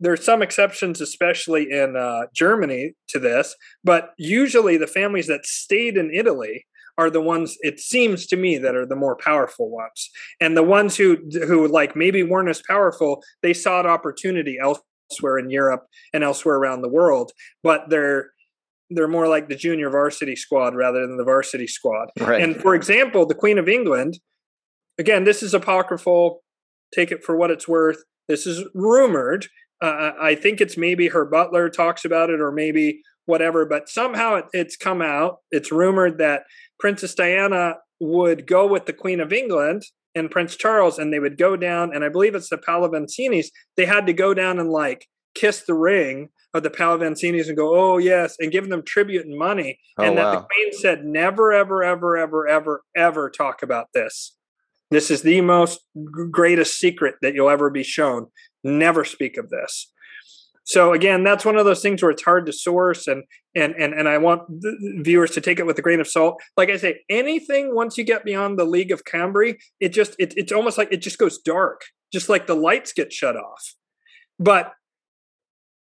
there's 0.00 0.24
some 0.24 0.42
exceptions, 0.42 1.00
especially 1.00 1.70
in 1.70 1.96
uh, 1.96 2.26
Germany, 2.32 2.92
to 3.08 3.18
this, 3.18 3.56
but 3.82 4.12
usually 4.16 4.76
the 4.76 4.86
families 4.86 5.26
that 5.26 5.44
stayed 5.44 5.96
in 5.96 6.12
Italy 6.14 6.66
are 6.98 7.08
the 7.08 7.20
ones 7.20 7.56
it 7.60 7.80
seems 7.80 8.26
to 8.26 8.36
me 8.36 8.58
that 8.58 8.74
are 8.74 8.84
the 8.84 8.96
more 8.96 9.16
powerful 9.16 9.70
ones 9.70 10.10
and 10.40 10.56
the 10.56 10.62
ones 10.62 10.96
who 10.96 11.16
who 11.46 11.66
like 11.68 11.96
maybe 11.96 12.22
weren't 12.22 12.48
as 12.48 12.60
powerful 12.68 13.22
they 13.42 13.54
sought 13.54 13.86
opportunity 13.86 14.58
elsewhere 14.60 15.38
in 15.38 15.48
europe 15.48 15.86
and 16.12 16.24
elsewhere 16.24 16.56
around 16.56 16.82
the 16.82 16.88
world 16.88 17.32
but 17.62 17.88
they're 17.88 18.32
they're 18.90 19.08
more 19.08 19.28
like 19.28 19.48
the 19.48 19.54
junior 19.54 19.88
varsity 19.88 20.34
squad 20.34 20.74
rather 20.74 21.06
than 21.06 21.16
the 21.16 21.24
varsity 21.24 21.66
squad 21.66 22.08
right. 22.20 22.42
and 22.42 22.60
for 22.60 22.74
example 22.74 23.24
the 23.24 23.34
queen 23.34 23.58
of 23.58 23.68
england 23.68 24.18
again 24.98 25.24
this 25.24 25.42
is 25.42 25.54
apocryphal 25.54 26.42
take 26.94 27.12
it 27.12 27.24
for 27.24 27.36
what 27.36 27.50
it's 27.50 27.68
worth 27.68 28.02
this 28.26 28.46
is 28.46 28.64
rumored 28.74 29.46
uh, 29.80 30.10
i 30.20 30.34
think 30.34 30.60
it's 30.60 30.76
maybe 30.76 31.08
her 31.08 31.24
butler 31.24 31.70
talks 31.70 32.04
about 32.04 32.28
it 32.28 32.40
or 32.40 32.50
maybe 32.50 33.00
whatever 33.28 33.66
but 33.66 33.88
somehow 33.88 34.34
it, 34.36 34.44
it's 34.52 34.76
come 34.76 35.02
out 35.02 35.38
it's 35.50 35.70
rumored 35.70 36.18
that 36.18 36.42
Princess 36.80 37.14
Diana 37.14 37.76
would 38.00 38.46
go 38.46 38.66
with 38.66 38.86
the 38.86 38.92
Queen 38.92 39.20
of 39.20 39.32
England 39.32 39.82
and 40.14 40.30
Prince 40.30 40.56
Charles, 40.56 40.98
and 40.98 41.12
they 41.12 41.18
would 41.18 41.38
go 41.38 41.56
down, 41.56 41.94
and 41.94 42.04
I 42.04 42.08
believe 42.08 42.34
it's 42.34 42.50
the 42.50 42.58
Pallavicinis. 42.58 43.46
They 43.76 43.86
had 43.86 44.06
to 44.06 44.12
go 44.12 44.34
down 44.34 44.58
and 44.58 44.70
like 44.70 45.06
kiss 45.34 45.62
the 45.62 45.74
ring 45.74 46.28
of 46.54 46.62
the 46.62 46.70
Pallavicinis 46.70 47.48
and 47.48 47.56
go, 47.56 47.78
"Oh 47.78 47.98
yes," 47.98 48.36
and 48.38 48.52
give 48.52 48.68
them 48.68 48.82
tribute 48.82 49.26
and 49.26 49.38
money. 49.38 49.78
Oh, 49.98 50.04
and 50.04 50.18
that 50.18 50.24
wow. 50.24 50.34
the 50.34 50.46
Queen 50.46 50.72
said, 50.72 51.04
"Never, 51.04 51.52
ever, 51.52 51.82
ever, 51.82 52.16
ever, 52.16 52.48
ever, 52.48 52.82
ever 52.96 53.30
talk 53.30 53.62
about 53.62 53.88
this. 53.92 54.36
This 54.90 55.10
is 55.10 55.22
the 55.22 55.40
most 55.42 55.80
greatest 56.30 56.78
secret 56.78 57.16
that 57.20 57.34
you'll 57.34 57.50
ever 57.50 57.70
be 57.70 57.82
shown. 57.82 58.26
Never 58.64 59.04
speak 59.04 59.36
of 59.36 59.50
this." 59.50 59.92
So 60.68 60.92
again, 60.92 61.24
that's 61.24 61.46
one 61.46 61.56
of 61.56 61.64
those 61.64 61.80
things 61.80 62.02
where 62.02 62.10
it's 62.10 62.22
hard 62.22 62.44
to 62.44 62.52
source, 62.52 63.06
and 63.06 63.24
and 63.54 63.74
and 63.76 63.94
and 63.94 64.06
I 64.06 64.18
want 64.18 64.42
viewers 65.02 65.30
to 65.30 65.40
take 65.40 65.58
it 65.58 65.64
with 65.64 65.78
a 65.78 65.82
grain 65.82 65.98
of 65.98 66.06
salt. 66.06 66.42
Like 66.58 66.68
I 66.68 66.76
say, 66.76 67.00
anything 67.08 67.74
once 67.74 67.96
you 67.96 68.04
get 68.04 68.22
beyond 68.22 68.58
the 68.58 68.66
League 68.66 68.92
of 68.92 69.06
Cambrai, 69.06 69.56
it 69.80 69.88
just 69.94 70.14
it, 70.18 70.34
it's 70.36 70.52
almost 70.52 70.76
like 70.76 70.92
it 70.92 70.98
just 70.98 71.16
goes 71.16 71.38
dark, 71.38 71.80
just 72.12 72.28
like 72.28 72.46
the 72.46 72.54
lights 72.54 72.92
get 72.92 73.14
shut 73.14 73.34
off. 73.34 73.76
But 74.38 74.74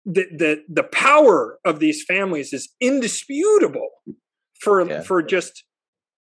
the 0.04 0.26
the 0.30 0.62
the 0.68 0.84
power 0.84 1.58
of 1.64 1.80
these 1.80 2.04
families 2.04 2.52
is 2.52 2.68
indisputable 2.80 3.90
for 4.60 4.88
yeah. 4.88 5.02
for 5.02 5.20
just 5.20 5.64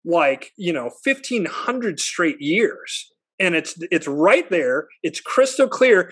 like 0.06 0.52
you 0.58 0.72
know 0.72 0.92
1500 1.04 2.00
straight 2.00 2.40
years 2.40 3.12
and 3.40 3.56
it's 3.56 3.82
it's 3.90 4.08
right 4.08 4.50
there 4.52 4.88
it's 5.02 5.20
crystal 5.20 5.68
clear 5.68 6.12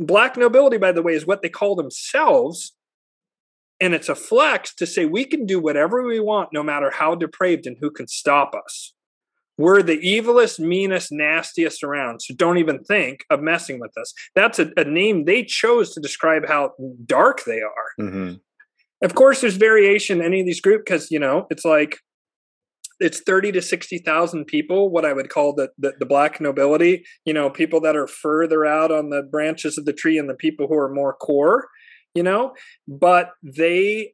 Black 0.00 0.36
nobility, 0.36 0.78
by 0.78 0.92
the 0.92 1.02
way, 1.02 1.12
is 1.12 1.26
what 1.26 1.42
they 1.42 1.48
call 1.50 1.76
themselves. 1.76 2.74
And 3.80 3.94
it's 3.94 4.08
a 4.08 4.14
flex 4.14 4.74
to 4.74 4.86
say 4.86 5.04
we 5.04 5.24
can 5.24 5.46
do 5.46 5.60
whatever 5.60 6.02
we 6.02 6.18
want, 6.20 6.50
no 6.52 6.62
matter 6.62 6.90
how 6.90 7.14
depraved 7.14 7.66
and 7.66 7.76
who 7.80 7.90
can 7.90 8.08
stop 8.08 8.54
us. 8.54 8.94
We're 9.58 9.82
the 9.82 9.98
evilest, 9.98 10.58
meanest, 10.58 11.12
nastiest 11.12 11.84
around. 11.84 12.22
So 12.22 12.34
don't 12.34 12.56
even 12.56 12.82
think 12.82 13.24
of 13.28 13.42
messing 13.42 13.78
with 13.78 13.92
us. 13.98 14.14
That's 14.34 14.58
a, 14.58 14.70
a 14.78 14.84
name 14.84 15.26
they 15.26 15.44
chose 15.44 15.92
to 15.92 16.00
describe 16.00 16.48
how 16.48 16.72
dark 17.04 17.44
they 17.44 17.60
are. 17.60 18.04
Mm-hmm. 18.04 18.34
Of 19.02 19.14
course, 19.14 19.42
there's 19.42 19.56
variation 19.56 20.20
in 20.20 20.24
any 20.24 20.40
of 20.40 20.46
these 20.46 20.62
groups 20.62 20.84
because, 20.86 21.10
you 21.10 21.18
know, 21.18 21.46
it's 21.50 21.64
like 21.64 21.98
it's 23.00 23.20
30 23.20 23.52
to 23.52 23.62
60,000 23.62 24.44
people, 24.44 24.90
what 24.90 25.04
I 25.04 25.12
would 25.12 25.30
call 25.30 25.54
the, 25.54 25.70
the, 25.78 25.94
the 25.98 26.06
black 26.06 26.40
nobility, 26.40 27.04
you 27.24 27.32
know, 27.32 27.48
people 27.50 27.80
that 27.80 27.96
are 27.96 28.06
further 28.06 28.66
out 28.66 28.92
on 28.92 29.08
the 29.08 29.22
branches 29.22 29.78
of 29.78 29.86
the 29.86 29.92
tree 29.92 30.18
and 30.18 30.28
the 30.28 30.34
people 30.34 30.68
who 30.68 30.76
are 30.76 30.92
more 30.92 31.14
core, 31.14 31.68
you 32.14 32.22
know, 32.22 32.52
but 32.86 33.30
they 33.42 34.12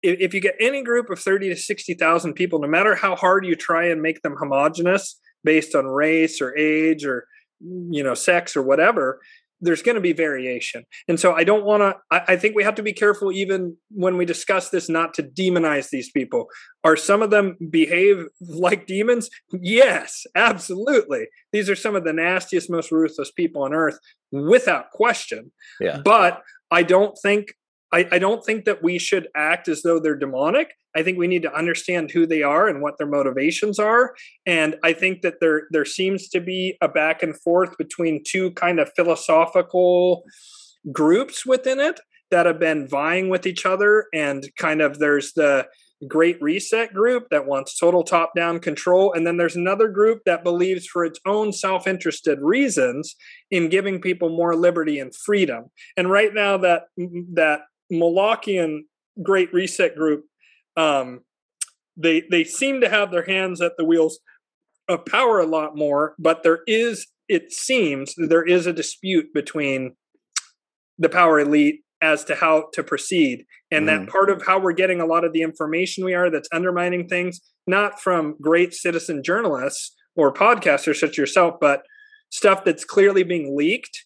if 0.00 0.32
you 0.32 0.40
get 0.40 0.54
any 0.60 0.82
group 0.84 1.10
of 1.10 1.18
30 1.18 1.48
to 1.48 1.56
60,000 1.56 2.34
people, 2.34 2.60
no 2.60 2.68
matter 2.68 2.94
how 2.94 3.16
hard 3.16 3.44
you 3.44 3.56
try 3.56 3.86
and 3.86 4.00
make 4.00 4.22
them 4.22 4.36
homogenous 4.38 5.18
based 5.42 5.74
on 5.74 5.86
race 5.86 6.40
or 6.40 6.56
age 6.56 7.04
or 7.04 7.26
you 7.60 8.04
know 8.04 8.14
sex 8.14 8.56
or 8.56 8.62
whatever, 8.62 9.20
there's 9.60 9.82
going 9.82 9.96
to 9.96 10.00
be 10.00 10.12
variation. 10.12 10.84
And 11.08 11.18
so 11.18 11.32
I 11.32 11.44
don't 11.44 11.64
want 11.64 11.80
to, 11.82 11.96
I, 12.10 12.32
I, 12.34 12.36
think 12.36 12.54
we 12.54 12.62
have 12.62 12.76
to 12.76 12.82
be 12.82 12.92
careful 12.92 13.32
even 13.32 13.76
when 13.90 14.16
we 14.16 14.24
discuss 14.24 14.70
this 14.70 14.88
not 14.88 15.14
to 15.14 15.22
demonize 15.22 15.90
these 15.90 16.10
people. 16.10 16.46
Are 16.84 16.96
some 16.96 17.22
of 17.22 17.30
them 17.30 17.56
behave 17.70 18.26
like 18.40 18.86
demons? 18.86 19.28
Yes, 19.52 20.24
absolutely. 20.34 21.26
These 21.52 21.68
are 21.68 21.76
some 21.76 21.96
of 21.96 22.04
the 22.04 22.12
nastiest, 22.12 22.70
most 22.70 22.92
ruthless 22.92 23.30
people 23.32 23.62
on 23.62 23.74
earth 23.74 23.98
without 24.30 24.90
question. 24.90 25.50
Yeah. 25.80 26.00
But 26.04 26.42
I 26.70 26.82
don't 26.82 27.16
think 27.20 27.54
I, 27.92 28.06
I 28.12 28.18
don't 28.18 28.44
think 28.44 28.64
that 28.66 28.82
we 28.82 28.98
should 28.98 29.28
act 29.34 29.68
as 29.68 29.82
though 29.82 29.98
they're 29.98 30.16
demonic. 30.16 30.74
I 30.94 31.02
think 31.02 31.18
we 31.18 31.28
need 31.28 31.42
to 31.42 31.54
understand 31.54 32.10
who 32.10 32.26
they 32.26 32.42
are 32.42 32.68
and 32.68 32.82
what 32.82 32.98
their 32.98 33.06
motivations 33.06 33.78
are. 33.78 34.14
And 34.46 34.76
I 34.82 34.92
think 34.92 35.22
that 35.22 35.40
there 35.40 35.62
there 35.70 35.84
seems 35.84 36.28
to 36.30 36.40
be 36.40 36.76
a 36.80 36.88
back 36.88 37.22
and 37.22 37.38
forth 37.38 37.76
between 37.78 38.22
two 38.26 38.50
kind 38.52 38.78
of 38.78 38.92
philosophical 38.94 40.24
groups 40.92 41.46
within 41.46 41.80
it 41.80 42.00
that 42.30 42.46
have 42.46 42.58
been 42.58 42.86
vying 42.88 43.28
with 43.28 43.46
each 43.46 43.64
other 43.64 44.06
and 44.12 44.48
kind 44.58 44.82
of 44.82 44.98
there's 44.98 45.32
the 45.32 45.66
great 46.06 46.40
reset 46.40 46.94
group 46.94 47.26
that 47.30 47.46
wants 47.46 47.76
total 47.76 48.04
top 48.04 48.32
down 48.36 48.60
control 48.60 49.12
and 49.12 49.26
then 49.26 49.36
there's 49.36 49.56
another 49.56 49.88
group 49.88 50.22
that 50.24 50.44
believes 50.44 50.86
for 50.86 51.04
its 51.04 51.18
own 51.26 51.52
self-interested 51.52 52.38
reasons 52.40 53.16
in 53.50 53.68
giving 53.68 54.00
people 54.00 54.28
more 54.28 54.54
liberty 54.54 55.00
and 55.00 55.12
freedom 55.16 55.64
and 55.96 56.08
right 56.08 56.32
now 56.32 56.56
that 56.56 56.84
that 57.32 57.62
Molochian 57.92 58.80
great 59.22 59.52
reset 59.52 59.96
group 59.96 60.24
um 60.76 61.20
they 61.96 62.22
they 62.30 62.44
seem 62.44 62.80
to 62.80 62.88
have 62.88 63.10
their 63.10 63.24
hands 63.24 63.60
at 63.60 63.72
the 63.76 63.84
wheels 63.84 64.20
of 64.88 65.04
power 65.04 65.40
a 65.40 65.46
lot 65.46 65.76
more 65.76 66.14
but 66.18 66.42
there 66.42 66.60
is 66.66 67.06
it 67.28 67.52
seems 67.52 68.14
there 68.16 68.44
is 68.44 68.66
a 68.66 68.72
dispute 68.72 69.32
between 69.34 69.94
the 70.98 71.08
power 71.08 71.40
elite 71.40 71.80
as 72.00 72.24
to 72.24 72.34
how 72.34 72.68
to 72.72 72.82
proceed 72.82 73.44
and 73.70 73.84
mm. 73.84 73.86
that 73.86 74.08
part 74.08 74.30
of 74.30 74.44
how 74.46 74.58
we're 74.58 74.72
getting 74.72 75.00
a 75.00 75.06
lot 75.06 75.24
of 75.24 75.32
the 75.32 75.42
information 75.42 76.04
we 76.04 76.14
are 76.14 76.30
that's 76.30 76.48
undermining 76.52 77.08
things 77.08 77.40
not 77.66 78.00
from 78.00 78.36
great 78.40 78.72
citizen 78.72 79.22
journalists 79.22 79.94
or 80.14 80.32
podcasters 80.32 80.96
such 80.96 81.10
as 81.10 81.18
yourself 81.18 81.54
but 81.60 81.82
stuff 82.30 82.64
that's 82.64 82.84
clearly 82.84 83.24
being 83.24 83.56
leaked 83.56 84.04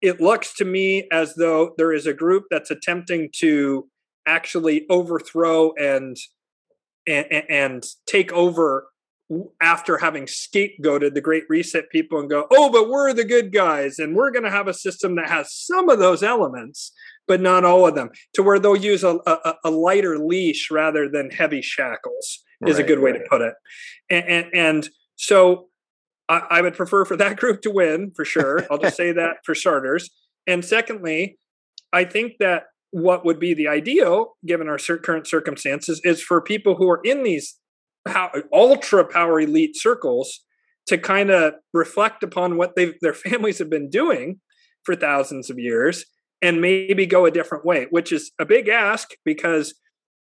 it 0.00 0.20
looks 0.20 0.54
to 0.54 0.64
me 0.64 1.08
as 1.10 1.34
though 1.34 1.74
there 1.76 1.92
is 1.92 2.06
a 2.06 2.14
group 2.14 2.44
that's 2.50 2.70
attempting 2.70 3.30
to 3.36 3.88
actually 4.26 4.86
overthrow 4.90 5.72
and 5.74 6.16
and, 7.06 7.44
and 7.48 7.84
take 8.06 8.32
over 8.32 8.88
after 9.60 9.98
having 9.98 10.24
scapegoated 10.24 11.14
the 11.14 11.20
great 11.20 11.44
reset 11.48 11.90
people 11.90 12.18
and 12.18 12.30
go 12.30 12.46
oh 12.50 12.70
but 12.70 12.88
we're 12.88 13.12
the 13.12 13.24
good 13.24 13.52
guys 13.52 13.98
and 13.98 14.14
we're 14.14 14.30
going 14.30 14.44
to 14.44 14.50
have 14.50 14.68
a 14.68 14.74
system 14.74 15.16
that 15.16 15.28
has 15.28 15.52
some 15.52 15.88
of 15.88 15.98
those 15.98 16.22
elements 16.22 16.92
but 17.26 17.40
not 17.40 17.64
all 17.64 17.86
of 17.86 17.94
them 17.94 18.10
to 18.32 18.42
where 18.42 18.58
they'll 18.58 18.76
use 18.76 19.04
a, 19.04 19.18
a, 19.26 19.54
a 19.64 19.70
lighter 19.70 20.18
leash 20.18 20.70
rather 20.70 21.08
than 21.08 21.30
heavy 21.30 21.60
shackles 21.60 22.42
is 22.66 22.76
right, 22.76 22.84
a 22.84 22.88
good 22.88 23.00
way 23.00 23.12
right. 23.12 23.18
to 23.18 23.28
put 23.28 23.42
it 23.42 23.54
and, 24.08 24.24
and, 24.26 24.54
and 24.54 24.88
so 25.16 25.68
I, 26.28 26.42
I 26.50 26.60
would 26.62 26.74
prefer 26.74 27.04
for 27.04 27.16
that 27.16 27.36
group 27.40 27.62
to 27.62 27.70
win 27.70 28.12
for 28.14 28.24
sure. 28.24 28.66
I'll 28.70 28.78
just 28.78 28.96
say 28.96 29.12
that 29.12 29.38
for 29.44 29.54
starters. 29.54 30.10
And 30.46 30.64
secondly 30.64 31.38
i 31.92 32.04
think 32.04 32.34
that 32.40 32.64
what 32.90 33.24
would 33.24 33.38
be 33.38 33.54
the 33.54 33.68
ideal 33.68 34.36
given 34.46 34.68
our 34.68 34.78
current 34.78 35.26
circumstances 35.26 36.00
is 36.04 36.22
for 36.22 36.40
people 36.40 36.74
who 36.76 36.88
are 36.88 37.00
in 37.04 37.22
these 37.22 37.58
ultra 38.52 39.04
power 39.04 39.40
elite 39.40 39.76
circles 39.76 40.40
to 40.86 40.96
kind 40.96 41.30
of 41.30 41.54
reflect 41.74 42.22
upon 42.22 42.56
what 42.56 42.74
their 42.76 43.14
families 43.28 43.58
have 43.58 43.68
been 43.68 43.90
doing 43.90 44.40
for 44.84 44.96
thousands 44.96 45.50
of 45.50 45.58
years 45.58 46.04
and 46.40 46.60
maybe 46.60 47.04
go 47.04 47.26
a 47.26 47.30
different 47.30 47.64
way 47.64 47.86
which 47.90 48.12
is 48.12 48.30
a 48.38 48.46
big 48.46 48.68
ask 48.68 49.10
because 49.24 49.74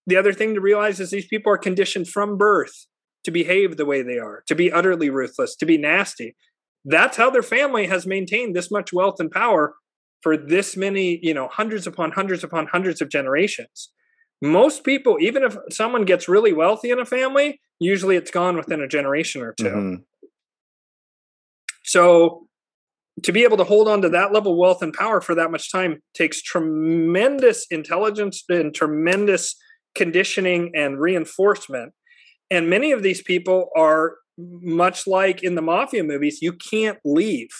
the 0.07 0.17
other 0.17 0.33
thing 0.33 0.55
to 0.55 0.61
realize 0.61 1.01
is 1.01 1.11
these 1.11 1.27
people 1.27 1.53
are 1.53 1.59
conditioned 1.59 2.09
from 2.09 2.37
birth 2.37 2.87
to 3.25 3.31
behave 3.31 3.77
the 3.77 3.87
way 3.87 4.03
they 4.03 4.19
are 4.19 4.43
to 4.47 4.55
be 4.55 4.73
utterly 4.73 5.11
ruthless 5.11 5.57
to 5.57 5.67
be 5.67 5.79
nasty. 5.79 6.37
That's 6.85 7.17
how 7.17 7.31
their 7.31 7.43
family 7.43 7.87
has 7.87 8.07
maintained 8.07 8.57
this 8.57 8.71
much 8.71 8.93
wealth 8.93 9.21
and 9.21 9.31
power 9.31 9.75
for 10.21 10.37
this 10.37 10.77
many 10.77 11.19
you 11.23 11.35
know 11.35 11.49
hundreds 11.49 11.87
upon 11.87 12.13
hundreds 12.13 12.45
upon 12.45 12.67
hundreds 12.67 13.01
of 13.01 13.09
generations. 13.09 13.91
Most 14.41 14.85
people 14.85 15.19
even 15.21 15.43
if 15.43 15.57
someone 15.71 16.05
gets 16.05 16.29
really 16.29 16.53
wealthy 16.53 16.91
in 16.91 16.99
a 16.99 17.07
family 17.07 17.61
usually 17.83 18.17
it's 18.17 18.31
gone 18.31 18.57
within 18.57 18.81
a 18.81 18.89
generation 18.89 19.43
or 19.43 19.53
2 19.55 19.65
mm-hmm. 19.65 19.95
so 21.83 22.47
to 23.23 23.33
be 23.33 23.45
able 23.45 23.57
to 23.57 23.65
hold 23.65 23.89
on 23.89 24.01
to 24.03 24.09
that 24.09 24.33
level 24.33 24.53
of 24.53 24.59
wealth 24.59 24.83
and 24.83 24.95
power 24.95 25.21
for 25.21 25.35
that 25.35 25.51
much 25.51 25.71
time 25.71 26.03
takes 26.15 26.41
tremendous 26.41 27.67
intelligence 27.71 28.45
and 28.49 28.75
tremendous 28.75 29.57
conditioning 29.95 30.71
and 30.75 30.99
reinforcement 30.99 31.93
and 32.53 32.71
many 32.71 32.93
of 32.93 33.03
these 33.03 33.23
people 33.23 33.71
are 33.77 34.17
much 34.39 35.07
like 35.07 35.43
in 35.43 35.57
the 35.57 35.63
mafia 35.63 36.05
movies 36.05 36.39
you 36.41 36.53
can't 36.53 36.99
leave 37.05 37.51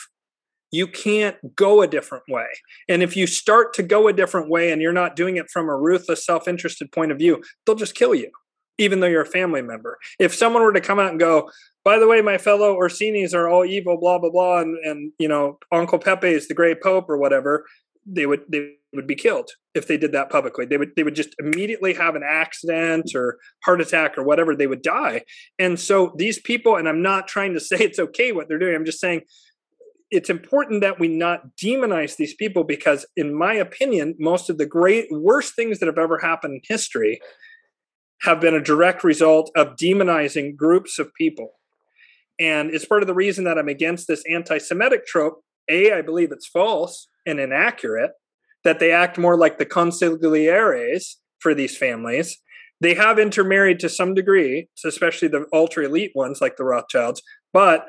you 0.75 0.87
can't 0.87 1.55
go 1.55 1.83
a 1.83 1.87
different 1.87 2.25
way. 2.31 2.47
And 2.89 3.03
if 3.03 3.15
you 3.15 3.27
start 3.27 3.75
to 3.75 3.83
go 3.83 4.09
a 4.09 4.13
different 4.13 4.49
way 4.49 4.73
and 4.73 4.81
you're 4.81 4.91
not 4.91 5.15
doing 5.15 5.37
it 5.37 5.51
from 5.51 5.69
a 5.69 5.77
ruthless, 5.77 6.25
self 6.25 6.49
interested 6.49 6.91
point 6.91 7.13
of 7.13 7.19
view, 7.19 7.43
they'll 7.67 7.77
just 7.77 7.95
kill 7.95 8.15
you 8.15 8.31
even 8.79 9.01
though 9.01 9.07
you're 9.07 9.23
a 9.23 9.27
family 9.27 9.63
member. 9.63 9.99
If 10.19 10.35
someone 10.35 10.63
were 10.63 10.73
to 10.73 10.81
come 10.81 10.99
out 10.99 11.11
and 11.11 11.21
go, 11.21 11.51
by 11.85 11.99
the 11.99 12.09
way, 12.09 12.23
my 12.23 12.39
fellow 12.39 12.75
Orsinis 12.75 13.35
are 13.35 13.49
all 13.49 13.65
evil, 13.65 13.99
blah 13.99 14.19
blah 14.19 14.31
blah, 14.31 14.61
and 14.61 14.77
and 14.85 15.13
you 15.19 15.29
know 15.29 15.59
Uncle 15.71 15.99
Pepe 15.99 16.29
is 16.29 16.49
the 16.49 16.55
great 16.55 16.83
pope 16.83 17.09
or 17.09 17.19
whatever, 17.19 17.67
they 18.07 18.27
would 18.27 18.43
they 18.49 18.75
would 18.93 19.07
be 19.07 19.15
killed 19.15 19.51
if 19.75 19.87
they 19.87 19.97
did 19.97 20.13
that 20.13 20.31
publicly. 20.31 20.67
They 20.67 20.77
would 20.77 20.93
they 20.97 21.03
would 21.03 21.15
just 21.15 21.35
immediately 21.39 21.95
have 21.95 22.15
an 22.15 22.23
accident 22.27 23.13
or 23.15 23.39
heart 23.65 23.81
attack 23.81 24.19
or 24.19 24.25
whatever. 24.25 24.55
They 24.55 24.67
would 24.67 24.83
die. 24.83 25.23
And 25.59 25.79
so 25.79 26.15
these 26.17 26.41
people, 26.41 26.77
and 26.77 26.89
I'm 26.89 27.03
not 27.03 27.29
trying 27.29 27.55
to 27.55 27.61
say 27.61 27.77
it's 27.79 27.99
okay 27.99 28.33
what 28.33 28.49
they're 28.49 28.59
doing. 28.59 28.75
I'm 28.75 28.85
just 28.85 29.01
saying 29.01 29.23
it's 30.11 30.29
important 30.29 30.83
that 30.83 31.01
we 31.01 31.09
not 31.09 31.57
demonize 31.57 32.17
these 32.17 32.35
people 32.35 32.65
because, 32.65 33.07
in 33.17 33.35
my 33.35 33.55
opinion, 33.55 34.15
most 34.19 34.51
of 34.51 34.59
the 34.59 34.67
great 34.67 35.07
worst 35.11 35.57
things 35.57 35.79
that 35.79 35.87
have 35.87 35.99
ever 35.99 36.19
happened 36.19 36.55
in 36.55 36.61
history 36.65 37.19
have 38.21 38.39
been 38.39 38.55
a 38.55 38.63
direct 38.63 39.03
result 39.03 39.51
of 39.57 39.77
demonizing 39.77 40.55
groups 40.55 40.99
of 40.99 41.13
people. 41.15 41.53
And 42.39 42.71
it's 42.71 42.85
part 42.85 43.03
of 43.03 43.07
the 43.07 43.15
reason 43.15 43.45
that 43.45 43.59
I'm 43.59 43.69
against 43.69 44.07
this 44.07 44.23
anti 44.31 44.59
Semitic 44.59 45.07
trope. 45.07 45.43
A, 45.69 45.93
I 45.93 46.03
believe 46.03 46.33
it's 46.33 46.47
false 46.47 47.09
and 47.27 47.39
inaccurate, 47.39 48.13
that 48.65 48.79
they 48.79 48.93
act 48.93 49.19
more 49.19 49.37
like 49.37 49.59
the 49.59 49.67
consiglieres 49.67 51.17
for 51.41 51.55
these 51.55 51.77
families. 51.77 52.39
They 52.81 52.95
have 52.95 53.19
intermarried 53.19 53.79
to 53.81 53.89
some 53.89 54.15
degree, 54.15 54.69
especially 54.85 55.29
the 55.29 55.47
ultra 55.53 55.85
elite 55.85 56.13
ones 56.15 56.41
like 56.41 56.57
the 56.57 56.65
Rothschilds, 56.65 57.23
but 57.53 57.87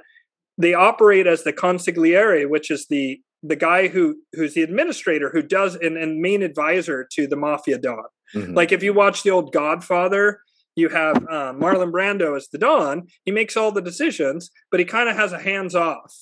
they 0.58 0.74
operate 0.74 1.26
as 1.26 1.44
the 1.44 1.54
consigliere, 1.54 2.48
which 2.48 2.70
is 2.70 2.88
the 2.88 3.20
the 3.46 3.56
guy 3.56 3.90
who 3.90 4.16
who's 4.34 4.54
the 4.54 4.62
administrator 4.62 5.30
who 5.30 5.42
does 5.42 5.76
and, 5.76 5.98
and 5.98 6.22
main 6.22 6.42
advisor 6.42 7.08
to 7.12 7.28
the 7.28 7.36
mafia 7.36 7.78
don. 7.78 8.04
Mm-hmm. 8.34 8.54
Like 8.54 8.72
if 8.72 8.84
you 8.84 8.94
watch 8.94 9.24
the 9.24 9.32
old 9.32 9.52
Godfather, 9.52 10.40
you 10.76 10.90
have 10.90 11.18
um, 11.18 11.60
Marlon 11.60 11.92
Brando 11.92 12.36
as 12.36 12.48
the 12.50 12.58
Don. 12.58 13.08
He 13.26 13.32
makes 13.32 13.56
all 13.56 13.72
the 13.72 13.82
decisions, 13.82 14.50
but 14.72 14.80
he 14.80 14.86
kind 14.86 15.10
of 15.10 15.16
has 15.16 15.32
a 15.32 15.40
hands 15.40 15.76
off, 15.76 16.14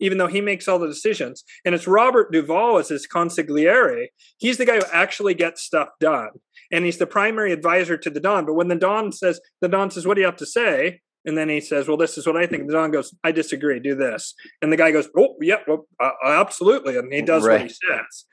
even 0.00 0.18
though 0.18 0.26
he 0.26 0.40
makes 0.40 0.68
all 0.68 0.78
the 0.78 0.86
decisions. 0.86 1.44
And 1.64 1.74
it's 1.74 1.86
Robert 1.86 2.32
Duvall 2.32 2.78
as 2.78 2.88
his 2.88 3.06
consigliere. 3.06 4.06
He's 4.38 4.58
the 4.58 4.66
guy 4.66 4.76
who 4.76 4.84
actually 4.92 5.34
gets 5.34 5.62
stuff 5.62 5.88
done, 6.00 6.30
and 6.70 6.84
he's 6.84 6.98
the 6.98 7.06
primary 7.06 7.52
advisor 7.52 7.96
to 7.96 8.10
the 8.10 8.20
Don. 8.20 8.46
But 8.46 8.54
when 8.54 8.68
the 8.68 8.76
Don 8.76 9.12
says, 9.12 9.40
the 9.60 9.68
Don 9.68 9.90
says, 9.90 10.06
"What 10.06 10.14
do 10.14 10.20
you 10.20 10.26
have 10.26 10.36
to 10.36 10.46
say?" 10.46 11.00
And 11.24 11.36
then 11.36 11.48
he 11.48 11.60
says, 11.60 11.88
"Well, 11.88 11.96
this 11.96 12.16
is 12.16 12.26
what 12.26 12.36
I 12.36 12.46
think." 12.46 12.66
The 12.66 12.72
Don 12.72 12.90
goes, 12.90 13.14
"I 13.24 13.32
disagree. 13.32 13.80
Do 13.80 13.94
this." 13.94 14.34
And 14.62 14.72
the 14.72 14.76
guy 14.76 14.90
goes, 14.90 15.08
"Oh, 15.16 15.36
yeah, 15.40 15.58
well, 15.66 15.86
uh, 16.00 16.10
absolutely," 16.24 16.96
and 16.96 17.12
he 17.12 17.22
does 17.22 17.44
right. 17.44 17.60
what 17.60 17.62
he 17.62 17.68
says. 17.68 18.24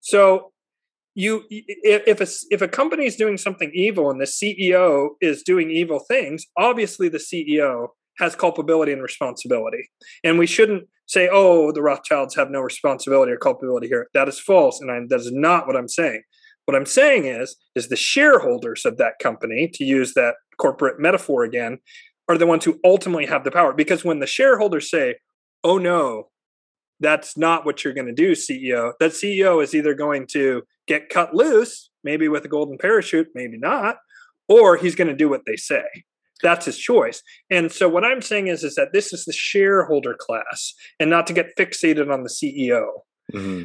So 0.00 0.52
you 1.18 1.44
if 1.50 2.20
a 2.20 2.26
if 2.50 2.62
a 2.62 2.68
company 2.68 3.04
is 3.04 3.16
doing 3.16 3.36
something 3.36 3.72
evil 3.74 4.08
and 4.08 4.20
the 4.20 4.24
CEO 4.24 5.10
is 5.20 5.42
doing 5.42 5.70
evil 5.70 5.98
things, 5.98 6.46
obviously 6.56 7.08
the 7.08 7.18
CEO 7.18 7.88
has 8.18 8.34
culpability 8.34 8.92
and 8.92 9.02
responsibility. 9.02 9.88
And 10.24 10.38
we 10.38 10.46
shouldn't 10.46 10.88
say, 11.06 11.28
"Oh, 11.30 11.72
the 11.72 11.82
Rothschilds 11.82 12.34
have 12.36 12.50
no 12.50 12.60
responsibility 12.60 13.32
or 13.32 13.38
culpability 13.38 13.88
here." 13.88 14.08
That 14.14 14.28
is 14.28 14.40
false, 14.40 14.80
and 14.80 14.90
I, 14.90 15.00
that 15.08 15.20
is 15.20 15.32
not 15.32 15.66
what 15.66 15.76
I'm 15.76 15.88
saying. 15.88 16.22
What 16.66 16.76
I'm 16.76 16.86
saying 16.86 17.24
is, 17.24 17.56
is 17.74 17.88
the 17.88 17.96
shareholders 17.96 18.84
of 18.84 18.98
that 18.98 19.14
company, 19.22 19.70
to 19.74 19.84
use 19.84 20.14
that 20.14 20.34
corporate 20.58 21.00
metaphor 21.00 21.44
again, 21.44 21.78
are 22.28 22.36
the 22.36 22.46
ones 22.46 22.64
who 22.64 22.78
ultimately 22.84 23.26
have 23.26 23.44
the 23.44 23.50
power. 23.50 23.72
Because 23.72 24.04
when 24.04 24.18
the 24.18 24.26
shareholders 24.26 24.90
say, 24.90 25.16
"Oh 25.64 25.78
no, 25.78 26.30
that's 27.00 27.36
not 27.36 27.64
what 27.64 27.84
you're 27.84 27.94
going 27.94 28.06
to 28.06 28.12
do, 28.12 28.32
CEO," 28.34 28.92
that 29.00 29.12
CEO 29.12 29.62
is 29.62 29.74
either 29.74 29.94
going 29.94 30.26
to 30.32 30.62
get 30.86 31.08
cut 31.08 31.34
loose, 31.34 31.90
maybe 32.04 32.28
with 32.28 32.44
a 32.44 32.48
golden 32.48 32.78
parachute, 32.78 33.28
maybe 33.34 33.58
not, 33.58 33.96
or 34.48 34.76
he's 34.76 34.94
going 34.94 35.08
to 35.08 35.14
do 35.14 35.28
what 35.28 35.42
they 35.46 35.56
say. 35.56 35.84
That's 36.42 36.66
his 36.66 36.78
choice. 36.78 37.22
And 37.50 37.70
so 37.72 37.88
what 37.88 38.04
I'm 38.04 38.22
saying 38.22 38.48
is, 38.48 38.62
is 38.62 38.74
that 38.76 38.92
this 38.92 39.12
is 39.12 39.24
the 39.24 39.32
shareholder 39.32 40.14
class 40.14 40.74
and 41.00 41.10
not 41.10 41.26
to 41.26 41.32
get 41.32 41.56
fixated 41.58 42.12
on 42.12 42.22
the 42.22 42.28
CEO. 42.28 42.86
Mm-hmm. 43.32 43.64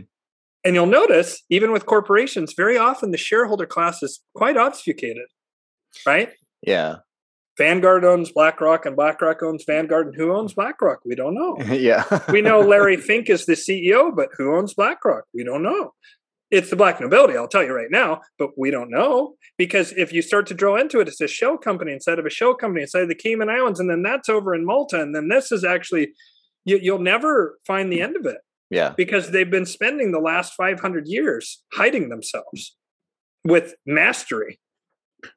And 0.66 0.76
you'll 0.76 0.86
notice, 0.86 1.44
even 1.50 1.72
with 1.72 1.86
corporations, 1.86 2.54
very 2.56 2.78
often 2.78 3.12
the 3.12 3.18
shareholder 3.18 3.66
class 3.66 4.02
is 4.02 4.22
quite 4.36 4.58
obfuscated, 4.58 5.28
right? 6.06 6.30
Yeah. 6.66 6.98
Vanguard 7.58 8.04
owns 8.04 8.32
BlackRock 8.32 8.86
and 8.86 8.96
BlackRock 8.96 9.44
owns 9.44 9.64
Vanguard. 9.68 10.08
And 10.08 10.16
who 10.16 10.34
owns 10.34 10.54
BlackRock? 10.56 11.00
We 11.06 11.16
don't 11.16 11.36
know. 11.36 11.58
yeah. 11.66 12.06
we 12.30 12.42
know 12.42 12.62
Larry 12.62 12.98
Fink 13.02 13.30
is 13.30 13.46
the 13.46 13.54
CEO, 13.54 14.16
but 14.16 14.30
who 14.38 14.56
owns 14.56 14.74
BlackRock? 14.74 15.26
We 15.34 15.44
don't 15.44 15.64
know 15.64 15.92
it's 16.54 16.70
the 16.70 16.76
black 16.76 17.02
nobility, 17.02 17.36
I'll 17.36 17.48
tell 17.48 17.64
you 17.64 17.74
right 17.74 17.90
now, 17.90 18.22
but 18.38 18.52
we 18.56 18.70
don't 18.70 18.92
know 18.92 19.34
because 19.58 19.92
if 19.94 20.14
you 20.14 20.22
start 20.22 20.46
to 20.48 20.54
draw 20.54 20.76
into 20.76 21.00
it, 21.00 21.08
it's 21.08 21.20
a 21.20 21.28
shell 21.28 21.58
company 21.58 21.92
instead 21.92 22.20
of 22.20 22.28
a 22.28 22.30
shell 22.30 22.54
company 22.54 22.84
inside 22.84 23.02
of 23.02 23.10
the 23.10 23.16
Cayman 23.16 23.50
Islands, 23.50 23.80
and 23.80 23.90
then 23.90 24.04
that's 24.04 24.30
over 24.30 24.54
in 24.54 24.64
Malta, 24.64 25.02
and 25.02 25.16
then 25.16 25.30
this 25.30 25.52
is 25.52 25.64
actually 25.64 26.14
you, 26.64 26.80
you'll 26.80 27.00
never 27.00 27.60
find 27.66 27.92
the 27.92 28.02
end 28.02 28.16
of 28.16 28.28
it. 28.28 28.38
Yeah. 28.70 28.94
Because 28.96 29.32
they've 29.32 29.50
been 29.50 29.66
spending 29.66 30.12
the 30.12 30.20
last 30.20 30.54
500 30.54 31.08
years 31.08 31.64
hiding 31.74 32.10
themselves 32.10 32.76
with 33.44 33.76
mastery. 33.86 34.60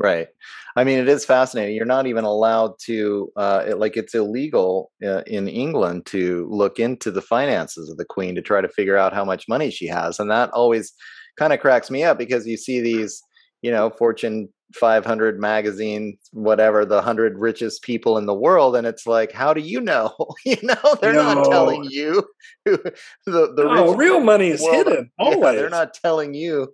Right. 0.01 0.29
I 0.77 0.85
mean, 0.85 0.99
it 0.99 1.09
is 1.09 1.25
fascinating. 1.25 1.75
You're 1.77 1.85
not 1.87 2.07
even 2.07 2.25
allowed 2.25 2.79
to, 2.87 3.31
uh, 3.37 3.65
it, 3.69 3.79
like, 3.79 3.97
it's 3.97 4.15
illegal 4.15 4.91
uh, 5.05 5.23
in 5.27 5.49
England 5.49 6.07
to 6.07 6.47
look 6.51 6.79
into 6.79 7.11
the 7.11 7.23
finances 7.23 7.89
of 7.89 7.97
the 7.97 8.05
queen 8.05 8.35
to 8.35 8.43
try 8.43 8.61
to 8.61 8.69
figure 8.69 8.97
out 8.97 9.13
how 9.15 9.25
much 9.25 9.49
money 9.49 9.71
she 9.71 9.87
has. 9.87 10.19
And 10.19 10.31
that 10.31 10.51
always 10.51 10.93
kind 11.39 11.53
of 11.53 11.61
cracks 11.61 11.91
me 11.91 12.05
up 12.05 12.19
because 12.19 12.47
you 12.47 12.57
see 12.57 12.81
these, 12.81 13.23
you 13.63 13.71
know, 13.71 13.91
Fortune 13.91 14.49
500 14.75 15.39
magazine, 15.39 16.19
whatever, 16.33 16.85
the 16.85 16.97
100 16.97 17.39
richest 17.39 17.83
people 17.83 18.19
in 18.19 18.27
the 18.27 18.35
world. 18.35 18.77
And 18.77 18.87
it's 18.87 19.07
like, 19.07 19.33
how 19.33 19.55
do 19.55 19.61
you 19.61 19.81
know? 19.81 20.15
you 20.45 20.57
know, 20.63 20.97
they're 21.01 21.13
no. 21.13 21.35
not 21.35 21.45
telling 21.51 21.85
you. 21.85 22.25
the 22.65 22.93
the 23.27 23.53
no, 23.57 23.95
real 23.95 24.21
money 24.21 24.49
is 24.49 24.61
hidden. 24.61 25.11
Always. 25.19 25.39
Yeah, 25.39 25.53
they're 25.53 25.71
not 25.71 25.95
telling 25.95 26.35
you. 26.35 26.73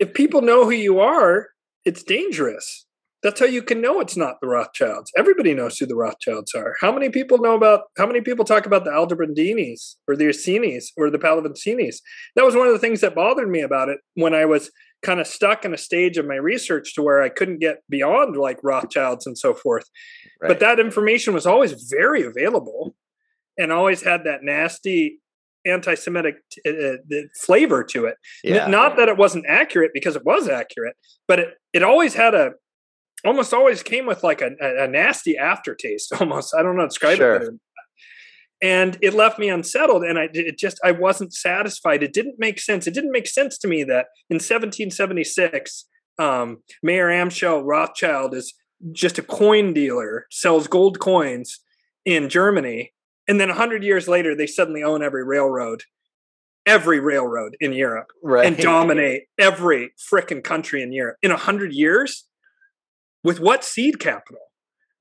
if 0.00 0.14
people 0.14 0.42
know 0.42 0.64
who 0.64 0.70
you 0.70 1.00
are, 1.00 1.48
it's 1.84 2.02
dangerous. 2.02 2.86
That's 3.22 3.38
how 3.38 3.46
you 3.46 3.62
can 3.62 3.82
know 3.82 4.00
it's 4.00 4.16
not 4.16 4.36
the 4.40 4.46
Rothschilds. 4.46 5.12
Everybody 5.16 5.52
knows 5.52 5.76
who 5.76 5.84
the 5.84 5.94
Rothschilds 5.94 6.54
are. 6.54 6.74
How 6.80 6.90
many 6.90 7.10
people 7.10 7.36
know 7.36 7.54
about? 7.54 7.82
How 7.98 8.06
many 8.06 8.22
people 8.22 8.46
talk 8.46 8.64
about 8.64 8.84
the 8.84 8.90
Aldobrandinis 8.90 9.96
or 10.08 10.16
the 10.16 10.24
Orsini's 10.24 10.90
or 10.96 11.10
the 11.10 11.18
Pallavicinis? 11.18 11.96
That 12.34 12.46
was 12.46 12.56
one 12.56 12.66
of 12.66 12.72
the 12.72 12.78
things 12.78 13.02
that 13.02 13.14
bothered 13.14 13.50
me 13.50 13.60
about 13.60 13.90
it 13.90 13.98
when 14.14 14.34
I 14.34 14.46
was 14.46 14.70
kind 15.02 15.20
of 15.20 15.26
stuck 15.26 15.64
in 15.64 15.72
a 15.72 15.78
stage 15.78 16.18
of 16.18 16.26
my 16.26 16.34
research 16.34 16.94
to 16.94 17.02
where 17.02 17.22
I 17.22 17.28
couldn't 17.28 17.58
get 17.58 17.82
beyond 17.88 18.36
like 18.36 18.58
Rothschilds 18.62 19.26
and 19.26 19.36
so 19.36 19.54
forth. 19.54 19.88
Right. 20.40 20.48
But 20.48 20.60
that 20.60 20.78
information 20.78 21.34
was 21.34 21.46
always 21.46 21.72
very 21.90 22.22
available 22.22 22.94
and 23.58 23.72
always 23.72 24.02
had 24.02 24.24
that 24.24 24.42
nasty 24.42 25.20
anti-Semitic 25.66 26.36
uh, 26.66 26.70
uh 26.70 26.96
flavor 27.38 27.84
to 27.84 28.06
it. 28.06 28.16
Yeah. 28.42 28.66
Not 28.66 28.96
that 28.96 29.08
it 29.08 29.16
wasn't 29.16 29.44
accurate 29.46 29.92
because 29.92 30.16
it 30.16 30.24
was 30.24 30.48
accurate, 30.48 30.96
but 31.28 31.38
it, 31.38 31.54
it 31.72 31.82
always 31.82 32.14
had 32.14 32.34
a 32.34 32.52
almost 33.24 33.52
always 33.52 33.82
came 33.82 34.06
with 34.06 34.22
like 34.22 34.40
a, 34.40 34.52
a, 34.60 34.84
a 34.84 34.88
nasty 34.88 35.36
aftertaste 35.36 36.12
almost. 36.20 36.54
I 36.54 36.62
don't 36.62 36.76
know 36.76 36.86
describe 36.86 37.18
sure. 37.18 37.36
it 37.36 37.54
and 38.62 38.98
it 39.00 39.14
left 39.14 39.38
me 39.38 39.48
unsettled 39.48 40.02
and 40.04 40.18
i 40.18 40.28
it 40.32 40.58
just 40.58 40.78
i 40.84 40.90
wasn't 40.90 41.32
satisfied. 41.32 42.02
It 42.02 42.12
didn't 42.12 42.36
make 42.38 42.60
sense. 42.60 42.86
It 42.86 42.94
didn't 42.94 43.12
make 43.12 43.26
sense 43.26 43.58
to 43.58 43.68
me 43.68 43.84
that 43.84 44.06
in 44.28 44.36
1776 44.36 45.86
um, 46.18 46.58
mayer 46.82 47.08
amschel 47.08 47.62
rothschild 47.64 48.34
is 48.34 48.54
just 48.92 49.18
a 49.18 49.22
coin 49.22 49.72
dealer 49.72 50.26
sells 50.30 50.66
gold 50.66 50.98
coins 50.98 51.60
in 52.04 52.28
germany 52.30 52.92
and 53.28 53.38
then 53.38 53.48
100 53.48 53.84
years 53.84 54.08
later 54.08 54.34
they 54.34 54.46
suddenly 54.46 54.82
own 54.82 55.02
every 55.02 55.24
railroad 55.24 55.82
every 56.66 57.00
railroad 57.00 57.56
in 57.60 57.72
europe 57.72 58.08
right. 58.22 58.46
and 58.46 58.56
dominate 58.56 59.24
every 59.38 59.92
frickin' 60.10 60.42
country 60.42 60.82
in 60.82 60.92
europe 60.92 61.16
in 61.22 61.30
100 61.30 61.72
years? 61.72 62.26
With 63.22 63.38
what 63.38 63.64
seed 63.64 63.98
capital? 63.98 64.40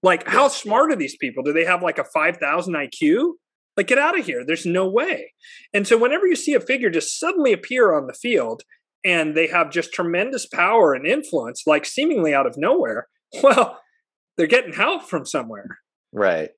Like 0.03 0.27
how 0.27 0.47
smart 0.47 0.91
are 0.91 0.95
these 0.95 1.15
people? 1.17 1.43
Do 1.43 1.53
they 1.53 1.65
have 1.65 1.81
like 1.81 1.97
a 1.97 2.03
5000 2.03 2.73
iq 2.73 3.31
like, 3.79 3.87
get 3.87 3.97
out 3.97 4.19
of 4.19 4.25
here. 4.25 4.43
There's 4.45 4.65
no 4.65 4.89
way. 4.89 5.31
And 5.73 5.87
so, 5.87 5.97
whenever 5.97 6.27
you 6.27 6.35
see 6.35 6.53
a 6.53 6.59
figure 6.59 6.89
just 6.89 7.17
suddenly 7.17 7.53
appear 7.53 7.93
on 7.93 8.07
the 8.07 8.13
field 8.13 8.63
and 9.05 9.37
they 9.37 9.47
have 9.47 9.71
just 9.71 9.93
tremendous 9.93 10.45
power 10.45 10.93
and 10.93 11.07
influence, 11.07 11.63
like 11.65 11.85
seemingly 11.85 12.33
out 12.33 12.45
of 12.45 12.57
nowhere, 12.57 13.07
well, 13.41 13.79
they're 14.35 14.47
getting 14.47 14.73
help 14.73 15.03
from 15.03 15.25
somewhere. 15.25 15.79
Right. 16.11 16.49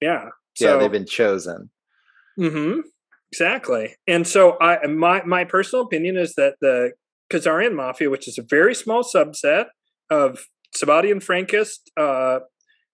Yeah. 0.00 0.30
So, 0.56 0.72
yeah, 0.72 0.80
they've 0.80 0.90
been 0.90 1.06
chosen. 1.06 1.70
Mm-hmm. 2.40 2.80
Exactly. 3.30 3.94
And 4.08 4.26
so, 4.26 4.58
I 4.60 4.84
my 4.88 5.22
my 5.22 5.44
personal 5.44 5.84
opinion 5.84 6.16
is 6.16 6.34
that 6.34 6.56
the 6.60 6.90
Khazarian 7.32 7.76
mafia, 7.76 8.10
which 8.10 8.26
is 8.26 8.36
a 8.36 8.42
very 8.42 8.74
small 8.74 9.04
subset 9.04 9.66
of 10.10 10.46
Sabbatean 10.76 11.24
Frankist 11.24 11.78
uh, 11.96 12.40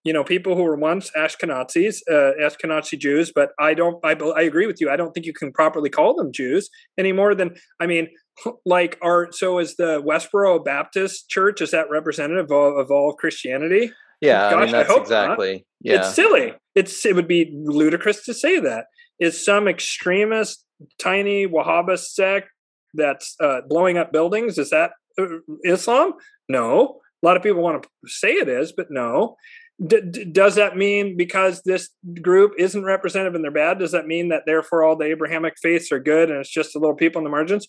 you 0.04 0.12
know 0.12 0.24
people 0.24 0.56
who 0.56 0.62
were 0.62 0.76
once 0.76 1.10
Ashkenazis, 1.16 1.98
uh, 2.10 2.32
Ashkenazi 2.40 2.98
Jews, 2.98 3.32
but 3.34 3.50
I 3.58 3.74
don't. 3.74 4.04
I, 4.04 4.12
I 4.12 4.42
agree 4.42 4.66
with 4.66 4.80
you. 4.80 4.90
I 4.90 4.96
don't 4.96 5.12
think 5.12 5.26
you 5.26 5.32
can 5.32 5.52
properly 5.52 5.90
call 5.90 6.14
them 6.14 6.32
Jews 6.32 6.68
any 6.98 7.12
more 7.12 7.34
than 7.34 7.54
I 7.80 7.86
mean, 7.86 8.08
like 8.64 8.98
are 9.02 9.28
so 9.32 9.58
is 9.58 9.76
the 9.76 10.02
Westboro 10.02 10.64
Baptist 10.64 11.28
Church 11.28 11.60
is 11.60 11.70
that 11.70 11.90
representative 11.90 12.50
of, 12.50 12.76
of 12.76 12.90
all 12.90 13.10
of 13.10 13.16
Christianity? 13.16 13.92
Yeah, 14.20 14.50
Gosh, 14.50 14.54
I 14.54 14.64
mean 14.64 14.72
that's 14.72 14.90
I 14.90 14.96
exactly. 15.00 15.52
Not. 15.52 15.62
Yeah, 15.80 15.96
it's 15.98 16.14
silly. 16.14 16.54
It's 16.74 17.04
it 17.04 17.14
would 17.14 17.28
be 17.28 17.50
ludicrous 17.52 18.24
to 18.24 18.34
say 18.34 18.60
that 18.60 18.86
is 19.18 19.44
some 19.44 19.68
extremist 19.68 20.64
tiny 20.98 21.46
Wahhabist 21.46 22.06
sect 22.12 22.48
that's 22.94 23.36
uh, 23.40 23.60
blowing 23.68 23.98
up 23.98 24.12
buildings. 24.12 24.58
Is 24.58 24.70
that 24.70 24.92
uh, 25.18 25.26
Islam? 25.64 26.14
No. 26.48 27.00
A 27.22 27.26
lot 27.26 27.36
of 27.36 27.42
people 27.42 27.62
want 27.62 27.82
to 27.82 27.88
say 28.06 28.32
it 28.32 28.48
is, 28.48 28.72
but 28.72 28.88
no. 28.90 29.36
D- 29.84 30.24
does 30.30 30.54
that 30.56 30.76
mean 30.76 31.16
because 31.16 31.62
this 31.62 31.88
group 32.20 32.52
isn't 32.58 32.84
representative 32.84 33.34
and 33.34 33.42
they're 33.42 33.50
bad 33.50 33.78
does 33.78 33.92
that 33.92 34.06
mean 34.06 34.28
that 34.28 34.42
therefore 34.46 34.84
all 34.84 34.96
the 34.96 35.06
abrahamic 35.06 35.54
faiths 35.60 35.90
are 35.90 35.98
good 35.98 36.30
and 36.30 36.38
it's 36.38 36.50
just 36.50 36.72
the 36.72 36.78
little 36.78 36.94
people 36.94 37.18
in 37.18 37.24
the 37.24 37.30
margins? 37.30 37.66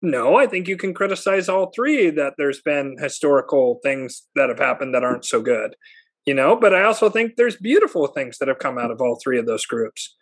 No 0.00 0.36
i 0.36 0.46
think 0.46 0.66
you 0.66 0.76
can 0.76 0.94
criticize 0.94 1.48
all 1.48 1.70
three 1.74 2.10
that 2.10 2.34
there's 2.36 2.60
been 2.62 2.96
historical 2.98 3.80
things 3.82 4.26
that 4.34 4.48
have 4.48 4.58
happened 4.58 4.94
that 4.94 5.04
aren't 5.04 5.24
so 5.24 5.40
good 5.40 5.76
you 6.24 6.34
know? 6.34 6.56
But 6.56 6.74
i 6.74 6.82
also 6.82 7.10
think 7.10 7.36
there's 7.36 7.56
beautiful 7.56 8.06
things 8.08 8.38
that 8.38 8.48
have 8.48 8.58
come 8.58 8.78
out 8.78 8.90
of 8.90 9.00
all 9.00 9.18
three 9.22 9.38
of 9.38 9.46
those 9.46 9.66
groups 9.66 10.16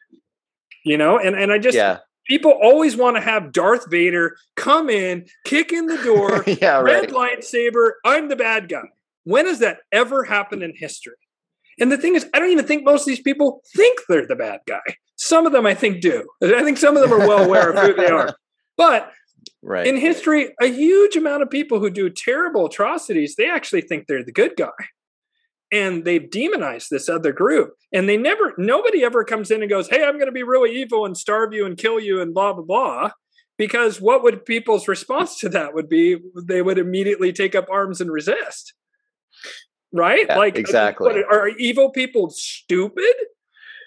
you 0.84 0.98
know? 0.98 1.18
And 1.18 1.36
and 1.36 1.52
i 1.52 1.58
just 1.58 1.76
yeah. 1.76 1.98
people 2.26 2.52
always 2.52 2.96
want 2.96 3.16
to 3.16 3.22
have 3.22 3.52
Darth 3.52 3.88
Vader 3.90 4.36
come 4.56 4.90
in, 4.90 5.26
kick 5.44 5.72
in 5.72 5.86
the 5.86 6.02
door, 6.02 6.44
yeah, 6.60 6.80
red 6.80 7.10
lightsaber, 7.10 7.92
I'm 8.04 8.28
the 8.28 8.36
bad 8.36 8.68
guy. 8.68 8.88
When 9.30 9.46
has 9.46 9.60
that 9.60 9.78
ever 9.92 10.24
happened 10.24 10.64
in 10.64 10.72
history? 10.74 11.14
And 11.78 11.92
the 11.92 11.96
thing 11.96 12.16
is, 12.16 12.26
I 12.34 12.40
don't 12.40 12.50
even 12.50 12.66
think 12.66 12.84
most 12.84 13.02
of 13.02 13.06
these 13.06 13.22
people 13.22 13.62
think 13.76 14.00
they're 14.08 14.26
the 14.26 14.34
bad 14.34 14.58
guy. 14.66 14.80
Some 15.14 15.46
of 15.46 15.52
them, 15.52 15.66
I 15.66 15.74
think, 15.74 16.00
do. 16.00 16.26
I 16.42 16.64
think 16.64 16.78
some 16.78 16.96
of 16.96 17.02
them 17.02 17.12
are 17.12 17.28
well 17.28 17.44
aware 17.44 17.70
of 17.70 17.78
who 17.78 17.94
they 17.94 18.08
are. 18.08 18.34
But 18.76 19.12
right. 19.62 19.86
in 19.86 19.98
history, 19.98 20.54
a 20.58 20.66
huge 20.66 21.14
amount 21.14 21.42
of 21.42 21.50
people 21.50 21.80
who 21.80 21.90
do 21.90 22.08
terrible 22.08 22.64
atrocities, 22.64 23.36
they 23.36 23.48
actually 23.48 23.82
think 23.82 24.06
they're 24.06 24.24
the 24.24 24.32
good 24.32 24.56
guy. 24.56 24.70
And 25.70 26.06
they've 26.06 26.30
demonized 26.30 26.88
this 26.90 27.06
other 27.06 27.30
group. 27.30 27.74
And 27.92 28.08
they 28.08 28.16
never, 28.16 28.54
nobody 28.56 29.04
ever 29.04 29.22
comes 29.22 29.50
in 29.50 29.60
and 29.60 29.68
goes, 29.68 29.90
Hey, 29.90 30.02
I'm 30.02 30.14
going 30.14 30.26
to 30.26 30.32
be 30.32 30.44
really 30.44 30.74
evil 30.80 31.04
and 31.04 31.14
starve 31.14 31.52
you 31.52 31.66
and 31.66 31.76
kill 31.76 32.00
you 32.00 32.22
and 32.22 32.32
blah, 32.32 32.54
blah, 32.54 32.64
blah. 32.64 33.10
Because 33.58 34.00
what 34.00 34.22
would 34.22 34.46
people's 34.46 34.88
response 34.88 35.38
to 35.40 35.50
that 35.50 35.74
would 35.74 35.90
be? 35.90 36.16
They 36.42 36.62
would 36.62 36.78
immediately 36.78 37.30
take 37.30 37.54
up 37.54 37.66
arms 37.70 38.00
and 38.00 38.10
resist 38.10 38.72
right? 39.92 40.26
Yeah, 40.28 40.38
like 40.38 40.56
exactly. 40.56 41.06
What, 41.06 41.24
are 41.32 41.48
evil 41.48 41.90
people 41.90 42.30
stupid? 42.30 43.14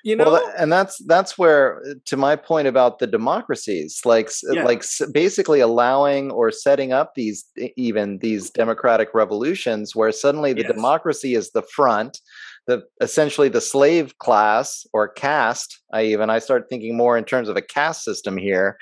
You 0.03 0.17
know, 0.17 0.25
well, 0.25 0.53
and 0.57 0.71
that's 0.71 0.97
that's 1.05 1.37
where, 1.37 1.81
to 2.05 2.17
my 2.17 2.35
point 2.35 2.67
about 2.67 2.99
the 2.99 3.07
democracies, 3.07 4.01
like 4.03 4.29
yeah. 4.51 4.65
like 4.65 4.83
basically 5.13 5.61
allowing 5.61 6.29
or 6.29 6.51
setting 6.51 6.91
up 6.91 7.15
these 7.15 7.45
even 7.77 8.17
these 8.17 8.49
democratic 8.49 9.13
revolutions, 9.13 9.95
where 9.95 10.11
suddenly 10.11 10.51
the 10.51 10.63
yes. 10.63 10.73
democracy 10.73 11.35
is 11.35 11.51
the 11.51 11.61
front, 11.61 12.19
the 12.67 12.83
essentially 12.99 13.47
the 13.47 13.61
slave 13.61 14.17
class 14.17 14.85
or 14.91 15.07
caste. 15.07 15.79
I 15.93 16.03
even 16.03 16.29
I 16.29 16.39
start 16.39 16.67
thinking 16.67 16.97
more 16.97 17.17
in 17.17 17.23
terms 17.23 17.47
of 17.47 17.55
a 17.55 17.61
caste 17.61 18.03
system 18.03 18.35
here. 18.35 18.77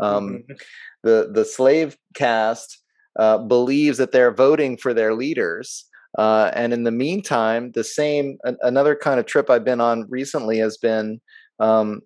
Um, 0.00 0.28
mm-hmm. 0.28 0.54
The 1.04 1.30
the 1.32 1.44
slave 1.44 1.96
caste 2.14 2.82
uh, 3.16 3.38
believes 3.38 3.98
that 3.98 4.10
they're 4.10 4.34
voting 4.34 4.76
for 4.76 4.92
their 4.92 5.14
leaders 5.14 5.86
uh, 6.18 6.50
and 6.54 6.72
in 6.72 6.84
the 6.84 6.90
meantime, 6.90 7.72
the 7.72 7.84
same 7.84 8.38
another 8.62 8.94
kind 8.94 9.18
of 9.18 9.26
trip 9.26 9.50
I've 9.50 9.64
been 9.64 9.80
on 9.80 10.06
recently 10.08 10.58
has 10.58 10.76
been 10.76 11.20
um, 11.60 12.00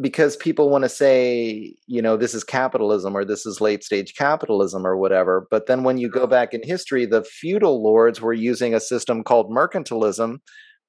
because 0.00 0.36
people 0.36 0.68
want 0.68 0.82
to 0.82 0.88
say, 0.88 1.74
you 1.86 2.02
know, 2.02 2.16
this 2.16 2.34
is 2.34 2.42
capitalism 2.42 3.16
or 3.16 3.24
this 3.24 3.46
is 3.46 3.60
late 3.60 3.84
stage 3.84 4.14
capitalism 4.14 4.86
or 4.86 4.96
whatever. 4.96 5.46
But 5.50 5.66
then 5.66 5.84
when 5.84 5.98
you 5.98 6.08
go 6.08 6.26
back 6.26 6.54
in 6.54 6.62
history, 6.62 7.06
the 7.06 7.22
feudal 7.24 7.82
lords 7.82 8.20
were 8.20 8.32
using 8.32 8.74
a 8.74 8.80
system 8.80 9.22
called 9.22 9.50
mercantilism, 9.50 10.38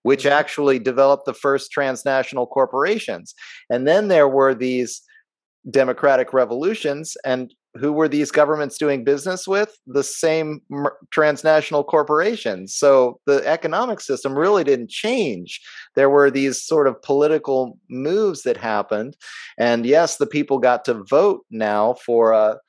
which 0.01 0.23
mm-hmm. 0.23 0.33
actually 0.33 0.79
developed 0.79 1.25
the 1.25 1.33
first 1.33 1.71
transnational 1.71 2.47
corporations. 2.47 3.35
And 3.69 3.87
then 3.87 4.07
there 4.07 4.27
were 4.27 4.55
these 4.55 5.01
democratic 5.69 6.33
revolutions 6.33 7.15
and 7.23 7.53
who 7.77 7.91
were 7.91 8.07
these 8.07 8.31
governments 8.31 8.77
doing 8.77 9.03
business 9.03 9.47
with? 9.47 9.77
The 9.87 10.03
same 10.03 10.61
transnational 11.11 11.83
corporations. 11.83 12.73
So 12.73 13.19
the 13.25 13.45
economic 13.45 13.99
system 13.99 14.37
really 14.37 14.63
didn't 14.63 14.89
change. 14.89 15.61
There 15.95 16.09
were 16.09 16.31
these 16.31 16.61
sort 16.61 16.87
of 16.87 17.01
political 17.01 17.77
moves 17.89 18.43
that 18.43 18.57
happened. 18.57 19.17
And 19.57 19.85
yes, 19.85 20.17
the 20.17 20.27
people 20.27 20.59
got 20.59 20.85
to 20.85 21.03
vote 21.03 21.45
now 21.51 21.95
for 22.05 22.31
a 22.31 22.59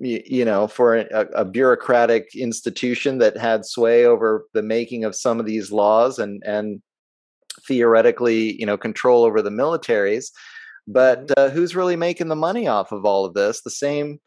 you 0.00 0.44
know, 0.44 0.68
for 0.68 0.94
a, 0.94 1.26
a, 1.34 1.44
bureaucratic 1.44 2.28
institution 2.36 3.18
that 3.18 3.36
had 3.36 3.66
sway 3.66 4.04
over 4.04 4.44
the 4.54 4.62
making 4.62 5.02
of 5.02 5.16
some 5.16 5.40
of 5.40 5.46
these 5.46 5.72
laws 5.72 6.20
and 6.20 6.40
and 6.46 6.80
theoretically, 7.66 8.58
you 8.60 8.64
know, 8.64 8.76
control 8.76 9.24
over 9.24 9.42
the 9.42 9.50
militaries. 9.50 10.30
But 10.86 11.26
mm-hmm. 11.26 11.32
uh, 11.36 11.48
who's 11.50 11.76
really 11.76 11.96
making 11.96 12.28
the 12.28 12.36
money 12.36 12.66
off 12.66 12.92
of 12.92 13.04
all 13.04 13.24
of 13.24 13.34
this? 13.34 13.60
The 13.62 13.70
same 13.70 14.20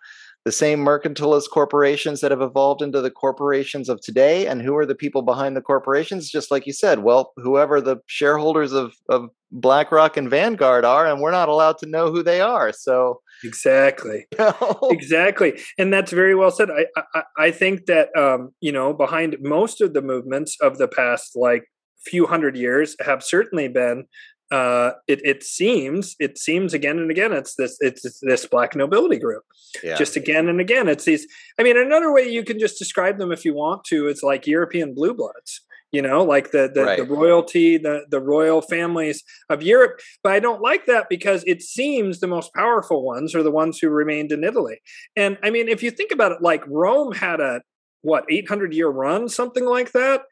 the 0.45 0.51
same 0.51 0.79
mercantilist 0.79 1.49
corporations 1.51 2.21
that 2.21 2.31
have 2.31 2.41
evolved 2.41 2.81
into 2.81 3.01
the 3.01 3.11
corporations 3.11 3.89
of 3.89 4.01
today 4.01 4.47
and 4.47 4.61
who 4.61 4.75
are 4.75 4.85
the 4.85 4.95
people 4.95 5.21
behind 5.21 5.55
the 5.55 5.61
corporations? 5.61 6.29
Just 6.29 6.51
like 6.51 6.65
you 6.65 6.73
said 6.73 6.99
well 6.99 7.31
whoever 7.37 7.79
the 7.79 7.97
shareholders 8.07 8.71
of, 8.73 8.93
of 9.09 9.29
blackrock 9.51 10.17
and 10.17 10.29
vanguard 10.29 10.85
are 10.85 11.05
and 11.05 11.21
we're 11.21 11.31
not 11.31 11.49
allowed 11.49 11.77
to 11.77 11.85
know 11.85 12.09
who 12.09 12.23
they 12.23 12.41
are 12.41 12.71
so 12.71 13.21
exactly. 13.43 14.25
you 14.31 14.37
know? 14.37 14.79
exactly. 14.89 15.59
And 15.77 15.93
that's 15.93 16.11
very 16.11 16.35
well 16.35 16.51
said. 16.51 16.69
I, 16.71 16.85
I 17.13 17.23
i 17.37 17.51
think 17.51 17.85
that 17.85 18.15
um 18.15 18.51
you 18.61 18.71
know 18.71 18.93
behind 18.93 19.37
most 19.41 19.81
of 19.81 19.93
the 19.93 20.01
movements 20.01 20.57
of 20.61 20.77
the 20.77 20.87
past 20.87 21.35
like 21.35 21.63
few 22.05 22.25
hundred 22.25 22.55
years 22.55 22.95
have 22.99 23.23
certainly 23.23 23.67
been 23.67 24.05
uh, 24.51 24.91
it, 25.07 25.21
it 25.23 25.43
seems 25.43 26.15
it 26.19 26.37
seems 26.37 26.73
again 26.73 26.99
and 26.99 27.09
again 27.09 27.31
it's 27.31 27.55
this 27.55 27.77
it's 27.79 28.19
this 28.21 28.45
black 28.45 28.75
nobility 28.75 29.17
group 29.17 29.43
yeah. 29.81 29.95
just 29.97 30.17
again 30.17 30.49
and 30.49 30.59
again 30.59 30.89
it's 30.89 31.05
these 31.05 31.25
i 31.57 31.63
mean 31.63 31.77
another 31.77 32.11
way 32.11 32.27
you 32.27 32.43
can 32.43 32.59
just 32.59 32.77
describe 32.77 33.17
them 33.17 33.31
if 33.31 33.45
you 33.45 33.53
want 33.53 33.83
to 33.85 34.07
it's 34.07 34.23
like 34.23 34.45
european 34.45 34.93
blue 34.93 35.13
bloods 35.13 35.61
you 35.93 36.01
know 36.01 36.21
like 36.23 36.51
the 36.51 36.69
the, 36.73 36.83
right. 36.83 36.97
the 36.97 37.05
royalty 37.05 37.77
the 37.77 38.05
the 38.09 38.19
royal 38.19 38.61
families 38.61 39.23
of 39.49 39.63
europe 39.63 40.01
but 40.21 40.33
i 40.33 40.39
don't 40.39 40.61
like 40.61 40.85
that 40.85 41.07
because 41.09 41.43
it 41.47 41.61
seems 41.61 42.19
the 42.19 42.27
most 42.27 42.53
powerful 42.53 43.03
ones 43.03 43.33
are 43.33 43.43
the 43.43 43.51
ones 43.51 43.79
who 43.79 43.89
remained 43.89 44.33
in 44.33 44.43
italy 44.43 44.81
and 45.15 45.37
i 45.43 45.49
mean 45.49 45.69
if 45.69 45.81
you 45.81 45.91
think 45.91 46.11
about 46.11 46.33
it 46.33 46.41
like 46.41 46.63
rome 46.67 47.13
had 47.13 47.39
a 47.39 47.61
what 48.01 48.25
800 48.29 48.73
year 48.73 48.89
run 48.89 49.29
something 49.29 49.65
like 49.65 49.93
that 49.93 50.23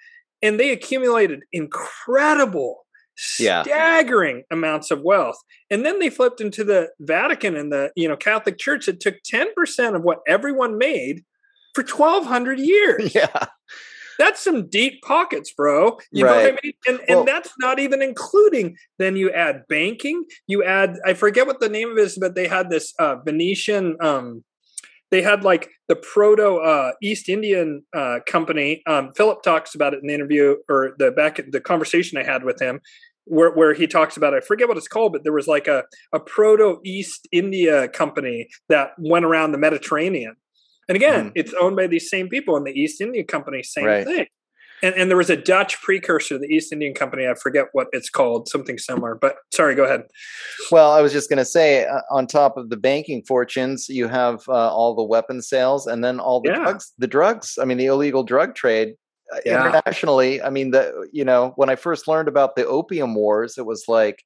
and 0.41 0.59
they 0.59 0.71
accumulated 0.71 1.43
incredible 1.53 2.85
yeah. 3.39 3.63
staggering 3.63 4.43
amounts 4.51 4.91
of 4.91 5.01
wealth 5.01 5.37
and 5.69 5.85
then 5.85 5.99
they 5.99 6.09
flipped 6.09 6.41
into 6.41 6.63
the 6.63 6.89
vatican 6.99 7.55
and 7.55 7.71
the 7.71 7.91
you 7.95 8.07
know 8.07 8.15
catholic 8.15 8.57
church 8.57 8.85
that 8.85 8.99
took 8.99 9.15
10% 9.23 9.95
of 9.95 10.03
what 10.03 10.19
everyone 10.27 10.77
made 10.77 11.23
for 11.73 11.83
1200 11.83 12.59
years 12.59 13.13
yeah 13.15 13.45
that's 14.17 14.43
some 14.43 14.67
deep 14.67 15.01
pockets, 15.01 15.53
bro. 15.53 15.97
You 16.11 16.25
right. 16.25 16.31
know 16.31 16.51
what 16.51 16.53
I 16.53 16.57
mean? 16.61 16.73
And, 16.89 16.99
well, 17.07 17.19
and 17.19 17.27
that's 17.29 17.53
not 17.57 17.79
even 17.79 18.01
including. 18.01 18.75
Then 18.97 19.15
you 19.15 19.31
add 19.31 19.63
banking. 19.69 20.25
You 20.45 20.61
add. 20.61 20.99
I 21.05 21.13
forget 21.13 21.47
what 21.47 21.61
the 21.61 21.69
name 21.69 21.89
of 21.91 21.97
it 21.97 22.01
is, 22.01 22.17
but 22.17 22.35
they 22.35 22.49
had 22.49 22.69
this 22.69 22.93
uh, 22.99 23.15
Venetian 23.23 23.95
um, 24.01 24.43
they 25.11 25.21
had 25.21 25.43
like 25.43 25.69
the 25.87 25.95
proto 25.95 26.57
uh, 26.57 26.91
East 27.01 27.29
Indian 27.29 27.83
uh, 27.95 28.19
company. 28.27 28.81
Um, 28.85 29.11
Philip 29.15 29.41
talks 29.41 29.73
about 29.73 29.93
it 29.93 30.01
in 30.01 30.07
the 30.07 30.13
interview 30.13 30.57
or 30.69 30.95
the 30.99 31.11
back 31.11 31.39
the 31.49 31.61
conversation 31.61 32.17
I 32.17 32.23
had 32.23 32.43
with 32.43 32.61
him, 32.61 32.81
where 33.29 33.51
where 33.51 33.73
he 33.73 33.87
talks 33.87 34.17
about 34.17 34.33
I 34.33 34.41
forget 34.41 34.67
what 34.67 34.77
it's 34.77 34.87
called, 34.87 35.13
but 35.13 35.23
there 35.23 35.33
was 35.33 35.47
like 35.47 35.67
a 35.67 35.83
a 36.13 36.19
proto 36.19 36.79
East 36.83 37.27
India 37.31 37.87
company 37.87 38.47
that 38.67 38.91
went 38.97 39.25
around 39.25 39.51
the 39.51 39.57
Mediterranean. 39.57 40.35
And 40.87 40.95
again, 40.95 41.29
mm. 41.29 41.31
it's 41.35 41.53
owned 41.61 41.75
by 41.75 41.87
these 41.87 42.09
same 42.09 42.29
people 42.29 42.57
in 42.57 42.63
the 42.63 42.71
East 42.71 42.99
India 42.99 43.23
Company, 43.23 43.61
same 43.61 43.85
right. 43.85 44.05
thing. 44.05 44.25
And, 44.81 44.95
and 44.95 45.09
there 45.09 45.17
was 45.17 45.29
a 45.29 45.35
Dutch 45.35 45.79
precursor 45.81 46.35
to 46.35 46.39
the 46.39 46.47
East 46.47 46.71
Indian 46.71 46.93
Company. 46.93 47.27
I 47.27 47.33
forget 47.33 47.65
what 47.73 47.87
it's 47.91 48.09
called, 48.09 48.47
something 48.47 48.77
similar. 48.77 49.13
But 49.13 49.35
sorry, 49.53 49.75
go 49.75 49.83
ahead. 49.83 50.03
Well, 50.71 50.91
I 50.91 51.01
was 51.01 51.11
just 51.11 51.29
going 51.29 51.37
to 51.37 51.45
say, 51.45 51.85
uh, 51.85 52.01
on 52.11 52.27
top 52.27 52.57
of 52.57 52.69
the 52.69 52.77
banking 52.77 53.23
fortunes, 53.27 53.89
you 53.89 54.07
have 54.07 54.41
uh, 54.47 54.53
all 54.53 54.95
the 54.95 55.03
weapon 55.03 55.41
sales, 55.41 55.85
and 55.85 56.03
then 56.03 56.19
all 56.19 56.41
the 56.41 56.49
yeah. 56.49 56.59
drugs. 56.59 56.93
The 56.97 57.07
drugs. 57.07 57.57
I 57.61 57.65
mean, 57.65 57.77
the 57.77 57.87
illegal 57.87 58.23
drug 58.23 58.55
trade 58.55 58.95
yeah. 59.45 59.65
internationally. 59.65 60.41
I 60.41 60.49
mean, 60.49 60.71
the 60.71 61.07
you 61.11 61.25
know, 61.25 61.53
when 61.55 61.69
I 61.69 61.75
first 61.75 62.07
learned 62.07 62.27
about 62.27 62.55
the 62.55 62.65
opium 62.65 63.15
wars, 63.15 63.57
it 63.57 63.65
was 63.65 63.85
like 63.87 64.23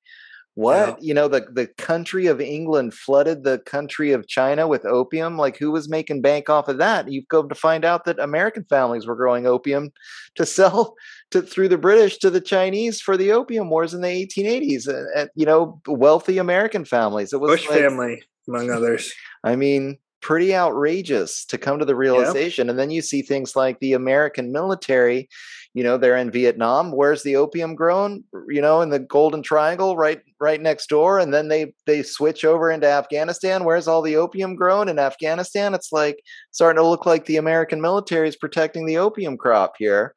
what 0.55 0.89
yeah. 0.89 0.95
you 0.99 1.13
know 1.13 1.27
the 1.27 1.45
the 1.51 1.67
country 1.77 2.27
of 2.27 2.39
england 2.39 2.93
flooded 2.93 3.43
the 3.43 3.57
country 3.59 4.11
of 4.11 4.27
china 4.27 4.67
with 4.67 4.85
opium 4.85 5.37
like 5.37 5.57
who 5.57 5.71
was 5.71 5.89
making 5.89 6.21
bank 6.21 6.49
off 6.49 6.67
of 6.67 6.77
that 6.77 7.11
You 7.11 7.25
come 7.25 7.49
to 7.49 7.55
find 7.55 7.83
out 7.83 8.05
that 8.05 8.19
american 8.19 8.63
families 8.65 9.07
were 9.07 9.15
growing 9.15 9.47
opium 9.47 9.91
to 10.35 10.45
sell 10.45 10.95
to 11.31 11.41
through 11.41 11.69
the 11.69 11.77
british 11.77 12.17
to 12.19 12.29
the 12.29 12.41
chinese 12.41 13.01
for 13.01 13.17
the 13.17 13.31
opium 13.31 13.69
wars 13.69 13.93
in 13.93 14.01
the 14.01 14.07
1880s 14.07 14.87
and, 14.87 15.07
and 15.15 15.29
you 15.35 15.45
know 15.45 15.81
wealthy 15.87 16.37
american 16.37 16.85
families 16.85 17.33
it 17.33 17.39
was 17.39 17.49
bush 17.49 17.69
like, 17.69 17.79
family 17.79 18.21
among 18.47 18.69
others 18.69 19.11
i 19.43 19.55
mean 19.55 19.97
pretty 20.23 20.55
outrageous 20.55 21.45
to 21.45 21.57
come 21.57 21.77
to 21.77 21.85
the 21.85 21.95
realization 21.95 22.69
and 22.69 22.79
then 22.79 22.89
you 22.89 23.01
see 23.01 23.21
things 23.21 23.55
like 23.55 23.77
the 23.79 23.93
american 23.93 24.51
military 24.51 25.27
you 25.73 25.83
know 25.83 25.97
they're 25.97 26.15
in 26.15 26.31
vietnam 26.31 26.91
where's 26.93 27.23
the 27.23 27.35
opium 27.35 27.75
grown 27.75 28.23
you 28.47 28.61
know 28.61 28.81
in 28.81 28.89
the 28.89 28.99
golden 28.99 29.43
triangle 29.43 29.97
right 29.97 30.21
right 30.39 30.61
next 30.61 30.87
door 30.87 31.19
and 31.19 31.33
then 31.33 31.49
they 31.49 31.73
they 31.85 32.01
switch 32.01 32.45
over 32.45 32.71
into 32.71 32.87
afghanistan 32.87 33.65
where's 33.65 33.87
all 33.87 34.01
the 34.01 34.15
opium 34.15 34.55
grown 34.55 34.87
in 34.89 34.97
afghanistan? 34.99 35.73
It's 35.73 35.91
like 35.91 36.23
starting 36.51 36.81
to 36.81 36.87
look 36.87 37.05
like 37.05 37.25
the 37.25 37.37
american 37.37 37.81
military 37.81 38.27
is 38.27 38.35
protecting 38.35 38.85
the 38.85 38.97
opium 38.97 39.37
crop 39.37 39.75
here. 39.77 40.13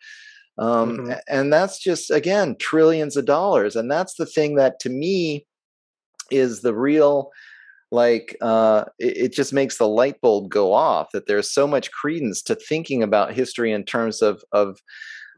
Um, 0.58 0.96
mm-hmm. 0.96 1.12
and 1.28 1.52
that's 1.52 1.78
just 1.78 2.10
again 2.10 2.56
trillions 2.58 3.16
of 3.16 3.26
dollars 3.26 3.76
and 3.76 3.90
that's 3.90 4.14
the 4.14 4.24
thing 4.24 4.54
that 4.54 4.80
to 4.80 4.88
me 4.88 5.46
is 6.30 6.62
the 6.62 6.74
real 6.74 7.30
like 7.90 8.36
uh, 8.40 8.84
it, 8.98 9.16
it, 9.16 9.32
just 9.32 9.52
makes 9.52 9.78
the 9.78 9.86
light 9.88 10.20
bulb 10.20 10.48
go 10.48 10.72
off 10.72 11.12
that 11.12 11.26
there's 11.26 11.50
so 11.50 11.66
much 11.66 11.92
credence 11.92 12.42
to 12.42 12.54
thinking 12.54 13.02
about 13.02 13.32
history 13.32 13.72
in 13.72 13.84
terms 13.84 14.22
of 14.22 14.42
of 14.52 14.78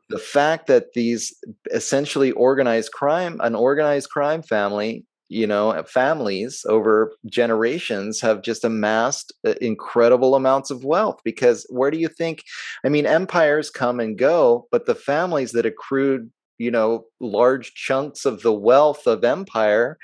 the 0.08 0.18
fact 0.18 0.66
that 0.68 0.94
these 0.94 1.34
essentially 1.72 2.30
organized 2.32 2.92
crime, 2.92 3.38
an 3.42 3.54
organized 3.54 4.08
crime 4.08 4.42
family, 4.42 5.04
you 5.28 5.46
know, 5.46 5.70
uh, 5.70 5.82
families 5.82 6.64
over 6.68 7.12
generations 7.26 8.20
have 8.20 8.42
just 8.42 8.64
amassed 8.64 9.32
uh, 9.46 9.54
incredible 9.60 10.34
amounts 10.34 10.70
of 10.70 10.84
wealth. 10.84 11.20
Because 11.24 11.66
where 11.68 11.90
do 11.90 11.98
you 11.98 12.08
think? 12.08 12.42
I 12.84 12.88
mean, 12.88 13.04
empires 13.04 13.70
come 13.70 14.00
and 14.00 14.16
go, 14.16 14.66
but 14.72 14.86
the 14.86 14.94
families 14.94 15.52
that 15.52 15.66
accrued, 15.66 16.30
you 16.56 16.70
know, 16.70 17.04
large 17.20 17.74
chunks 17.74 18.24
of 18.24 18.40
the 18.40 18.52
wealth 18.52 19.06
of 19.06 19.24
empire 19.24 19.98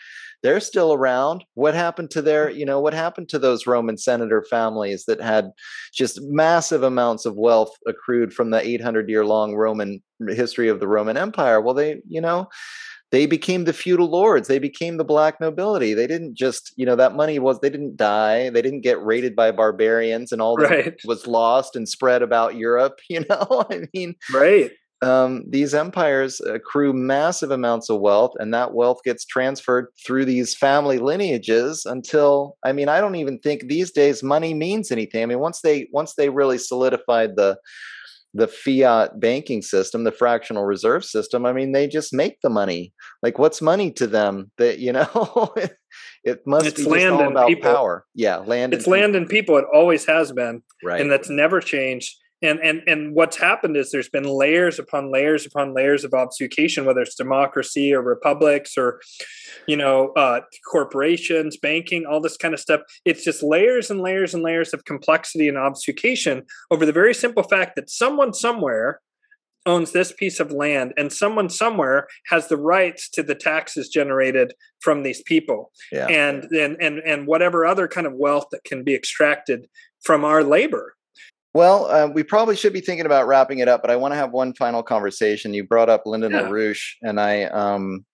they're 0.44 0.60
still 0.60 0.92
around. 0.92 1.42
What 1.54 1.74
happened 1.74 2.10
to 2.10 2.22
their, 2.22 2.48
mm. 2.48 2.56
you 2.56 2.66
know, 2.66 2.78
what 2.78 2.92
happened 2.92 3.30
to 3.30 3.38
those 3.38 3.66
Roman 3.66 3.96
senator 3.96 4.44
families 4.48 5.06
that 5.06 5.20
had 5.20 5.50
just 5.92 6.20
massive 6.22 6.82
amounts 6.82 7.24
of 7.24 7.34
wealth 7.34 7.74
accrued 7.88 8.32
from 8.32 8.50
the 8.50 8.60
800 8.60 9.08
year 9.08 9.24
long 9.24 9.56
Roman 9.56 10.02
history 10.28 10.68
of 10.68 10.80
the 10.80 10.86
Roman 10.86 11.16
Empire? 11.16 11.62
Well, 11.62 11.74
they, 11.74 12.02
you 12.06 12.20
know, 12.20 12.48
they 13.10 13.26
became 13.26 13.64
the 13.64 13.72
feudal 13.72 14.08
lords 14.08 14.48
they 14.48 14.58
became 14.58 14.96
the 14.96 15.04
black 15.04 15.40
nobility 15.40 15.94
they 15.94 16.06
didn't 16.06 16.34
just 16.34 16.72
you 16.76 16.84
know 16.84 16.96
that 16.96 17.14
money 17.14 17.38
was 17.38 17.60
they 17.60 17.70
didn't 17.70 17.96
die 17.96 18.50
they 18.50 18.62
didn't 18.62 18.80
get 18.80 19.00
raided 19.04 19.36
by 19.36 19.52
barbarians 19.52 20.32
and 20.32 20.42
all 20.42 20.56
that 20.56 20.70
right. 20.70 21.00
was 21.04 21.24
lost 21.26 21.76
and 21.76 21.88
spread 21.88 22.22
about 22.22 22.56
europe 22.56 22.98
you 23.08 23.24
know 23.30 23.64
i 23.70 23.82
mean 23.94 24.16
right 24.32 24.72
um, 25.02 25.44
these 25.48 25.74
empires 25.74 26.40
accrue 26.40 26.92
massive 26.92 27.50
amounts 27.50 27.90
of 27.90 28.00
wealth, 28.00 28.32
and 28.38 28.54
that 28.54 28.74
wealth 28.74 29.00
gets 29.04 29.24
transferred 29.24 29.88
through 30.06 30.24
these 30.24 30.54
family 30.54 30.98
lineages 30.98 31.84
until 31.84 32.56
I 32.64 32.72
mean, 32.72 32.88
I 32.88 33.00
don't 33.00 33.16
even 33.16 33.38
think 33.38 33.66
these 33.66 33.90
days 33.90 34.22
money 34.22 34.54
means 34.54 34.90
anything. 34.90 35.22
I 35.22 35.26
mean, 35.26 35.40
once 35.40 35.60
they 35.60 35.88
once 35.92 36.14
they 36.14 36.28
really 36.28 36.58
solidified 36.58 37.36
the 37.36 37.58
the 38.36 38.48
fiat 38.48 39.20
banking 39.20 39.62
system, 39.62 40.04
the 40.04 40.10
fractional 40.10 40.64
reserve 40.64 41.04
system, 41.04 41.46
I 41.46 41.52
mean, 41.52 41.72
they 41.72 41.86
just 41.86 42.12
make 42.12 42.40
the 42.40 42.50
money. 42.50 42.92
Like, 43.22 43.38
what's 43.38 43.62
money 43.62 43.92
to 43.92 44.06
them? 44.06 44.50
That 44.58 44.78
you 44.78 44.92
know, 44.92 45.52
it 46.24 46.40
must 46.46 46.66
it's 46.66 46.82
be 46.82 46.88
land 46.88 47.14
all 47.14 47.28
about 47.28 47.48
people. 47.48 47.72
power. 47.72 48.06
Yeah, 48.14 48.38
land. 48.38 48.72
It's 48.72 48.84
and 48.84 48.92
land 48.92 49.12
people. 49.12 49.20
and 49.20 49.28
people. 49.28 49.56
It 49.58 49.66
always 49.72 50.06
has 50.06 50.32
been, 50.32 50.62
right? 50.82 51.00
And 51.00 51.10
that's 51.10 51.28
never 51.28 51.60
changed 51.60 52.16
and 52.44 52.60
and 52.60 52.82
and 52.86 53.14
what's 53.14 53.36
happened 53.36 53.76
is 53.76 53.90
there's 53.90 54.08
been 54.08 54.24
layers 54.24 54.78
upon 54.78 55.10
layers 55.10 55.46
upon 55.46 55.74
layers 55.74 56.04
of 56.04 56.14
obfuscation 56.14 56.84
whether 56.84 57.00
it's 57.00 57.14
democracy 57.14 57.92
or 57.92 58.02
republics 58.02 58.76
or 58.76 59.00
you 59.66 59.76
know 59.76 60.12
uh, 60.16 60.40
corporations 60.70 61.56
banking 61.56 62.04
all 62.06 62.20
this 62.20 62.36
kind 62.36 62.54
of 62.54 62.60
stuff. 62.60 62.80
It's 63.04 63.24
just 63.24 63.42
layers 63.42 63.90
and 63.90 64.00
layers 64.00 64.34
and 64.34 64.42
layers 64.42 64.74
of 64.74 64.84
complexity 64.84 65.48
and 65.48 65.58
obfuscation 65.58 66.44
over 66.70 66.84
the 66.86 66.92
very 66.92 67.14
simple 67.14 67.42
fact 67.42 67.76
that 67.76 67.90
someone 67.90 68.34
somewhere 68.34 69.00
owns 69.66 69.92
this 69.92 70.12
piece 70.12 70.40
of 70.40 70.52
land 70.52 70.92
and 70.98 71.10
someone 71.10 71.48
somewhere 71.48 72.06
has 72.26 72.48
the 72.48 72.56
rights 72.56 73.08
to 73.08 73.22
the 73.22 73.34
taxes 73.34 73.88
generated 73.88 74.52
from 74.80 75.02
these 75.02 75.22
people. 75.22 75.72
Yeah. 75.90 76.06
and, 76.08 76.44
and 76.52 76.76
and 76.80 76.98
and 76.98 77.26
whatever 77.26 77.64
other 77.64 77.88
kind 77.88 78.06
of 78.06 78.12
wealth 78.14 78.46
that 78.52 78.64
can 78.64 78.84
be 78.84 78.94
extracted 78.94 79.66
from 80.02 80.24
our 80.24 80.44
labor 80.44 80.94
well, 81.54 81.86
uh, 81.86 82.08
we 82.08 82.24
probably 82.24 82.56
should 82.56 82.72
be 82.72 82.80
thinking 82.80 83.06
about 83.06 83.28
wrapping 83.28 83.60
it 83.60 83.68
up, 83.68 83.80
but 83.80 83.90
I 83.90 83.96
want 83.96 84.12
to 84.12 84.16
have 84.16 84.32
one 84.32 84.54
final 84.54 84.82
conversation. 84.82 85.54
You 85.54 85.64
brought 85.64 85.88
up 85.88 86.02
Lyndon 86.04 86.32
yeah. 86.32 86.42
LaRouche, 86.42 86.94
and 87.02 87.20
I, 87.20 87.44
um, 87.44 88.04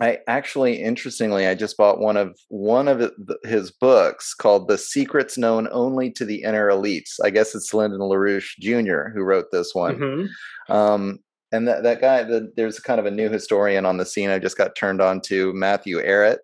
I 0.00 0.18
actually, 0.28 0.80
interestingly, 0.80 1.48
I 1.48 1.56
just 1.56 1.76
bought 1.76 1.98
one 1.98 2.16
of 2.16 2.38
one 2.48 2.86
of 2.86 3.10
his 3.44 3.72
books 3.72 4.34
called 4.34 4.68
"The 4.68 4.78
Secrets 4.78 5.36
Known 5.36 5.68
Only 5.72 6.10
to 6.12 6.24
the 6.24 6.42
Inner 6.42 6.68
Elites." 6.70 7.14
I 7.22 7.30
guess 7.30 7.54
it's 7.56 7.74
Lyndon 7.74 8.00
LaRouche 8.00 8.58
Jr. 8.60 9.10
who 9.12 9.22
wrote 9.22 9.46
this 9.50 9.74
one. 9.74 9.96
Mm-hmm. 9.96 10.72
Um, 10.72 11.18
and 11.50 11.68
that, 11.68 11.84
that 11.84 12.00
guy, 12.00 12.24
the, 12.24 12.52
there's 12.56 12.80
kind 12.80 12.98
of 12.98 13.06
a 13.06 13.10
new 13.10 13.28
historian 13.28 13.86
on 13.86 13.96
the 13.96 14.06
scene. 14.06 14.30
I 14.30 14.38
just 14.40 14.58
got 14.58 14.74
turned 14.74 15.00
on 15.00 15.20
to 15.22 15.52
Matthew 15.52 15.98
Ehret. 15.98 16.38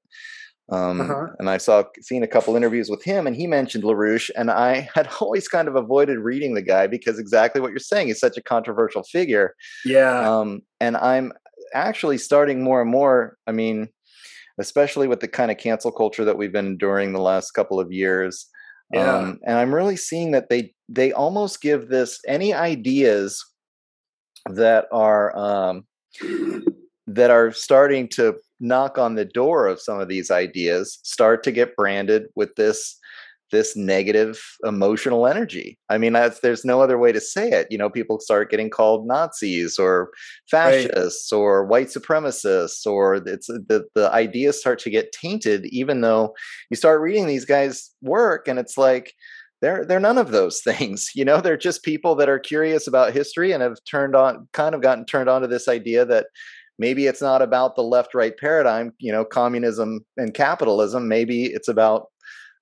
Um, 0.71 1.01
uh-huh. 1.01 1.29
And 1.39 1.51
I 1.51 1.59
saw 1.59 1.83
seen 2.01 2.23
a 2.23 2.29
couple 2.29 2.57
interviews 2.57 2.89
with 2.89 3.03
him, 3.03 3.27
and 3.27 3.35
he 3.35 3.47
mentioned 3.47 3.85
LaRouche, 3.85 4.31
and 4.37 4.51
I 4.51 4.89
had 4.95 5.09
always 5.21 5.49
kind 5.49 5.69
of 5.69 5.77
avoided 5.77 6.19
reading 6.19 6.55
the 6.55 6.63
guy 6.63 6.87
because 6.87 7.19
exactly 7.19 7.61
what 7.61 7.71
you're 7.71 7.81
saying. 7.81 8.09
He's 8.09 8.21
such 8.21 8.37
a 8.37 8.43
controversial 8.43 9.03
figure. 9.03 9.55
Yeah. 9.85 10.29
Um, 10.29 10.63
and 10.81 10.97
I'm 10.97 11.33
actually 11.75 12.19
starting 12.19 12.63
more 12.63 12.81
and 12.81 12.91
more. 12.91 13.37
I 13.47 13.53
mean, 13.53 13.89
especially 14.59 15.09
with 15.09 15.21
the 15.21 15.29
kind 15.29 15.51
of 15.51 15.59
cancel 15.59 15.91
culture 15.91 16.25
that 16.25 16.37
we've 16.37 16.53
been 16.53 16.67
enduring 16.67 17.13
the 17.13 17.21
last 17.21 17.53
couple 17.53 17.81
of 17.81 17.93
years. 17.93 18.47
Yeah. 18.93 19.17
Um, 19.17 19.41
and 19.47 19.57
I'm 19.57 19.75
really 19.75 19.97
seeing 19.97 20.33
that 20.33 20.49
they 20.49 20.75
they 20.89 21.13
almost 21.13 21.63
give 21.63 21.89
this 21.89 22.21
any 22.27 22.53
ideas 22.53 23.45
that 24.47 24.87
are 24.93 25.37
um, 25.37 25.85
that 27.07 27.31
are 27.31 27.53
starting 27.53 28.09
to 28.09 28.37
knock 28.61 28.99
on 28.99 29.15
the 29.15 29.25
door 29.25 29.67
of 29.67 29.81
some 29.81 30.01
of 30.01 30.09
these 30.09 30.31
ideas 30.31 30.99
start 31.03 31.43
to 31.45 31.53
get 31.53 31.77
branded 31.77 32.27
with 32.35 32.55
this 32.57 32.99
this 33.51 33.77
negative 33.77 34.41
emotional 34.65 35.27
energy. 35.27 35.79
I 35.89 35.99
mean, 35.99 36.13
there's 36.13 36.65
no 36.65 36.81
other 36.81 36.99
way 36.99 37.13
to 37.13 37.21
say 37.21 37.51
it. 37.51 37.67
You 37.71 37.79
know, 37.79 37.91
people 37.91 38.21
start 38.21 38.51
getting 38.51 38.71
called 38.71 39.07
Nazis 39.07 39.79
or 39.79 40.11
fascists 40.51 41.33
right. 41.33 41.39
or 41.39 41.65
white 41.65 41.89
supremacists, 41.89 42.87
or 42.87 43.17
it's 43.17 43.49
the 43.49 43.87
the 43.95 44.11
ideas 44.13 44.61
start 44.61 44.79
to 44.81 44.91
get 44.91 45.13
tainted. 45.13 45.67
Even 45.67 46.01
though 46.01 46.35
you 46.71 46.77
start 46.77 47.01
reading 47.01 47.27
these 47.27 47.45
guys' 47.45 47.91
work, 48.03 48.49
and 48.49 48.59
it's 48.59 48.79
like 48.79 49.15
they're 49.61 49.85
they're 49.85 50.01
none 50.01 50.19
of 50.19 50.31
those 50.31 50.61
things. 50.65 51.11
You 51.15 51.25
know, 51.25 51.41
they're 51.41 51.57
just 51.57 51.83
people 51.83 52.15
that 52.17 52.29
are 52.29 52.39
curious 52.39 52.87
about 52.87 53.13
history 53.13 53.53
and 53.53 53.63
have 53.63 53.79
turned 53.85 54.15
on, 54.15 54.49
kind 54.53 54.75
of 54.75 54.83
gotten 54.83 55.05
turned 55.05 55.29
on 55.29 55.43
to 55.43 55.49
this 55.49 55.69
idea 55.69 56.05
that 56.07 56.27
maybe 56.81 57.07
it's 57.07 57.21
not 57.21 57.43
about 57.43 57.77
the 57.77 57.83
left 57.83 58.15
right 58.15 58.37
paradigm 58.39 58.93
you 58.99 59.13
know 59.13 59.25
communism 59.25 60.01
and 60.17 60.35
capitalism 60.35 61.07
maybe 61.07 61.45
it's 61.45 61.69
about 61.69 62.07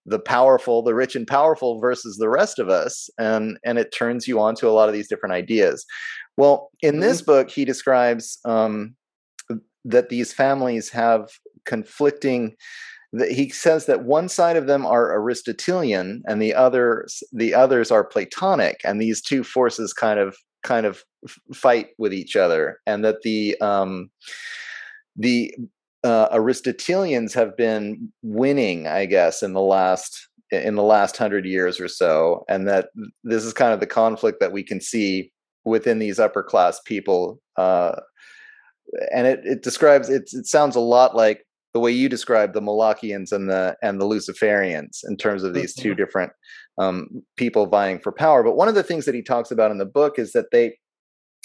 the 0.05 0.19
powerful 0.19 0.83
the 0.83 0.95
rich 0.95 1.15
and 1.17 1.27
powerful 1.27 1.81
versus 1.81 2.17
the 2.19 2.29
rest 2.29 2.59
of 2.59 2.69
us 2.69 3.09
and 3.19 3.59
and 3.65 3.79
it 3.79 3.93
turns 3.93 4.27
you 4.27 4.41
on 4.41 4.55
to 4.55 4.69
a 4.69 4.73
lot 4.73 4.89
of 4.89 4.95
these 4.95 5.09
different 5.09 5.35
ideas 5.35 5.87
well 6.37 6.71
in 6.83 6.95
mm-hmm. 6.95 7.01
this 7.03 7.23
book 7.23 7.49
he 7.49 7.65
describes 7.65 8.39
um, 8.45 8.95
that 9.85 10.09
these 10.09 10.33
families 10.33 10.91
have 10.91 11.29
conflicting 11.65 12.55
that 13.13 13.31
he 13.31 13.49
says 13.49 13.87
that 13.87 14.05
one 14.05 14.29
side 14.29 14.57
of 14.57 14.67
them 14.67 14.85
are 14.85 15.15
aristotelian 15.15 16.23
and 16.27 16.43
the 16.43 16.55
others 16.55 17.23
the 17.33 17.55
others 17.55 17.91
are 17.91 18.05
platonic 18.05 18.81
and 18.85 19.01
these 19.01 19.23
two 19.23 19.45
forces 19.45 19.93
kind 19.93 20.19
of 20.19 20.37
kind 20.69 20.85
of 20.87 21.03
fight 21.55 21.89
with 21.97 22.13
each 22.13 22.37
other, 22.37 22.81
and 22.87 23.03
that 23.05 23.23
the 23.23 23.59
um, 23.61 24.11
the 25.17 25.55
uh, 26.05 26.29
Aristotelians 26.31 27.35
have 27.35 27.57
been 27.57 28.13
winning, 28.23 28.87
I 28.87 29.07
guess, 29.07 29.43
in 29.43 29.55
the 29.55 29.63
last 29.63 30.29
in 30.51 30.75
the 30.77 30.83
last 30.83 31.17
hundred 31.17 31.47
years 31.47 31.81
or 31.81 31.89
so, 31.89 32.45
and 32.49 32.69
that 32.69 32.91
this 33.25 33.45
is 33.45 33.53
kind 33.53 33.73
of 33.73 33.81
the 33.81 33.87
conflict 33.87 34.41
that 34.41 34.53
we 34.53 34.63
can 34.63 34.81
see 34.81 35.33
within 35.65 35.99
these 35.99 36.19
upper 36.19 36.43
class 36.43 36.81
people. 36.85 37.41
Uh, 37.57 38.01
and 39.13 39.27
it, 39.27 39.41
it 39.45 39.63
describes 39.63 40.09
it. 40.09 40.31
It 40.33 40.47
sounds 40.47 40.77
a 40.77 40.81
lot 40.81 41.17
like 41.17 41.45
the 41.75 41.81
way 41.81 41.91
you 41.91 42.09
describe 42.09 42.53
the 42.53 42.63
Molochians 42.63 43.33
and 43.33 43.49
the 43.49 43.77
and 43.83 44.01
the 44.01 44.07
Luciferians 44.07 45.01
in 45.09 45.17
terms 45.17 45.43
of 45.45 45.55
these 45.55 45.75
mm-hmm. 45.75 45.89
two 45.89 45.95
different 45.95 46.33
um, 46.79 47.23
people 47.37 47.67
vying 47.67 47.99
for 47.99 48.13
power. 48.13 48.43
But 48.43 48.57
one 48.57 48.69
of 48.69 48.75
the 48.75 48.83
things 48.83 49.05
that 49.05 49.15
he 49.15 49.23
talks 49.23 49.51
about 49.51 49.71
in 49.71 49.79
the 49.79 49.87
book 49.87 50.19
is 50.19 50.33
that 50.33 50.51
they 50.53 50.77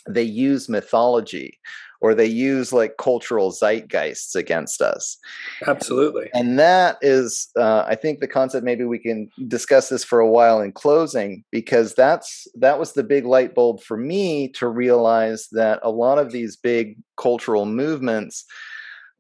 they 0.08 0.24
use 0.24 0.68
mythology 0.68 1.60
or 2.02 2.14
they 2.14 2.26
use 2.26 2.74
like 2.74 2.98
cultural 2.98 3.54
zeitgeists 3.54 4.36
against 4.36 4.82
us. 4.82 5.18
Absolutely. 5.66 6.30
And 6.34 6.60
that 6.60 6.98
is 7.02 7.50
uh, 7.58 7.86
i 7.88 7.96
think 7.96 8.20
the 8.20 8.28
concept 8.28 8.66
maybe 8.66 8.84
we 8.84 9.00
can 9.00 9.30
discuss 9.48 9.90
this 9.90 10.04
for 10.04 10.20
a 10.20 10.30
while 10.30 10.60
in 10.60 10.72
closing 10.72 11.44
because 11.52 11.96
that's 11.96 12.48
that 12.56 12.78
was 12.78 12.94
the 12.94 13.04
big 13.04 13.26
light 13.26 13.56
bulb 13.56 13.82
for 13.82 13.98
me 13.98 14.50
to 14.50 14.68
realize 14.68 15.48
that 15.54 15.80
a 15.82 15.90
lot 15.90 16.18
of 16.18 16.32
these 16.32 16.58
big 16.58 16.98
cultural 17.18 17.66
movements 17.66 18.46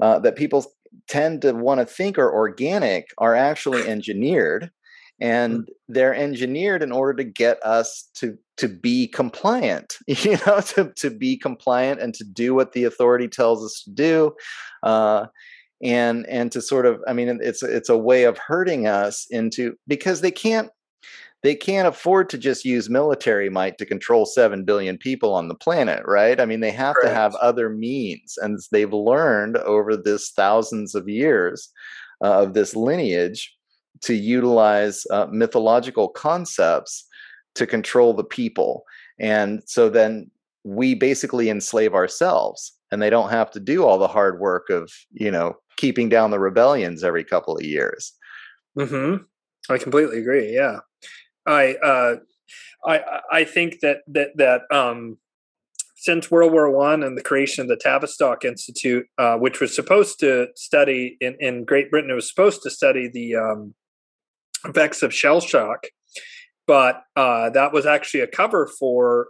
uh, 0.02 0.19
that 0.19 0.35
people 0.35 0.65
tend 1.07 1.41
to 1.41 1.53
want 1.53 1.80
to 1.80 1.85
think 1.85 2.18
are 2.18 2.34
organic 2.34 3.07
are 3.18 3.35
actually 3.35 3.88
engineered 3.88 4.69
and 5.23 5.61
mm. 5.61 5.65
they're 5.87 6.13
engineered 6.13 6.83
in 6.83 6.91
order 6.91 7.13
to 7.13 7.23
get 7.23 7.57
us 7.65 8.09
to 8.13 8.37
to 8.57 8.67
be 8.67 9.07
compliant 9.07 9.97
you 10.07 10.37
know 10.45 10.59
to, 10.61 10.93
to 10.95 11.09
be 11.09 11.35
compliant 11.35 11.99
and 11.99 12.13
to 12.13 12.23
do 12.23 12.53
what 12.53 12.73
the 12.73 12.83
authority 12.83 13.27
tells 13.27 13.63
us 13.63 13.81
to 13.83 13.89
do 13.89 14.35
uh, 14.83 15.25
and 15.81 16.27
and 16.27 16.51
to 16.51 16.61
sort 16.61 16.85
of 16.85 16.99
i 17.07 17.13
mean 17.13 17.39
it's 17.41 17.63
it's 17.63 17.89
a 17.89 17.97
way 17.97 18.25
of 18.25 18.37
hurting 18.37 18.85
us 18.85 19.25
into 19.31 19.75
because 19.87 20.21
they 20.21 20.31
can't 20.31 20.69
they 21.41 21.55
can't 21.55 21.89
afford 21.89 22.29
to 22.29 22.37
just 22.37 22.63
use 22.63 22.89
military 22.89 23.49
might 23.49 23.77
to 23.77 23.85
control 23.85 24.25
7 24.25 24.63
billion 24.63 24.97
people 24.97 25.33
on 25.33 25.47
the 25.47 25.55
planet 25.55 26.03
right 26.05 26.39
i 26.39 26.45
mean 26.45 26.59
they 26.59 26.71
have 26.71 26.95
right. 27.01 27.09
to 27.09 27.15
have 27.15 27.35
other 27.35 27.69
means 27.69 28.37
and 28.37 28.59
they've 28.71 28.93
learned 28.93 29.57
over 29.57 29.97
this 29.97 30.31
thousands 30.31 30.95
of 30.95 31.09
years 31.09 31.69
uh, 32.23 32.43
of 32.43 32.53
this 32.53 32.75
lineage 32.75 33.53
to 34.03 34.13
utilize 34.13 35.05
uh, 35.11 35.27
mythological 35.31 36.09
concepts 36.09 37.05
to 37.55 37.67
control 37.67 38.13
the 38.13 38.23
people. 38.23 38.84
And 39.19 39.61
so 39.65 39.89
then 39.89 40.30
we 40.63 40.95
basically 40.95 41.49
enslave 41.49 41.93
ourselves 41.93 42.73
and 42.91 43.01
they 43.01 43.09
don't 43.09 43.30
have 43.30 43.51
to 43.51 43.59
do 43.59 43.84
all 43.84 43.97
the 43.97 44.07
hard 44.07 44.39
work 44.39 44.69
of 44.69 44.91
you 45.11 45.30
know 45.30 45.57
keeping 45.77 46.07
down 46.07 46.31
the 46.31 46.39
rebellions 46.39 47.03
every 47.03 47.23
couple 47.23 47.57
of 47.57 47.63
years. 47.63 48.13
Hmm 48.77 49.15
i 49.69 49.77
completely 49.77 50.19
agree 50.19 50.53
yeah. 50.53 50.80
I 51.45 51.75
uh, 51.84 52.15
I 52.85 53.01
I 53.31 53.43
think 53.43 53.80
that 53.81 53.97
that 54.07 54.30
that 54.38 54.61
um, 54.71 55.17
since 55.95 56.31
World 56.31 56.53
War 56.53 56.69
One 56.69 57.03
and 57.03 57.17
the 57.17 57.21
creation 57.21 57.61
of 57.61 57.67
the 57.67 57.75
Tavistock 57.75 58.45
Institute, 58.45 59.07
uh, 59.17 59.35
which 59.38 59.59
was 59.59 59.75
supposed 59.75 60.19
to 60.21 60.47
study 60.55 61.17
in 61.19 61.35
in 61.39 61.65
Great 61.65 61.91
Britain, 61.91 62.11
it 62.11 62.15
was 62.15 62.30
supposed 62.30 62.61
to 62.63 62.69
study 62.69 63.09
the 63.09 63.35
um, 63.35 63.73
effects 64.65 65.02
of 65.02 65.14
shell 65.14 65.40
shock 65.40 65.85
but 66.65 67.03
uh, 67.15 67.49
that 67.49 67.73
was 67.73 67.85
actually 67.85 68.22
a 68.22 68.27
cover 68.27 68.68
for 68.80 69.27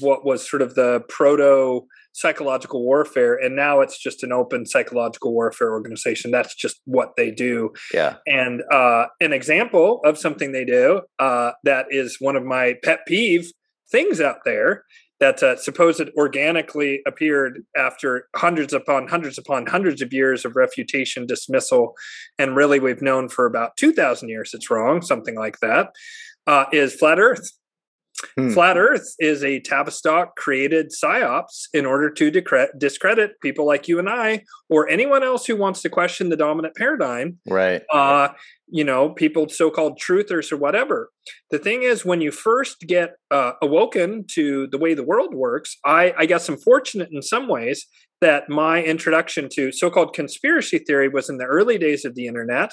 what 0.00 0.24
was 0.24 0.48
sort 0.48 0.62
of 0.62 0.74
the 0.74 1.00
proto 1.08 1.86
psychological 2.12 2.84
warfare 2.84 3.34
and 3.34 3.56
now 3.56 3.80
it's 3.80 3.98
just 3.98 4.22
an 4.22 4.32
open 4.32 4.66
psychological 4.66 5.32
warfare 5.32 5.72
organization. 5.72 6.30
That's 6.30 6.54
just 6.54 6.80
what 6.84 7.12
they 7.16 7.30
do. 7.30 7.72
Yeah. 7.92 8.16
And 8.26 8.62
uh, 8.70 9.06
an 9.20 9.32
example 9.32 10.00
of 10.04 10.18
something 10.18 10.52
they 10.52 10.64
do 10.64 11.02
uh, 11.18 11.52
that 11.64 11.86
is 11.90 12.16
one 12.20 12.36
of 12.36 12.44
my 12.44 12.74
pet 12.84 13.00
peeve 13.06 13.50
things 13.90 14.20
out 14.20 14.38
there 14.44 14.84
that 15.20 15.42
uh, 15.42 15.56
supposed 15.56 16.08
organically 16.16 17.02
appeared 17.06 17.62
after 17.76 18.28
hundreds 18.34 18.72
upon 18.72 19.06
hundreds 19.06 19.38
upon 19.38 19.66
hundreds 19.66 20.00
of 20.02 20.12
years 20.12 20.44
of 20.44 20.56
refutation 20.56 21.26
dismissal 21.26 21.94
and 22.38 22.56
really 22.56 22.80
we've 22.80 23.02
known 23.02 23.28
for 23.28 23.46
about 23.46 23.76
2000 23.76 24.28
years 24.28 24.52
it's 24.54 24.70
wrong 24.70 25.02
something 25.02 25.36
like 25.36 25.60
that 25.60 25.90
uh, 26.46 26.64
is 26.72 26.94
flat 26.94 27.18
Earth. 27.20 27.52
Hmm. 28.36 28.50
Flat 28.50 28.76
Earth 28.76 29.14
is 29.18 29.42
a 29.42 29.60
Tavistock 29.60 30.36
created 30.36 30.90
psyops 30.90 31.64
in 31.72 31.86
order 31.86 32.10
to 32.10 32.30
discredit 32.78 33.40
people 33.40 33.66
like 33.66 33.88
you 33.88 33.98
and 33.98 34.08
I, 34.08 34.44
or 34.68 34.88
anyone 34.88 35.22
else 35.22 35.46
who 35.46 35.56
wants 35.56 35.82
to 35.82 35.88
question 35.88 36.28
the 36.28 36.36
dominant 36.36 36.74
paradigm. 36.74 37.38
Right. 37.46 37.82
Uh, 37.92 38.28
you 38.68 38.84
know, 38.84 39.10
people 39.10 39.48
so-called 39.48 39.98
truthers 39.98 40.52
or 40.52 40.56
whatever. 40.56 41.10
The 41.50 41.58
thing 41.58 41.82
is, 41.82 42.04
when 42.04 42.20
you 42.20 42.30
first 42.30 42.80
get 42.80 43.14
uh, 43.30 43.52
awoken 43.60 44.24
to 44.32 44.68
the 44.68 44.78
way 44.78 44.94
the 44.94 45.04
world 45.04 45.34
works, 45.34 45.76
I, 45.84 46.14
I 46.16 46.26
guess 46.26 46.48
I'm 46.48 46.56
fortunate 46.56 47.08
in 47.12 47.22
some 47.22 47.48
ways 47.48 47.86
that 48.20 48.48
my 48.48 48.82
introduction 48.82 49.48
to 49.54 49.72
so-called 49.72 50.14
conspiracy 50.14 50.78
theory 50.78 51.08
was 51.08 51.30
in 51.30 51.38
the 51.38 51.46
early 51.46 51.78
days 51.78 52.04
of 52.04 52.14
the 52.14 52.26
internet. 52.26 52.70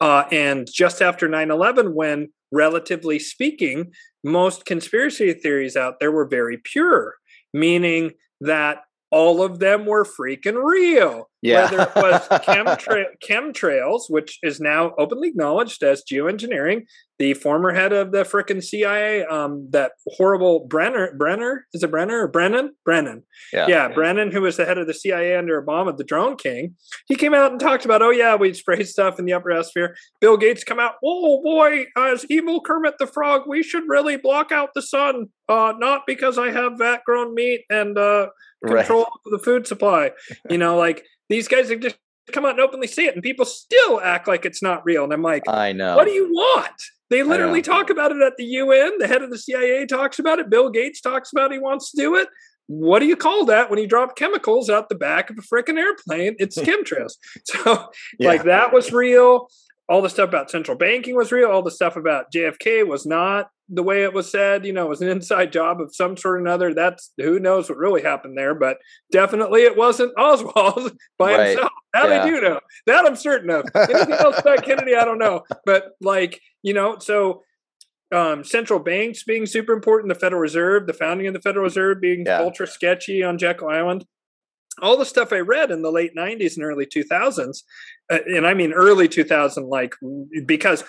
Uh, 0.00 0.24
and 0.30 0.68
just 0.72 1.02
after 1.02 1.28
9 1.28 1.50
11, 1.50 1.94
when 1.94 2.28
relatively 2.52 3.18
speaking, 3.18 3.92
most 4.24 4.64
conspiracy 4.64 5.32
theories 5.32 5.76
out 5.76 6.00
there 6.00 6.12
were 6.12 6.26
very 6.26 6.58
pure. 6.58 7.14
meaning 7.54 8.12
that 8.40 8.82
all 9.10 9.42
of 9.42 9.58
them 9.58 9.86
were 9.86 10.04
freaking 10.04 10.62
real. 10.62 11.28
Yeah. 11.40 11.70
Whether 11.70 11.82
it 11.82 11.96
was 11.96 12.28
chemtra- 12.44 13.06
chemtrails, 13.24 14.02
which 14.08 14.38
is 14.42 14.60
now 14.60 14.92
openly 14.98 15.28
acknowledged 15.28 15.82
as 15.82 16.02
geoengineering, 16.10 16.82
the 17.18 17.34
former 17.34 17.72
head 17.72 17.92
of 17.92 18.12
the 18.12 18.22
frickin' 18.22 18.62
CIA, 18.62 19.24
um, 19.24 19.68
that 19.70 19.92
horrible 20.06 20.66
Brenner, 20.66 21.14
Brenner, 21.16 21.66
is 21.72 21.82
it 21.82 21.90
Brenner 21.90 22.22
or 22.22 22.28
Brennan? 22.28 22.74
Brennan. 22.84 23.24
Yeah. 23.52 23.66
yeah, 23.68 23.88
Brennan, 23.88 24.30
who 24.30 24.42
was 24.42 24.56
the 24.56 24.64
head 24.64 24.78
of 24.78 24.86
the 24.86 24.94
CIA 24.94 25.36
under 25.36 25.60
Obama, 25.60 25.96
the 25.96 26.04
drone 26.04 26.36
king, 26.36 26.76
he 27.06 27.16
came 27.16 27.34
out 27.34 27.50
and 27.50 27.60
talked 27.60 27.84
about, 27.84 28.02
oh 28.02 28.10
yeah, 28.10 28.36
we 28.36 28.52
spray 28.52 28.84
stuff 28.84 29.18
in 29.18 29.24
the 29.24 29.32
upper 29.32 29.50
atmosphere. 29.50 29.96
Bill 30.20 30.36
Gates 30.36 30.64
come 30.64 30.78
out, 30.78 30.94
oh 31.04 31.42
boy, 31.42 31.86
as 31.96 32.24
evil 32.28 32.60
Kermit 32.60 32.98
the 32.98 33.06
Frog, 33.06 33.42
we 33.46 33.62
should 33.62 33.84
really 33.88 34.16
block 34.16 34.52
out 34.52 34.70
the 34.74 34.82
sun, 34.82 35.26
uh, 35.48 35.72
not 35.76 36.02
because 36.06 36.38
I 36.38 36.50
have 36.50 36.78
vat 36.78 37.02
grown 37.04 37.34
meat 37.34 37.64
and 37.70 37.98
uh, 37.98 38.28
control 38.64 39.00
right. 39.00 39.08
of 39.26 39.32
the 39.32 39.38
food 39.38 39.66
supply. 39.66 40.12
You 40.50 40.58
know, 40.58 40.76
like 40.76 41.04
these 41.28 41.48
guys 41.48 41.68
have 41.70 41.80
just 41.80 41.96
come 42.32 42.44
out 42.44 42.52
and 42.52 42.60
openly 42.60 42.86
say 42.86 43.06
it, 43.06 43.14
and 43.14 43.22
people 43.22 43.44
still 43.44 44.00
act 44.00 44.28
like 44.28 44.44
it's 44.44 44.62
not 44.62 44.84
real. 44.84 45.04
And 45.04 45.12
I'm 45.12 45.22
like, 45.22 45.48
I 45.48 45.72
know. 45.72 45.96
What 45.96 46.04
do 46.04 46.12
you 46.12 46.28
want? 46.30 46.72
They 47.10 47.22
literally 47.22 47.62
talk 47.62 47.90
about 47.90 48.12
it 48.12 48.20
at 48.22 48.34
the 48.36 48.44
UN. 48.44 48.98
The 48.98 49.06
head 49.06 49.22
of 49.22 49.30
the 49.30 49.38
CIA 49.38 49.86
talks 49.86 50.18
about 50.18 50.38
it. 50.38 50.50
Bill 50.50 50.70
Gates 50.70 51.00
talks 51.00 51.32
about 51.32 51.52
he 51.52 51.58
wants 51.58 51.90
to 51.90 51.96
do 51.96 52.16
it. 52.16 52.28
What 52.66 52.98
do 52.98 53.06
you 53.06 53.16
call 53.16 53.46
that 53.46 53.70
when 53.70 53.78
you 53.78 53.86
drop 53.86 54.14
chemicals 54.14 54.68
out 54.68 54.90
the 54.90 54.94
back 54.94 55.30
of 55.30 55.38
a 55.38 55.42
freaking 55.42 55.78
airplane? 55.78 56.36
It's 56.38 56.58
chemtrails. 56.58 57.14
so, 57.44 57.88
yeah. 58.18 58.28
like, 58.28 58.44
that 58.44 58.74
was 58.74 58.92
real 58.92 59.48
all 59.88 60.02
the 60.02 60.10
stuff 60.10 60.28
about 60.28 60.50
central 60.50 60.76
banking 60.76 61.16
was 61.16 61.32
real. 61.32 61.50
All 61.50 61.62
the 61.62 61.70
stuff 61.70 61.96
about 61.96 62.30
JFK 62.30 62.86
was 62.86 63.06
not 63.06 63.50
the 63.70 63.82
way 63.82 64.02
it 64.02 64.12
was 64.12 64.30
said. 64.30 64.66
You 64.66 64.72
know, 64.72 64.84
it 64.84 64.90
was 64.90 65.00
an 65.00 65.08
inside 65.08 65.50
job 65.50 65.80
of 65.80 65.94
some 65.94 66.16
sort 66.16 66.36
or 66.36 66.38
another. 66.38 66.74
That's 66.74 67.12
who 67.16 67.40
knows 67.40 67.68
what 67.68 67.78
really 67.78 68.02
happened 68.02 68.36
there, 68.36 68.54
but 68.54 68.76
definitely 69.10 69.62
it 69.62 69.76
wasn't 69.76 70.12
Oswald 70.18 70.92
by 71.18 71.32
right. 71.32 71.48
himself. 71.48 71.72
That 71.94 72.08
yeah. 72.10 72.22
I 72.22 72.26
do 72.26 72.40
know. 72.40 72.60
That 72.86 73.06
I'm 73.06 73.16
certain 73.16 73.50
of. 73.50 73.64
Anything 73.74 74.12
else 74.12 74.38
about 74.38 74.62
Kennedy, 74.62 74.94
I 74.94 75.06
don't 75.06 75.18
know. 75.18 75.44
But 75.64 75.92
like, 76.02 76.40
you 76.62 76.74
know, 76.74 76.98
so 76.98 77.42
um, 78.14 78.44
central 78.44 78.80
banks 78.80 79.22
being 79.22 79.46
super 79.46 79.72
important, 79.72 80.12
the 80.12 80.18
Federal 80.18 80.40
Reserve, 80.40 80.86
the 80.86 80.92
founding 80.92 81.26
of 81.28 81.34
the 81.34 81.40
Federal 81.40 81.64
Reserve 81.64 82.00
being 82.00 82.24
yeah. 82.26 82.40
ultra 82.40 82.66
sketchy 82.66 83.22
on 83.22 83.38
Jekyll 83.38 83.68
Island 83.68 84.04
all 84.82 84.96
the 84.96 85.04
stuff 85.04 85.32
I 85.32 85.40
read 85.40 85.70
in 85.70 85.82
the 85.82 85.92
late 85.92 86.14
90s 86.16 86.56
and 86.56 86.64
early 86.64 86.86
2000s, 86.86 87.62
uh, 88.10 88.18
and 88.26 88.46
I 88.46 88.54
mean 88.54 88.72
early 88.72 89.08
2000, 89.08 89.68
like 89.68 89.94
because 90.46 90.84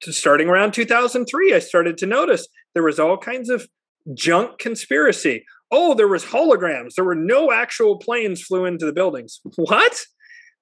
starting 0.00 0.48
around 0.48 0.72
2003, 0.72 1.54
I 1.54 1.58
started 1.58 1.98
to 1.98 2.06
notice 2.06 2.46
there 2.74 2.82
was 2.82 2.98
all 2.98 3.16
kinds 3.16 3.48
of 3.48 3.68
junk 4.12 4.58
conspiracy. 4.58 5.44
Oh, 5.70 5.94
there 5.94 6.08
was 6.08 6.24
holograms. 6.24 6.94
There 6.94 7.04
were 7.04 7.14
no 7.14 7.50
actual 7.50 7.98
planes 7.98 8.42
flew 8.42 8.64
into 8.64 8.86
the 8.86 8.92
buildings. 8.92 9.40
What? 9.56 10.04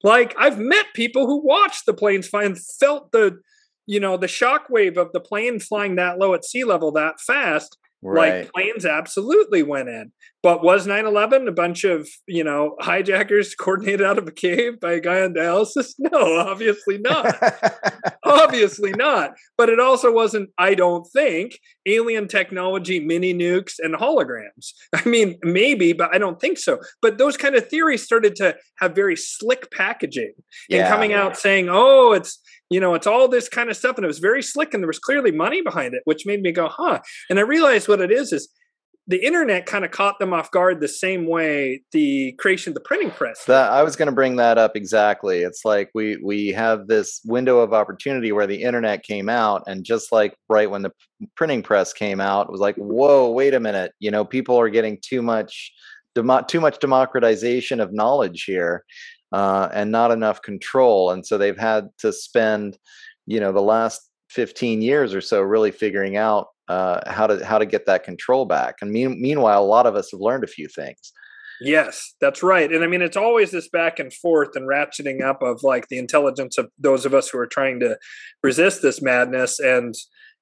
Like 0.02 0.34
I've 0.38 0.58
met 0.58 0.86
people 0.94 1.26
who 1.26 1.44
watched 1.44 1.86
the 1.86 1.94
planes 1.94 2.26
fly 2.26 2.44
and 2.44 2.58
felt 2.58 3.12
the, 3.12 3.38
you 3.86 4.00
know, 4.00 4.16
the 4.16 4.28
shock 4.28 4.68
wave 4.68 4.96
of 4.96 5.12
the 5.12 5.20
plane 5.20 5.60
flying 5.60 5.96
that 5.96 6.18
low 6.18 6.34
at 6.34 6.44
sea 6.44 6.64
level 6.64 6.92
that 6.92 7.20
fast 7.20 7.76
Right. 8.02 8.44
Like 8.44 8.52
planes 8.52 8.84
absolutely 8.84 9.62
went 9.62 9.88
in. 9.88 10.12
But 10.42 10.64
was 10.64 10.88
9-11 10.88 11.46
a 11.46 11.52
bunch 11.52 11.84
of, 11.84 12.08
you 12.26 12.42
know, 12.42 12.74
hijackers 12.80 13.54
coordinated 13.60 14.02
out 14.02 14.18
of 14.18 14.26
a 14.26 14.32
cave 14.32 14.80
by 14.80 14.94
a 14.94 15.00
guy 15.00 15.22
on 15.22 15.34
dialysis? 15.34 15.92
No, 15.98 16.36
obviously 16.36 16.98
not. 16.98 17.36
obviously 18.24 18.90
not. 18.92 19.34
But 19.56 19.68
it 19.68 19.78
also 19.78 20.12
wasn't, 20.12 20.50
I 20.58 20.74
don't 20.74 21.06
think, 21.12 21.52
alien 21.86 22.26
technology, 22.26 22.98
mini 22.98 23.32
nukes, 23.32 23.74
and 23.78 23.94
holograms. 23.94 24.72
I 24.92 25.08
mean, 25.08 25.38
maybe, 25.44 25.92
but 25.92 26.12
I 26.12 26.18
don't 26.18 26.40
think 26.40 26.58
so. 26.58 26.80
But 27.00 27.18
those 27.18 27.36
kind 27.36 27.54
of 27.54 27.68
theories 27.68 28.02
started 28.02 28.34
to 28.36 28.56
have 28.78 28.96
very 28.96 29.16
slick 29.16 29.70
packaging 29.70 30.32
yeah, 30.68 30.80
and 30.80 30.88
coming 30.88 31.12
out 31.12 31.38
saying, 31.38 31.68
oh, 31.70 32.12
it's 32.12 32.40
you 32.72 32.80
know, 32.80 32.94
it's 32.94 33.06
all 33.06 33.28
this 33.28 33.48
kind 33.48 33.70
of 33.70 33.76
stuff. 33.76 33.96
And 33.96 34.04
it 34.04 34.08
was 34.08 34.18
very 34.18 34.42
slick 34.42 34.74
and 34.74 34.82
there 34.82 34.88
was 34.88 34.98
clearly 34.98 35.30
money 35.30 35.62
behind 35.62 35.94
it, 35.94 36.02
which 36.04 36.26
made 36.26 36.42
me 36.42 36.52
go, 36.52 36.68
huh. 36.68 37.00
And 37.28 37.38
I 37.38 37.42
realized 37.42 37.88
what 37.88 38.00
it 38.00 38.10
is 38.10 38.32
is 38.32 38.48
the 39.08 39.24
internet 39.24 39.66
kind 39.66 39.84
of 39.84 39.90
caught 39.90 40.18
them 40.20 40.32
off 40.32 40.50
guard 40.52 40.80
the 40.80 40.88
same 40.88 41.26
way 41.26 41.82
the 41.90 42.32
creation 42.38 42.70
of 42.70 42.74
the 42.74 42.80
printing 42.80 43.10
press. 43.10 43.44
That, 43.46 43.72
I 43.72 43.82
was 43.82 43.96
going 43.96 44.06
to 44.06 44.14
bring 44.14 44.36
that 44.36 44.58
up 44.58 44.76
exactly. 44.76 45.40
It's 45.40 45.64
like 45.64 45.90
we 45.92 46.18
we 46.22 46.48
have 46.48 46.86
this 46.86 47.20
window 47.24 47.58
of 47.58 47.72
opportunity 47.72 48.30
where 48.30 48.46
the 48.46 48.62
internet 48.62 49.02
came 49.02 49.28
out, 49.28 49.64
and 49.66 49.84
just 49.84 50.12
like 50.12 50.36
right 50.48 50.70
when 50.70 50.82
the 50.82 50.92
printing 51.34 51.62
press 51.62 51.92
came 51.92 52.20
out, 52.20 52.46
it 52.46 52.52
was 52.52 52.60
like, 52.60 52.76
whoa, 52.76 53.28
wait 53.30 53.54
a 53.54 53.60
minute, 53.60 53.92
you 53.98 54.10
know, 54.10 54.24
people 54.24 54.58
are 54.58 54.70
getting 54.70 54.98
too 55.02 55.22
much. 55.22 55.72
Demo- 56.14 56.42
too 56.42 56.60
much 56.60 56.78
democratization 56.78 57.80
of 57.80 57.90
knowledge 57.90 58.44
here 58.44 58.84
uh, 59.32 59.68
and 59.72 59.90
not 59.90 60.10
enough 60.10 60.42
control. 60.42 61.10
And 61.10 61.26
so 61.26 61.38
they've 61.38 61.58
had 61.58 61.88
to 61.98 62.12
spend, 62.12 62.78
you 63.26 63.40
know, 63.40 63.52
the 63.52 63.62
last 63.62 64.10
15 64.30 64.82
years 64.82 65.14
or 65.14 65.20
so 65.20 65.40
really 65.40 65.70
figuring 65.70 66.16
out 66.16 66.48
uh, 66.68 67.00
how 67.10 67.26
to 67.26 67.44
how 67.44 67.58
to 67.58 67.66
get 67.66 67.86
that 67.86 68.04
control 68.04 68.44
back. 68.44 68.76
And 68.80 68.90
mean, 68.90 69.20
meanwhile, 69.20 69.62
a 69.62 69.66
lot 69.66 69.86
of 69.86 69.94
us 69.94 70.10
have 70.12 70.20
learned 70.20 70.44
a 70.44 70.48
few 70.48 70.68
things. 70.68 71.12
Yes, 71.60 72.14
that's 72.20 72.42
right. 72.42 72.72
And 72.72 72.82
I 72.82 72.86
mean, 72.88 73.02
it's 73.02 73.16
always 73.16 73.52
this 73.52 73.68
back 73.68 73.98
and 73.98 74.12
forth 74.12 74.56
and 74.56 74.68
ratcheting 74.68 75.22
up 75.22 75.42
of 75.42 75.62
like 75.62 75.88
the 75.88 75.98
intelligence 75.98 76.58
of 76.58 76.70
those 76.78 77.06
of 77.06 77.14
us 77.14 77.28
who 77.28 77.38
are 77.38 77.46
trying 77.46 77.78
to 77.80 77.98
resist 78.42 78.82
this 78.82 79.00
madness 79.00 79.60
and 79.60 79.94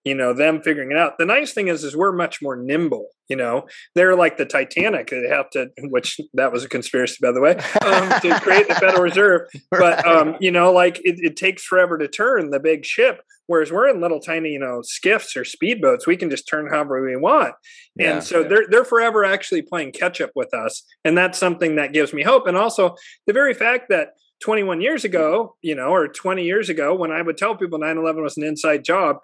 you 0.04 0.14
know 0.14 0.32
them 0.32 0.62
figuring 0.62 0.92
it 0.92 0.98
out. 0.98 1.18
The 1.18 1.26
nice 1.26 1.52
thing 1.52 1.68
is 1.68 1.84
is 1.84 1.96
we're 1.96 2.12
much 2.12 2.40
more 2.42 2.56
nimble 2.56 3.08
you 3.30 3.36
know? 3.36 3.66
They're 3.94 4.16
like 4.16 4.36
the 4.36 4.44
titanic 4.44 5.08
they 5.08 5.28
have 5.28 5.48
to 5.50 5.70
which 5.84 6.20
that 6.34 6.52
was 6.52 6.64
a 6.64 6.68
conspiracy 6.68 7.16
by 7.22 7.32
the 7.32 7.40
way 7.40 7.52
um, 7.82 8.20
to 8.20 8.40
create 8.42 8.68
the 8.68 8.74
federal 8.74 9.02
reserve. 9.02 9.42
But 9.70 10.04
um, 10.06 10.36
you 10.40 10.50
know 10.50 10.72
like 10.72 10.98
it, 10.98 11.14
it, 11.18 11.36
takes 11.36 11.62
forever 11.62 11.96
to 11.96 12.08
turn 12.08 12.50
the 12.50 12.60
big 12.60 12.84
ship 12.84 13.22
whereas 13.46 13.72
we're 13.72 13.88
in 13.88 14.00
little 14.00 14.20
tiny 14.20 14.50
you 14.50 14.58
know 14.58 14.80
skiffs 14.82 15.36
or 15.36 15.44
speedboats. 15.44 16.06
We 16.06 16.16
can 16.16 16.28
just 16.28 16.48
turn 16.48 16.68
however 16.68 17.02
we 17.02 17.16
want. 17.16 17.54
Yeah. 17.94 18.14
and 18.14 18.24
so 18.24 18.42
they're 18.42 18.66
they're 18.68 18.84
forever 18.84 19.24
actually 19.24 19.62
playing 19.62 19.92
catch 19.92 20.20
up 20.20 20.30
with 20.34 20.52
us. 20.52 20.82
And 21.04 21.16
that's 21.16 21.38
something 21.38 21.76
that 21.76 21.92
gives 21.92 22.12
me 22.12 22.22
hope. 22.22 22.46
And 22.46 22.56
also 22.56 22.96
the 23.26 23.32
very 23.32 23.54
fact 23.54 23.86
that 23.90 24.08
21 24.42 24.80
years 24.80 25.04
ago, 25.04 25.54
you 25.62 25.74
know, 25.74 25.88
or 25.88 26.08
20 26.08 26.44
years 26.44 26.68
ago, 26.68 26.94
when 26.94 27.12
I 27.12 27.22
would 27.22 27.36
tell 27.36 27.54
people 27.54 27.78
9 27.78 27.96
11 27.96 28.22
was 28.22 28.36
an 28.38 28.42
inside 28.42 28.84
job, 28.84 29.18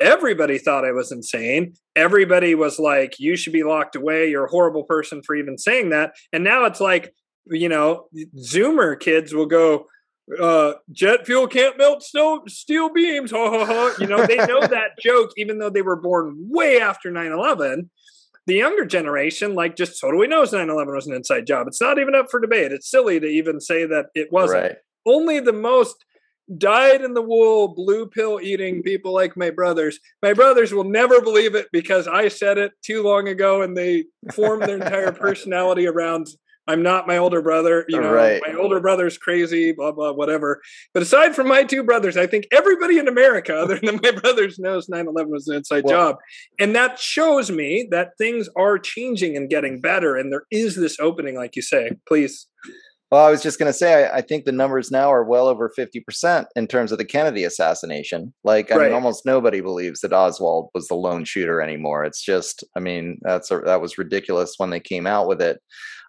everybody 0.00 0.58
thought 0.58 0.84
I 0.84 0.92
was 0.92 1.12
insane. 1.12 1.74
Everybody 1.94 2.54
was 2.54 2.78
like, 2.78 3.20
you 3.20 3.36
should 3.36 3.52
be 3.52 3.62
locked 3.62 3.94
away. 3.94 4.30
You're 4.30 4.46
a 4.46 4.50
horrible 4.50 4.84
person 4.84 5.22
for 5.22 5.34
even 5.34 5.58
saying 5.58 5.90
that. 5.90 6.14
And 6.32 6.42
now 6.42 6.64
it's 6.64 6.80
like, 6.80 7.14
you 7.46 7.68
know, 7.68 8.06
Zoomer 8.36 8.98
kids 8.98 9.34
will 9.34 9.46
go, 9.46 9.86
uh, 10.40 10.74
jet 10.92 11.26
fuel 11.26 11.46
can't 11.46 11.76
melt 11.76 12.02
snow, 12.02 12.42
steel 12.48 12.92
beams. 12.92 13.30
Ha 13.30 13.50
ha 13.50 13.66
ha. 13.66 13.94
You 13.98 14.06
know, 14.06 14.26
they 14.26 14.36
know 14.36 14.60
that 14.66 14.98
joke, 15.00 15.30
even 15.36 15.58
though 15.58 15.70
they 15.70 15.82
were 15.82 15.96
born 15.96 16.36
way 16.48 16.80
after 16.80 17.10
9 17.10 17.32
11. 17.32 17.90
The 18.46 18.54
younger 18.54 18.86
generation, 18.86 19.54
like, 19.54 19.76
just 19.76 20.00
totally 20.00 20.26
knows 20.26 20.52
9 20.52 20.68
11 20.68 20.94
was 20.94 21.06
an 21.06 21.14
inside 21.14 21.46
job. 21.46 21.66
It's 21.66 21.80
not 21.80 21.98
even 21.98 22.14
up 22.14 22.30
for 22.30 22.40
debate. 22.40 22.72
It's 22.72 22.90
silly 22.90 23.20
to 23.20 23.26
even 23.26 23.60
say 23.60 23.86
that 23.86 24.06
it 24.14 24.32
wasn't. 24.32 24.62
Right. 24.62 24.76
Only 25.06 25.40
the 25.40 25.52
most 25.52 26.04
dyed 26.56 27.02
in 27.02 27.14
the 27.14 27.22
wool 27.22 27.68
blue 27.68 28.06
pill 28.06 28.40
eating 28.42 28.82
people 28.82 29.12
like 29.14 29.36
my 29.36 29.50
brothers. 29.50 29.98
My 30.22 30.32
brothers 30.32 30.72
will 30.72 30.84
never 30.84 31.20
believe 31.20 31.54
it 31.54 31.68
because 31.72 32.08
i 32.08 32.28
said 32.28 32.58
it 32.58 32.72
too 32.82 33.02
long 33.02 33.28
ago 33.28 33.62
and 33.62 33.76
they 33.76 34.04
formed 34.32 34.62
their 34.62 34.76
entire 34.76 35.12
personality 35.26 35.86
around 35.86 36.26
i'm 36.66 36.82
not 36.82 37.06
my 37.06 37.16
older 37.16 37.42
brother 37.42 37.84
you 37.88 38.00
know 38.00 38.12
right. 38.12 38.42
my 38.46 38.54
older 38.54 38.80
brother's 38.80 39.18
crazy 39.18 39.72
blah 39.72 39.92
blah 39.92 40.12
whatever. 40.12 40.60
But 40.92 41.02
aside 41.02 41.34
from 41.34 41.48
my 41.48 41.64
two 41.64 41.82
brothers 41.82 42.16
i 42.16 42.26
think 42.26 42.46
everybody 42.52 42.98
in 42.98 43.08
america 43.08 43.54
other 43.54 43.78
than 43.82 44.00
my 44.02 44.10
brothers 44.10 44.58
knows 44.58 44.88
9-11 44.88 45.28
was 45.28 45.48
an 45.48 45.56
inside 45.56 45.84
well, 45.84 46.12
job. 46.12 46.16
And 46.58 46.74
that 46.74 46.98
shows 46.98 47.50
me 47.50 47.88
that 47.90 48.16
things 48.18 48.48
are 48.56 48.78
changing 48.78 49.36
and 49.36 49.48
getting 49.48 49.80
better 49.80 50.16
and 50.16 50.32
there 50.32 50.44
is 50.50 50.76
this 50.76 50.98
opening 51.00 51.36
like 51.36 51.56
you 51.56 51.62
say. 51.62 51.92
Please 52.06 52.46
well, 53.10 53.26
I 53.26 53.30
was 53.30 53.42
just 53.42 53.58
going 53.58 53.70
to 53.70 53.76
say, 53.76 54.06
I, 54.06 54.18
I, 54.18 54.20
think 54.20 54.44
the 54.44 54.52
numbers 54.52 54.90
now 54.90 55.12
are 55.12 55.24
well 55.24 55.48
over 55.48 55.70
50% 55.76 56.46
in 56.54 56.66
terms 56.68 56.92
of 56.92 56.98
the 56.98 57.04
Kennedy 57.04 57.42
assassination. 57.42 58.32
Like, 58.44 58.70
I 58.70 58.76
right. 58.76 58.84
mean, 58.84 58.94
almost 58.94 59.26
nobody 59.26 59.60
believes 59.60 60.00
that 60.00 60.12
Oswald 60.12 60.70
was 60.74 60.86
the 60.86 60.94
lone 60.94 61.24
shooter 61.24 61.60
anymore. 61.60 62.04
It's 62.04 62.22
just, 62.22 62.62
I 62.76 62.80
mean, 62.80 63.18
that's 63.22 63.50
a, 63.50 63.58
that 63.60 63.80
was 63.80 63.98
ridiculous 63.98 64.54
when 64.58 64.70
they 64.70 64.80
came 64.80 65.08
out 65.08 65.26
with 65.26 65.42
it. 65.42 65.60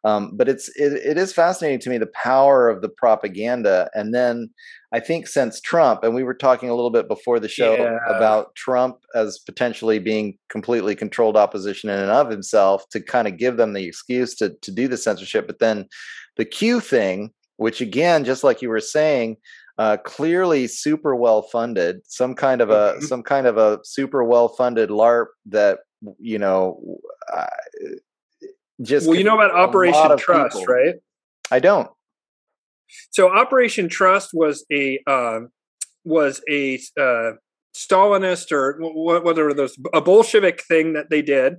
Um, 0.03 0.31
but 0.35 0.49
it's 0.49 0.67
it, 0.69 0.93
it 0.93 1.17
is 1.17 1.31
fascinating 1.31 1.79
to 1.81 1.89
me 1.89 1.97
the 1.97 2.07
power 2.07 2.69
of 2.69 2.81
the 2.81 2.89
propaganda. 2.89 3.89
And 3.93 4.13
then 4.13 4.49
I 4.91 4.99
think 4.99 5.27
since 5.27 5.61
Trump, 5.61 6.03
and 6.03 6.15
we 6.15 6.23
were 6.23 6.33
talking 6.33 6.69
a 6.69 6.75
little 6.75 6.89
bit 6.89 7.07
before 7.07 7.39
the 7.39 7.47
show 7.47 7.75
yeah. 7.75 7.99
about 8.07 8.55
Trump 8.55 8.97
as 9.15 9.39
potentially 9.39 9.99
being 9.99 10.37
completely 10.49 10.95
controlled 10.95 11.37
opposition 11.37 11.89
in 11.89 11.99
and 11.99 12.11
of 12.11 12.29
himself 12.29 12.89
to 12.89 12.99
kind 12.99 13.27
of 13.27 13.37
give 13.37 13.57
them 13.57 13.73
the 13.73 13.85
excuse 13.85 14.35
to 14.35 14.55
to 14.61 14.71
do 14.71 14.87
the 14.87 14.97
censorship. 14.97 15.45
But 15.45 15.59
then 15.59 15.87
the 16.37 16.45
Q 16.45 16.79
thing, 16.79 17.31
which 17.57 17.79
again, 17.79 18.25
just 18.25 18.43
like 18.43 18.61
you 18.61 18.69
were 18.69 18.79
saying, 18.79 19.37
uh, 19.77 19.97
clearly 19.97 20.65
super 20.67 21.15
well 21.15 21.43
funded, 21.43 22.01
some 22.05 22.33
kind 22.33 22.59
of 22.61 22.71
a 22.71 22.93
mm-hmm. 22.93 23.05
some 23.05 23.21
kind 23.21 23.45
of 23.45 23.57
a 23.57 23.79
super 23.83 24.23
well 24.23 24.49
funded 24.49 24.89
LARP 24.89 25.27
that 25.45 25.79
you 26.19 26.39
know. 26.39 26.99
Uh, 27.31 27.45
just 28.81 29.07
well, 29.07 29.17
you 29.17 29.23
know 29.23 29.35
about 29.35 29.51
Operation 29.51 30.17
Trust, 30.17 30.59
people. 30.59 30.73
right? 30.73 30.95
I 31.49 31.59
don't. 31.59 31.89
So 33.11 33.29
Operation 33.29 33.89
Trust 33.89 34.31
was 34.33 34.65
a 34.71 34.99
uh, 35.07 35.41
was 36.03 36.41
a 36.49 36.79
uh, 36.99 37.33
Stalinist 37.75 38.51
or 38.51 38.77
whatever 38.79 39.53
those 39.53 39.77
a 39.93 40.01
Bolshevik 40.01 40.63
thing 40.63 40.93
that 40.93 41.09
they 41.09 41.21
did. 41.21 41.55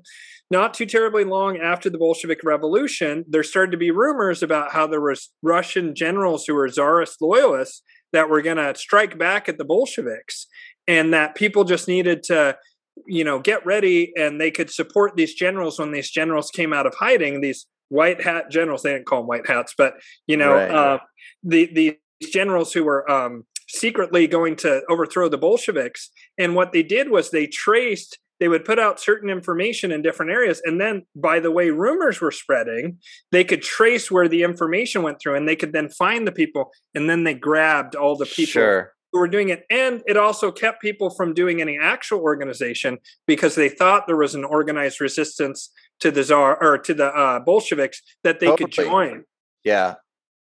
Not 0.50 0.74
too 0.74 0.84
terribly 0.84 1.24
long 1.24 1.56
after 1.56 1.88
the 1.88 1.96
Bolshevik 1.96 2.40
Revolution, 2.44 3.24
there 3.26 3.42
started 3.42 3.70
to 3.70 3.78
be 3.78 3.90
rumors 3.90 4.42
about 4.42 4.72
how 4.72 4.86
there 4.86 5.00
was 5.00 5.30
Russian 5.42 5.94
generals 5.94 6.44
who 6.44 6.54
were 6.54 6.68
Tsarist 6.68 7.22
loyalists 7.22 7.82
that 8.12 8.28
were 8.28 8.42
going 8.42 8.58
to 8.58 8.74
strike 8.74 9.18
back 9.18 9.48
at 9.48 9.56
the 9.56 9.64
Bolsheviks, 9.64 10.46
and 10.86 11.14
that 11.14 11.34
people 11.34 11.64
just 11.64 11.88
needed 11.88 12.22
to, 12.24 12.58
you 13.06 13.24
know, 13.24 13.38
get 13.38 13.64
ready 13.66 14.12
and 14.16 14.40
they 14.40 14.50
could 14.50 14.70
support 14.70 15.16
these 15.16 15.34
generals 15.34 15.78
when 15.78 15.92
these 15.92 16.10
generals 16.10 16.50
came 16.50 16.72
out 16.72 16.86
of 16.86 16.94
hiding. 16.94 17.40
These 17.40 17.66
white 17.88 18.22
hat 18.22 18.50
generals, 18.50 18.82
they 18.82 18.92
didn't 18.92 19.06
call 19.06 19.20
them 19.20 19.28
white 19.28 19.46
hats, 19.46 19.74
but 19.76 19.94
you 20.26 20.36
know, 20.36 20.54
right. 20.54 20.70
uh, 20.70 20.98
the 21.42 21.70
these 21.72 21.94
generals 22.30 22.72
who 22.72 22.84
were 22.84 23.10
um, 23.10 23.44
secretly 23.68 24.26
going 24.26 24.56
to 24.56 24.82
overthrow 24.88 25.28
the 25.28 25.38
Bolsheviks. 25.38 26.10
And 26.38 26.54
what 26.54 26.72
they 26.72 26.82
did 26.82 27.10
was 27.10 27.30
they 27.30 27.46
traced, 27.46 28.18
they 28.38 28.48
would 28.48 28.64
put 28.64 28.78
out 28.78 29.00
certain 29.00 29.30
information 29.30 29.90
in 29.90 30.02
different 30.02 30.32
areas. 30.32 30.60
And 30.64 30.80
then, 30.80 31.06
by 31.16 31.40
the 31.40 31.50
way 31.50 31.70
rumors 31.70 32.20
were 32.20 32.30
spreading, 32.30 32.98
they 33.30 33.44
could 33.44 33.62
trace 33.62 34.10
where 34.10 34.28
the 34.28 34.42
information 34.42 35.02
went 35.02 35.20
through 35.20 35.36
and 35.36 35.48
they 35.48 35.56
could 35.56 35.72
then 35.72 35.88
find 35.88 36.26
the 36.26 36.32
people. 36.32 36.70
And 36.94 37.08
then 37.08 37.24
they 37.24 37.34
grabbed 37.34 37.94
all 37.94 38.16
the 38.16 38.26
people. 38.26 38.52
Sure. 38.52 38.92
Who 39.12 39.18
were 39.18 39.28
doing 39.28 39.50
it, 39.50 39.64
and 39.70 40.02
it 40.06 40.16
also 40.16 40.50
kept 40.50 40.80
people 40.80 41.10
from 41.10 41.34
doing 41.34 41.60
any 41.60 41.78
actual 41.80 42.20
organization 42.20 42.98
because 43.26 43.54
they 43.54 43.68
thought 43.68 44.06
there 44.06 44.16
was 44.16 44.34
an 44.34 44.44
organized 44.44 45.00
resistance 45.00 45.70
to 46.00 46.10
the 46.10 46.24
czar 46.24 46.56
or 46.62 46.78
to 46.78 46.94
the 46.94 47.06
uh, 47.06 47.40
Bolsheviks 47.40 48.00
that 48.24 48.40
they 48.40 48.46
totally. 48.46 48.72
could 48.72 48.84
join. 48.84 49.24
Yeah, 49.64 49.94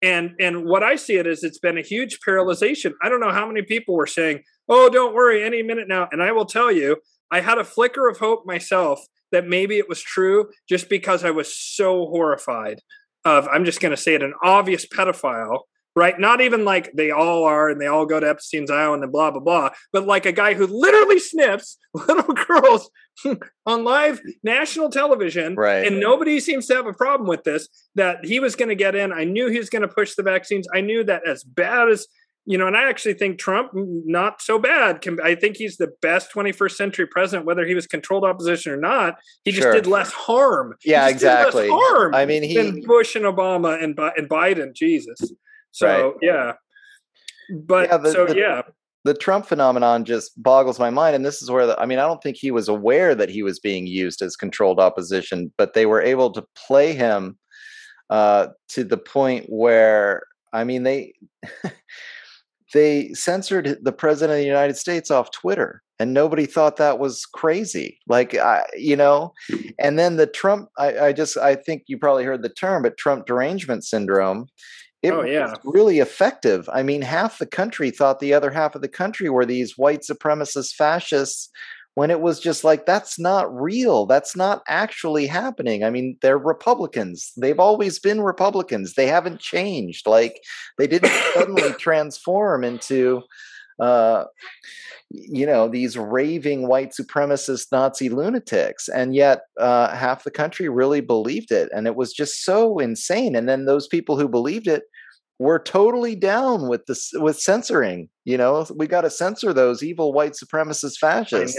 and 0.03 0.35
and 0.39 0.65
what 0.65 0.83
i 0.83 0.97
see 0.97 1.17
it 1.17 1.27
is 1.27 1.43
it's 1.43 1.59
been 1.59 1.79
a 1.79 1.83
huge 1.83 2.19
paralyzation 2.27 2.93
i 3.03 3.09
don't 3.09 3.21
know 3.21 3.33
how 3.33 3.47
many 3.47 3.63
people 3.63 3.95
were 3.95 4.07
saying 4.07 4.43
oh 4.69 4.89
don't 4.89 5.15
worry 5.15 5.43
any 5.43 5.63
minute 5.63 5.89
now 5.89 6.09
and 6.13 6.23
i 6.23 6.31
will 6.31 6.45
tell 6.45 6.71
you 6.71 6.97
i 7.31 7.41
had 7.41 7.59
a 7.59 7.65
flicker 7.65 8.09
of 8.09 8.19
hope 8.19 8.47
myself 8.47 9.01
that 9.33 9.47
maybe 9.47 9.79
it 9.79 9.89
was 9.89 10.01
true 10.01 10.49
just 10.69 10.89
because 10.89 11.25
i 11.25 11.31
was 11.31 11.57
so 11.57 12.07
horrified 12.07 12.81
of 13.25 13.49
i'm 13.49 13.65
just 13.65 13.81
going 13.81 13.91
to 13.91 13.97
say 13.97 14.15
it 14.15 14.23
an 14.23 14.35
obvious 14.43 14.87
pedophile 14.87 15.61
right? 15.99 16.19
Not 16.19 16.41
even 16.41 16.65
like 16.65 16.93
they 16.93 17.11
all 17.11 17.45
are 17.45 17.69
and 17.69 17.81
they 17.81 17.87
all 17.87 18.07
go 18.07 18.21
to 18.21 18.29
Epstein's 18.29 18.71
Island 18.71 19.03
and 19.03 19.11
blah, 19.11 19.33
blah, 19.33 19.41
blah, 19.41 19.71
but 19.93 20.07
like 20.07 20.27
a 20.27 20.33
guy 20.33 20.55
who 20.55 20.67
literally 20.67 21.19
sniffs 21.19 21.77
little 21.95 22.35
girls 22.35 22.89
on 23.67 23.85
live 23.85 24.21
national 24.45 24.91
television. 24.91 25.57
Right. 25.57 25.87
And 25.87 25.99
nobody 25.99 26.39
seems 26.39 26.67
to 26.69 26.77
have 26.77 26.87
a 26.87 26.93
problem 26.93 27.29
with 27.29 27.43
this, 27.43 27.69
that 27.97 28.25
he 28.25 28.39
was 28.39 28.55
going 28.55 28.69
to 28.69 28.77
get 28.77 28.95
in. 28.95 29.13
I 29.13 29.25
knew 29.25 29.49
he 29.49 29.59
was 29.59 29.71
going 29.71 29.83
to 29.83 29.89
push 29.89 30.15
the 30.15 30.23
vaccines. 30.23 30.69
I 30.73 30.81
knew 30.81 31.03
that 31.05 31.27
as 31.27 31.43
bad 31.43 31.89
as, 31.89 32.07
you 32.47 32.57
know, 32.57 32.69
and 32.69 32.77
I 32.77 32.89
actually 32.89 33.15
think 33.15 33.41
Trump 33.41 33.73
not 33.75 34.41
so 34.41 34.59
bad. 34.59 35.05
I 35.23 35.35
think 35.35 35.57
he's 35.57 35.79
the 35.79 35.91
best 36.01 36.33
21st 36.33 36.77
century 36.77 37.07
president, 37.07 37.45
whether 37.45 37.67
he 37.67 37.75
was 37.75 37.89
controlled 37.89 38.25
opposition 38.25 38.73
or 38.73 38.79
not. 38.79 39.17
He 39.45 39.51
just 39.51 39.65
sure. 39.65 39.73
did 39.73 39.89
less 39.89 40.13
harm. 40.13 40.75
Yeah, 40.85 41.09
exactly. 41.09 41.69
harm. 41.69 42.15
I 42.15 42.25
mean, 42.25 42.45
he 42.45 42.83
Bush 42.87 43.17
and 43.17 43.25
Obama 43.25 43.83
and 43.83 43.99
and 44.17 44.29
Biden. 44.29 44.75
Jesus. 44.75 45.33
So 45.73 45.87
right. 45.87 46.15
yeah, 46.23 46.53
but 47.51 47.89
yeah, 47.89 47.97
the, 47.99 48.13
so 48.13 48.27
the, 48.27 48.37
yeah. 48.37 48.63
The 49.05 49.15
Trump 49.15 49.47
phenomenon 49.47 50.05
just 50.05 50.43
boggles 50.43 50.79
my 50.79 50.91
mind, 50.91 51.15
and 51.17 51.25
this 51.25 51.41
is 51.41 51.51
where 51.51 51.67
the, 51.67 51.81
I 51.81 51.87
mean, 51.87 51.99
I 51.99 52.07
don't 52.07 52.23
think 52.23 52.37
he 52.37 52.51
was 52.51 52.69
aware 52.69 53.15
that 53.15 53.31
he 53.31 53.43
was 53.43 53.59
being 53.59 53.87
used 53.87 54.21
as 54.21 54.37
controlled 54.37 54.81
opposition, 54.81 55.53
but 55.57 55.73
they 55.73 55.87
were 55.87 56.03
able 56.03 56.31
to 56.33 56.45
play 56.55 56.93
him 56.93 57.39
uh, 58.11 58.49
to 58.71 58.85
the 58.85 58.99
point 58.99 59.47
where 59.49 60.25
I 60.53 60.65
mean 60.65 60.83
they 60.83 61.15
they 62.75 63.13
censored 63.15 63.79
the 63.83 63.93
president 63.93 64.39
of 64.39 64.43
the 64.43 64.47
United 64.47 64.77
States 64.77 65.11
off 65.11 65.31
Twitter 65.31 65.83
and 65.99 66.15
nobody 66.15 66.47
thought 66.47 66.77
that 66.77 66.99
was 66.99 67.27
crazy 67.27 67.99
like 68.07 68.35
I, 68.35 68.65
you 68.77 68.97
know 68.97 69.33
and 69.79 69.99
then 69.99 70.17
the 70.17 70.27
trump 70.27 70.69
I, 70.79 70.99
I, 70.99 71.13
just 71.13 71.37
i 71.37 71.55
think 71.55 71.85
you 71.87 71.99
probably 71.99 72.25
heard 72.25 72.43
the 72.43 72.49
term 72.49 72.83
but 72.83 72.97
trump 72.97 73.27
derangement 73.27 73.85
syndrome 73.85 74.49
it 75.03 75.13
oh, 75.13 75.23
yeah. 75.23 75.51
was 75.51 75.59
really 75.65 76.01
effective. 76.01 76.69
I 76.73 76.83
mean, 76.83 77.03
half 77.03 77.39
the 77.39 77.47
country 77.47 77.91
thought 77.91 78.19
the 78.21 78.35
other 78.35 78.51
half 78.51 78.75
of 78.75 78.83
the 78.83 78.89
country 78.89 79.29
were 79.31 79.47
these 79.47 79.79
white 79.79 80.01
supremacist 80.01 80.75
fascists 80.75 81.51
when 81.95 82.11
it 82.11 82.21
was 82.21 82.39
just 82.39 82.63
like, 82.63 82.87
that's 82.87 83.19
not 83.19 83.53
real. 83.53 84.07
That's 84.07 84.37
not 84.37 84.63
actually 84.69 85.27
happening. 85.27 85.83
I 85.83 85.91
mean, 85.91 86.17
they're 86.23 86.39
Republicans. 86.39 87.33
They've 87.37 87.59
always 87.59 87.99
been 87.99 88.21
Republicans. 88.21 88.95
They 88.95 89.07
haven't 89.07 89.41
changed. 89.41 90.07
Like, 90.07 90.41
they 90.79 90.87
didn't 90.87 91.11
suddenly 91.35 91.73
transform 91.73 92.63
into, 92.63 93.23
uh, 93.81 94.25
you 95.11 95.47
know 95.47 95.69
these 95.69 95.97
raving 95.97 96.69
white 96.69 96.93
supremacist 96.93 97.67
nazi 97.73 98.09
lunatics 98.09 98.89
and 98.89 99.15
yet 99.15 99.43
uh, 99.59 99.95
half 99.95 100.25
the 100.25 100.31
country 100.31 100.69
really 100.69 101.01
believed 101.01 101.51
it 101.51 101.69
and 101.75 101.87
it 101.87 101.97
was 101.97 102.13
just 102.13 102.45
so 102.45 102.79
insane 102.79 103.35
and 103.35 103.49
then 103.49 103.65
those 103.65 103.87
people 103.87 104.19
who 104.19 104.29
believed 104.29 104.67
it 104.67 104.83
were 105.39 105.59
totally 105.59 106.17
down 106.17 106.69
with 106.69 106.85
this 106.87 107.11
with 107.15 107.39
censoring 107.39 108.09
you 108.25 108.37
know? 108.37 108.67
We 108.77 108.87
got 108.87 109.03
to 109.03 109.11
censor 109.11 109.55
those 109.55 109.83
evil 109.83 110.13
white 110.13 110.33
supremacist 110.33 110.99
fascists 110.99 111.57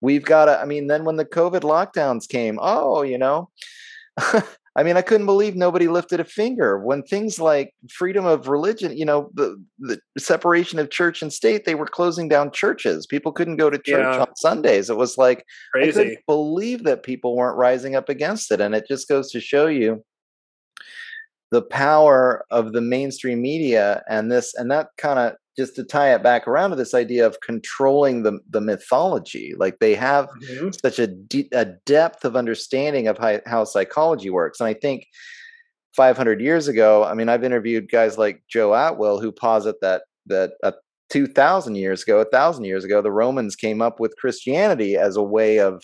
we've 0.00 0.24
got 0.24 0.46
to 0.46 0.60
i 0.60 0.64
mean 0.64 0.88
then 0.88 1.04
when 1.04 1.16
the 1.16 1.24
covid 1.24 1.60
lockdowns 1.60 2.28
came 2.28 2.58
oh 2.60 3.02
you 3.02 3.16
know 3.16 3.48
I 4.74 4.82
mean, 4.82 4.96
I 4.96 5.02
couldn't 5.02 5.26
believe 5.26 5.54
nobody 5.54 5.86
lifted 5.86 6.18
a 6.18 6.24
finger 6.24 6.78
when 6.78 7.02
things 7.02 7.38
like 7.38 7.74
freedom 7.90 8.24
of 8.24 8.48
religion, 8.48 8.96
you 8.96 9.04
know, 9.04 9.30
the, 9.34 9.62
the 9.78 10.00
separation 10.16 10.78
of 10.78 10.90
church 10.90 11.20
and 11.20 11.30
state, 11.30 11.66
they 11.66 11.74
were 11.74 11.86
closing 11.86 12.26
down 12.26 12.50
churches. 12.52 13.06
People 13.06 13.32
couldn't 13.32 13.58
go 13.58 13.68
to 13.68 13.76
church 13.76 14.14
yeah. 14.14 14.22
on 14.22 14.34
Sundays. 14.36 14.88
It 14.88 14.96
was 14.96 15.18
like, 15.18 15.44
Crazy. 15.72 15.90
I 15.90 15.92
couldn't 15.92 16.26
believe 16.26 16.84
that 16.84 17.02
people 17.02 17.36
weren't 17.36 17.58
rising 17.58 17.96
up 17.96 18.08
against 18.08 18.50
it. 18.50 18.62
And 18.62 18.74
it 18.74 18.86
just 18.88 19.08
goes 19.08 19.30
to 19.32 19.40
show 19.40 19.66
you 19.66 20.02
the 21.50 21.62
power 21.62 22.46
of 22.50 22.72
the 22.72 22.80
mainstream 22.80 23.42
media 23.42 24.02
and 24.08 24.32
this, 24.32 24.54
and 24.54 24.70
that 24.70 24.88
kind 24.96 25.18
of 25.18 25.36
just 25.56 25.74
to 25.76 25.84
tie 25.84 26.14
it 26.14 26.22
back 26.22 26.48
around 26.48 26.70
to 26.70 26.76
this 26.76 26.94
idea 26.94 27.26
of 27.26 27.40
controlling 27.40 28.22
the, 28.22 28.38
the 28.50 28.60
mythology 28.60 29.54
like 29.58 29.78
they 29.78 29.94
have 29.94 30.28
mm-hmm. 30.42 30.70
such 30.84 30.98
a, 30.98 31.06
de- 31.06 31.48
a 31.52 31.66
depth 31.86 32.24
of 32.24 32.36
understanding 32.36 33.08
of 33.08 33.18
how, 33.18 33.40
how 33.46 33.64
psychology 33.64 34.30
works 34.30 34.60
and 34.60 34.68
i 34.68 34.74
think 34.74 35.06
500 35.96 36.40
years 36.40 36.68
ago 36.68 37.04
i 37.04 37.14
mean 37.14 37.28
i've 37.28 37.44
interviewed 37.44 37.90
guys 37.90 38.18
like 38.18 38.42
joe 38.48 38.70
atwill 38.70 39.20
who 39.20 39.32
posit 39.32 39.76
that 39.82 40.02
that 40.26 40.52
uh, 40.62 40.72
2000 41.10 41.74
years 41.74 42.02
ago 42.02 42.20
a 42.20 42.24
thousand 42.24 42.64
years 42.64 42.84
ago 42.84 43.02
the 43.02 43.12
romans 43.12 43.54
came 43.54 43.82
up 43.82 44.00
with 44.00 44.16
christianity 44.16 44.96
as 44.96 45.16
a 45.16 45.22
way 45.22 45.58
of 45.58 45.82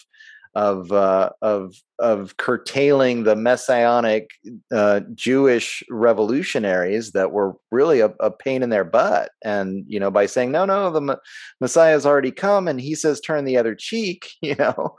of 0.59 0.91
uh, 0.91 1.31
of 1.41 1.77
of 2.01 2.37
curtailing 2.37 3.23
the 3.23 3.37
messianic 3.37 4.31
uh, 4.75 5.01
Jewish 5.15 5.85
revolutionaries 5.89 7.13
that 7.13 7.31
were 7.31 7.55
really 7.71 8.01
a, 8.01 8.13
a, 8.19 8.33
pain 8.33 8.65
in 8.65 8.69
their 8.69 8.83
butt, 8.83 9.31
and 9.45 9.85
you 9.87 10.01
know 10.01 10.11
by 10.11 10.27
saying 10.27 10.51
no, 10.51 10.65
no, 10.65 10.91
the 10.91 11.17
Messiah 11.61 11.93
has 11.93 12.05
already 12.05 12.33
come, 12.33 12.67
and 12.67 12.81
he 12.81 12.97
says 12.97 13.21
turn 13.21 13.45
the 13.45 13.57
other 13.57 13.77
cheek, 13.77 14.31
you 14.43 14.57
know. 14.57 14.97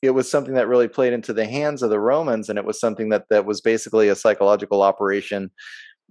It 0.00 0.12
was 0.12 0.30
something 0.30 0.54
that 0.54 0.68
really 0.68 0.88
played 0.88 1.12
into 1.12 1.34
the 1.34 1.44
hands 1.44 1.82
of 1.82 1.90
the 1.90 2.00
Romans, 2.00 2.48
and 2.48 2.58
it 2.58 2.64
was 2.64 2.80
something 2.80 3.10
that 3.10 3.24
that 3.30 3.44
was 3.44 3.60
basically 3.60 4.08
a 4.08 4.14
psychological 4.14 4.80
operation 4.80 5.50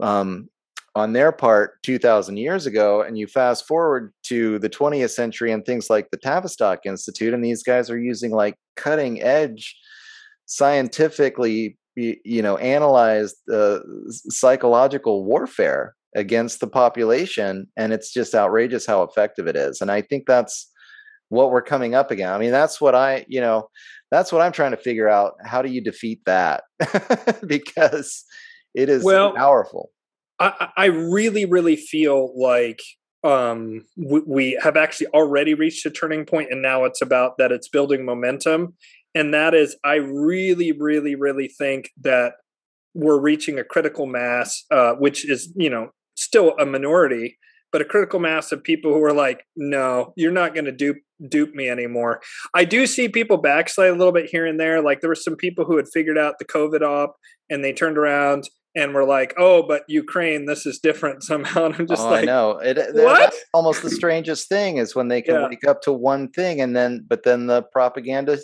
um, 0.02 0.50
on 1.00 1.14
their 1.14 1.32
part 1.32 1.82
2000 1.84 2.38
years 2.38 2.66
ago 2.66 3.02
and 3.02 3.18
you 3.18 3.26
fast 3.26 3.66
forward 3.66 4.14
to 4.24 4.60
the 4.60 4.70
20th 4.70 5.12
century 5.12 5.52
and 5.52 5.66
things 5.66 5.90
like 5.90 6.12
the 6.12 6.18
tavistock 6.18 6.86
institute 6.86 7.34
and 7.34 7.44
these 7.44 7.64
guys 7.64 7.90
are 7.90 8.00
using 8.00 8.32
like 8.32 8.56
cutting 8.76 9.22
edge 9.22 9.76
scientifically 10.46 11.78
you 11.96 12.42
know 12.42 12.58
analyzed 12.58 13.38
uh, 13.52 13.80
psychological 14.10 15.24
warfare 15.26 15.96
against 16.16 16.60
the 16.60 16.68
population 16.68 17.68
and 17.78 17.94
it's 17.94 18.12
just 18.12 18.36
outrageous 18.36 18.86
how 18.86 19.02
effective 19.04 19.48
it 19.48 19.56
is. 19.56 19.82
And 19.82 19.92
i 19.92 20.02
think 20.02 20.26
that's 20.28 20.70
what 21.30 21.52
we're 21.52 21.62
coming 21.62 21.94
up 21.96 22.12
again. 22.12 22.34
I 22.34 22.38
mean 22.38 22.52
that's 22.52 22.82
what 22.82 22.96
i 22.96 23.26
you 23.28 23.42
know 23.42 23.70
that's 24.12 24.32
what 24.32 24.42
i'm 24.42 24.52
trying 24.52 24.72
to 24.72 24.78
figure 24.78 25.08
out. 25.08 25.34
How 25.46 25.62
do 25.62 25.72
you 25.72 25.82
defeat 25.82 26.22
that? 26.26 26.64
Because 27.48 28.26
it 28.76 28.90
is 28.90 29.04
well, 29.04 29.34
powerful 29.34 29.90
I, 30.40 30.86
really, 30.86 31.46
really 31.46 31.76
feel 31.76 32.34
like 32.40 32.80
um, 33.24 33.86
we, 33.98 34.22
we 34.26 34.60
have 34.62 34.78
actually 34.78 35.08
already 35.08 35.54
reached 35.54 35.86
a 35.86 35.90
turning 35.90 36.26
point, 36.26 36.50
and 36.52 36.62
now 36.62 36.86
it's 36.86 37.02
about 37.02 37.38
that 37.38 37.52
it's 37.52 37.68
building 37.68 38.06
momentum. 38.06 38.76
And 39.16 39.34
that 39.34 39.54
is, 39.54 39.76
I 39.84 39.96
really, 39.96 40.72
really, 40.72 41.16
really 41.16 41.48
think 41.48 41.90
that 42.02 42.34
we're 42.94 43.20
reaching 43.20 43.60
a 43.60 43.64
critical 43.64 44.06
mass, 44.06 44.64
uh, 44.72 44.94
which 44.94 45.30
is, 45.30 45.52
you 45.56 45.70
know, 45.70 45.90
still 46.16 46.56
a 46.60 46.66
minority, 46.66 47.38
but 47.72 47.82
a 47.82 47.86
critical 47.86 48.20
mass 48.20 48.52
of 48.52 48.64
people 48.64 48.94
who 48.94 49.04
are 49.04 49.14
like, 49.14 49.44
no, 49.56 50.14
you're 50.16 50.32
not 50.32 50.54
going 50.54 50.66
to 50.66 50.72
dupe 50.72 50.98
dupe 51.28 51.54
me 51.54 51.70
anymore. 51.70 52.22
I 52.54 52.64
do 52.64 52.88
see 52.88 53.10
people 53.10 53.38
backslide 53.38 53.90
a 53.90 53.96
little 53.96 54.14
bit 54.14 54.30
here 54.30 54.46
and 54.46 54.58
there. 54.58 54.82
Like 54.82 55.02
there 55.02 55.10
were 55.10 55.16
some 55.16 55.36
people 55.36 55.66
who 55.66 55.76
had 55.76 55.90
figured 55.94 56.18
out 56.18 56.36
the 56.40 56.46
COVID 56.46 56.82
op 56.82 57.18
and 57.50 57.62
they 57.62 57.74
turned 57.74 57.98
around 57.98 58.50
and 58.76 58.94
we're 58.94 59.04
like, 59.06 59.34
"Oh, 59.38 59.64
but 59.64 59.84
Ukraine, 59.88 60.46
this 60.46 60.66
is 60.66 60.80
different 60.80 61.24
somehow." 61.32 61.66
And 61.66 61.76
I'm 61.76 61.88
just 61.88 62.02
oh, 62.02 62.10
like, 62.10 62.24
I 62.24 62.26
know 62.26 62.58
it. 62.60 62.78
What? 62.94 63.34
almost 63.54 63.82
the 63.84 63.90
strangest 63.90 64.50
thing 64.50 64.78
is 64.78 64.96
when 64.96 65.08
they 65.08 65.22
can 65.22 65.36
Yeah. 65.36 65.48
wake 65.48 65.66
up 65.68 65.82
to 65.84 65.94
one 65.94 66.30
thing 66.30 66.62
and 66.62 66.76
then, 66.76 67.06
but 67.08 67.24
then 67.24 67.48
the 67.48 67.64
propaganda 67.64 68.38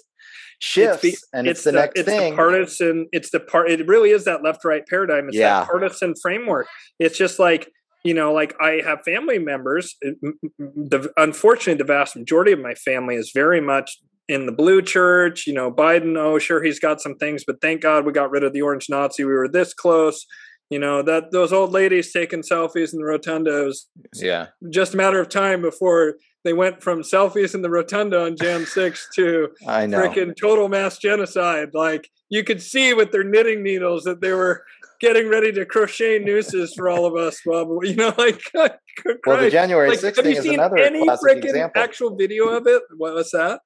shifts 0.60 1.02
the- 1.02 1.18
and 1.34 1.48
it's, 1.48 1.64
the, 1.64 1.72
next 1.74 2.00
it's 2.00 2.08
thing. 2.10 2.32
the 2.32 2.36
partisan. 2.36 3.08
It's 3.12 3.30
the 3.32 3.40
part. 3.40 3.70
It 3.70 3.88
really 3.88 4.12
is 4.12 4.26
that 4.26 4.44
left 4.44 4.64
right 4.66 4.84
paradigm. 4.88 5.28
It's 5.28 5.38
Yeah. 5.38 5.60
that 5.62 5.68
partisan 5.68 6.14
framework. 6.22 6.68
It's 7.00 7.18
just 7.18 7.40
like 7.40 7.70
you 8.04 8.14
know, 8.14 8.32
like 8.34 8.54
I 8.62 8.82
have 8.86 9.00
family 9.04 9.40
members. 9.40 9.96
it- 10.02 10.18
m- 10.24 10.38
m- 10.60 10.72
The 10.76 11.12
unfortunately, 11.18 11.80
the 11.80 11.88
vast 11.92 12.16
majority 12.16 12.52
of 12.52 12.60
my 12.60 12.76
family 12.76 13.16
is 13.16 13.32
very 13.34 13.60
much 13.60 13.98
in 14.28 14.46
the 14.46 14.52
blue 14.52 14.82
church. 14.82 15.46
You 15.48 15.54
know, 15.54 15.72
Biden. 15.72 16.18
Oh, 16.18 16.40
sure, 16.40 16.64
he's 16.64 16.80
got 16.80 17.02
some 17.02 17.16
things, 17.16 17.44
but 17.46 17.62
thank 17.62 17.82
God 17.82 18.06
we 18.06 18.12
got 18.12 18.32
rid 18.32 18.44
of 18.44 18.54
the 18.54 18.62
orange 18.62 18.88
Nazi. 18.90 19.24
We 19.24 19.32
were 19.34 19.48
this 19.48 19.74
close. 19.74 20.26
You 20.72 20.80
know 20.80 21.04
that 21.04 21.32
those 21.32 21.54
old 21.54 21.72
ladies 21.72 22.12
taking 22.12 22.42
selfies 22.42 22.92
in 22.92 23.00
the 23.00 23.06
rotunda 23.06 23.66
was 23.66 23.88
yeah, 24.16 24.48
just 24.72 24.96
a 24.96 24.98
matter 24.98 25.20
of 25.20 25.30
time 25.30 25.62
before 25.62 26.16
they 26.44 26.54
went 26.54 26.82
from 26.82 27.02
selfies 27.02 27.54
in 27.54 27.62
the 27.62 27.70
rotunda 27.70 28.24
on 28.26 28.36
Jan 28.36 28.66
6 28.66 29.10
to 29.16 29.50
I 29.68 29.86
know. 29.86 30.00
freaking 30.00 30.34
total 30.40 30.68
mass 30.70 30.98
genocide. 30.98 31.70
Like 31.76 32.10
you 32.30 32.44
could 32.44 32.62
see 32.64 32.94
with 32.96 33.12
their 33.12 33.24
knitting 33.24 33.62
needles 33.62 34.06
that 34.06 34.22
they 34.22 34.32
were 34.32 34.64
getting 35.00 35.30
ready 35.30 35.52
to 35.52 35.66
crochet 35.66 36.18
nooses 36.20 36.74
for 36.76 36.90
all 36.90 37.06
of 37.06 37.16
us. 37.16 37.40
Probably, 37.42 37.90
you 37.92 37.96
know, 37.98 38.14
like 38.18 38.42
well, 38.54 39.38
the. 39.38 39.50
January 39.52 39.90
Like, 39.90 40.00
6th 40.00 40.16
have 40.16 40.16
thing 40.16 40.32
you 40.34 40.38
is 40.38 40.44
seen 40.44 40.54
another 40.56 40.78
any 40.78 41.04
classic 41.04 41.30
freaking 41.38 41.46
example. 41.46 41.82
actual 41.82 42.16
video 42.16 42.48
of 42.50 42.66
it? 42.66 42.82
What 42.98 43.14
was 43.14 43.30
that? 43.32 43.60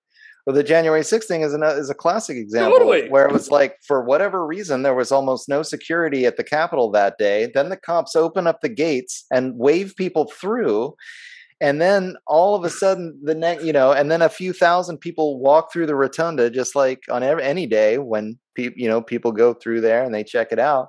Well, 0.50 0.56
the 0.56 0.64
January 0.64 1.02
6th 1.02 1.26
thing 1.26 1.42
is, 1.42 1.54
an, 1.54 1.62
uh, 1.62 1.74
is 1.74 1.92
a 1.92 1.94
classic 1.94 2.36
example 2.36 2.80
Totally. 2.80 3.08
where 3.08 3.24
it 3.24 3.32
was 3.32 3.52
like, 3.52 3.76
for 3.86 4.04
whatever 4.04 4.44
reason, 4.44 4.82
there 4.82 4.96
was 4.96 5.12
almost 5.12 5.48
no 5.48 5.62
security 5.62 6.26
at 6.26 6.38
the 6.38 6.44
Capitol 6.44 6.90
that 6.90 7.20
day. 7.20 7.52
Then 7.54 7.70
the 7.70 7.78
cops 7.78 8.16
open 8.16 8.48
up 8.48 8.62
the 8.62 8.70
gates 8.70 9.28
and 9.30 9.60
wave 9.60 9.94
people 9.96 10.26
through. 10.26 10.96
And 11.62 11.80
then 11.80 12.16
all 12.26 12.56
of 12.56 12.64
a 12.64 12.70
sudden, 12.72 13.20
the 13.24 13.36
next, 13.36 13.64
you 13.64 13.72
know, 13.72 13.92
and 13.92 14.10
then 14.10 14.24
a 14.24 14.28
few 14.28 14.52
thousand 14.52 14.98
people 14.98 15.40
walk 15.40 15.72
through 15.72 15.86
the 15.86 15.94
rotunda, 15.94 16.50
just 16.50 16.76
like 16.76 17.04
on 17.12 17.22
every, 17.22 17.44
any 17.44 17.68
day 17.68 18.00
when 18.00 18.40
people, 18.56 18.76
you 18.76 18.88
know, 18.88 19.04
people 19.04 19.32
go 19.32 19.54
through 19.54 19.82
there 19.82 20.04
and 20.04 20.16
they 20.16 20.24
check 20.24 20.48
it 20.52 20.58
out. 20.58 20.88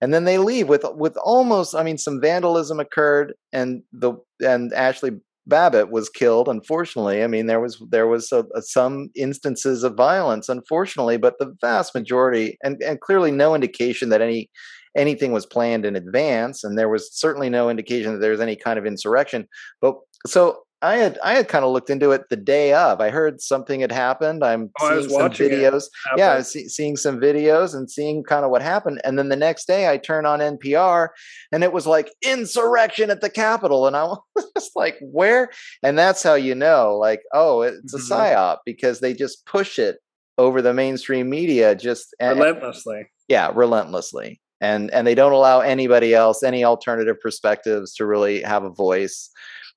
And 0.00 0.14
then 0.14 0.22
they 0.22 0.38
leave 0.38 0.68
with 0.68 0.84
with 0.94 1.16
almost, 1.24 1.74
I 1.74 1.82
mean, 1.82 1.98
some 1.98 2.20
vandalism 2.20 2.78
occurred, 2.78 3.34
and 3.52 3.82
the 3.92 4.14
and 4.40 4.70
Ashli 4.72 5.20
Babbitt 5.46 5.90
was 5.90 6.08
killed. 6.08 6.48
Unfortunately, 6.48 7.22
I 7.22 7.26
mean 7.26 7.46
there 7.46 7.60
was 7.60 7.82
there 7.90 8.06
was 8.06 8.30
a, 8.32 8.44
a- 8.54 8.62
some 8.62 9.10
instances 9.16 9.82
of 9.82 9.94
violence, 9.96 10.48
unfortunately, 10.48 11.16
but 11.16 11.34
the 11.38 11.54
vast 11.60 11.94
majority, 11.94 12.56
and 12.62 12.80
and 12.82 13.00
clearly 13.00 13.30
no 13.32 13.54
indication 13.54 14.08
that 14.10 14.20
any 14.22 14.50
anything 14.96 15.32
was 15.32 15.46
planned 15.46 15.84
in 15.86 15.96
advance, 15.96 16.62
and 16.64 16.78
there 16.78 16.88
was 16.88 17.10
certainly 17.12 17.48
no 17.50 17.70
indication 17.70 18.12
that 18.12 18.18
there 18.20 18.30
was 18.30 18.40
any 18.40 18.56
kind 18.56 18.78
of 18.78 18.86
insurrection. 18.86 19.48
But 19.80 19.94
so 20.26 20.58
I 20.82 20.96
had 20.96 21.18
I 21.22 21.34
had 21.34 21.46
kind 21.48 21.64
of 21.64 21.70
looked 21.70 21.90
into 21.90 22.10
it 22.10 22.28
the 22.28 22.36
day 22.36 22.72
of. 22.74 23.00
I 23.00 23.10
heard 23.10 23.40
something 23.40 23.80
had 23.80 23.92
happened. 23.92 24.42
I'm 24.44 24.70
Oh, 24.80 24.98
seeing 25.00 25.10
some 25.10 25.30
videos. 25.30 25.84
Yeah, 26.16 26.24
I 26.24 26.28
happen. 26.30 26.38
was 26.38 26.52
see, 26.52 26.68
seeing 26.68 26.96
some 26.96 27.20
videos 27.20 27.74
and 27.74 27.88
seeing 27.90 28.24
kind 28.24 28.44
of 28.44 28.50
what 28.50 28.62
happened, 28.62 29.00
and 29.04 29.18
then 29.18 29.28
the 29.28 29.36
next 29.36 29.66
day 29.66 29.88
I 29.88 29.96
turn 29.96 30.26
on 30.26 30.40
NPR, 30.40 31.08
and 31.52 31.62
it 31.62 31.72
was 31.72 31.86
like 31.86 32.12
insurrection 32.22 33.10
at 33.10 33.20
the 33.20 33.30
Capitol, 33.30 33.86
and 33.86 33.96
I 33.96 34.02
was 34.34 34.50
just 34.56 34.72
like, 34.74 34.98
where? 35.00 35.50
And 35.82 35.96
that's 35.98 36.22
how 36.22 36.34
you 36.34 36.54
know, 36.54 36.96
like, 36.98 37.22
oh, 37.32 37.62
it's 37.62 37.94
Mhm. 37.94 37.98
a 37.98 38.02
psyop 38.14 38.58
because 38.66 39.00
they 39.00 39.14
just 39.14 39.46
push 39.46 39.78
it 39.78 39.98
over 40.38 40.60
the 40.62 40.74
mainstream 40.74 41.30
media, 41.30 41.74
just 41.74 42.14
and, 42.18 42.38
relentlessly. 42.40 43.06
yeah, 43.28 43.50
relentlessly, 43.54 44.40
and 44.60 44.90
and 44.90 45.06
they 45.06 45.14
don't 45.14 45.32
allow 45.32 45.60
anybody 45.60 46.14
else, 46.14 46.42
any 46.42 46.64
alternative 46.64 47.16
perspectives, 47.20 47.94
to 47.94 48.06
really 48.06 48.42
have 48.42 48.64
a 48.64 48.70
voice, 48.70 49.30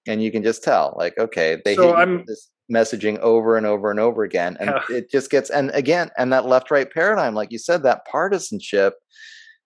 and 0.08 0.22
you 0.24 0.32
can 0.32 0.44
just 0.44 0.64
tell, 0.64 0.96
like, 0.98 1.18
okay, 1.18 1.62
they 1.66 1.76
So 1.76 1.96
hit 1.96 2.26
this 2.28 2.50
messaging 2.72 3.20
over 3.20 3.58
and 3.58 3.66
over 3.66 3.92
and 3.92 4.00
over 4.00 4.24
again, 4.24 4.58
and 4.60 4.70
Yeah. 4.70 4.82
it 4.98 5.12
just 5.12 5.30
gets, 5.30 5.50
and 5.50 5.72
again, 5.72 6.10
and 6.18 6.34
that 6.34 6.46
left 6.46 6.72
right 6.72 6.92
paradigm, 6.92 7.36
like 7.36 7.52
you 7.52 7.60
said, 7.60 7.84
that 7.84 8.06
partisanship, 8.06 8.96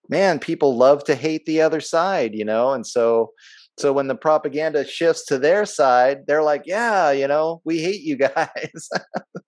man, 0.08 0.38
people 0.38 0.76
love 0.76 1.04
to 1.04 1.14
hate 1.14 1.46
the 1.46 1.60
other 1.62 1.80
side, 1.80 2.34
you 2.34 2.44
know, 2.44 2.72
and 2.72 2.86
so. 2.86 3.32
So 3.78 3.94
when 3.94 4.08
the 4.08 4.14
propaganda 4.14 4.84
shifts 4.86 5.24
to 5.26 5.38
their 5.38 5.64
side, 5.64 6.26
they're 6.26 6.42
like, 6.42 6.64
"Yeah, 6.66 7.12
you 7.12 7.26
know, 7.26 7.62
we 7.64 7.80
hate 7.80 8.02
you 8.02 8.16
guys." 8.16 8.88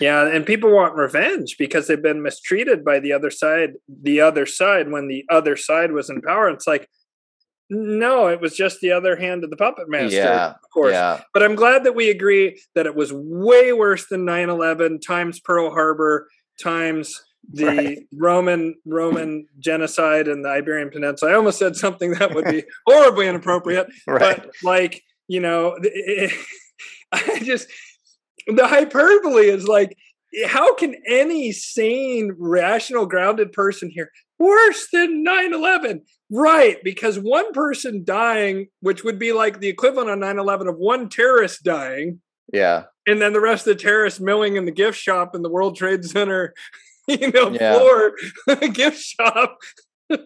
Yeah, 0.00 0.26
and 0.26 0.44
people 0.44 0.74
want 0.74 0.94
revenge 0.96 1.56
because 1.58 1.86
they've 1.86 2.02
been 2.02 2.22
mistreated 2.22 2.84
by 2.84 2.98
the 2.98 3.12
other 3.12 3.30
side. 3.30 3.74
The 4.02 4.20
other 4.20 4.44
side, 4.44 4.90
when 4.90 5.06
the 5.08 5.24
other 5.30 5.56
side 5.56 5.92
was 5.92 6.10
in 6.10 6.20
power, 6.20 6.48
it's 6.50 6.66
like, 6.66 6.88
no, 7.70 8.26
it 8.28 8.40
was 8.40 8.54
just 8.56 8.80
the 8.80 8.92
other 8.92 9.16
hand 9.16 9.42
of 9.44 9.50
the 9.50 9.56
puppet 9.56 9.88
master. 9.88 10.16
yeah, 10.16 10.50
of 10.50 10.70
course. 10.72 10.92
yeah, 10.92 11.22
But 11.32 11.42
I'm 11.42 11.54
glad 11.54 11.84
that 11.84 11.94
we 11.94 12.10
agree 12.10 12.60
that 12.74 12.86
it 12.86 12.94
was 12.94 13.12
way 13.12 13.72
worse 13.72 14.06
than 14.06 14.24
9/11 14.26 15.00
times 15.04 15.40
Pearl 15.40 15.70
Harbor 15.70 16.28
times 16.62 17.20
the 17.52 17.66
Right. 17.66 17.98
Roman 18.14 18.74
Roman 18.86 19.46
genocide 19.58 20.28
in 20.28 20.42
the 20.42 20.48
Iberian 20.48 20.90
Peninsula. 20.90 21.32
I 21.32 21.34
almost 21.34 21.58
said 21.58 21.76
something 21.76 22.12
that 22.12 22.34
would 22.34 22.46
be 22.46 22.64
horribly 22.86 23.26
inappropriate, 23.28 23.86
right. 24.06 24.20
but 24.42 24.50
like 24.62 25.02
you 25.28 25.40
know, 25.40 25.76
I 27.12 27.40
just 27.42 27.68
the 28.46 28.66
hyperbole 28.66 29.48
is 29.48 29.66
like, 29.68 29.96
how 30.46 30.74
can 30.74 30.94
any 31.06 31.52
sane, 31.52 32.34
rational, 32.38 33.06
grounded 33.06 33.52
person 33.52 33.90
here 33.90 34.10
worse 34.38 34.88
than 34.92 35.24
9-11? 35.24 36.00
Right, 36.30 36.78
because 36.82 37.18
one 37.18 37.52
person 37.52 38.02
dying, 38.04 38.68
which 38.80 39.04
would 39.04 39.18
be 39.18 39.32
like 39.32 39.60
the 39.60 39.68
equivalent 39.68 40.10
on 40.10 40.20
9-11 40.20 40.68
of 40.68 40.76
one 40.76 41.08
terrorist 41.08 41.62
dying, 41.62 42.20
yeah, 42.52 42.84
and 43.06 43.20
then 43.20 43.32
the 43.32 43.40
rest 43.40 43.66
of 43.66 43.76
the 43.76 43.82
terrorists 43.82 44.20
milling 44.20 44.56
in 44.56 44.64
the 44.64 44.70
gift 44.72 44.98
shop 44.98 45.34
in 45.34 45.42
the 45.42 45.50
World 45.50 45.76
Trade 45.76 46.04
Center, 46.04 46.54
you 47.08 47.30
know, 47.30 47.50
Yeah. 47.50 47.78
floor 47.78 48.12
gift 48.72 49.00
shop. 49.00 49.58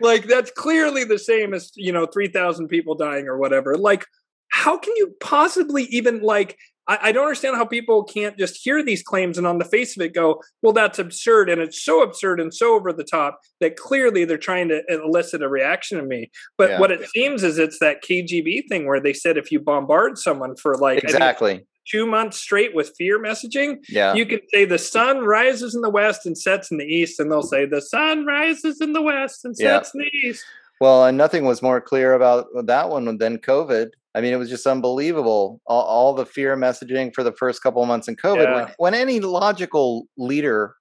like 0.00 0.26
that's 0.26 0.50
clearly 0.50 1.02
the 1.04 1.18
same 1.18 1.54
as 1.54 1.72
you 1.74 1.90
know 1.90 2.04
3000 2.04 2.68
people 2.68 2.94
dying 2.94 3.26
or 3.28 3.38
whatever 3.38 3.74
like 3.78 4.04
how 4.50 4.76
can 4.76 4.92
you 4.96 5.14
possibly 5.20 5.84
even 5.84 6.20
like 6.20 6.58
I, 6.88 6.98
I 7.04 7.12
don't 7.12 7.24
understand 7.24 7.56
how 7.56 7.64
people 7.64 8.04
can't 8.04 8.38
just 8.38 8.60
hear 8.62 8.82
these 8.82 9.02
claims 9.02 9.38
and 9.38 9.46
on 9.46 9.58
the 9.58 9.64
face 9.64 9.96
of 9.96 10.02
it 10.04 10.14
go 10.14 10.42
well 10.62 10.72
that's 10.72 10.98
absurd 10.98 11.48
and 11.50 11.60
it's 11.60 11.82
so 11.84 12.02
absurd 12.02 12.40
and 12.40 12.52
so 12.54 12.74
over 12.74 12.92
the 12.92 13.04
top 13.04 13.40
that 13.60 13.76
clearly 13.76 14.24
they're 14.24 14.38
trying 14.38 14.68
to 14.68 14.82
elicit 14.88 15.42
a 15.42 15.48
reaction 15.48 15.98
in 15.98 16.08
me 16.08 16.30
but 16.58 16.70
Yeah. 16.70 16.80
what 16.80 16.90
it 16.90 17.08
seems 17.10 17.42
is 17.42 17.58
it's 17.58 17.78
that 17.80 18.02
kgb 18.02 18.62
thing 18.68 18.86
where 18.86 19.00
they 19.00 19.12
said 19.12 19.36
if 19.36 19.50
you 19.52 19.60
bombard 19.60 20.18
someone 20.18 20.56
for 20.56 20.76
like 20.76 21.02
exactly. 21.04 21.66
two 21.90 22.06
months 22.06 22.38
straight 22.38 22.74
with 22.74 22.92
fear 22.98 23.18
messaging 23.22 23.76
Yeah, 23.88 24.14
you 24.14 24.26
can 24.26 24.40
say 24.52 24.64
the 24.64 24.78
sun 24.78 25.18
rises 25.20 25.74
in 25.74 25.80
the 25.82 25.90
west 25.90 26.26
and 26.26 26.36
sets 26.36 26.70
in 26.70 26.78
the 26.78 26.84
east, 26.84 27.20
and 27.20 27.30
they'll 27.30 27.42
say 27.42 27.64
the 27.66 27.80
sun 27.80 28.24
rises 28.26 28.80
in 28.80 28.92
the 28.92 29.02
west 29.02 29.44
and 29.44 29.54
Yeah. 29.58 29.78
sets 29.78 29.94
in 29.94 30.00
the 30.00 30.10
east. 30.28 30.44
Well, 30.80 31.06
and 31.06 31.16
nothing 31.16 31.44
was 31.44 31.62
more 31.62 31.80
clear 31.80 32.12
about 32.12 32.46
that 32.64 32.90
one 32.90 33.18
than 33.18 33.38
COVID. 33.38 33.90
I 34.14 34.20
mean, 34.20 34.32
it 34.32 34.36
was 34.36 34.50
just 34.50 34.66
unbelievable. 34.66 35.60
All, 35.66 35.82
all 35.82 36.14
the 36.14 36.26
fear 36.26 36.56
messaging 36.56 37.14
for 37.14 37.22
the 37.22 37.32
first 37.32 37.62
couple 37.62 37.82
of 37.82 37.88
months 37.88 38.08
in 38.08 38.16
COVID. 38.16 38.44
Yeah. 38.44 38.54
When, 38.54 38.74
when 38.78 38.94
any 38.94 39.20
logical 39.20 40.06
leader 40.16 40.74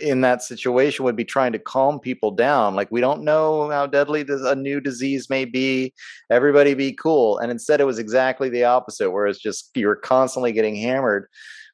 in 0.00 0.20
that 0.20 0.42
situation 0.42 1.06
would 1.06 1.16
be 1.16 1.24
trying 1.24 1.52
to 1.52 1.58
calm 1.58 1.98
people 1.98 2.30
down, 2.30 2.74
like 2.74 2.90
we 2.90 3.00
don't 3.00 3.22
know 3.22 3.70
how 3.70 3.86
deadly 3.86 4.22
this, 4.22 4.42
a 4.42 4.54
new 4.54 4.80
disease 4.80 5.30
may 5.30 5.46
be. 5.46 5.92
Everybody 6.30 6.74
be 6.74 6.92
cool. 6.92 7.38
And 7.38 7.50
instead, 7.50 7.80
it 7.80 7.86
was 7.86 7.98
exactly 7.98 8.50
the 8.50 8.64
opposite, 8.64 9.10
where 9.10 9.26
it's 9.26 9.38
just 9.38 9.70
you're 9.74 9.96
constantly 9.96 10.52
getting 10.52 10.76
hammered 10.76 11.28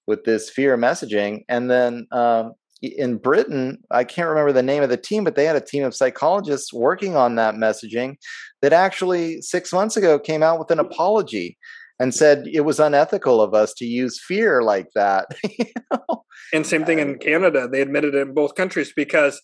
with 0.07 0.23
this 0.23 0.51
fear 0.51 0.77
messaging. 0.79 1.45
And 1.49 1.69
then 1.69 2.07
um, 2.13 2.53
in 2.83 3.17
Britain, 3.17 3.79
I 3.91 4.05
can't 4.05 4.29
remember 4.29 4.53
the 4.53 4.63
name 4.63 4.83
of 4.83 4.89
the 4.89 4.97
team, 4.97 5.25
but 5.25 5.35
they 5.35 5.45
had 5.45 5.57
a 5.57 5.61
team 5.61 5.85
of 5.85 5.95
psychologists 5.95 6.73
working 6.73 7.17
on 7.17 7.37
that 7.37 7.55
messaging 7.55 8.17
that 8.63 8.73
actually 8.73 9.41
six 9.41 9.73
months 9.73 9.97
ago 9.97 10.19
came 10.19 10.43
out 10.43 10.59
with 10.59 10.71
an 10.71 10.79
mm. 10.79 10.87
apology 10.87 11.57
and 11.99 12.15
said 12.15 12.47
it 12.53 12.61
was 12.61 12.79
unethical 12.79 13.41
of 13.41 13.55
us 13.55 13.73
to 13.75 13.87
use 13.87 14.23
fear 14.23 14.63
like 14.63 14.89
that. 14.95 15.27
You 15.59 15.67
know? 15.91 16.25
And 16.53 16.67
same 16.67 16.85
thing 16.85 16.99
in 16.99 17.19
Canada. 17.19 17.69
They 17.69 17.81
admitted 17.81 18.15
it 18.15 18.21
in 18.21 18.35
both 18.35 18.55
countries 18.55 18.93
because, 18.95 19.41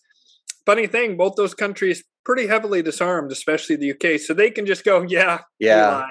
funny 0.65 0.87
thing, 0.87 1.17
both 1.17 1.35
those 1.35 1.53
countries 1.53 2.03
pretty 2.23 2.47
heavily 2.47 2.81
disarmed, 2.81 3.31
especially 3.31 3.75
the 3.75 3.91
UK. 3.91 4.19
So 4.19 4.33
they 4.33 4.51
can 4.51 4.65
just 4.65 4.85
go, 4.85 5.01
yeah, 5.01 5.39
Yeah. 5.59 6.05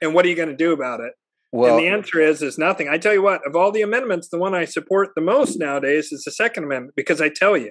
And 0.00 0.14
what 0.14 0.24
are 0.24 0.28
you 0.28 0.36
going 0.36 0.48
to 0.48 0.56
do 0.56 0.72
about 0.72 1.00
it? 1.00 1.12
Well, 1.52 1.76
and 1.76 1.84
the 1.84 1.88
answer 1.88 2.20
is 2.20 2.42
is 2.42 2.58
nothing. 2.58 2.88
I 2.88 2.98
tell 2.98 3.12
you 3.12 3.22
what, 3.22 3.46
of 3.46 3.56
all 3.56 3.72
the 3.72 3.82
amendments, 3.82 4.28
the 4.28 4.38
one 4.38 4.54
I 4.54 4.64
support 4.64 5.10
the 5.14 5.20
most 5.20 5.58
nowadays 5.58 6.12
is 6.12 6.22
the 6.24 6.30
Second 6.30 6.64
Amendment 6.64 6.94
because 6.96 7.20
I 7.20 7.28
tell 7.28 7.56
you, 7.56 7.70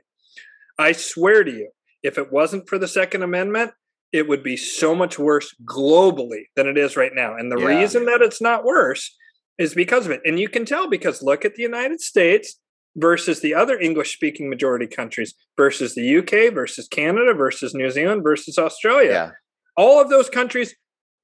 I 0.77 0.91
swear 0.91 1.43
to 1.43 1.51
you, 1.51 1.69
if 2.03 2.17
it 2.17 2.31
wasn't 2.31 2.67
for 2.67 2.77
the 2.77 2.87
Second 2.87 3.23
Amendment, 3.23 3.71
it 4.11 4.27
would 4.27 4.43
be 4.43 4.57
so 4.57 4.95
much 4.95 5.19
worse 5.19 5.53
globally 5.65 6.45
than 6.55 6.67
it 6.67 6.77
is 6.77 6.97
right 6.97 7.13
now. 7.13 7.35
And 7.35 7.51
the 7.51 7.59
Yeah. 7.59 7.67
reason 7.79 8.05
that 8.05 8.21
it's 8.21 8.41
not 8.41 8.63
worse 8.65 9.15
is 9.57 9.73
because 9.73 10.05
of 10.05 10.11
it. 10.11 10.21
And 10.25 10.39
you 10.39 10.49
can 10.49 10.65
tell 10.65 10.87
because 10.89 11.21
look 11.21 11.45
at 11.45 11.55
the 11.55 11.61
United 11.61 12.01
States 12.01 12.59
versus 12.95 13.41
the 13.41 13.53
other 13.53 13.79
English 13.79 14.13
speaking 14.13 14.49
majority 14.49 14.87
countries 14.87 15.35
versus 15.55 15.93
the 15.95 16.01
UK 16.17 16.49
versus 16.49 16.87
Canada 16.87 17.33
versus 17.33 17.73
New 17.75 17.89
Zealand 17.91 18.23
versus 18.23 18.57
Australia. 18.57 19.11
yeah. 19.11 19.31
All 19.77 20.01
of 20.01 20.09
those 20.09 20.29
countries 20.29 20.75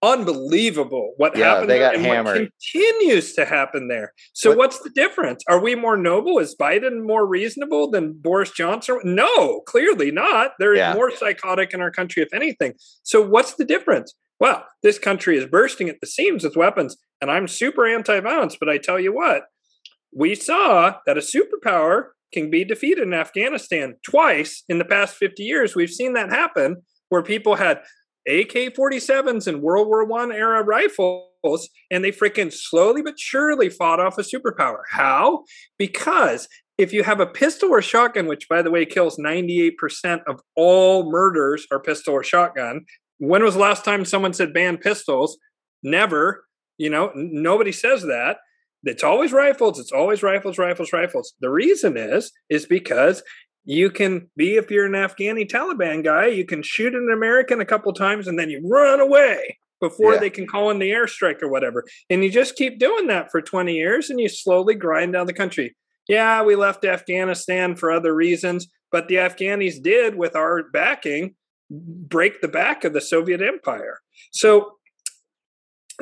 unbelievable 0.01 1.13
what 1.17 1.35
Yeah, 1.37 1.45
happened 1.53 1.69
they 1.69 1.79
there 1.79 1.91
got 1.93 1.99
hammered. 2.01 2.51
continues 2.73 3.33
to 3.33 3.45
happen 3.45 3.87
there. 3.87 4.13
So 4.33 4.49
What- 4.51 4.57
what's 4.57 4.79
the 4.79 4.89
difference? 4.89 5.43
Are 5.47 5.59
we 5.59 5.75
more 5.75 5.97
noble? 5.97 6.39
Is 6.39 6.55
Biden 6.55 7.03
more 7.05 7.25
reasonable 7.25 7.89
than 7.89 8.13
Boris 8.13 8.51
Johnson? 8.51 8.99
No, 9.03 9.61
clearly 9.61 10.11
not. 10.11 10.53
They're 10.59 10.75
Yeah. 10.75 10.93
more 10.93 11.11
psychotic 11.11 11.73
in 11.73 11.81
our 11.81 11.91
country, 11.91 12.23
if 12.23 12.33
anything. 12.33 12.73
So 13.03 13.21
what's 13.21 13.53
the 13.55 13.65
difference? 13.65 14.13
Well, 14.39 14.65
this 14.83 14.99
country 14.99 15.37
is 15.37 15.45
bursting 15.45 15.89
at 15.89 16.01
the 16.01 16.07
seams 16.07 16.43
with 16.43 16.57
weapons, 16.57 16.97
and 17.21 17.31
I'm 17.31 17.47
super 17.47 17.85
anti-violence, 17.87 18.57
but 18.59 18.67
I 18.69 18.77
tell 18.77 18.99
you 18.99 19.13
what, 19.13 19.45
we 20.13 20.35
saw 20.35 20.97
that 21.05 21.17
a 21.17 21.21
superpower 21.21 22.09
can 22.33 22.49
be 22.49 22.65
defeated 22.65 23.03
in 23.03 23.13
Afghanistan 23.13 23.95
twice 24.03 24.63
in 24.67 24.77
the 24.77 24.85
past 24.85 25.15
50 25.15 25.43
years. 25.43 25.73
We've 25.75 25.89
seen 25.89 26.13
that 26.13 26.31
happen 26.31 26.83
where 27.09 27.21
people 27.23 27.55
had 27.55 27.81
AK-47s 28.27 29.47
and 29.47 29.61
World 29.61 29.87
War 29.87 30.05
One 30.05 30.31
era 30.31 30.63
rifles, 30.63 31.69
and 31.91 32.03
they 32.03 32.11
freaking 32.11 32.51
slowly 32.51 33.01
but 33.01 33.19
surely 33.19 33.69
fought 33.69 33.99
off 33.99 34.17
a 34.17 34.23
superpower. 34.23 34.81
How? 34.89 35.43
Because 35.77 36.47
if 36.77 36.91
you 36.91 37.03
have 37.03 37.19
a 37.19 37.27
pistol 37.27 37.69
or 37.69 37.81
shotgun, 37.81 38.27
which 38.27 38.49
by 38.49 38.61
the 38.61 38.71
way 38.71 38.85
kills 38.85 39.17
98% 39.17 40.21
of 40.27 40.41
all 40.55 41.09
murders 41.09 41.65
are 41.71 41.79
pistol 41.79 42.13
or 42.13 42.23
shotgun. 42.23 42.85
When 43.17 43.43
was 43.43 43.53
the 43.53 43.61
last 43.61 43.85
time 43.85 44.03
someone 44.03 44.33
said 44.33 44.53
ban 44.53 44.77
pistols? 44.77 45.37
Never. 45.83 46.45
You 46.77 46.89
know, 46.89 47.09
n- 47.09 47.29
nobody 47.31 47.71
says 47.71 48.03
that. 48.03 48.37
It's 48.83 49.03
always 49.03 49.31
rifles. 49.31 49.79
It's 49.79 49.91
always 49.91 50.21
rifles, 50.21 50.57
rifles, 50.57 50.91
rifles. 50.91 51.33
The 51.39 51.49
reason 51.49 51.97
is, 51.97 52.31
is 52.49 52.65
because 52.65 53.23
you 53.65 53.89
can 53.89 54.29
be 54.37 54.55
if 54.55 54.71
you're 54.71 54.85
an 54.85 54.93
Afghani 54.93 55.49
Taliban 55.49 56.03
guy, 56.03 56.27
you 56.27 56.45
can 56.45 56.61
shoot 56.63 56.93
an 56.95 57.09
American 57.11 57.59
a 57.59 57.65
couple 57.65 57.91
times 57.93 58.27
and 58.27 58.37
then 58.39 58.49
you 58.49 58.61
run 58.63 58.99
away 58.99 59.57
before 59.81 60.13
Yeah. 60.13 60.19
they 60.19 60.29
can 60.29 60.47
call 60.47 60.69
in 60.69 60.79
the 60.79 60.91
airstrike 60.91 61.41
or 61.41 61.49
whatever. 61.49 61.83
And 62.09 62.23
you 62.23 62.29
just 62.29 62.55
keep 62.55 62.79
doing 62.79 63.07
that 63.07 63.31
for 63.31 63.41
20 63.41 63.73
years 63.75 64.09
and 64.09 64.19
you 64.19 64.29
slowly 64.29 64.75
grind 64.75 65.13
down 65.13 65.25
the 65.27 65.33
country. 65.33 65.75
Yeah, 66.07 66.43
we 66.43 66.55
left 66.55 66.85
Afghanistan 66.85 67.75
for 67.75 67.91
other 67.91 68.13
reasons, 68.13 68.67
but 68.91 69.07
the 69.07 69.15
Afghanis 69.15 69.81
did, 69.81 70.15
with 70.15 70.35
our 70.35 70.63
backing, 70.71 71.33
break 71.69 72.41
the 72.41 72.47
back 72.47 72.83
of 72.83 72.93
the 72.93 73.01
Soviet 73.01 73.41
Empire. 73.41 73.99
So 74.31 74.77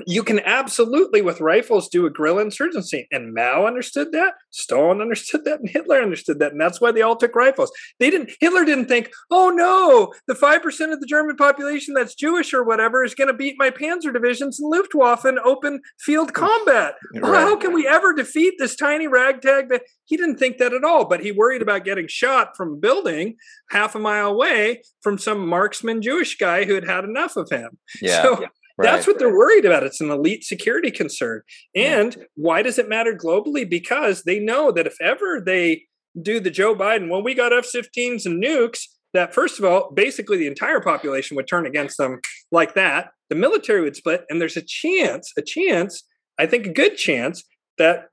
you 0.07 0.23
can 0.23 0.39
absolutely, 0.41 1.21
with 1.21 1.41
rifles, 1.41 1.87
do 1.87 2.05
a 2.05 2.09
guerrilla 2.09 2.41
insurgency. 2.41 3.07
And 3.11 3.33
Mao 3.33 3.65
understood 3.65 4.11
that, 4.11 4.35
Stalin 4.49 5.01
understood 5.01 5.45
that, 5.45 5.59
and 5.59 5.69
Hitler 5.69 6.01
understood 6.01 6.39
that. 6.39 6.51
And 6.51 6.61
that's 6.61 6.81
why 6.81 6.91
they 6.91 7.01
all 7.01 7.15
took 7.15 7.35
rifles. 7.35 7.71
They 7.99 8.09
didn't, 8.09 8.31
Hitler 8.39 8.65
didn't 8.65 8.87
think, 8.87 9.11
oh 9.29 9.49
no, 9.49 10.13
the 10.27 10.33
5% 10.33 10.93
of 10.93 10.99
the 10.99 11.07
German 11.07 11.35
population 11.35 11.93
that's 11.93 12.15
Jewish 12.15 12.53
or 12.53 12.63
whatever 12.63 13.03
is 13.03 13.15
going 13.15 13.27
to 13.27 13.33
beat 13.33 13.55
my 13.57 13.69
panzer 13.69 14.13
divisions 14.13 14.59
in 14.59 14.69
Luftwaffe 14.69 15.25
in 15.25 15.39
open 15.39 15.81
field 15.99 16.33
combat. 16.33 16.95
Right. 17.15 17.41
how 17.41 17.55
can 17.55 17.73
we 17.73 17.87
ever 17.87 18.13
defeat 18.13 18.55
this 18.57 18.75
tiny 18.75 19.07
ragtag? 19.07 19.69
That 19.69 19.83
he 20.05 20.17
didn't 20.17 20.37
think 20.37 20.57
that 20.57 20.73
at 20.73 20.83
all, 20.83 21.05
but 21.05 21.21
he 21.21 21.31
worried 21.31 21.61
about 21.61 21.85
getting 21.85 22.07
shot 22.07 22.55
from 22.57 22.73
a 22.73 22.77
building 22.77 23.35
half 23.69 23.95
a 23.95 23.99
mile 23.99 24.29
away 24.29 24.81
from 25.01 25.17
some 25.17 25.47
marksman 25.47 26.01
Jewish 26.01 26.37
guy 26.37 26.65
who 26.65 26.73
had 26.75 26.87
had 26.87 27.03
enough 27.03 27.35
of 27.35 27.49
him. 27.49 27.77
Yeah. 28.01 28.21
So 28.21 28.35
that's 28.35 28.59
right. 28.77 29.07
what 29.07 29.19
they're 29.19 29.35
worried 29.35 29.65
about. 29.65 29.83
It's 29.83 30.01
an 30.01 30.09
elite 30.09 30.43
security 30.43 30.91
concern. 30.91 31.41
Yeah. 31.73 31.99
And 31.99 32.25
why 32.35 32.61
does 32.61 32.77
it 32.79 32.89
matter 32.89 33.13
globally? 33.13 33.69
Because 33.69 34.23
they 34.23 34.39
know 34.39 34.71
that 34.71 34.87
if 34.87 34.95
ever 35.01 35.41
they 35.45 35.83
do 36.21 36.39
the 36.39 36.51
Joe 36.51 36.75
Biden, 36.75 37.09
well, 37.09 37.23
we 37.23 37.33
got 37.33 37.53
F 37.53 37.65
15s 37.71 38.25
and 38.25 38.43
nukes, 38.43 38.81
that 39.13 39.33
first 39.33 39.59
of 39.59 39.65
all, 39.65 39.91
basically 39.91 40.37
the 40.37 40.47
entire 40.47 40.79
population 40.79 41.35
would 41.35 41.47
turn 41.47 41.65
against 41.65 41.97
them 41.97 42.19
like 42.51 42.73
that. 42.73 43.11
The 43.29 43.35
military 43.35 43.81
would 43.81 43.95
split, 43.95 44.25
and 44.29 44.41
there's 44.41 44.57
a 44.57 44.61
chance, 44.61 45.31
a 45.37 45.41
chance, 45.41 46.03
I 46.39 46.45
think 46.45 46.65
a 46.67 46.73
good 46.73 46.97
chance, 46.97 47.43
that 47.77 48.07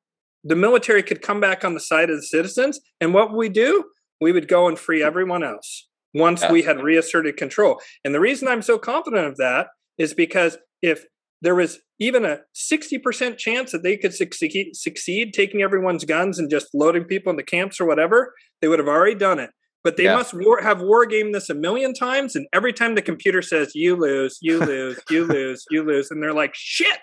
the 0.44 0.56
military 0.56 1.02
could 1.02 1.20
come 1.22 1.40
back 1.40 1.64
on 1.64 1.74
the 1.74 1.80
side 1.80 2.10
of 2.10 2.16
the 2.16 2.22
citizens. 2.22 2.80
And 3.00 3.12
what 3.12 3.30
would 3.30 3.36
we 3.36 3.48
do? 3.48 3.84
We 4.20 4.32
would 4.32 4.48
go 4.48 4.68
and 4.68 4.78
free 4.78 5.02
everyone 5.02 5.42
else 5.42 5.88
once 6.14 6.42
Yeah. 6.42 6.52
we 6.52 6.62
had 6.62 6.82
reasserted 6.82 7.36
control. 7.36 7.80
And 8.04 8.14
the 8.14 8.20
reason 8.20 8.48
I'm 8.48 8.62
so 8.62 8.78
confident 8.78 9.26
of 9.26 9.36
that 9.36 9.68
is 10.00 10.14
because 10.14 10.56
if 10.82 11.04
there 11.42 11.54
was 11.54 11.78
even 11.98 12.24
a 12.24 12.38
60% 12.54 13.36
chance 13.38 13.72
that 13.72 13.82
they 13.82 13.96
could 13.96 14.14
succeed, 14.14 14.74
succeed 14.74 15.32
taking 15.34 15.62
everyone's 15.62 16.04
guns 16.04 16.38
and 16.38 16.50
just 16.50 16.68
loading 16.74 17.04
people 17.04 17.30
into 17.30 17.42
camps 17.42 17.80
or 17.80 17.84
whatever, 17.86 18.34
they 18.60 18.68
would 18.68 18.78
have 18.78 18.88
already 18.88 19.14
done 19.14 19.38
it. 19.38 19.50
But 19.84 19.96
they 19.96 20.04
Yeah. 20.04 20.16
must 20.16 20.34
war, 20.34 20.60
have 20.62 20.80
war 20.80 21.06
game 21.06 21.32
this 21.32 21.48
a 21.50 21.54
million 21.54 21.94
times. 21.94 22.34
And 22.36 22.46
every 22.52 22.72
time 22.72 22.94
the 22.94 23.02
computer 23.02 23.42
says, 23.42 23.72
you 23.74 23.96
lose, 23.96 24.38
you 24.42 24.58
lose, 24.72 24.98
you 25.10 25.24
lose, 25.24 25.64
you 25.70 25.82
lose. 25.82 26.10
And 26.10 26.22
they're 26.22 26.34
like, 26.34 26.54
shit. 26.54 27.00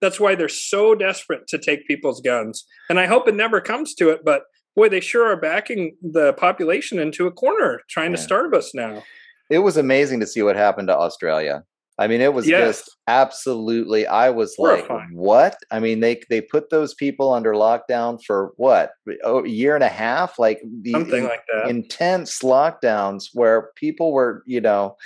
That's 0.00 0.18
why 0.18 0.34
they're 0.34 0.48
so 0.48 0.94
desperate 0.94 1.46
to 1.48 1.58
take 1.58 1.86
people's 1.86 2.20
guns. 2.20 2.64
And 2.88 2.98
I 2.98 3.06
hope 3.06 3.28
it 3.28 3.34
never 3.36 3.60
comes 3.60 3.94
to 3.96 4.08
it. 4.10 4.20
But 4.24 4.42
boy, 4.74 4.88
they 4.88 5.00
sure 5.00 5.26
are 5.30 5.36
backing 5.38 5.96
the 6.00 6.32
population 6.32 6.98
into 6.98 7.26
a 7.26 7.30
corner, 7.32 7.80
trying 7.90 8.12
to 8.12 8.18
starve 8.18 8.54
us 8.54 8.74
now. 8.74 9.02
it 9.50 9.58
was 9.58 9.76
amazing 9.76 10.20
to 10.20 10.26
see 10.26 10.42
what 10.42 10.56
happened 10.56 10.88
to 10.88 10.96
Australia. 10.96 11.64
I 12.00 12.08
mean, 12.08 12.20
it 12.22 12.34
was 12.34 12.48
Yes. 12.48 12.78
just 12.78 12.96
absolutely. 13.08 14.06
I 14.06 14.30
was 14.30 14.56
like, 14.58 14.88
"What?" 15.12 15.56
I 15.70 15.80
mean, 15.80 16.00
they 16.00 16.20
they 16.30 16.40
put 16.40 16.70
those 16.70 16.94
people 16.94 17.32
under 17.32 17.52
lockdown 17.52 18.18
for 18.24 18.52
what 18.56 18.92
oh, 19.24 19.44
a 19.44 19.48
year 19.48 19.74
and 19.76 19.84
a 19.84 19.88
half, 19.88 20.38
like 20.38 20.60
the 20.82 20.92
Something 20.92 21.24
like 21.24 21.44
that. 21.52 21.68
intense 21.68 22.40
lockdowns 22.40 23.28
where 23.34 23.70
people 23.76 24.12
were, 24.12 24.42
you 24.46 24.60
know, 24.62 24.96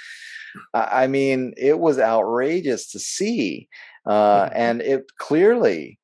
I 0.72 1.06
mean, 1.08 1.52
it 1.56 1.80
was 1.80 1.98
outrageous 1.98 2.90
to 2.92 2.98
see, 3.00 3.68
uh, 4.06 4.46
Mhm. 4.46 4.52
and 4.54 4.82
it 4.82 5.04
clearly, 5.18 5.98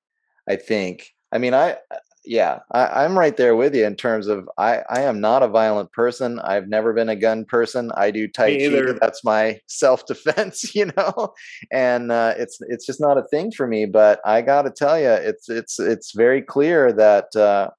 I 0.49 0.57
think. 0.57 1.15
I 1.33 1.39
mean, 1.39 1.55
I 1.55 1.79
yeah, 2.25 2.59
I, 2.73 3.05
I'm 3.05 3.19
right 3.19 3.37
there 3.37 3.57
with 3.57 3.75
you 3.75 3.85
in 3.85 3.97
terms 3.97 4.27
of 4.27 4.49
I, 4.59 4.83
I 4.91 5.03
am 5.03 5.21
not 5.21 5.43
a 5.43 5.49
violent 5.49 5.91
person. 5.93 6.39
I've 6.41 6.69
never 6.69 6.93
been 6.93 7.09
a 7.09 7.17
gun 7.17 7.45
person. 7.45 7.91
I 7.95 8.11
do 8.11 8.29
tai 8.29 8.59
chi. 8.59 8.93
That's 9.01 9.25
my 9.25 9.59
self 9.67 10.07
defense, 10.07 10.75
you 10.75 10.91
know, 10.97 11.33
and 11.73 12.13
uh, 12.13 12.35
it's 12.37 12.59
it's 12.61 12.85
just 12.85 13.01
not 13.01 13.19
a 13.19 13.27
thing 13.29 13.53
for 13.53 13.67
me. 13.67 13.87
But 13.87 14.21
I 14.25 14.43
got 14.43 14.63
to 14.63 14.71
tell 14.71 14.99
you, 14.99 15.09
it's 15.09 15.49
it's 15.49 15.81
it's 15.81 16.13
very 16.13 16.43
clear 16.43 16.93
that 16.93 17.35
uh, 17.35 17.71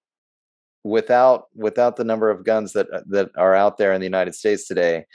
without 0.84 1.45
without 1.55 1.95
the 1.95 2.03
number 2.03 2.30
of 2.30 2.43
guns 2.43 2.73
that 2.73 2.88
that 3.09 3.30
are 3.38 3.55
out 3.55 3.77
there 3.77 3.93
in 3.93 4.01
the 4.01 4.07
United 4.07 4.34
States 4.34 4.68
today, 4.68 5.05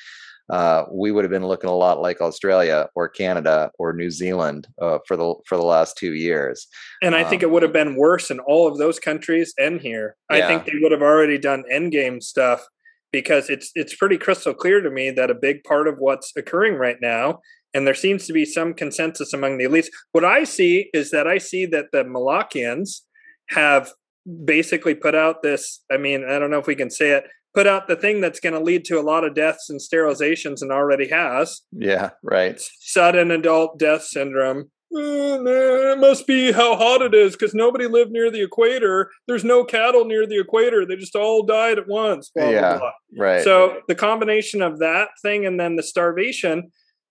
uh, 0.51 0.85
we 0.93 1.10
would 1.10 1.24
have 1.24 1.31
been 1.31 1.47
looking 1.47 1.70
a 1.70 1.74
lot 1.74 2.01
like 2.01 2.20
Australia 2.20 2.89
or 2.94 3.09
Canada 3.09 3.70
or 3.78 3.93
New 3.93 4.10
Zealand 4.10 4.68
uh, 4.81 4.98
for 5.06 5.16
the 5.16 5.35
for 5.47 5.56
the 5.56 5.64
last 5.64 5.97
two 5.97 6.14
years. 6.14 6.68
And 7.02 7.14
I 7.14 7.24
think 7.24 7.43
Um, 7.43 7.48
it 7.48 7.52
would 7.52 7.62
have 7.62 7.73
been 7.73 7.97
worse 7.97 8.31
in 8.31 8.39
all 8.40 8.68
of 8.68 8.78
those 8.78 8.98
countries 8.98 9.52
and 9.59 9.81
here. 9.81 10.16
I 10.31 10.47
think 10.47 10.64
they 10.64 10.78
would 10.81 10.93
have 10.93 11.02
already 11.02 11.39
done 11.39 11.64
endgame 11.73 12.23
stuff 12.23 12.66
because 13.12 13.51
it's 13.51 13.70
it's 13.74 13.97
pretty 13.97 14.18
crystal 14.18 14.55
clear 14.55 14.81
to 14.81 14.90
me 14.90 15.10
that 15.10 15.31
a 15.31 15.35
big 15.35 15.64
part 15.64 15.89
of 15.89 15.98
what's 15.98 16.32
occurring 16.36 16.74
right 16.74 17.01
now, 17.01 17.40
and 17.74 17.86
there 17.86 17.94
seems 17.94 18.27
to 18.27 18.32
be 18.32 18.44
some 18.44 18.74
consensus 18.74 19.32
among 19.32 19.59
the 19.59 19.64
elites. 19.64 19.89
What 20.12 20.24
I 20.24 20.44
see 20.44 20.90
is 20.93 21.10
that 21.10 21.27
I 21.27 21.39
see 21.39 21.66
that 21.66 21.86
the 21.93 22.05
Molochians 22.05 23.01
have 23.51 23.93
basically 24.44 24.94
put 24.94 25.14
out 25.14 25.43
this. 25.43 25.82
I 25.90 25.97
mean, 25.97 26.24
I 26.28 26.39
don't 26.39 26.51
know 26.51 26.59
if 26.59 26.66
we 26.66 26.74
can 26.74 26.90
say 26.90 27.10
it. 27.10 27.24
Put 27.57 27.66
out 27.66 27.89
the 27.89 27.97
thing 27.97 28.20
that's 28.20 28.39
going 28.39 28.53
to 28.53 28.61
lead 28.61 28.85
to 28.85 29.01
a 29.01 29.03
lot 29.03 29.24
of 29.24 29.35
deaths 29.35 29.70
and 29.70 29.81
sterilizations, 29.81 30.61
and 30.61 30.70
already 30.70 31.09
has 31.09 31.62
Yeah, 31.73 32.11
right. 32.23 32.61
sudden 32.81 33.31
adult 33.31 33.78
death 33.78 34.03
syndrome. 34.05 34.70
"Uh, 34.95 35.39
nah, 35.41 35.93
it 35.93 35.99
must 35.99 36.27
be 36.27 36.53
how 36.53 36.77
hot 36.77 37.01
it 37.01 37.15
is 37.15 37.33
because 37.33 37.55
nobody 37.55 37.87
lived 37.87 38.11
near 38.12 38.31
the 38.31 38.43
equator. 38.43 39.11
There's 39.27 39.43
no 39.43 39.65
cattle 39.65 40.05
near 40.05 40.27
the 40.27 40.39
equator. 40.39 40.85
They 40.85 40.97
just 40.97 41.16
all 41.16 41.45
died 41.45 41.78
at 41.78 41.89
once. 41.89 42.31
Blah, 42.35 42.45
blah, 42.45 42.53
Yeah. 42.53 42.78
blah. 42.78 42.93
Right. 43.19 43.43
So 43.43 43.81
the 43.89 43.95
combination 43.95 44.61
of 44.61 44.78
that 44.81 45.09
thing 45.23 45.47
and 45.47 45.59
then 45.59 45.77
the 45.77 45.83
starvation, 45.83 46.70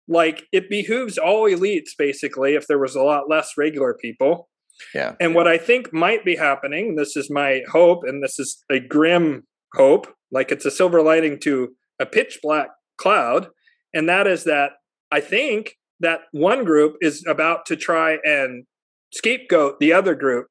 like 0.07 0.47
it 0.51 0.69
behooves 0.69 1.17
all 1.19 1.47
elites 1.47 1.91
basically 1.97 2.55
if 2.55 2.65
there 2.65 2.79
was 2.79 2.95
a 2.95 3.03
lot 3.03 3.29
less 3.29 3.51
regular 3.57 3.93
people. 3.93 4.49
Yeah. 4.95 5.13
And 5.19 5.35
what 5.35 5.47
I 5.47 5.59
think 5.59 5.93
might 5.93 6.25
be 6.25 6.35
happening, 6.35 6.95
this 6.95 7.15
is 7.15 7.29
my 7.29 7.61
hope, 7.71 8.03
and 8.03 8.23
this 8.23 8.39
is 8.39 8.63
a 8.71 8.79
grim 8.79 9.43
hope, 9.73 10.07
like 10.31 10.51
it's 10.51 10.65
a 10.65 10.71
silver 10.71 11.01
lining 11.01 11.39
to 11.41 11.75
a 11.99 12.05
pitch 12.05 12.39
black 12.41 12.69
cloud, 12.97 13.49
and 13.93 14.07
that 14.09 14.27
is 14.27 14.43
that 14.45 14.73
I 15.11 15.19
think 15.19 15.77
that 15.99 16.21
one 16.31 16.63
group 16.63 16.97
is 17.01 17.23
about 17.27 17.65
to 17.67 17.75
try 17.75 18.17
and 18.23 18.65
scapegoat 19.13 19.79
the 19.79 19.93
other 19.93 20.15
group 20.15 20.47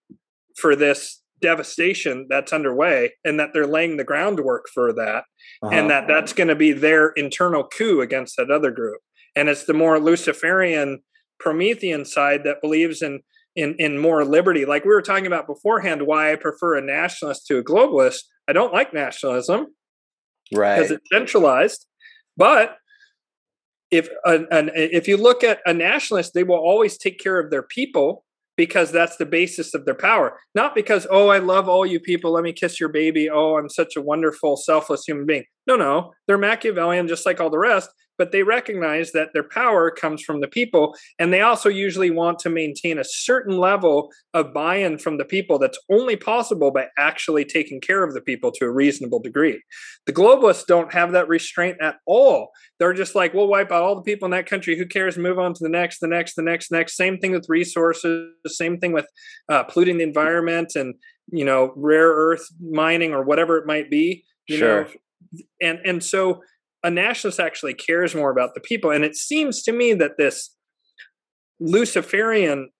for 0.57 0.77
this 0.77 1.23
devastation 1.41 2.27
that's 2.29 2.53
underway 2.53 3.13
and 3.25 3.41
that 3.41 3.51
they're 3.55 3.67
laying 3.67 3.97
the 3.97 4.05
groundwork 4.05 4.67
for 4.73 4.93
that 4.93 5.25
Uh-huh. 5.63 5.71
and 5.75 5.89
that 5.91 6.07
that's 6.07 6.35
going 6.35 6.49
to 6.49 6.55
be 6.55 6.73
their 6.73 7.09
internal 7.17 7.65
coup 7.65 8.03
against 8.03 8.37
that 8.37 8.51
other 8.51 8.71
group 8.71 9.01
and 9.35 9.49
it's 9.49 9.65
the 9.65 9.73
more 9.73 9.99
luciferian 9.99 11.01
promethean 11.39 12.05
side 12.05 12.45
that 12.45 12.61
believes 12.61 13.01
in 13.01 13.21
in 13.56 13.74
in 13.78 13.98
more 13.98 14.24
liberty. 14.24 14.64
Like 14.64 14.85
we 14.85 14.90
were 14.90 15.02
talking 15.02 15.27
about 15.27 15.47
beforehand 15.47 16.02
why 16.02 16.32
i 16.32 16.36
prefer 16.36 16.77
a 16.77 16.82
nationalist 16.82 17.47
to 17.47 17.59
a 17.59 17.64
globalist 17.64 18.20
i 18.48 18.52
don't 18.52 18.72
like 18.72 18.94
nationalism 18.94 19.66
right. 20.55 20.77
because 20.77 20.90
it's 20.90 21.09
centralized. 21.12 21.86
But 22.36 22.77
if 23.90 24.09
an, 24.24 24.47
an, 24.51 24.70
if 24.74 25.09
you 25.09 25.16
look 25.16 25.43
at 25.43 25.60
a 25.66 25.74
nationalist 25.74 26.32
they 26.35 26.44
will 26.44 26.56
always 26.56 26.97
take 26.97 27.18
care 27.18 27.40
of 27.40 27.51
their 27.51 27.62
people 27.62 28.24
because 28.56 28.93
that's 28.93 29.16
the 29.16 29.27
basis 29.27 29.74
of 29.74 29.85
their 29.85 29.94
power. 29.94 30.39
Not 30.55 30.74
because 30.74 31.06
oh 31.10 31.28
i 31.28 31.39
love 31.39 31.68
all 31.68 31.85
you 31.85 31.98
people. 31.98 32.32
Let 32.32 32.44
me 32.44 32.52
kiss 32.52 32.78
your 32.78 32.89
baby. 32.89 33.28
Oh 33.28 33.56
i'm 33.56 33.68
such 33.68 33.97
a 33.97 34.01
wonderful 34.01 34.56
selfless 34.56 35.05
human 35.05 35.27
being 35.27 35.44
no 35.71 35.77
no 35.77 36.13
they're 36.27 36.39
machiavellian 36.39 37.09
just 37.09 37.27
like 37.27 37.41
all 37.41 37.51
the 37.51 37.59
rest 37.59 37.91
but 38.21 38.33
they 38.33 38.43
recognize 38.43 39.13
that 39.13 39.31
their 39.33 39.49
power 39.49 39.91
comes 39.91 40.21
from 40.21 40.43
the 40.43 40.47
people. 40.47 40.95
And 41.19 41.33
they 41.33 41.41
also 41.41 41.71
usually 41.71 42.11
want 42.11 42.39
to 42.41 42.51
maintain 42.51 42.99
a 42.99 43.03
certain 43.03 43.57
level 43.57 44.13
of 44.35 44.53
buy 44.53 44.77
in 44.77 44.99
from 44.99 45.17
the 45.17 45.25
people 45.25 45.59
that's 45.59 45.79
only 45.91 46.17
possible 46.17 46.71
by 46.71 46.89
actually 46.99 47.47
taking 47.47 47.81
care 47.81 48.05
of 48.05 48.13
the 48.13 48.21
people 48.21 48.53
to 48.53 48.67
a 48.67 48.71
reasonable 48.71 49.21
degree. 49.21 49.63
The 50.05 50.13
globalists 50.13 50.67
don't 50.67 50.93
have 50.93 51.13
that 51.13 51.29
restraint 51.29 51.79
at 51.81 51.97
all. 52.05 52.51
They're 52.79 52.93
just 52.93 53.15
like, 53.15 53.33
we'll 53.33 53.49
wipe 53.49 53.73
out 53.73 53.85
all 53.85 53.95
the 53.95 54.03
people 54.03 54.27
in 54.27 54.33
that 54.33 54.45
country. 54.45 54.77
Who 54.77 54.85
cares? 54.85 55.17
Move 55.17 55.39
on 55.39 55.55
to 55.55 55.65
the 55.65 55.71
next, 55.71 56.01
the 56.01 56.07
next, 56.07 56.35
the 56.35 56.43
next, 56.43 56.71
next. 56.71 56.99
Same 56.99 57.17
thing 57.17 57.33
with 57.33 57.47
resources, 57.49 58.35
same 58.49 58.79
thing 58.79 58.93
with 58.93 59.07
uh, 59.49 59.63
polluting 59.63 59.97
the 59.97 60.05
environment 60.05 60.73
and, 60.75 60.95
you 61.33 61.47
know, 61.47 61.73
rare 61.75 62.11
earth 62.11 62.47
mining 62.61 63.15
or 63.15 63.23
whatever 63.23 63.57
it 63.57 63.67
might 63.67 63.89
be. 63.89 64.27
You 64.47 64.59
sure. 64.59 64.83
know, 64.83 64.91
and 65.61 65.79
and 65.85 66.03
so 66.03 66.43
a 66.83 66.91
nationalist 66.91 67.41
actually 67.41 67.75
cares 67.75 68.15
more 68.15 68.31
about 68.31 68.55
the 68.55 68.61
people. 68.61 68.91
And 68.91 69.05
it 69.05 69.17
seems 69.17 69.63
to 69.65 69.73
me 69.73 69.93
that 69.95 70.17
this 70.17 70.55
Luciferian 71.59 72.71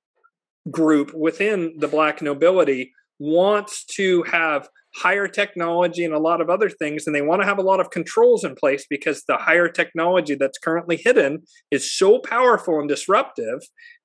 group 0.71 1.13
within 1.15 1.75
the 1.79 1.89
black 1.89 2.23
nobility 2.23 2.93
wants 3.19 3.85
to 3.85 4.23
have 4.25 4.69
higher 4.97 5.29
technology 5.29 6.05
and 6.05 6.15
a 6.15 6.19
lot 6.19 6.41
of 6.41 6.51
other 6.51 6.69
things 6.69 7.07
and 7.07 7.15
they 7.15 7.23
want 7.23 7.41
to 7.41 7.47
have 7.47 7.59
a 7.59 7.63
lot 7.63 7.79
of 7.79 7.91
controls 7.91 8.43
in 8.43 8.57
place 8.57 8.85
because 8.91 9.23
the 9.29 9.37
higher 9.37 9.69
technology 9.69 10.35
that's 10.35 10.59
currently 10.59 10.97
hidden 10.97 11.41
is 11.71 11.97
so 11.97 12.19
powerful 12.19 12.81
and 12.81 12.89
disruptive 12.89 13.61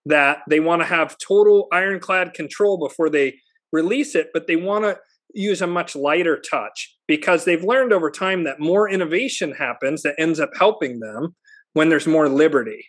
that 0.06 0.40
they 0.48 0.60
want 0.60 0.82
to 0.82 0.88
have 0.88 1.18
total 1.18 1.68
ironclad 1.72 2.36
control 2.36 2.78
before 2.78 3.10
they 3.10 3.36
release 3.72 4.14
it 4.14 4.28
but 4.32 4.46
they 4.46 4.56
want 4.56 4.84
to 4.84 4.96
use 5.36 5.62
a 5.62 5.68
much 5.68 5.96
lighter 5.96 6.40
touch 6.40 6.96
because 7.08 7.46
they've 7.46 7.64
learned 7.64 7.94
over 7.94 8.10
time 8.10 8.44
that 8.46 8.60
more 8.60 8.90
innovation 8.90 9.52
happens 9.52 10.02
that 10.02 10.16
ends 10.18 10.40
up 10.40 10.52
helping 10.58 11.00
them 11.00 11.36
when 11.74 11.90
there's 11.90 12.08
more 12.08 12.30
liberty. 12.30 12.88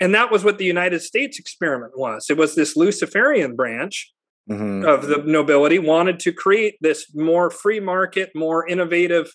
And 0.00 0.14
that 0.14 0.30
was 0.30 0.44
what 0.44 0.58
the 0.58 0.64
United 0.64 1.00
States 1.00 1.38
experiment 1.38 1.92
was. 1.96 2.26
It 2.28 2.36
was 2.36 2.54
this 2.54 2.76
Luciferian 2.76 3.54
branch 3.54 4.12
mm-hmm. 4.50 4.86
of 4.86 5.06
the 5.06 5.18
nobility 5.18 5.78
wanted 5.78 6.18
to 6.20 6.32
create 6.32 6.76
this 6.80 7.06
more 7.14 7.50
free 7.50 7.80
market, 7.80 8.30
more 8.34 8.66
innovative 8.66 9.32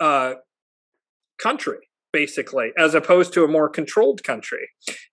uh, 0.00 0.34
country, 1.40 1.78
basically, 2.12 2.72
as 2.76 2.94
opposed 2.94 3.32
to 3.34 3.44
a 3.44 3.48
more 3.48 3.68
controlled 3.68 4.24
country. 4.24 4.68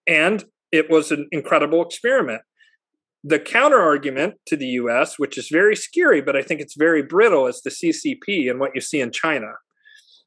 And 0.07 0.45
it 0.71 0.89
was 0.89 1.11
an 1.11 1.27
incredible 1.31 1.81
experiment 1.81 2.41
the 3.27 3.39
counter 3.39 3.79
argument 3.79 4.35
to 4.45 4.55
the 4.55 4.67
US, 4.81 5.19
which 5.19 5.37
is 5.37 5.49
very 5.51 5.75
scary, 5.75 6.21
but 6.21 6.37
I 6.37 6.41
think 6.41 6.61
it's 6.61 6.75
very 6.77 7.01
brittle, 7.03 7.45
is 7.47 7.61
the 7.61 7.69
CCP 7.69 8.49
and 8.49 8.57
what 8.57 8.71
you 8.73 8.79
see 8.79 9.01
in 9.01 9.11
China. 9.11 9.47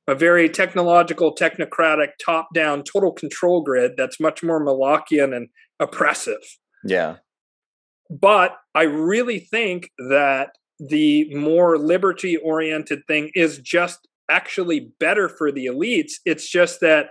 A 0.06 0.14
very 0.14 0.51
technological, 0.51 1.35
technocratic, 1.35 2.09
top 2.22 2.48
down, 2.55 2.82
total 2.82 3.12
control 3.12 3.62
grid 3.62 3.93
that's 3.97 4.20
much 4.20 4.43
more 4.43 4.62
Molochian 4.62 5.35
and 5.35 5.48
oppressive. 5.78 6.43
Yeah. 6.85 7.16
But 8.10 8.56
I 8.74 8.82
really 8.82 9.39
think 9.39 9.90
that 10.10 10.51
the 10.78 11.35
more 11.35 11.78
liberty 11.78 12.36
oriented 12.36 13.06
thing 13.06 13.31
is 13.35 13.59
just 13.59 14.06
actually 14.31 14.93
better 14.98 15.28
for 15.28 15.51
the 15.51 15.66
elites. 15.66 16.14
It's 16.27 16.51
just 16.51 16.81
that 16.81 17.10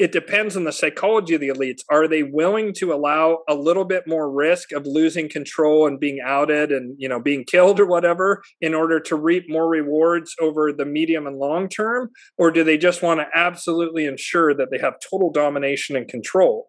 it 0.00 0.12
depends 0.12 0.56
on 0.56 0.64
the 0.64 0.72
psychology 0.72 1.34
of 1.34 1.42
the 1.42 1.50
elites. 1.50 1.82
Are 1.90 2.08
they 2.08 2.22
willing 2.22 2.72
to 2.78 2.90
allow 2.90 3.40
a 3.46 3.54
little 3.54 3.84
bit 3.84 4.04
more 4.06 4.32
risk 4.32 4.72
of 4.72 4.86
losing 4.86 5.28
control 5.28 5.86
and 5.86 6.00
being 6.00 6.20
outed 6.24 6.72
and 6.72 6.94
you 6.98 7.06
know 7.06 7.20
being 7.20 7.44
killed 7.44 7.78
or 7.78 7.84
whatever 7.84 8.42
in 8.62 8.74
order 8.74 8.98
to 8.98 9.14
reap 9.14 9.44
more 9.50 9.68
rewards 9.68 10.34
over 10.40 10.72
the 10.72 10.86
medium 10.86 11.26
and 11.26 11.36
long 11.36 11.68
term, 11.68 12.08
or 12.38 12.50
do 12.50 12.64
they 12.64 12.78
just 12.78 13.02
want 13.02 13.20
to 13.20 13.26
absolutely 13.34 14.06
ensure 14.06 14.54
that 14.54 14.68
they 14.70 14.78
have 14.78 14.94
total 15.10 15.30
domination 15.30 15.96
and 15.96 16.08
control? 16.08 16.68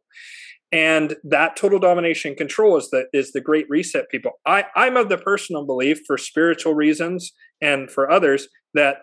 And 0.73 1.15
that 1.23 1.55
total 1.55 1.79
domination 1.79 2.29
and 2.31 2.37
control 2.37 2.75
is 2.75 2.89
the 2.89 3.05
is 3.13 3.31
the 3.31 3.39
great 3.39 3.65
reset 3.69 4.09
people. 4.09 4.31
I, 4.45 4.65
I'm 4.75 4.97
of 4.97 5.07
the 5.07 5.17
personal 5.17 5.65
belief 5.65 6.01
for 6.05 6.17
spiritual 6.17 6.73
reasons 6.73 7.31
and 7.61 7.89
for 7.89 8.11
others 8.11 8.49
that 8.73 8.97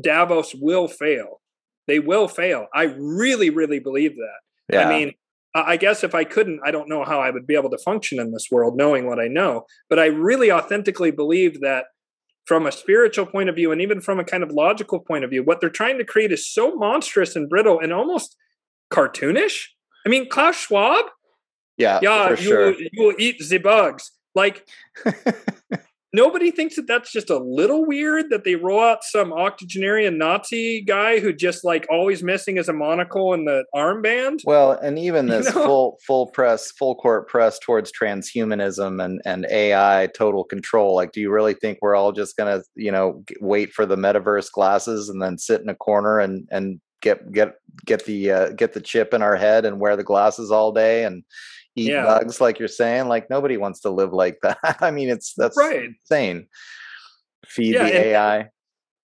Davos 0.00 0.54
will 0.54 0.88
fail 0.88 1.40
they 1.86 1.98
will 1.98 2.28
fail. 2.28 2.66
I 2.74 2.94
really, 2.98 3.50
really 3.50 3.78
believe 3.78 4.16
that. 4.16 4.74
Yeah. 4.74 4.88
I 4.88 4.88
mean, 4.88 5.12
I 5.54 5.76
guess 5.76 6.04
if 6.04 6.14
I 6.14 6.24
couldn't, 6.24 6.60
I 6.64 6.70
don't 6.70 6.88
know 6.88 7.04
how 7.04 7.20
I 7.20 7.30
would 7.30 7.46
be 7.46 7.54
able 7.54 7.70
to 7.70 7.78
function 7.78 8.20
in 8.20 8.32
this 8.32 8.48
world 8.50 8.76
knowing 8.76 9.06
what 9.06 9.18
I 9.18 9.28
know. 9.28 9.64
But 9.88 9.98
I 9.98 10.06
really 10.06 10.52
authentically 10.52 11.10
believe 11.10 11.60
that 11.60 11.86
from 12.44 12.66
a 12.66 12.72
spiritual 12.72 13.26
point 13.26 13.48
of 13.48 13.56
view 13.56 13.72
and 13.72 13.80
even 13.80 14.00
from 14.00 14.20
a 14.20 14.24
kind 14.24 14.42
of 14.42 14.50
logical 14.50 15.00
point 15.00 15.24
of 15.24 15.30
view, 15.30 15.42
what 15.42 15.60
they're 15.60 15.70
trying 15.70 15.98
to 15.98 16.04
create 16.04 16.30
is 16.30 16.46
so 16.46 16.74
monstrous 16.76 17.36
and 17.36 17.48
brittle 17.48 17.80
and 17.80 17.92
almost 17.92 18.36
cartoonish. 18.92 19.64
I 20.04 20.08
mean, 20.08 20.28
Klaus 20.28 20.56
Schwab. 20.56 21.06
Yeah, 21.78 22.00
yeah, 22.02 22.30
you, 22.30 22.36
sure. 22.36 22.66
will, 22.66 22.80
you 22.80 22.88
will 22.96 23.14
eat 23.18 23.36
the 23.48 23.58
bugs. 23.58 24.12
Like 24.34 24.66
nobody 26.16 26.50
thinks 26.50 26.76
that 26.76 26.86
that's 26.86 27.12
just 27.12 27.28
a 27.28 27.36
little 27.36 27.84
weird 27.84 28.30
that 28.30 28.42
they 28.44 28.56
roll 28.56 28.82
out 28.82 29.04
some 29.04 29.32
octogenarian 29.32 30.16
Nazi 30.16 30.80
guy 30.80 31.20
who 31.20 31.32
just 31.32 31.62
like 31.62 31.86
always 31.90 32.22
missing 32.22 32.56
is 32.56 32.68
a 32.68 32.72
monocle 32.72 33.34
and 33.34 33.46
the 33.46 33.64
armband. 33.74 34.40
Well, 34.44 34.72
and 34.72 34.98
even 34.98 35.26
this 35.26 35.46
you 35.46 35.54
know? 35.54 35.66
full 35.66 35.98
full 36.06 36.26
press, 36.28 36.72
full 36.72 36.94
court 36.94 37.28
press 37.28 37.58
towards 37.58 37.92
transhumanism 37.92 39.04
and 39.04 39.20
and 39.26 39.46
AI 39.50 40.08
total 40.16 40.42
control. 40.42 40.96
Like, 40.96 41.12
do 41.12 41.20
you 41.20 41.30
really 41.30 41.54
think 41.54 41.78
we're 41.82 41.94
all 41.94 42.12
just 42.12 42.36
gonna 42.36 42.62
you 42.74 42.90
know 42.90 43.22
wait 43.40 43.72
for 43.72 43.84
the 43.84 43.96
metaverse 43.96 44.50
glasses 44.50 45.10
and 45.10 45.20
then 45.22 45.36
sit 45.36 45.60
in 45.60 45.68
a 45.68 45.74
corner 45.74 46.18
and 46.18 46.48
and 46.50 46.80
get 47.02 47.30
get 47.30 47.54
get 47.84 48.06
the 48.06 48.30
uh, 48.30 48.48
get 48.50 48.72
the 48.72 48.80
chip 48.80 49.12
in 49.12 49.20
our 49.20 49.36
head 49.36 49.66
and 49.66 49.80
wear 49.80 49.96
the 49.96 50.02
glasses 50.02 50.50
all 50.50 50.72
day 50.72 51.04
and 51.04 51.22
eat 51.76 51.90
yeah. 51.90 52.04
bugs 52.04 52.40
like 52.40 52.58
you're 52.58 52.68
saying 52.68 53.06
like 53.06 53.28
nobody 53.30 53.56
wants 53.56 53.80
to 53.80 53.90
live 53.90 54.12
like 54.12 54.38
that 54.42 54.58
i 54.80 54.90
mean 54.90 55.08
it's 55.08 55.34
that's 55.36 55.56
right. 55.56 55.84
insane 55.84 56.46
feed 57.46 57.74
yeah, 57.74 57.84
the 57.84 58.06
ai 58.08 58.48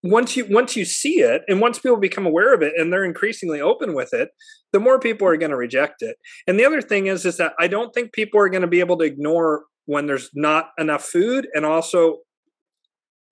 once 0.03 0.36
you 0.36 0.47
once 0.51 0.77
you 0.77 0.85
see 0.85 1.20
it 1.20 1.43
and 1.47 1.61
once 1.61 1.78
people 1.78 1.97
become 1.97 2.27
aware 2.27 2.55
of 2.55 2.62
it 2.62 2.73
and 2.77 2.93
they're 2.93 3.05
increasingly 3.05 3.61
open 3.61 3.94
with 3.94 4.12
it 4.12 4.31
the 4.73 4.81
more 4.81 4.99
people 4.99 5.27
are 5.27 5.36
going 5.36 5.51
to 5.51 5.57
reject 5.57 6.03
it 6.03 6.16
and 6.47 6.59
the 6.59 6.65
other 6.65 6.82
thing 6.82 7.07
is 7.07 7.24
is 7.24 7.36
that 7.36 7.53
i 7.61 7.69
don't 7.69 7.93
think 7.93 8.12
people 8.12 8.40
are 8.40 8.49
going 8.49 8.62
to 8.62 8.69
be 8.69 8.81
able 8.81 8.97
to 8.97 9.05
ignore 9.05 9.65
when 9.86 10.07
there's 10.07 10.31
not 10.35 10.70
enough 10.78 11.05
food 11.05 11.47
and 11.55 11.65
also 11.65 12.19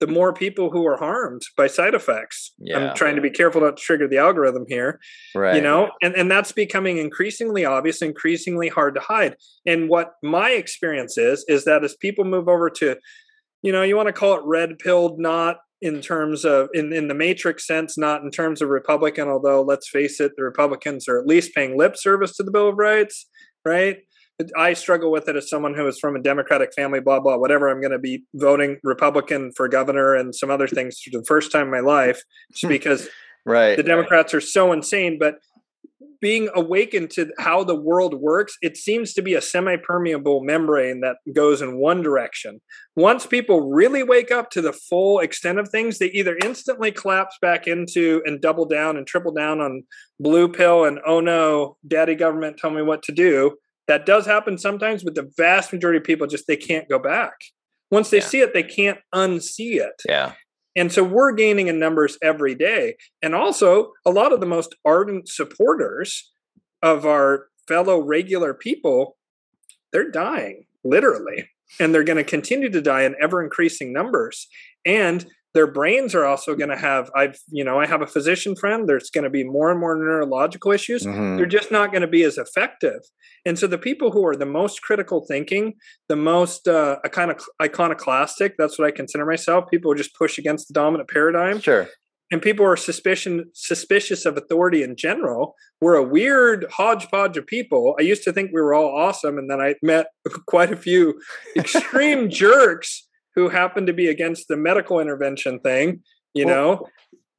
the 0.01 0.07
more 0.07 0.33
people 0.33 0.71
who 0.71 0.85
are 0.87 0.97
harmed 0.97 1.43
by 1.55 1.67
side 1.67 1.93
effects. 1.93 2.53
Yeah. 2.57 2.89
I'm 2.89 2.95
trying 2.95 3.15
to 3.15 3.21
be 3.21 3.29
careful 3.29 3.61
not 3.61 3.77
to 3.77 3.83
trigger 3.83 4.07
the 4.07 4.17
algorithm 4.17 4.65
here. 4.67 4.99
Right. 5.35 5.55
You 5.55 5.61
know, 5.61 5.91
and, 6.01 6.15
and 6.15 6.29
that's 6.29 6.51
becoming 6.51 6.97
increasingly 6.97 7.63
obvious, 7.63 8.01
increasingly 8.01 8.67
hard 8.67 8.95
to 8.95 9.01
hide. 9.01 9.35
And 9.65 9.87
what 9.87 10.13
my 10.23 10.49
experience 10.49 11.19
is, 11.19 11.45
is 11.47 11.65
that 11.65 11.83
as 11.83 11.95
people 11.95 12.25
move 12.25 12.49
over 12.49 12.69
to, 12.71 12.97
you 13.61 13.71
know, 13.71 13.83
you 13.83 13.95
want 13.95 14.07
to 14.07 14.13
call 14.13 14.33
it 14.33 14.41
red 14.43 14.79
pilled, 14.79 15.19
not 15.19 15.57
in 15.83 16.01
terms 16.01 16.45
of 16.45 16.69
in, 16.73 16.91
in 16.91 17.07
the 17.07 17.13
matrix 17.13 17.67
sense, 17.67 17.95
not 17.95 18.23
in 18.23 18.31
terms 18.31 18.63
of 18.63 18.69
Republican, 18.69 19.27
although 19.27 19.61
let's 19.61 19.87
face 19.87 20.19
it, 20.19 20.31
the 20.35 20.43
Republicans 20.43 21.07
are 21.07 21.19
at 21.19 21.27
least 21.27 21.53
paying 21.53 21.77
lip 21.77 21.95
service 21.95 22.35
to 22.37 22.43
the 22.43 22.51
Bill 22.51 22.69
of 22.69 22.77
Rights, 22.77 23.27
right? 23.63 23.97
I 24.57 24.73
struggle 24.73 25.11
with 25.11 25.27
it 25.27 25.35
as 25.35 25.49
someone 25.49 25.73
who 25.73 25.87
is 25.87 25.99
from 25.99 26.15
a 26.15 26.21
Democratic 26.21 26.73
family, 26.73 26.99
blah, 26.99 27.19
blah, 27.19 27.37
whatever. 27.37 27.69
I'm 27.69 27.81
going 27.81 27.91
to 27.91 27.99
be 27.99 28.23
voting 28.33 28.77
Republican 28.83 29.51
for 29.55 29.67
governor 29.67 30.15
and 30.15 30.33
some 30.33 30.49
other 30.49 30.67
things 30.67 30.99
for 31.01 31.17
the 31.17 31.25
first 31.25 31.51
time 31.51 31.65
in 31.65 31.71
my 31.71 31.79
life 31.79 32.23
just 32.51 32.63
hmm. 32.63 32.69
because 32.69 33.09
right, 33.45 33.75
the 33.75 33.83
Democrats 33.83 34.33
right. 34.33 34.37
are 34.37 34.45
so 34.45 34.71
insane. 34.71 35.17
But 35.19 35.39
being 36.21 36.49
awakened 36.53 37.09
to 37.09 37.31
how 37.39 37.63
the 37.63 37.75
world 37.75 38.13
works, 38.13 38.55
it 38.61 38.77
seems 38.77 39.13
to 39.13 39.21
be 39.21 39.33
a 39.33 39.41
semi 39.41 39.75
permeable 39.75 40.43
membrane 40.43 41.01
that 41.01 41.17
goes 41.33 41.61
in 41.61 41.77
one 41.77 42.01
direction. 42.01 42.61
Once 42.95 43.25
people 43.25 43.71
really 43.71 44.03
wake 44.03 44.31
up 44.31 44.51
to 44.51 44.61
the 44.61 44.73
full 44.73 45.19
extent 45.19 45.59
of 45.59 45.69
things, 45.69 45.97
they 45.97 46.11
either 46.11 46.37
instantly 46.43 46.91
collapse 46.91 47.37
back 47.41 47.67
into 47.67 48.21
and 48.25 48.39
double 48.39 48.65
down 48.65 48.97
and 48.97 49.07
triple 49.07 49.31
down 49.31 49.59
on 49.59 49.83
blue 50.19 50.47
pill 50.47 50.85
and 50.85 50.99
oh 51.05 51.19
no, 51.19 51.77
daddy 51.87 52.15
government, 52.15 52.57
tell 52.57 52.71
me 52.71 52.83
what 52.83 53.01
to 53.03 53.11
do 53.11 53.57
that 53.91 54.05
does 54.05 54.25
happen 54.25 54.57
sometimes, 54.57 55.03
but 55.03 55.15
the 55.15 55.29
vast 55.35 55.73
majority 55.73 55.97
of 55.97 56.05
people 56.05 56.25
just 56.25 56.47
they 56.47 56.55
can't 56.55 56.87
go 56.87 56.97
back. 56.97 57.33
Once 57.91 58.09
they 58.09 58.19
yeah. 58.19 58.25
see 58.25 58.39
it, 58.39 58.53
they 58.53 58.63
can't 58.63 58.99
unsee 59.13 59.75
it. 59.81 60.01
Yeah. 60.07 60.31
And 60.77 60.93
so 60.93 61.03
we're 61.03 61.33
gaining 61.33 61.67
in 61.67 61.77
numbers 61.77 62.17
every 62.23 62.55
day. 62.55 62.95
And 63.21 63.35
also, 63.35 63.91
a 64.05 64.11
lot 64.11 64.31
of 64.31 64.39
the 64.39 64.45
most 64.45 64.73
ardent 64.85 65.27
supporters 65.27 66.31
of 66.81 67.05
our 67.05 67.47
fellow 67.67 67.99
regular 67.99 68.53
people, 68.53 69.17
they're 69.91 70.09
dying 70.09 70.67
literally, 70.85 71.49
and 71.77 71.93
they're 71.93 72.05
going 72.05 72.15
to 72.15 72.23
continue 72.23 72.69
to 72.69 72.81
die 72.81 73.01
in 73.01 73.15
ever 73.21 73.43
increasing 73.43 73.91
numbers. 73.91 74.47
And 74.85 75.25
their 75.53 75.67
brains 75.67 76.15
are 76.15 76.25
also 76.25 76.55
going 76.55 76.69
to 76.69 76.77
have 76.77 77.09
i've 77.15 77.37
you 77.49 77.63
know 77.63 77.79
i 77.79 77.85
have 77.85 78.01
a 78.01 78.07
physician 78.07 78.55
friend 78.55 78.87
there's 78.87 79.09
going 79.09 79.23
to 79.23 79.29
be 79.29 79.43
more 79.43 79.71
and 79.71 79.79
more 79.79 79.95
neurological 79.95 80.71
issues. 80.71 81.03
Mm-hmm. 81.03 81.37
they're 81.37 81.45
just 81.45 81.71
not 81.71 81.91
going 81.91 82.01
to 82.01 82.07
be 82.07 82.23
as 82.23 82.37
effective. 82.37 83.01
And 83.43 83.57
so 83.57 83.65
the 83.65 83.77
people 83.77 84.11
who 84.11 84.25
are 84.27 84.35
the 84.35 84.45
most 84.45 84.81
critical 84.81 85.25
thinking 85.27 85.73
the 86.09 86.15
most 86.15 86.67
uh, 86.67 86.99
kind 87.11 87.31
of 87.31 87.41
iconoclastic 87.61 88.55
that's 88.57 88.77
what 88.77 88.87
i 88.87 88.91
consider 88.91 89.25
myself 89.25 89.69
people 89.69 89.91
who 89.91 89.97
just 89.97 90.15
push 90.15 90.37
against 90.37 90.67
the 90.67 90.73
dominant 90.73 91.09
paradigm. 91.09 91.59
Sure. 91.59 91.87
And 92.31 92.41
people 92.41 92.65
are 92.65 92.77
suspicion 92.77 93.45
suspicious 93.53 94.25
of 94.25 94.37
authority 94.37 94.83
in 94.83 94.95
general 94.95 95.55
we're 95.81 95.95
a 95.95 96.03
weird 96.03 96.67
hodgepodge 96.71 97.37
of 97.37 97.47
people. 97.47 97.95
I 97.99 98.03
used 98.03 98.23
to 98.23 98.31
think 98.31 98.51
we 98.53 98.61
were 98.61 98.73
all 98.73 98.95
awesome 98.95 99.37
and 99.37 99.49
then 99.49 99.59
i 99.59 99.75
met 99.81 100.07
quite 100.47 100.71
a 100.71 100.77
few 100.77 101.19
extreme 101.55 102.29
jerks 102.29 103.07
who 103.35 103.49
happened 103.49 103.87
to 103.87 103.93
be 103.93 104.07
against 104.07 104.47
the 104.47 104.57
medical 104.57 104.99
intervention 104.99 105.59
thing, 105.59 106.01
you 106.33 106.45
well, 106.45 106.55
know. 106.55 106.87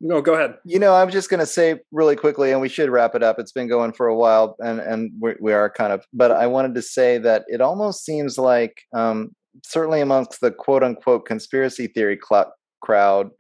No, 0.05 0.21
go 0.21 0.35
ahead. 0.35 0.57
You 0.65 0.81
know, 0.81 0.95
I'm 0.95 1.11
just 1.11 1.31
going 1.31 1.39
to 1.39 1.47
say 1.47 1.79
really 1.93 2.17
quickly, 2.17 2.51
and 2.51 2.61
we 2.61 2.69
should 2.69 2.91
wrap 2.91 3.15
it 3.15 3.23
up. 3.23 3.39
It's 3.39 3.53
been 3.53 3.69
going 3.69 3.93
for 3.93 4.09
a 4.09 4.17
while, 4.17 4.57
and 4.59 4.81
and 4.81 5.13
we, 5.21 5.35
we 5.41 5.53
are 5.53 5.71
kind 5.71 5.93
of. 5.93 6.05
But 6.13 6.33
I 6.33 6.49
wanted 6.49 6.75
to 6.75 6.83
say 6.83 7.19
that 7.19 7.45
it 7.47 7.61
almost 7.61 8.05
seems 8.05 8.37
like, 8.37 8.83
um, 8.93 9.33
certainly 9.65 10.01
amongst 10.01 10.41
the 10.41 10.51
quote 10.51 10.83
unquote 10.83 11.25
conspiracy 11.25 11.87
theory 11.87 12.19
cl- 12.29 12.53
crowd, 12.81 13.31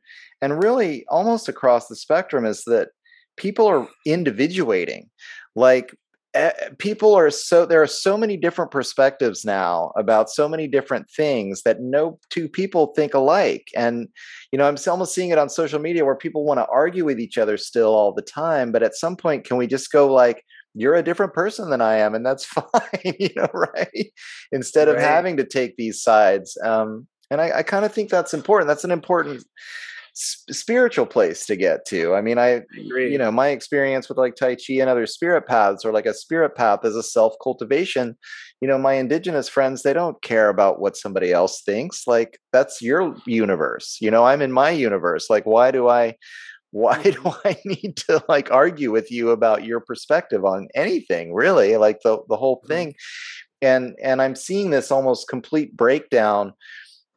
and 0.40 0.62
really 0.62 1.04
almost 1.08 1.48
across 1.48 1.88
the 1.88 1.96
spectrum, 1.96 2.44
is 2.44 2.62
that 2.66 2.90
people 3.36 3.66
are 3.66 3.88
individuating. 4.06 5.10
Like 5.56 5.92
people 6.78 7.14
are 7.14 7.30
so 7.30 7.66
there 7.66 7.82
are 7.82 7.86
so 7.86 8.16
many 8.16 8.36
different 8.36 8.70
perspectives 8.70 9.44
now 9.44 9.92
about 9.96 10.30
so 10.30 10.48
many 10.48 10.66
different 10.66 11.10
things 11.10 11.62
that 11.62 11.80
no 11.80 12.18
two 12.30 12.48
people 12.48 12.92
think 12.94 13.12
alike. 13.12 13.68
And 13.76 14.08
you 14.52 14.58
know 14.58 14.68
i'm 14.68 14.76
almost 14.86 15.14
seeing 15.14 15.30
it 15.30 15.38
on 15.38 15.48
social 15.48 15.80
media 15.80 16.04
where 16.04 16.14
people 16.14 16.44
want 16.44 16.58
to 16.58 16.66
argue 16.66 17.04
with 17.04 17.18
each 17.18 17.38
other 17.38 17.56
still 17.56 17.94
all 17.94 18.12
the 18.12 18.22
time 18.22 18.70
but 18.70 18.82
at 18.82 18.94
some 18.94 19.16
point 19.16 19.44
can 19.44 19.56
we 19.56 19.66
just 19.66 19.90
go 19.90 20.12
like 20.12 20.44
you're 20.74 20.94
a 20.94 21.02
different 21.02 21.32
person 21.32 21.70
than 21.70 21.80
i 21.80 21.96
am 21.96 22.14
and 22.14 22.24
that's 22.24 22.44
fine 22.72 23.14
you 23.18 23.30
know 23.34 23.48
right? 23.52 24.12
Instead 24.52 24.88
of 24.88 24.98
having 24.98 25.38
to 25.38 25.44
take 25.44 25.76
these 25.76 26.02
sides 26.02 26.56
um 26.62 27.06
and 27.30 27.40
i, 27.40 27.58
I 27.58 27.62
kind 27.62 27.84
of 27.84 27.92
think 27.92 28.10
that's 28.10 28.34
important. 28.34 28.68
That's 28.68 28.84
an 28.84 28.90
important 28.90 29.44
spiritual 30.14 31.06
place 31.06 31.46
to 31.46 31.56
get 31.56 31.86
to. 31.86 32.14
I 32.14 32.20
mean, 32.20 32.38
I, 32.38 32.62
you 32.74 33.18
know, 33.18 33.32
my 33.32 33.48
experience 33.48 34.08
with 34.08 34.18
like 34.18 34.36
Tai 34.36 34.56
Chi 34.56 34.74
and 34.74 34.90
other 34.90 35.06
spirit 35.06 35.46
paths 35.46 35.84
or 35.84 35.92
like 35.92 36.06
a 36.06 36.14
spirit 36.14 36.54
path 36.54 36.84
as 36.84 36.94
a 36.94 37.02
self 37.02 37.34
cultivation, 37.42 38.16
you 38.60 38.68
know, 38.68 38.78
my 38.78 38.94
indigenous 38.94 39.48
friends, 39.48 39.82
they 39.82 39.92
don't 39.92 40.20
care 40.22 40.48
about 40.48 40.80
what 40.80 40.96
somebody 40.96 41.32
else 41.32 41.62
thinks. 41.62 42.06
Like, 42.06 42.38
that's 42.52 42.82
your 42.82 43.16
universe. 43.26 43.98
You 44.00 44.10
know, 44.10 44.24
I'm 44.24 44.42
in 44.42 44.52
my 44.52 44.70
universe. 44.70 45.30
Like, 45.30 45.46
why 45.46 45.70
do 45.70 45.88
I, 45.88 46.16
why 46.72 47.02
do 47.02 47.12
mm-hmm. 47.12 47.48
I 47.48 47.56
need 47.64 47.96
to 48.08 48.22
like 48.28 48.50
argue 48.50 48.90
with 48.90 49.10
you 49.10 49.30
about 49.30 49.64
your 49.64 49.80
perspective 49.80 50.44
on 50.44 50.68
anything 50.74 51.32
really 51.32 51.76
like 51.76 52.00
the 52.02 52.18
the 52.28 52.36
whole 52.36 52.56
mm-hmm. 52.58 52.68
thing 52.68 52.94
and 53.60 53.94
and 54.02 54.20
I'm 54.20 54.34
seeing 54.34 54.70
this 54.70 54.90
almost 54.90 55.28
complete 55.28 55.76
breakdown 55.76 56.54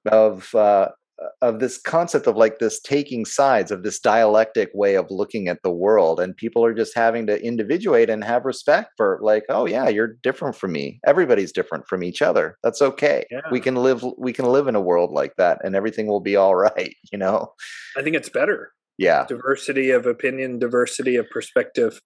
of 0.05 0.53
uh 0.53 0.89
Uh, 1.23 1.27
of 1.41 1.59
this 1.59 1.77
concept 1.77 2.27
of 2.27 2.35
like 2.35 2.59
this 2.59 2.77
taking 2.81 3.23
sides 3.23 3.71
of 3.71 3.83
this 3.83 4.01
dialectic 4.01 4.69
way 4.73 4.95
of 4.95 5.05
looking 5.09 5.47
at 5.47 5.63
the 5.63 5.71
world 5.71 6.19
and 6.19 6.35
people 6.35 6.65
are 6.65 6.73
just 6.73 6.93
having 6.93 7.25
to 7.25 7.41
individuate 7.41 8.09
and 8.09 8.21
have 8.21 8.43
respect 8.43 8.89
for 8.97 9.17
like 9.21 9.45
oh 9.47 9.65
yeah 9.65 9.87
you're 9.87 10.17
different 10.23 10.57
from 10.57 10.73
me 10.73 10.99
everybody's 11.07 11.53
different 11.53 11.87
from 11.87 12.03
each 12.03 12.21
other 12.21 12.57
that's 12.63 12.81
okay 12.81 13.23
yeah. 13.31 13.39
we 13.49 13.61
can 13.61 13.75
live 13.75 14.03
we 14.17 14.33
can 14.33 14.43
live 14.43 14.67
in 14.67 14.75
a 14.75 14.81
world 14.81 15.11
like 15.11 15.33
that 15.37 15.57
and 15.63 15.73
everything 15.73 16.07
will 16.07 16.19
be 16.19 16.35
all 16.35 16.53
right 16.67 16.95
you 17.13 17.17
know 17.17 17.47
i 17.95 18.01
think 18.01 18.13
it's 18.13 18.27
better 18.29 18.73
yeah 18.97 19.25
diversity 19.25 19.91
of 19.91 20.05
opinion 20.05 20.59
diversity 20.59 21.15
of 21.15 21.29
perspective 21.29 22.01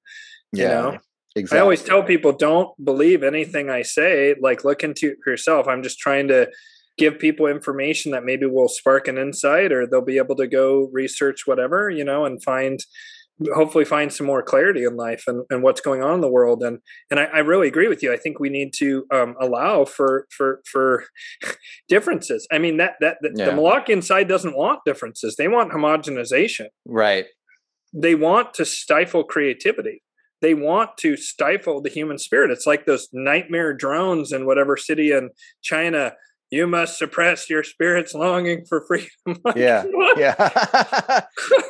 you 0.54 0.62
yeah 0.62 0.70
know? 0.70 0.98
Exactly. 1.36 1.60
I 1.60 1.62
always 1.62 1.84
tell 1.84 2.04
people 2.04 2.34
don't 2.34 2.70
believe 2.84 3.22
anything 3.22 3.70
I 3.70 3.84
say. 3.84 4.36
Like 4.42 4.64
look 4.64 4.84
into 4.84 5.16
yourself. 5.28 5.68
I'm 5.68 5.84
just 5.84 6.00
trying 6.00 6.28
to 6.30 6.50
give 7.00 7.18
people 7.18 7.48
information 7.48 8.12
that 8.12 8.24
maybe 8.24 8.46
will 8.46 8.68
spark 8.68 9.08
an 9.08 9.18
insight 9.18 9.72
or 9.72 9.88
they'll 9.88 10.02
be 10.02 10.18
able 10.18 10.36
to 10.36 10.48
go 10.48 10.90
research 10.92 11.48
whatever 11.48 11.90
you 11.90 12.04
know 12.04 12.26
and 12.26 12.44
find 12.44 12.82
hopefully 13.54 13.86
find 13.86 14.12
some 14.12 14.28
more 14.28 14.44
clarity 14.44 14.84
in 14.84 14.98
life 14.98 15.24
and, 15.28 15.46
and 15.50 15.64
what's 15.64 15.82
going 15.82 16.04
on 16.04 16.16
in 16.16 16.22
the 16.22 16.30
world. 16.30 16.62
And 16.62 16.80
and 17.10 17.20
I, 17.20 17.26
I 17.26 17.40
really 17.40 17.68
agree 17.68 17.88
with 17.88 18.04
you. 18.04 18.12
I 18.12 18.18
think 18.18 18.40
we 18.40 18.50
need 18.50 18.74
to 18.78 19.06
um, 19.12 19.36
allow 19.40 19.86
for 19.86 20.28
for 20.36 20.62
for 20.70 21.06
differences. 21.88 22.48
I 22.52 22.58
mean 22.58 22.78
that 22.78 22.94
that 23.00 23.18
the, 23.22 23.32
yeah. 23.36 23.46
the 23.46 23.52
Molochian 23.52 24.04
side 24.04 24.28
doesn't 24.28 24.58
want 24.58 24.82
differences. 24.86 25.36
They 25.36 25.48
want 25.48 25.72
homogenization. 25.72 26.68
Right. 26.86 27.26
They 27.94 28.16
want 28.16 28.54
to 28.56 28.66
stifle 28.66 29.24
creativity. 29.24 30.04
They 30.42 30.54
want 30.54 30.92
to 31.00 31.18
stifle 31.18 31.82
the 31.82 31.90
human 31.90 32.18
spirit. 32.18 32.52
It's 32.52 32.68
like 32.68 32.86
those 32.86 33.10
nightmare 33.12 33.74
drones 33.74 34.32
in 34.32 34.46
whatever 34.46 34.78
city 34.78 35.12
in 35.12 35.32
china 35.62 36.14
you 36.52 36.66
must 36.66 36.98
suppress 36.98 37.50
your 37.50 37.64
spirit's 37.64 38.14
longing 38.14 38.66
for 38.66 38.86
freedom. 38.88 39.10
yeah, 39.56 39.84
yeah. 40.18 40.36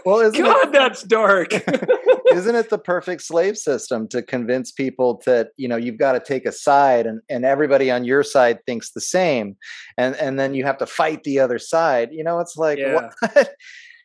well, 0.05 0.19
isn't 0.19 0.41
God, 0.41 0.67
it, 0.67 0.71
that's 0.71 1.03
dark. 1.03 1.53
isn't 2.33 2.55
it 2.55 2.69
the 2.69 2.77
perfect 2.77 3.21
slave 3.21 3.57
system 3.57 4.07
to 4.09 4.21
convince 4.21 4.71
people 4.71 5.21
that 5.25 5.49
you 5.57 5.67
know 5.67 5.75
you've 5.75 5.97
got 5.97 6.13
to 6.13 6.19
take 6.19 6.45
a 6.45 6.51
side, 6.51 7.05
and 7.05 7.21
and 7.29 7.43
everybody 7.43 7.91
on 7.91 8.05
your 8.05 8.23
side 8.23 8.59
thinks 8.65 8.91
the 8.91 9.01
same, 9.01 9.57
and 9.97 10.15
and 10.15 10.39
then 10.39 10.53
you 10.53 10.63
have 10.63 10.77
to 10.77 10.85
fight 10.85 11.23
the 11.23 11.39
other 11.39 11.59
side. 11.59 12.09
You 12.11 12.23
know, 12.23 12.39
it's 12.39 12.55
like 12.55 12.79
yeah. 12.79 13.09
what? 13.19 13.49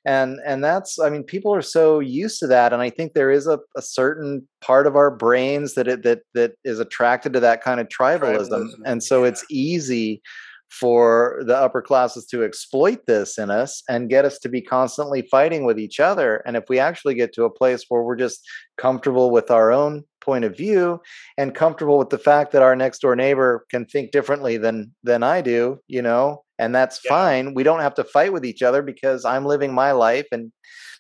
and 0.07 0.39
and 0.45 0.63
that's 0.63 0.99
i 0.99 1.09
mean 1.09 1.23
people 1.23 1.55
are 1.55 1.63
so 1.63 1.99
used 1.99 2.39
to 2.39 2.47
that 2.47 2.75
and 2.75 2.83
i 2.83 2.91
think 2.91 3.15
there 3.15 3.31
is 3.31 3.47
a, 3.47 3.59
a 3.75 3.81
certain 3.81 4.47
part 4.61 4.87
of 4.87 4.97
our 4.97 5.11
brains 5.11 5.75
that 5.75 5.89
it 5.89 6.03
that 6.03 6.21
that 6.35 6.53
is 6.63 6.79
attracted 6.79 7.33
to 7.33 7.41
that 7.41 7.63
kind 7.63 7.81
of 7.81 7.89
tribalism, 7.89 8.49
tribalism. 8.49 8.81
and 8.85 9.03
so 9.03 9.23
yeah. 9.23 9.31
it's 9.31 9.45
easy 9.51 10.21
for 10.71 11.43
the 11.47 11.57
upper 11.57 11.81
classes 11.81 12.27
to 12.27 12.43
exploit 12.43 13.07
this 13.07 13.39
in 13.39 13.51
us 13.51 13.83
and 13.89 14.11
get 14.11 14.25
us 14.25 14.39
to 14.41 14.49
be 14.49 14.61
constantly 14.61 15.23
fighting 15.31 15.65
with 15.65 15.79
each 15.79 16.01
other. 16.01 16.43
And 16.47 16.57
if 16.57 16.65
we 16.69 16.79
actually 16.79 17.15
get 17.15 17.33
to 17.35 17.45
a 17.45 17.51
place 17.51 17.85
where 17.89 18.03
we're 18.03 18.17
just 18.17 18.45
comfortable 18.77 19.31
with 19.31 19.51
our 19.51 19.71
own 19.71 20.05
point 20.21 20.45
of 20.45 20.57
view 20.57 21.01
and 21.39 21.55
comfortable 21.55 21.99
with 21.99 22.09
the 22.09 22.19
fact 22.19 22.53
that 22.53 22.63
our 22.63 22.75
next 22.75 23.01
door 23.01 23.15
neighbor 23.15 23.67
can 23.71 23.85
think 23.85 24.11
differently 24.11 24.57
than 24.57 24.93
than 25.03 25.23
I 25.23 25.43
do, 25.43 25.79
you 25.87 26.03
know, 26.03 26.43
and 26.59 26.75
that's 26.75 27.01
yeah. 27.05 27.11
fine. 27.11 27.55
We 27.55 27.63
don't 27.63 27.81
have 27.81 27.95
to 27.95 28.05
fight 28.05 28.33
with 28.33 28.45
each 28.45 28.63
other 28.63 28.83
because 28.83 29.25
I'm 29.25 29.45
living 29.45 29.73
my 29.73 29.93
life 29.93 30.27
and 30.33 30.51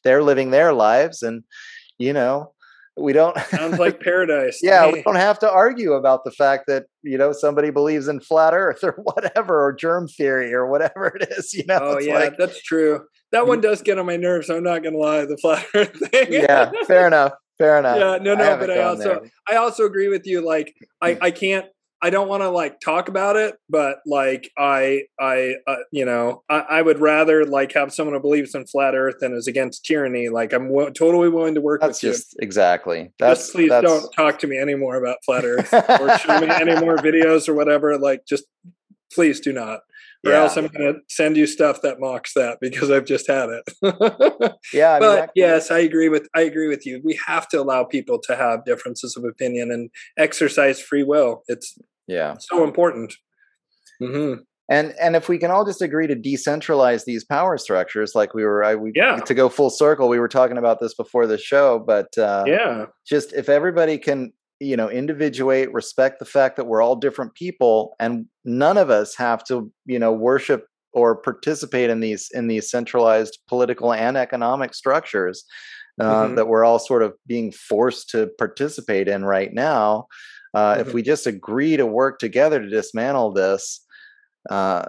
they're 0.05 0.23
living 0.23 0.51
their 0.51 0.73
lives 0.73 1.23
and 1.23 1.43
you 1.99 2.12
know, 2.12 2.53
we 2.97 3.12
don't 3.12 3.37
sounds 3.47 3.79
like 3.79 4.01
paradise 4.01 4.61
yeah 4.62 4.91
we 4.91 5.03
don't 5.03 5.16
have 5.16 5.39
to 5.39 5.51
argue 5.51 5.95
about 5.95 6.25
the 6.25 6.31
fact 6.31 6.65
that 6.66 6.85
you 7.03 7.19
know 7.19 7.33
somebody 7.33 7.71
believes 7.71 8.07
in 8.09 8.21
flat 8.21 8.55
earth 8.55 8.85
or 8.85 8.93
whatever 9.03 9.65
or 9.65 9.73
germ 9.73 10.07
theory 10.07 10.53
or 10.53 10.66
whatever 10.66 11.07
it 11.07 11.29
is 11.33 11.53
you 11.53 11.65
know 11.66 11.79
oh 11.81 11.99
yeah 11.99 12.15
like, 12.15 12.37
that's 12.39 12.62
true. 12.62 13.05
That 13.33 13.49
one 13.49 13.59
mm. 13.59 13.62
does 13.62 13.83
get 13.83 13.99
on 13.99 14.07
my 14.07 14.16
nerves 14.16 14.49
i'm 14.49 14.62
not 14.62 14.83
gonna 14.83 14.99
lie 14.99 15.25
the 15.25 15.37
flat 15.37 15.66
earth 15.75 16.11
thing. 16.11 16.33
Yeah 16.33 16.71
fair 16.87 17.07
enough 17.07 17.33
fair 17.59 17.79
enough. 17.81 17.99
yeah 17.99 18.19
no 18.23 18.35
no 18.35 18.55
I 18.55 18.57
but 18.57 18.71
i 18.71 18.83
also 18.83 19.21
there. 19.21 19.31
i 19.51 19.57
also 19.57 19.85
agree 19.85 20.09
with 20.09 20.27
you 20.27 20.45
like 20.45 20.75
i 21.01 21.15
hmm. 21.15 21.23
i 21.23 21.31
can't 21.31 21.66
I 22.05 22.11
don't 22.11 22.29
want 22.29 22.43
to 22.43 22.51
like 22.51 22.81
talk 22.81 23.09
about 23.09 23.37
it, 23.37 23.55
but 23.71 24.01
like 24.05 24.51
I, 24.59 25.05
I, 25.19 25.55
uh, 25.67 25.77
you 25.91 26.05
know, 26.05 26.43
I, 26.51 26.59
I, 26.59 26.83
would 26.83 27.01
rather 27.01 27.47
like 27.47 27.73
have 27.73 27.95
someone 27.95 28.15
who 28.15 28.21
believes 28.21 28.55
in 28.55 28.67
flat 28.67 28.95
Earth 28.95 29.23
and 29.23 29.35
is 29.35 29.47
against 29.47 29.87
tyranny. 29.87 30.29
Like 30.29 30.53
I'm 30.53 30.69
w- 30.69 30.91
totally 30.91 31.31
willing 31.31 31.55
to 31.55 31.63
work 31.63 31.81
that's 31.81 32.03
with 32.03 32.13
just, 32.13 32.35
you. 32.35 32.41
Exactly. 32.43 33.11
That's 33.19 33.41
just 33.41 33.55
please 33.55 33.71
that's... 33.71 33.87
don't 33.87 34.13
talk 34.13 34.39
to 34.41 34.47
me 34.47 34.59
anymore 34.59 34.97
about 34.97 35.17
flat 35.25 35.47
Earth 35.47 35.73
or 35.73 36.19
show 36.19 36.41
me 36.43 36.49
any 36.51 36.79
more 36.79 36.97
videos 36.99 37.49
or 37.49 37.55
whatever. 37.55 37.97
Like 37.97 38.27
just 38.29 38.45
please 39.11 39.41
do 39.41 39.55
not. 39.55 39.81
Or 40.27 40.33
yeah. 40.33 40.43
else 40.43 40.59
I'm 40.59 40.67
going 40.67 40.93
to 40.93 41.01
send 41.09 41.39
you 41.39 41.47
stuff 41.47 41.81
that 41.83 42.01
mocks 42.01 42.35
that 42.35 42.59
because 42.61 42.91
I've 42.91 43.05
just 43.07 43.27
had 43.27 43.49
it. 43.49 43.65
yeah, 44.75 44.93
I 44.93 45.01
mean, 45.01 45.09
but 45.09 45.31
yes, 45.35 45.71
I 45.71 45.79
agree 45.79 46.11
with 46.11 46.29
I 46.35 46.43
agree 46.43 46.69
with 46.69 46.85
you. 46.85 47.01
We 47.03 47.19
have 47.27 47.49
to 47.49 47.61
allow 47.63 47.85
people 47.85 48.19
to 48.25 48.37
have 48.37 48.67
differences 48.67 49.17
of 49.17 49.25
opinion 49.25 49.71
and 49.71 49.89
exercise 50.19 50.83
free 50.83 51.03
will. 51.03 51.43
It's 51.49 51.79
yeah 52.07 52.35
so 52.39 52.65
important 52.65 53.15
mm-hmm. 54.03 54.41
and 54.69 54.95
and 55.01 55.17
if 55.17 55.29
we 55.29 55.39
can 55.39 55.51
all 55.51 55.65
just 55.65 55.83
agree 55.83 56.07
to 56.07 56.17
decentralize 56.17 57.05
these 57.05 57.25
power 57.25 57.59
structures 57.59 58.15
like 58.15 58.35
we 58.35 58.45
were 58.45 58.65
I, 58.65 58.75
we, 58.75 58.93
yeah. 58.95 59.17
to 59.17 59.35
go 59.35 59.49
full 59.49 59.71
circle 59.71 60.09
we 60.09 60.19
were 60.19 60.29
talking 60.29 60.59
about 60.59 60.81
this 60.81 60.95
before 60.95 61.27
the 61.27 61.39
show 61.39 61.79
but 61.79 62.17
uh, 62.19 62.45
yeah 62.47 62.87
just 63.07 63.33
if 63.33 63.49
everybody 63.49 63.99
can 63.99 64.33
you 64.61 64.77
know 64.77 64.89
individuate 64.89 65.73
respect 65.73 66.19
the 66.19 66.25
fact 66.25 66.57
that 66.57 66.67
we're 66.67 66.83
all 66.83 66.97
different 66.97 67.35
people 67.35 67.95
and 67.99 68.27
none 68.45 68.79
of 68.79 68.91
us 68.91 69.15
have 69.17 69.45
to 69.45 69.71
you 69.87 69.99
know 69.99 70.13
worship 70.13 70.67
or 70.93 71.17
participate 71.17 71.91
in 71.91 72.01
these 72.01 72.31
in 72.33 72.47
these 72.47 72.71
centralized 72.71 73.39
political 73.49 73.93
and 73.93 74.17
economic 74.17 74.75
structures 74.75 75.45
uh, 76.01 76.27
Mhm. 76.27 76.37
that 76.37 76.49
we're 76.49 76.65
all 76.65 76.79
sort 76.79 77.03
of 77.03 77.15
being 77.27 77.53
forced 77.53 78.11
to 78.11 78.29
participate 78.39 79.09
in 79.09 79.25
right 79.25 79.53
now. 79.53 80.07
Uh, 80.55 80.77
Mhm. 80.77 80.81
If 80.81 80.95
we 80.95 81.03
just 81.03 81.27
agree 81.27 81.77
to 81.77 81.87
work 81.87 82.19
together 82.19 82.61
to 82.61 82.69
dismantle 82.69 83.33
this, 83.33 83.85
uh, 84.51 84.85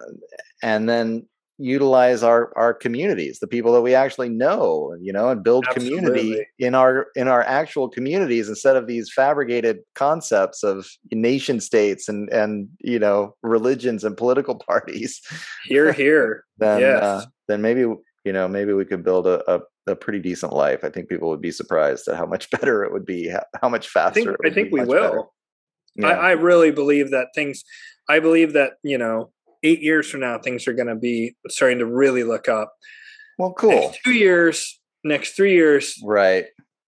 and 0.61 0.87
then 0.87 1.27
utilize 1.57 2.21
our 2.21 2.51
our 2.57 2.73
communities, 2.73 3.39
the 3.39 3.47
people 3.47 3.71
that 3.73 3.81
we 3.81 3.95
actually 3.95 4.27
know, 4.27 4.93
you 4.99 5.13
know, 5.13 5.29
and 5.29 5.43
build 5.43 5.65
community 5.69 6.45
in 6.59 6.75
our 6.75 7.07
in 7.15 7.27
our 7.29 7.41
actual 7.43 7.87
communities 7.89 8.49
instead 8.49 8.75
of 8.75 8.87
these 8.87 9.11
fabricated 9.13 9.79
concepts 9.95 10.63
of 10.63 10.85
nation 11.11 11.59
states 11.61 12.09
and 12.09 12.29
and 12.29 12.67
you 12.79 12.99
know 12.99 13.35
religions 13.41 14.03
and 14.03 14.17
political 14.17 14.55
parties. 14.69 15.21
Here, 15.65 15.93
here. 15.93 16.43
Then 16.57 16.81
Yes. 16.81 17.03
uh, 17.03 17.25
then 17.47 17.61
maybe 17.61 17.81
you 17.81 18.33
know 18.33 18.47
maybe 18.47 18.73
we 18.73 18.85
could 18.85 19.03
build 19.03 19.25
a, 19.25 19.41
a 19.49 19.61
a 19.87 19.95
pretty 19.95 20.19
decent 20.19 20.51
life. 20.51 20.83
I 20.83 20.89
think 20.89 21.09
people 21.09 21.29
would 21.29 21.41
be 21.41 21.51
surprised 21.51 22.07
at 22.07 22.17
how 22.17 22.25
much 22.25 22.49
better 22.59 22.83
it 22.83 22.91
would 22.91 23.05
be, 23.05 23.29
how, 23.29 23.43
how 23.61 23.69
much 23.69 23.87
faster. 23.87 24.19
I 24.19 24.23
think 24.23 24.37
I 24.45 24.49
think 24.53 24.71
we 24.73 24.81
will 24.81 25.01
better. 25.01 25.23
Yeah. 25.95 26.07
I, 26.09 26.29
I 26.29 26.31
really 26.31 26.71
believe 26.71 27.11
that 27.11 27.27
things. 27.35 27.63
I 28.09 28.19
believe 28.19 28.53
that 28.53 28.73
you 28.83 28.97
know, 28.97 29.31
eight 29.63 29.81
years 29.81 30.09
from 30.09 30.19
now, 30.21 30.37
things 30.39 30.67
are 30.67 30.73
going 30.73 30.87
to 30.87 30.95
be 30.95 31.35
starting 31.49 31.79
to 31.79 31.85
really 31.85 32.23
look 32.23 32.47
up. 32.47 32.73
well, 33.39 33.53
cool. 33.53 33.69
Next 33.71 33.99
two 34.03 34.13
years, 34.13 34.79
next 35.03 35.35
three 35.35 35.53
years, 35.53 35.95
Right. 36.03 36.45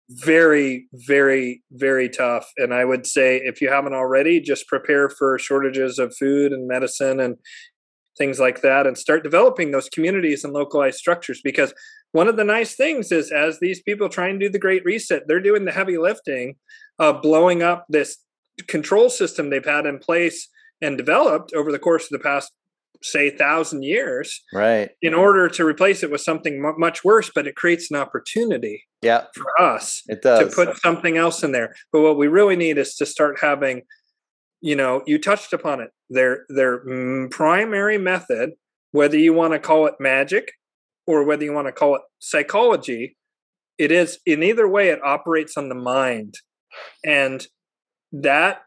very, 0.09 0.87
very, 0.93 1.61
very 1.71 2.09
tough. 2.09 2.49
And 2.57 2.73
I 2.73 2.85
would 2.85 3.05
say, 3.05 3.37
if 3.37 3.61
you 3.61 3.69
haven't 3.69 3.93
already, 3.93 4.39
just 4.39 4.67
prepare 4.67 5.09
for 5.09 5.37
shortages 5.39 5.99
of 5.99 6.15
food 6.15 6.51
and 6.51 6.67
medicine 6.67 7.19
and 7.19 7.37
things 8.17 8.39
like 8.39 8.61
that, 8.61 8.85
and 8.85 8.97
start 8.97 9.23
developing 9.23 9.71
those 9.71 9.89
communities 9.89 10.43
and 10.43 10.53
localized 10.53 10.97
structures. 10.97 11.41
Because 11.43 11.73
one 12.11 12.27
of 12.27 12.37
the 12.37 12.43
nice 12.43 12.75
things 12.75 13.11
is, 13.11 13.31
as 13.31 13.59
these 13.59 13.81
people 13.81 14.07
try 14.09 14.27
and 14.27 14.39
do 14.39 14.49
the 14.49 14.59
Great 14.59 14.83
Reset, 14.85 15.23
they're 15.27 15.39
doing 15.39 15.65
the 15.65 15.71
heavy 15.71 15.97
lifting 15.97 16.55
of 16.99 17.21
blowing 17.23 17.63
up 17.63 17.85
this 17.89 18.17
control 18.67 19.09
system 19.09 19.49
they've 19.49 19.65
had 19.65 19.85
in 19.85 19.99
place 19.99 20.47
and 20.81 20.97
developed 20.97 21.53
over 21.53 21.71
the 21.71 21.79
course 21.79 22.03
of 22.03 22.09
the 22.09 22.19
past, 22.19 22.51
say, 23.01 23.29
thousand 23.29 23.83
years 23.83 24.43
Right. 24.53 24.91
in 25.01 25.13
order 25.13 25.49
to 25.49 25.65
replace 25.65 26.03
it 26.03 26.11
with 26.11 26.21
something 26.21 26.61
mu- 26.61 26.77
much 26.77 27.03
worse. 27.03 27.29
But 27.33 27.47
it 27.47 27.55
creates 27.55 27.89
an 27.91 27.97
opportunity 27.97 28.83
Yeah. 29.01 29.25
for 29.35 29.59
us 29.61 30.03
It 30.07 30.21
does 30.21 30.39
to 30.49 30.55
put 30.55 30.77
something 30.77 31.17
else 31.17 31.43
in 31.43 31.51
there. 31.51 31.75
But 31.91 32.01
what 32.01 32.17
we 32.17 32.27
really 32.27 32.55
need 32.55 32.77
is 32.77 32.95
to 32.95 33.05
start 33.05 33.39
having, 33.41 33.83
you 34.61 34.75
know, 34.75 35.03
you 35.05 35.17
touched 35.19 35.53
upon 35.53 35.81
it. 35.81 35.89
Their 36.09 36.45
their 36.49 36.85
mm, 36.85 37.31
primary 37.31 37.97
method, 37.97 38.51
whether 38.91 39.17
you 39.17 39.33
want 39.33 39.53
to 39.53 39.59
call 39.59 39.87
it 39.87 39.95
magic 39.99 40.51
or 41.07 41.23
whether 41.23 41.43
you 41.43 41.51
want 41.53 41.67
to 41.67 41.73
call 41.73 41.95
it 41.95 42.01
psychology, 42.19 43.17
it 43.77 43.91
is 43.91 44.19
in 44.25 44.43
either 44.43 44.67
way 44.67 44.89
it 44.89 45.03
operates 45.03 45.57
on 45.57 45.67
the 45.69 45.75
mind, 45.75 46.35
and 47.03 47.47
that 48.13 48.61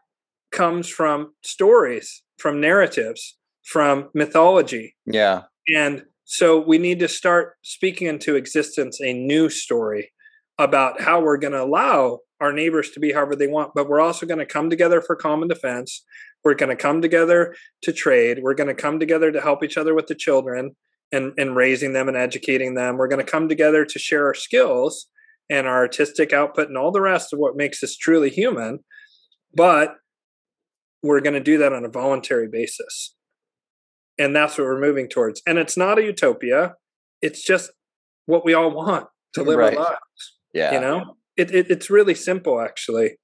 comes 0.51 0.89
from 0.89 1.33
stories, 1.43 2.21
from 2.37 2.61
narratives, 2.61 3.37
from 3.63 4.09
mythology. 4.13 4.95
yeah. 5.05 5.43
And 5.75 6.03
so 6.23 6.59
we 6.59 6.77
need 6.77 6.99
to 6.99 7.07
start 7.07 7.55
speaking 7.61 8.07
into 8.07 8.35
existence 8.35 8.99
a 9.01 9.13
new 9.13 9.49
story 9.49 10.11
about 10.59 11.01
how 11.01 11.21
we're 11.21 11.37
going 11.37 11.53
to 11.53 11.63
allow 11.63 12.19
our 12.39 12.53
neighbors 12.53 12.91
to 12.91 12.99
be 12.99 13.13
however 13.13 13.35
they 13.35 13.47
want, 13.47 13.71
but 13.73 13.87
we're 13.87 14.01
also 14.01 14.25
going 14.25 14.39
to 14.39 14.45
come 14.45 14.69
together 14.69 15.01
for 15.01 15.15
common 15.15 15.47
defense. 15.47 16.03
We're 16.43 16.55
going 16.55 16.69
to 16.69 16.81
come 16.81 17.01
together 17.01 17.55
to 17.83 17.93
trade. 17.93 18.39
We're 18.41 18.53
going 18.53 18.67
to 18.67 18.73
come 18.75 18.99
together 18.99 19.31
to 19.31 19.41
help 19.41 19.63
each 19.63 19.77
other 19.77 19.93
with 19.93 20.07
the 20.07 20.15
children 20.15 20.75
and, 21.11 21.33
and 21.37 21.55
raising 21.55 21.93
them 21.93 22.07
and 22.07 22.17
educating 22.17 22.75
them. 22.75 22.97
We're 22.97 23.07
going 23.07 23.25
to 23.25 23.31
come 23.31 23.49
together 23.49 23.85
to 23.85 23.99
share 23.99 24.25
our 24.25 24.33
skills 24.33 25.07
and 25.49 25.67
our 25.67 25.77
artistic 25.77 26.33
output 26.33 26.67
and 26.67 26.77
all 26.77 26.91
the 26.91 27.01
rest 27.01 27.33
of 27.33 27.39
what 27.39 27.55
makes 27.55 27.81
us 27.83 27.95
truly 27.95 28.29
human. 28.29 28.79
But 29.57 29.95
we're 31.03 31.19
going 31.21 31.33
to 31.33 31.39
do 31.51 31.57
that 31.57 31.73
on 31.73 31.83
a 31.83 31.89
voluntary 31.89 32.47
basis 32.47 33.15
and 34.17 34.35
that's 34.35 34.57
what 34.57 34.63
we're 34.65 34.79
moving 34.79 35.07
towards 35.07 35.41
and 35.45 35.57
it's 35.59 35.77
not 35.77 35.99
a 35.99 36.03
utopia 36.03 36.73
it's 37.21 37.43
just 37.43 37.69
what 38.25 38.43
we 38.43 38.53
all 38.53 38.71
want 38.71 39.05
to 39.35 39.43
live 39.43 39.59
Right. 39.59 39.77
our 39.77 39.83
lives 39.83 39.99
Yeah. 40.53 40.73
you 40.73 40.81
know 40.81 41.15
it, 41.37 41.51
it 41.53 41.69
it's 41.69 41.89
really 41.89 42.15
simple 42.15 42.59
actually 42.59 43.17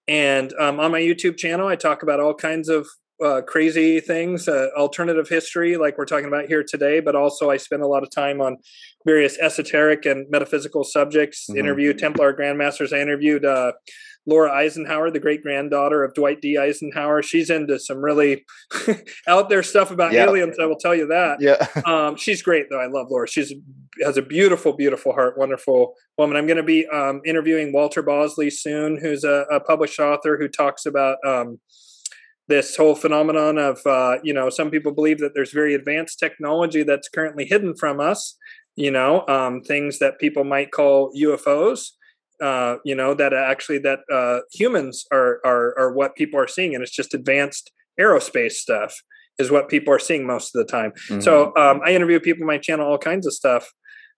And 0.09 0.55
um, 0.59 0.81
on 0.81 0.91
my 0.91 1.01
youtube 1.01 1.37
channel 1.37 1.69
i 1.69 1.77
talk 1.77 2.03
about 2.03 2.19
all 2.19 2.33
kinds 2.35 2.71
of 2.71 2.87
uh, 3.25 3.41
crazy 3.47 4.01
things, 4.01 4.47
uh, 4.49 4.69
alternative 4.77 5.29
history, 5.29 5.77
like 5.77 5.97
we're 5.99 6.05
talking 6.05 6.27
about 6.27 6.47
here 6.47 6.63
today, 6.63 7.01
but 7.01 7.15
also 7.17 7.51
I 7.51 7.57
spend 7.57 7.83
a 7.83 7.87
lot 7.87 8.03
of 8.03 8.11
time 8.11 8.41
on 8.41 8.59
various 9.07 9.39
esoteric 9.39 10.05
and 10.05 10.27
metaphysical 10.31 10.85
subjects. 10.85 11.47
Mhm. 11.51 11.59
Interview 11.59 11.93
Templar 11.95 12.35
grandmasters. 12.35 12.93
I 12.93 13.01
interviewed 13.01 13.45
uh, 13.45 13.73
Laura 14.27 14.51
Eisenhower, 14.53 15.11
the 15.11 15.21
great 15.21 15.43
granddaughter 15.43 16.03
of 16.05 16.13
Dwight 16.13 16.41
D. 16.43 16.59
Eisenhower. 16.59 17.23
She's 17.23 17.49
into 17.49 17.79
some 17.79 17.99
really 17.99 18.45
out 19.29 19.49
there 19.49 19.63
stuff 19.63 19.91
about 19.91 20.13
Yeah. 20.13 20.25
aliens. 20.25 20.57
I 20.61 20.67
will 20.67 20.77
tell 20.79 20.95
you 20.95 21.07
that. 21.07 21.41
yeah, 21.41 21.65
Um, 21.87 22.17
she's 22.17 22.43
great 22.43 22.67
though. 22.69 22.81
I 22.81 22.87
love 22.87 23.07
Laura. 23.11 23.29
She's 23.29 23.53
has 24.03 24.19
a 24.19 24.23
beautiful, 24.23 24.75
beautiful 24.75 25.13
heart, 25.15 25.39
wonderful 25.39 25.95
woman. 26.19 26.37
I'm 26.37 26.47
going 26.47 26.59
to 26.59 26.63
be 26.63 26.87
um, 26.89 27.23
interviewing 27.25 27.73
Walter 27.73 28.03
Bosley 28.03 28.51
soon, 28.51 28.99
who's 29.01 29.25
a, 29.25 29.47
a 29.51 29.59
published 29.59 29.99
author 29.99 30.37
who 30.37 30.49
talks 30.49 30.85
about 30.85 31.17
um, 31.25 31.61
this 32.49 32.77
whole 32.77 32.95
phenomenon 32.95 33.59
of 33.59 33.85
uh, 33.87 34.19
you 34.23 34.33
know 34.33 34.51
some 34.51 34.71
people 34.71 34.93
believe 34.93 35.19
that 35.19 35.33
there's 35.35 35.53
very 35.53 35.75
advanced 35.75 36.19
technology 36.19 36.83
that's 36.83 37.09
currently 37.09 37.45
hidden 37.45 37.75
from 37.77 38.01
us. 38.01 38.37
You 38.77 38.91
know, 38.91 39.27
um, 39.27 39.63
things 39.63 39.99
that 40.01 40.19
people 40.19 40.45
might 40.45 40.71
call 40.71 41.13
UFOs. 41.17 41.91
Uh, 42.43 42.77
you 42.85 42.95
know 42.95 43.15
that 43.15 43.33
actually 43.33 43.79
that 43.79 44.01
uh, 44.13 44.41
humans 44.53 45.07
are, 45.11 45.41
are 45.45 45.79
are 45.79 45.93
what 45.93 46.15
people 46.15 46.39
are 46.39 46.47
seeing, 46.47 46.75
and 46.75 46.83
it's 46.83 46.95
just 46.95 47.15
advanced 47.15 47.73
aerospace 47.99 48.53
stuff 48.53 48.95
is 49.39 49.51
what 49.51 49.69
people 49.69 49.93
are 49.93 49.99
seeing 49.99 50.27
most 50.27 50.55
of 50.55 50.65
the 50.65 50.71
time. 50.71 50.93
Mhm. 51.09 51.23
So 51.23 51.53
um, 51.57 51.81
I 51.85 51.93
interview 51.93 52.21
people 52.21 52.43
on 52.43 52.47
my 52.47 52.59
channel, 52.59 52.87
all 52.87 52.99
kinds 52.99 53.27
of 53.27 53.35
stuff. 53.35 53.71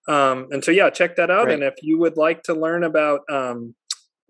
Um, 0.07 0.47
and 0.51 0.63
so 0.63 0.71
yeah, 0.71 0.89
check 0.89 1.15
that 1.17 1.29
out. 1.29 1.45
Great. 1.45 1.55
And 1.55 1.63
if 1.63 1.75
you 1.81 1.99
would 1.99 2.17
like 2.17 2.43
to 2.43 2.53
learn 2.53 2.83
about 2.83 3.21
um, 3.29 3.75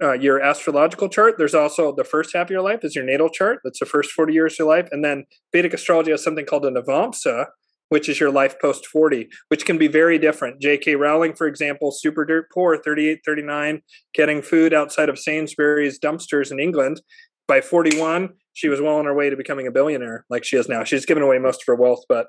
uh, 0.02 0.14
your 0.14 0.42
astrological 0.42 1.10
chart, 1.10 1.36
there's 1.38 1.54
also 1.54 1.94
the 1.94 2.04
first 2.04 2.34
half 2.34 2.48
of 2.48 2.52
your 2.52 2.62
life 2.62 2.80
is 2.84 2.96
your 2.96 3.04
natal 3.04 3.30
chart. 3.30 3.60
That's 3.64 3.80
the 3.80 3.86
first 3.86 4.12
40 4.12 4.34
years 4.34 4.54
of 4.54 4.60
your 4.60 4.68
life. 4.68 4.88
And 4.92 5.04
then 5.04 5.26
Vedic 5.54 5.74
astrology 5.74 6.12
has 6.12 6.24
something 6.24 6.46
called 6.46 6.66
a 6.66 6.72
Navamsa, 6.72 7.48
which 7.90 8.08
is 8.08 8.20
your 8.20 8.32
life 8.32 8.60
post 8.62 8.86
40, 8.88 9.28
which 9.50 9.66
can 9.66 9.78
be 9.78 9.88
very 9.88 10.18
different. 10.18 10.62
J.K. 10.62 10.96
Rowling, 10.96 11.34
for 11.34 11.48
example, 11.48 11.92
super 11.92 12.24
dirt 12.24 12.46
poor, 12.54 12.78
38, 12.78 13.20
39, 13.26 13.82
getting 14.14 14.42
food 14.42 14.74
outside 14.74 15.10
of 15.10 15.20
Sainsbury's 15.20 16.00
dumpsters 16.00 16.52
in 16.52 16.60
England. 16.60 17.02
By 17.50 17.62
41, 17.62 18.30
she 18.54 18.70
was 18.70 18.80
well 18.80 18.98
on 18.98 19.06
her 19.06 19.14
way 19.16 19.32
to 19.32 19.36
becoming 19.36 19.66
a 19.66 19.72
billionaire 19.72 20.24
like 20.30 20.44
she 20.44 20.56
is 20.56 20.70
now. 20.70 20.84
She's 20.84 21.04
given 21.04 21.24
away 21.24 21.40
most 21.40 21.64
of 21.64 21.66
her 21.66 21.76
wealth, 21.76 22.04
but 22.08 22.28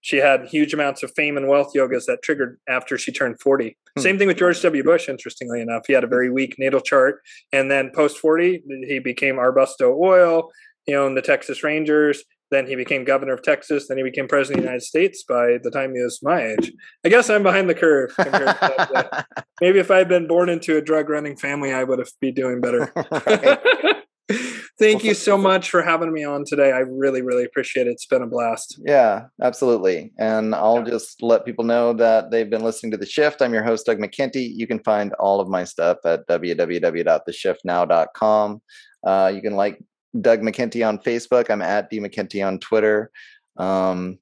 she 0.00 0.18
had 0.18 0.46
huge 0.46 0.72
amounts 0.72 1.02
of 1.02 1.10
fame 1.16 1.36
and 1.36 1.48
wealth 1.48 1.72
yogas 1.74 2.06
that 2.06 2.22
triggered 2.22 2.56
after 2.68 2.96
she 2.96 3.10
turned 3.10 3.40
40. 3.40 3.76
Hmm. 3.96 4.00
Same 4.00 4.16
thing 4.16 4.28
with 4.28 4.38
George 4.38 4.62
W. 4.62 4.84
Bush, 4.84 5.08
interestingly 5.08 5.60
enough. 5.60 5.82
He 5.88 5.92
had 5.92 6.04
a 6.04 6.06
very 6.06 6.30
weak 6.30 6.54
natal 6.56 6.80
chart. 6.80 7.16
And 7.52 7.68
then 7.68 7.90
post 7.92 8.18
40, 8.18 8.62
he 8.86 9.00
became 9.00 9.36
Arbusto 9.36 9.92
Oil, 10.00 10.50
he 10.84 10.94
owned 10.94 11.16
the 11.16 11.22
Texas 11.22 11.64
Rangers, 11.64 12.22
Then 12.52 12.68
he 12.68 12.76
became 12.76 13.04
governor 13.04 13.32
of 13.32 13.42
Texas. 13.42 13.88
Then 13.88 13.98
he 13.98 14.04
became 14.04 14.28
president 14.28 14.60
of 14.60 14.62
the 14.62 14.68
United 14.68 14.84
States 14.84 15.24
by 15.28 15.58
the 15.60 15.70
time 15.72 15.96
he 15.96 16.02
was 16.02 16.20
my 16.22 16.46
age. 16.46 16.72
I 17.04 17.08
guess 17.08 17.28
I'm 17.28 17.42
behind 17.42 17.68
the 17.68 17.74
curve. 17.74 18.14
Maybe 19.60 19.80
if 19.80 19.90
I 19.90 19.98
had 19.98 20.08
been 20.08 20.28
born 20.28 20.48
into 20.48 20.76
a 20.76 20.80
drug 20.80 21.08
running 21.08 21.36
family, 21.36 21.72
I 21.72 21.82
would 21.82 21.98
have 21.98 22.10
be 22.20 22.30
doing 22.30 22.60
better. 22.60 22.92
Thank 24.80 25.04
you 25.04 25.12
so 25.12 25.36
much 25.36 25.68
for 25.68 25.82
having 25.82 26.10
me 26.10 26.24
on 26.24 26.46
today. 26.46 26.72
I 26.72 26.78
really, 26.78 27.20
really 27.20 27.44
appreciate 27.44 27.86
it. 27.86 27.90
It's 27.90 28.06
been 28.06 28.22
a 28.22 28.26
blast. 28.26 28.80
Yeah, 28.82 29.26
absolutely. 29.42 30.10
And 30.18 30.54
I'll 30.54 30.82
just 30.82 31.22
let 31.22 31.44
people 31.44 31.66
know 31.66 31.92
that 31.92 32.30
they've 32.30 32.48
been 32.48 32.64
listening 32.64 32.90
to 32.92 32.96
The 32.96 33.04
Shift. 33.04 33.42
I'm 33.42 33.52
your 33.52 33.62
host, 33.62 33.84
Doug 33.84 33.98
McKenty. 33.98 34.50
You 34.56 34.66
can 34.66 34.78
find 34.78 35.12
all 35.20 35.38
of 35.38 35.48
my 35.48 35.64
stuff 35.64 35.98
at 36.06 36.26
www.theshiftnow.com. 36.28 38.62
Uh, 39.06 39.32
you 39.34 39.42
can 39.42 39.54
like 39.54 39.84
Doug 40.18 40.40
McKenty 40.40 40.88
on 40.88 40.98
Facebook. 40.98 41.50
I'm 41.50 41.60
at 41.60 41.90
D 41.90 42.00
McKenty 42.00 42.46
on 42.46 42.58
Twitter. 42.58 43.10
Um, 43.58 44.18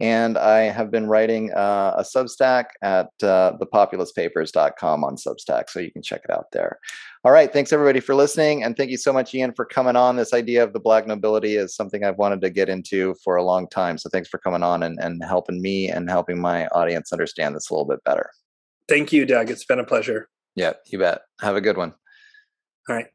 and 0.00 0.38
I 0.38 0.62
have 0.62 0.90
been 0.90 1.06
writing 1.06 1.52
uh, 1.52 1.94
a 1.98 2.02
Substack 2.02 2.66
at 2.82 3.10
uh, 3.22 3.52
thepopulistpapers.com 3.58 5.04
on 5.04 5.16
Substack, 5.16 5.68
so 5.68 5.78
you 5.78 5.90
can 5.90 6.02
check 6.02 6.22
it 6.24 6.30
out 6.30 6.46
there. 6.52 6.78
All 7.22 7.32
right, 7.32 7.52
thanks 7.52 7.72
everybody 7.72 8.00
for 8.00 8.14
listening, 8.14 8.64
and 8.64 8.76
thank 8.76 8.90
you 8.90 8.96
so 8.96 9.12
much, 9.12 9.34
Ian, 9.34 9.52
for 9.52 9.66
coming 9.66 9.96
on. 9.96 10.16
This 10.16 10.32
idea 10.32 10.64
of 10.64 10.72
the 10.72 10.80
Black 10.80 11.06
nobility 11.06 11.56
is 11.56 11.74
something 11.74 12.02
I've 12.02 12.16
wanted 12.16 12.40
to 12.40 12.50
get 12.50 12.70
into 12.70 13.14
for 13.22 13.36
a 13.36 13.44
long 13.44 13.68
time. 13.68 13.98
So 13.98 14.08
thanks 14.08 14.28
for 14.28 14.38
coming 14.38 14.62
on 14.62 14.82
and, 14.82 14.98
and 14.98 15.22
helping 15.22 15.60
me 15.60 15.90
and 15.90 16.08
helping 16.08 16.40
my 16.40 16.66
audience 16.68 17.12
understand 17.12 17.54
this 17.54 17.68
a 17.68 17.74
little 17.74 17.86
bit 17.86 18.02
better. 18.04 18.30
Thank 18.88 19.12
you, 19.12 19.26
Doug. 19.26 19.50
It's 19.50 19.64
been 19.64 19.78
a 19.78 19.84
pleasure. 19.84 20.28
Yeah, 20.56 20.72
you 20.86 20.98
bet. 20.98 21.22
Have 21.40 21.56
a 21.56 21.60
good 21.60 21.76
one. 21.76 21.94
All 22.88 22.96
right. 22.96 23.06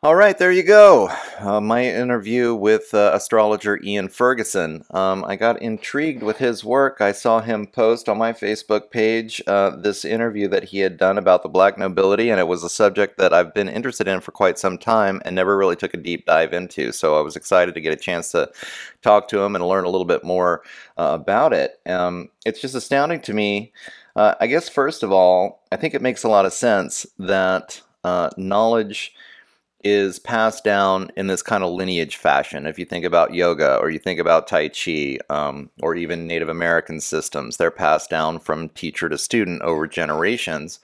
All 0.00 0.14
right, 0.14 0.38
there 0.38 0.52
you 0.52 0.62
go. 0.62 1.10
Uh, 1.40 1.60
my 1.60 1.84
interview 1.84 2.54
with 2.54 2.94
uh, 2.94 3.10
astrologer 3.14 3.80
Ian 3.82 4.08
Ferguson. 4.08 4.84
Um, 4.92 5.24
I 5.24 5.34
got 5.34 5.60
intrigued 5.60 6.22
with 6.22 6.38
his 6.38 6.62
work. 6.62 7.00
I 7.00 7.10
saw 7.10 7.40
him 7.40 7.66
post 7.66 8.08
on 8.08 8.16
my 8.16 8.32
Facebook 8.32 8.92
page 8.92 9.42
uh, 9.48 9.70
this 9.70 10.04
interview 10.04 10.46
that 10.50 10.62
he 10.62 10.78
had 10.78 10.98
done 10.98 11.18
about 11.18 11.42
the 11.42 11.48
black 11.48 11.76
nobility, 11.78 12.30
and 12.30 12.38
it 12.38 12.46
was 12.46 12.62
a 12.62 12.70
subject 12.70 13.18
that 13.18 13.34
I've 13.34 13.52
been 13.52 13.68
interested 13.68 14.06
in 14.06 14.20
for 14.20 14.30
quite 14.30 14.56
some 14.56 14.78
time 14.78 15.20
and 15.24 15.34
never 15.34 15.56
really 15.56 15.74
took 15.74 15.94
a 15.94 15.96
deep 15.96 16.26
dive 16.26 16.52
into. 16.52 16.92
So 16.92 17.18
I 17.18 17.20
was 17.20 17.34
excited 17.34 17.74
to 17.74 17.80
get 17.80 17.92
a 17.92 17.96
chance 17.96 18.30
to 18.30 18.52
talk 19.02 19.26
to 19.30 19.40
him 19.40 19.56
and 19.56 19.66
learn 19.66 19.84
a 19.84 19.90
little 19.90 20.06
bit 20.06 20.22
more 20.22 20.62
uh, 20.96 21.18
about 21.20 21.52
it. 21.52 21.80
Um, 21.86 22.28
it's 22.46 22.60
just 22.60 22.76
astounding 22.76 23.20
to 23.22 23.34
me. 23.34 23.72
Uh, 24.14 24.36
I 24.38 24.46
guess, 24.46 24.68
first 24.68 25.02
of 25.02 25.10
all, 25.10 25.64
I 25.72 25.76
think 25.76 25.92
it 25.92 26.02
makes 26.02 26.22
a 26.22 26.28
lot 26.28 26.46
of 26.46 26.52
sense 26.52 27.04
that 27.18 27.82
uh, 28.04 28.30
knowledge 28.36 29.12
is 29.84 30.18
passed 30.18 30.64
down 30.64 31.10
in 31.16 31.28
this 31.28 31.42
kind 31.42 31.62
of 31.62 31.72
lineage 31.72 32.16
fashion. 32.16 32.66
If 32.66 32.78
you 32.78 32.84
think 32.84 33.04
about 33.04 33.34
yoga 33.34 33.76
or 33.76 33.90
you 33.90 33.98
think 33.98 34.18
about 34.18 34.46
Tai 34.46 34.70
Chi 34.70 35.18
um, 35.30 35.70
or 35.82 35.94
even 35.94 36.26
Native 36.26 36.48
American 36.48 37.00
systems, 37.00 37.56
they're 37.56 37.70
passed 37.70 38.10
down 38.10 38.40
from 38.40 38.70
teacher 38.70 39.08
to 39.08 39.16
student 39.16 39.62
over 39.62 39.86
generations. 39.86 40.80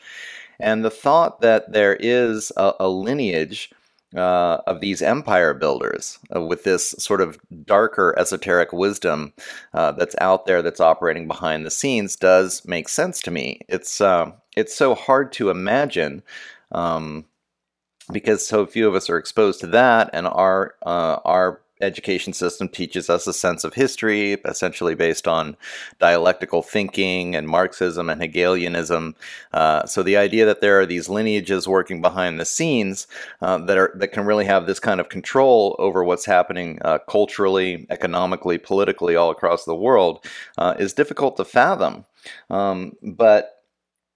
And 0.61 0.85
the 0.85 0.91
thought 0.91 1.41
that 1.41 1.73
there 1.73 1.97
is 1.97 2.53
a, 2.57 2.73
a 2.81 2.89
lineage 2.89 3.71
uh, 4.16 4.59
of 4.69 4.81
these 4.81 5.03
empire 5.03 5.55
builders 5.55 6.19
uh, 6.35 6.41
with 6.41 6.62
this 6.62 6.91
sort 6.99 7.21
of 7.21 7.39
darker 7.65 8.15
esoteric 8.16 8.73
wisdom 8.73 9.33
uh, 9.73 9.91
that's 9.93 10.15
out 10.21 10.47
there 10.47 10.62
that's 10.62 10.81
operating 10.81 11.27
behind 11.27 11.66
the 11.66 11.71
scenes 11.71 12.15
does 12.15 12.65
make 12.65 12.89
sense 12.89 13.21
to 13.23 13.33
me. 13.33 13.61
It's 13.69 14.01
uh, 14.01 14.31
it's 14.57 14.75
so 14.75 14.95
hard 14.95 15.33
to 15.33 15.51
imagine. 15.51 16.23
Um, 16.71 17.25
because 18.12 18.47
so 18.47 18.66
few 18.66 18.89
of 18.89 18.94
us 18.94 19.09
are 19.10 19.18
exposed 19.18 19.60
to 19.60 19.66
that, 19.68 20.10
and 20.12 20.26
our 20.26 20.74
uh, 20.85 21.18
our 21.24 21.60
education 21.81 22.32
system 22.32 22.68
teaches 22.68 23.10
us 23.10 23.26
a 23.26 23.32
sense 23.32 23.64
of 23.64 23.74
history, 23.74 24.32
essentially 24.44 24.94
based 24.94 25.26
on 25.26 25.56
dialectical 25.98 26.62
thinking 26.62 27.35
and 27.35 27.48
Marxism 27.48 28.09
and 28.09 28.20
Hegelianism. 28.20 29.14
Uh, 29.52 29.85
so 29.86 30.02
the 30.02 30.16
idea 30.16 30.47
that 30.47 30.60
there 30.60 30.81
are 30.81 30.86
these 30.86 31.09
lineages 31.09 31.68
working 31.68 32.01
behind 32.01 32.40
the 32.40 32.44
scenes 32.44 33.06
uh, 33.43 33.59
that 33.59 33.76
are 33.76 33.93
that 33.97 34.09
can 34.09 34.24
really 34.24 34.44
have 34.44 34.66
this 34.66 34.81
kind 34.81 35.01
of 35.01 35.09
control 35.09 35.76
over 35.78 36.02
what's 36.02 36.26
happening 36.26 36.78
uh, 36.82 36.98
culturally, 37.09 37.86
economically, 37.90 38.59
politically 38.59 39.16
all 39.16 39.31
across 39.31 39.64
the 39.64 39.74
world 39.74 40.24
uh, 40.59 40.74
is 40.78 40.93
difficult 40.93 41.36
to 41.36 41.44
fathom. 41.44 42.05
Um, 42.51 42.93
but 43.02 43.53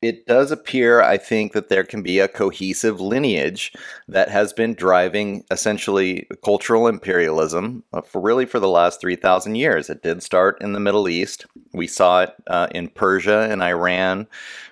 it 0.00 0.26
does 0.26 0.52
appear, 0.52 1.02
I 1.02 1.16
think, 1.16 1.52
that 1.52 1.68
there 1.68 1.82
can 1.82 2.02
be 2.02 2.20
a 2.20 2.28
cohesive 2.28 3.00
lineage 3.00 3.72
that 4.06 4.28
has 4.28 4.52
been 4.52 4.74
driving 4.74 5.44
essentially 5.50 6.28
cultural 6.44 6.86
imperialism 6.86 7.82
uh, 7.92 8.02
for 8.02 8.20
really 8.20 8.46
for 8.46 8.60
the 8.60 8.68
last 8.68 9.00
3,000 9.00 9.56
years. 9.56 9.90
It 9.90 10.02
did 10.02 10.22
start 10.22 10.62
in 10.62 10.72
the 10.72 10.80
Middle 10.80 11.08
East. 11.08 11.46
We 11.72 11.88
saw 11.88 12.22
it 12.22 12.34
uh, 12.46 12.68
in 12.70 12.88
Persia 12.90 13.48
and 13.50 13.60
Iran 13.60 14.28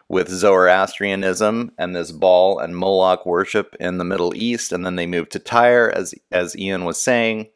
with 0.09 0.29
Zoroastrianism 0.29 1.73
and 1.77 1.97
this 1.97 2.13
Baal 2.13 2.61
and 2.61 2.77
Moloch 2.77 3.27
worship 3.27 3.75
in 3.81 3.99
the 3.99 4.05
Middle 4.05 4.33
East. 4.37 4.71
And 4.71 4.87
then 4.87 4.95
they 4.95 5.07
moved 5.07 5.33
to 5.33 5.41
Tyre, 5.41 5.91
as, 5.91 6.15
as 6.31 6.57
Ian 6.57 6.85
was 6.85 7.01
saying, 7.01 7.49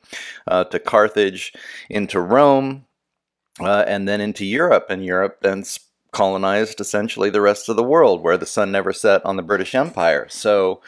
uh, 0.49 0.65
to 0.65 0.81
Carthage, 0.81 1.53
into 1.89 2.21
Rome. 2.21 2.87
Uh, 3.59 3.85
and 3.87 4.09
then 4.09 4.23
into 4.23 4.47
Europe, 4.47 4.87
and 4.89 5.05
Europe 5.05 5.39
then 5.43 5.63
colonized 6.13 6.81
essentially 6.81 7.31
the 7.31 7.41
rest 7.41 7.69
of 7.69 7.77
the 7.77 7.83
world 7.83 8.23
where 8.23 8.37
the 8.37 8.47
sun 8.47 8.73
never 8.73 8.93
set 8.93 9.25
on 9.25 9.37
the 9.37 9.43
British 9.43 9.75
Empire. 9.75 10.27
So 10.29 10.81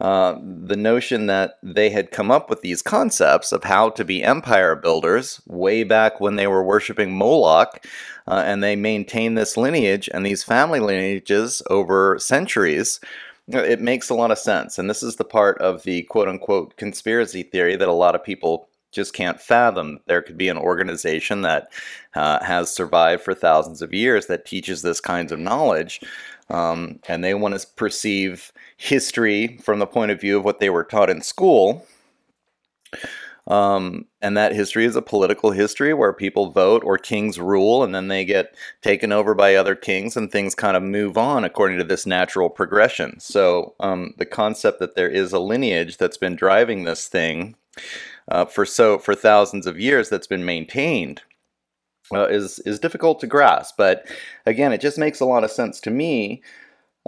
uh, 0.00 0.38
the 0.42 0.76
notion 0.76 1.26
that 1.26 1.58
they 1.62 1.90
had 1.90 2.10
come 2.10 2.30
up 2.30 2.48
with 2.48 2.62
these 2.62 2.80
concepts 2.80 3.52
of 3.52 3.64
how 3.64 3.90
to 3.90 4.04
be 4.04 4.22
empire 4.22 4.74
builders 4.74 5.42
way 5.46 5.84
back 5.84 6.20
when 6.20 6.36
they 6.36 6.46
were 6.46 6.62
worshiping 6.62 7.12
Moloch, 7.12 7.84
uh, 8.26 8.42
and 8.46 8.62
they 8.62 8.76
maintain 8.76 9.34
this 9.34 9.58
lineage 9.58 10.08
and 10.14 10.24
these 10.24 10.42
family 10.42 10.80
lineages 10.80 11.62
over 11.68 12.18
centuries. 12.18 12.98
It 13.48 13.82
makes 13.82 14.08
a 14.08 14.14
lot 14.14 14.30
of 14.30 14.38
sense. 14.38 14.78
And 14.78 14.88
this 14.88 15.02
is 15.02 15.16
the 15.16 15.24
part 15.24 15.58
of 15.58 15.82
the 15.82 16.04
quote 16.04 16.28
unquote 16.28 16.76
conspiracy 16.78 17.42
theory 17.42 17.76
that 17.76 17.88
a 17.88 17.92
lot 17.92 18.14
of 18.14 18.24
people 18.24 18.69
just 18.92 19.14
can't 19.14 19.40
fathom 19.40 20.00
there 20.06 20.22
could 20.22 20.36
be 20.36 20.48
an 20.48 20.58
organization 20.58 21.42
that 21.42 21.72
uh, 22.14 22.42
has 22.44 22.72
survived 22.72 23.22
for 23.22 23.34
thousands 23.34 23.82
of 23.82 23.94
years 23.94 24.26
that 24.26 24.46
teaches 24.46 24.82
this 24.82 25.00
kinds 25.00 25.32
of 25.32 25.38
knowledge 25.38 26.00
um, 26.48 26.98
and 27.08 27.22
they 27.22 27.34
want 27.34 27.58
to 27.58 27.66
perceive 27.76 28.52
history 28.76 29.58
from 29.62 29.78
the 29.78 29.86
point 29.86 30.10
of 30.10 30.20
view 30.20 30.38
of 30.38 30.44
what 30.44 30.58
they 30.58 30.70
were 30.70 30.84
taught 30.84 31.10
in 31.10 31.22
school 31.22 31.86
um, 33.46 34.06
and 34.22 34.36
that 34.36 34.54
history 34.54 34.84
is 34.84 34.94
a 34.94 35.02
political 35.02 35.50
history 35.50 35.92
where 35.92 36.12
people 36.12 36.50
vote 36.50 36.84
or 36.84 36.96
kings 36.96 37.40
rule 37.40 37.82
and 37.82 37.92
then 37.92 38.06
they 38.06 38.24
get 38.24 38.54
taken 38.80 39.10
over 39.10 39.34
by 39.34 39.56
other 39.56 39.74
kings 39.74 40.16
and 40.16 40.30
things 40.30 40.54
kind 40.54 40.76
of 40.76 40.84
move 40.84 41.18
on 41.18 41.42
according 41.42 41.78
to 41.78 41.84
this 41.84 42.06
natural 42.06 42.48
progression. 42.48 43.18
So, 43.18 43.74
um, 43.80 44.14
the 44.18 44.26
concept 44.26 44.78
that 44.78 44.94
there 44.94 45.08
is 45.08 45.32
a 45.32 45.40
lineage 45.40 45.96
that's 45.96 46.16
been 46.16 46.36
driving 46.36 46.84
this 46.84 47.08
thing 47.08 47.56
uh, 48.30 48.44
for 48.44 48.64
so 48.64 48.98
for 48.98 49.14
thousands 49.14 49.66
of 49.66 49.80
years 49.80 50.08
that's 50.08 50.26
been 50.26 50.44
maintained 50.44 51.22
uh, 52.12 52.26
is 52.26 52.58
is 52.60 52.78
difficult 52.78 53.20
to 53.20 53.26
grasp. 53.26 53.74
But 53.76 54.06
again, 54.46 54.72
it 54.72 54.80
just 54.80 54.98
makes 54.98 55.20
a 55.20 55.26
lot 55.26 55.44
of 55.44 55.50
sense 55.50 55.80
to 55.80 55.90
me 55.90 56.42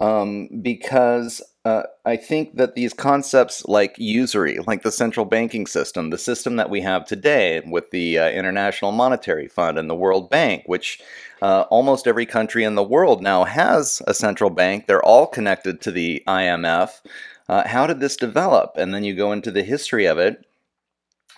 um, 0.00 0.48
because 0.62 1.42
uh, 1.64 1.84
I 2.04 2.16
think 2.16 2.56
that 2.56 2.74
these 2.74 2.92
concepts 2.92 3.64
like 3.66 3.94
usury, 3.98 4.58
like 4.66 4.82
the 4.82 4.90
central 4.90 5.26
banking 5.26 5.66
system, 5.66 6.10
the 6.10 6.18
system 6.18 6.56
that 6.56 6.70
we 6.70 6.80
have 6.80 7.04
today 7.04 7.62
with 7.66 7.90
the 7.90 8.18
uh, 8.18 8.30
International 8.30 8.90
Monetary 8.90 9.48
Fund 9.48 9.78
and 9.78 9.88
the 9.88 9.94
World 9.94 10.28
Bank, 10.30 10.64
which 10.66 11.00
uh, 11.40 11.64
almost 11.70 12.06
every 12.06 12.26
country 12.26 12.64
in 12.64 12.74
the 12.74 12.82
world 12.82 13.22
now 13.22 13.44
has 13.44 14.02
a 14.06 14.14
central 14.14 14.50
bank, 14.50 14.86
they're 14.86 15.04
all 15.04 15.26
connected 15.26 15.80
to 15.82 15.90
the 15.90 16.22
IMF. 16.26 17.00
Uh, 17.48 17.66
how 17.66 17.86
did 17.86 18.00
this 18.00 18.16
develop? 18.16 18.72
And 18.76 18.94
then 18.94 19.04
you 19.04 19.14
go 19.14 19.32
into 19.32 19.50
the 19.50 19.62
history 19.62 20.06
of 20.06 20.18
it 20.18 20.44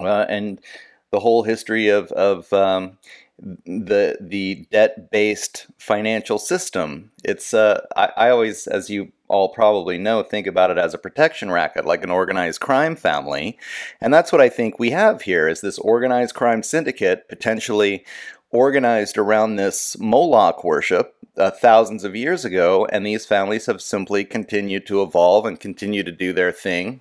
uh, 0.00 0.26
and 0.28 0.60
the 1.10 1.20
whole 1.20 1.44
history 1.44 1.89
of 1.89 2.10
of 2.12 2.52
um, 2.52 2.98
the 3.39 4.16
the 4.20 4.66
debt 4.70 5.10
based 5.10 5.66
financial 5.78 6.39
system. 6.39 7.10
It's 7.24 7.55
uh, 7.55 7.81
I, 7.97 8.10
I 8.16 8.31
always, 8.31 8.66
as 8.66 8.90
you 8.90 9.12
all 9.28 9.48
probably 9.48 9.98
know, 9.98 10.23
think 10.23 10.47
about 10.47 10.70
it 10.70 10.78
as 10.78 10.94
a 10.94 10.98
protection 10.98 11.50
racket, 11.50 11.84
like 11.84 12.05
an 12.05 12.10
organized 12.10 12.60
crime 12.60 12.97
family, 12.97 13.58
and 14.00 14.12
that's 14.12 14.32
what 14.32 14.40
I 14.40 14.48
think 14.48 14.78
we 14.78 14.90
have 14.90 15.23
here 15.23 15.48
is 15.48 15.60
this 15.60 15.78
organized 15.78 16.34
crime 16.34 16.62
syndicate 16.62 17.28
potentially 17.28 18.05
organized 18.50 19.18
around 19.18 19.56
this 19.56 19.98
Moloch 19.98 20.62
worship 20.62 21.16
uh, 21.36 21.50
thousands 21.50 22.05
of 22.05 22.14
years 22.14 22.44
ago, 22.44 22.86
and 22.92 23.05
these 23.05 23.26
families 23.26 23.66
have 23.66 23.82
simply 23.82 24.24
continued 24.24 24.86
to 24.86 25.02
evolve 25.02 25.44
and 25.47 25.58
continue 25.58 26.05
to 26.05 26.12
do 26.12 26.32
their 26.32 26.52
thing 26.52 27.00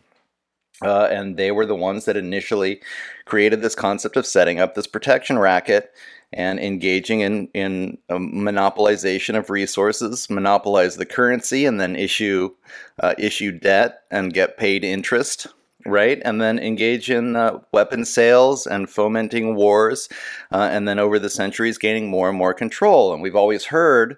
uh, 0.81 1.07
and 1.11 1.37
they 1.37 1.51
were 1.51 1.65
the 1.65 1.75
ones 1.75 2.05
that 2.05 2.17
initially 2.17 2.81
created 3.25 3.61
this 3.61 3.75
concept 3.75 4.17
of 4.17 4.25
setting 4.25 4.59
up 4.59 4.75
this 4.75 4.87
protection 4.87 5.37
racket 5.37 5.93
and 6.33 6.59
engaging 6.59 7.19
in, 7.19 7.47
in 7.53 7.97
monopolization 8.09 9.37
of 9.37 9.51
resources, 9.51 10.29
monopolize 10.29 10.95
the 10.97 11.05
currency, 11.05 11.65
and 11.65 11.79
then 11.79 11.95
issue 11.95 12.49
uh, 12.99 13.13
issue 13.17 13.51
debt 13.51 14.01
and 14.09 14.33
get 14.33 14.57
paid 14.57 14.83
interest 14.83 15.47
right? 15.85 16.21
And 16.23 16.41
then 16.41 16.59
engage 16.59 17.09
in 17.09 17.35
uh, 17.35 17.59
weapon 17.71 18.05
sales 18.05 18.65
and 18.65 18.89
fomenting 18.89 19.55
wars, 19.55 20.09
uh, 20.51 20.69
and 20.71 20.87
then 20.87 20.99
over 20.99 21.19
the 21.19 21.29
centuries 21.29 21.77
gaining 21.77 22.09
more 22.09 22.29
and 22.29 22.37
more 22.37 22.53
control. 22.53 23.13
And 23.13 23.21
we've 23.21 23.35
always 23.35 23.65
heard. 23.65 24.17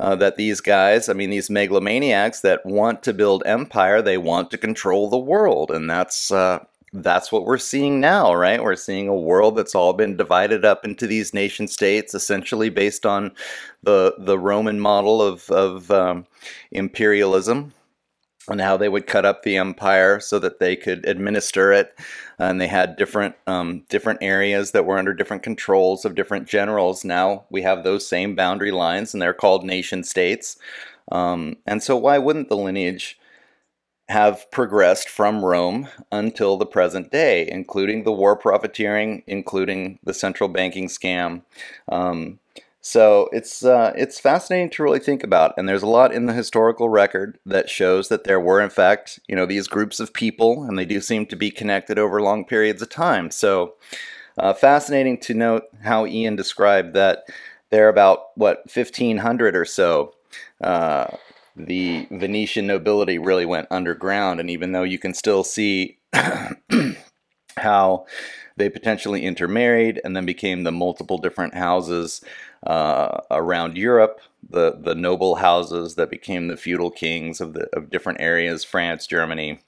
Uh, 0.00 0.14
that 0.14 0.36
these 0.36 0.60
guys, 0.60 1.08
I 1.08 1.12
mean, 1.12 1.30
these 1.30 1.48
megalomaniacs 1.48 2.42
that 2.42 2.64
want 2.64 3.02
to 3.02 3.12
build 3.12 3.42
empire, 3.46 4.00
they 4.00 4.16
want 4.16 4.50
to 4.52 4.58
control 4.58 5.10
the 5.10 5.18
world, 5.18 5.72
and 5.72 5.90
that's 5.90 6.30
uh, 6.30 6.64
that's 6.92 7.32
what 7.32 7.44
we're 7.44 7.58
seeing 7.58 8.00
now, 8.00 8.32
right? 8.34 8.62
We're 8.62 8.76
seeing 8.76 9.08
a 9.08 9.14
world 9.14 9.56
that's 9.56 9.74
all 9.74 9.92
been 9.92 10.16
divided 10.16 10.64
up 10.64 10.84
into 10.84 11.06
these 11.06 11.34
nation 11.34 11.66
states, 11.68 12.14
essentially 12.14 12.70
based 12.70 13.04
on 13.06 13.32
the 13.82 14.14
the 14.18 14.38
Roman 14.38 14.78
model 14.80 15.20
of 15.20 15.50
of 15.50 15.90
um, 15.90 16.26
imperialism, 16.70 17.72
and 18.48 18.60
how 18.60 18.76
they 18.76 18.88
would 18.88 19.06
cut 19.06 19.24
up 19.26 19.42
the 19.42 19.56
empire 19.56 20.20
so 20.20 20.38
that 20.38 20.60
they 20.60 20.76
could 20.76 21.04
administer 21.06 21.72
it. 21.72 21.98
And 22.38 22.60
they 22.60 22.68
had 22.68 22.96
different 22.96 23.34
um, 23.46 23.84
different 23.88 24.20
areas 24.22 24.70
that 24.70 24.84
were 24.84 24.98
under 24.98 25.12
different 25.12 25.42
controls 25.42 26.04
of 26.04 26.14
different 26.14 26.48
generals. 26.48 27.04
Now 27.04 27.44
we 27.50 27.62
have 27.62 27.82
those 27.82 28.06
same 28.06 28.34
boundary 28.34 28.70
lines, 28.70 29.12
and 29.12 29.20
they're 29.20 29.34
called 29.34 29.64
nation 29.64 30.04
states. 30.04 30.56
Um, 31.10 31.56
and 31.66 31.82
so, 31.82 31.96
why 31.96 32.18
wouldn't 32.18 32.48
the 32.48 32.56
lineage 32.56 33.18
have 34.08 34.50
progressed 34.50 35.08
from 35.08 35.44
Rome 35.44 35.88
until 36.10 36.56
the 36.56 36.66
present 36.66 37.10
day, 37.10 37.48
including 37.50 38.04
the 38.04 38.12
war 38.12 38.36
profiteering, 38.36 39.22
including 39.26 39.98
the 40.04 40.14
central 40.14 40.48
banking 40.48 40.88
scam? 40.88 41.42
Um, 41.90 42.38
so 42.80 43.28
it's 43.32 43.64
uh, 43.64 43.92
it's 43.96 44.20
fascinating 44.20 44.70
to 44.70 44.82
really 44.82 45.00
think 45.00 45.24
about, 45.24 45.54
and 45.56 45.68
there's 45.68 45.82
a 45.82 45.86
lot 45.86 46.12
in 46.12 46.26
the 46.26 46.32
historical 46.32 46.88
record 46.88 47.38
that 47.44 47.68
shows 47.68 48.08
that 48.08 48.24
there 48.24 48.40
were, 48.40 48.60
in 48.60 48.70
fact, 48.70 49.18
you 49.26 49.34
know, 49.34 49.46
these 49.46 49.66
groups 49.66 49.98
of 49.98 50.12
people, 50.12 50.62
and 50.64 50.78
they 50.78 50.84
do 50.84 51.00
seem 51.00 51.26
to 51.26 51.36
be 51.36 51.50
connected 51.50 51.98
over 51.98 52.22
long 52.22 52.44
periods 52.44 52.80
of 52.80 52.88
time. 52.88 53.30
So 53.30 53.74
uh, 54.38 54.54
fascinating 54.54 55.18
to 55.18 55.34
note 55.34 55.64
how 55.82 56.06
Ian 56.06 56.36
described 56.36 56.94
that 56.94 57.24
they're 57.70 57.88
about 57.88 58.36
what 58.36 58.62
1500 58.72 59.56
or 59.56 59.64
so. 59.64 60.14
Uh, 60.62 61.08
the 61.56 62.06
Venetian 62.12 62.68
nobility 62.68 63.18
really 63.18 63.44
went 63.44 63.66
underground, 63.70 64.38
and 64.38 64.48
even 64.48 64.70
though 64.70 64.84
you 64.84 64.98
can 64.98 65.14
still 65.14 65.42
see 65.42 65.98
how 67.56 68.06
they 68.56 68.68
potentially 68.68 69.24
intermarried 69.24 70.00
and 70.04 70.14
then 70.16 70.26
became 70.26 70.62
the 70.62 70.72
multiple 70.72 71.18
different 71.18 71.54
houses 71.54 72.20
uh, 72.66 73.20
around 73.30 73.76
Europe, 73.76 74.20
the, 74.48 74.78
the 74.80 74.94
noble 74.94 75.36
houses 75.36 75.94
that 75.94 76.10
became 76.10 76.48
the 76.48 76.56
feudal 76.56 76.90
kings 76.90 77.40
of, 77.40 77.54
the, 77.54 77.68
of 77.74 77.90
different 77.90 78.20
areas, 78.20 78.64
France, 78.64 79.06
Germany, 79.06 79.60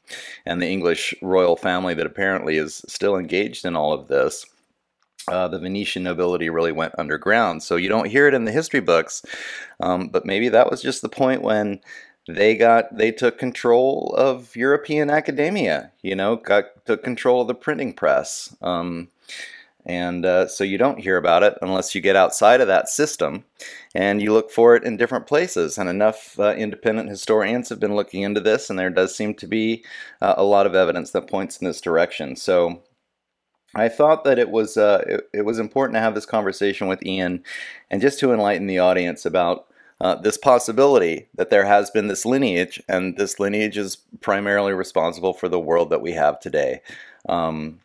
and 0.46 0.60
the 0.60 0.68
English 0.68 1.14
royal 1.22 1.56
family 1.56 1.94
that 1.94 2.06
apparently 2.06 2.56
is 2.56 2.82
still 2.88 3.16
engaged 3.16 3.64
in 3.64 3.76
all 3.76 3.92
of 3.92 4.08
this. 4.08 4.46
Uh, 5.28 5.46
the 5.46 5.58
Venetian 5.58 6.02
nobility 6.02 6.48
really 6.48 6.72
went 6.72 6.98
underground. 6.98 7.62
So 7.62 7.76
you 7.76 7.88
don't 7.88 8.08
hear 8.08 8.26
it 8.26 8.34
in 8.34 8.46
the 8.46 8.52
history 8.52 8.80
books, 8.80 9.22
um, 9.78 10.08
but 10.08 10.26
maybe 10.26 10.48
that 10.48 10.70
was 10.70 10.82
just 10.82 11.02
the 11.02 11.08
point 11.08 11.42
when 11.42 11.80
they 12.26 12.56
got 12.56 12.96
they 12.96 13.12
took 13.12 13.38
control 13.38 14.14
of 14.16 14.56
European 14.56 15.10
academia. 15.10 15.92
You 16.02 16.16
know, 16.16 16.36
got 16.36 16.64
took 16.86 17.04
control 17.04 17.42
of 17.42 17.48
the 17.48 17.54
printing 17.54 17.92
press. 17.92 18.56
Um, 18.62 19.08
and 19.90 20.24
uh, 20.24 20.46
so 20.46 20.62
you 20.62 20.78
don't 20.78 21.00
hear 21.00 21.16
about 21.16 21.42
it 21.42 21.58
unless 21.62 21.96
you 21.96 22.00
get 22.00 22.14
outside 22.14 22.60
of 22.60 22.68
that 22.68 22.88
system 22.88 23.44
and 23.92 24.22
you 24.22 24.32
look 24.32 24.52
for 24.52 24.76
it 24.76 24.84
in 24.84 24.96
different 24.96 25.26
places. 25.26 25.78
And 25.78 25.88
enough 25.88 26.38
uh, 26.38 26.54
independent 26.54 27.08
historians 27.08 27.68
have 27.70 27.80
been 27.80 27.96
looking 27.96 28.22
into 28.22 28.40
this, 28.40 28.70
and 28.70 28.78
there 28.78 28.88
does 28.88 29.16
seem 29.16 29.34
to 29.34 29.48
be 29.48 29.84
uh, 30.22 30.34
a 30.36 30.44
lot 30.44 30.66
of 30.66 30.76
evidence 30.76 31.10
that 31.10 31.28
points 31.28 31.56
in 31.56 31.66
this 31.66 31.80
direction. 31.80 32.36
So 32.36 32.82
I 33.74 33.88
thought 33.88 34.22
that 34.22 34.38
it 34.38 34.50
was 34.50 34.76
uh, 34.76 35.02
it, 35.08 35.28
it, 35.32 35.44
was 35.44 35.58
important 35.58 35.96
to 35.96 36.00
have 36.00 36.14
this 36.14 36.26
conversation 36.26 36.86
with 36.86 37.04
Ian, 37.04 37.42
and 37.90 38.00
just 38.00 38.20
to 38.20 38.32
enlighten 38.32 38.68
the 38.68 38.78
audience 38.78 39.26
about 39.26 39.66
uh, 40.00 40.14
this 40.14 40.38
possibility 40.38 41.28
that 41.34 41.50
there 41.50 41.64
has 41.64 41.90
been 41.90 42.06
this 42.06 42.24
lineage, 42.24 42.80
and 42.88 43.16
this 43.16 43.40
lineage 43.40 43.76
is 43.76 43.96
primarily 44.20 44.72
responsible 44.72 45.32
for 45.32 45.48
the 45.48 45.58
world 45.58 45.90
that 45.90 46.02
we 46.02 46.12
have 46.12 46.38
today. 46.38 46.80
Um, 47.28 47.80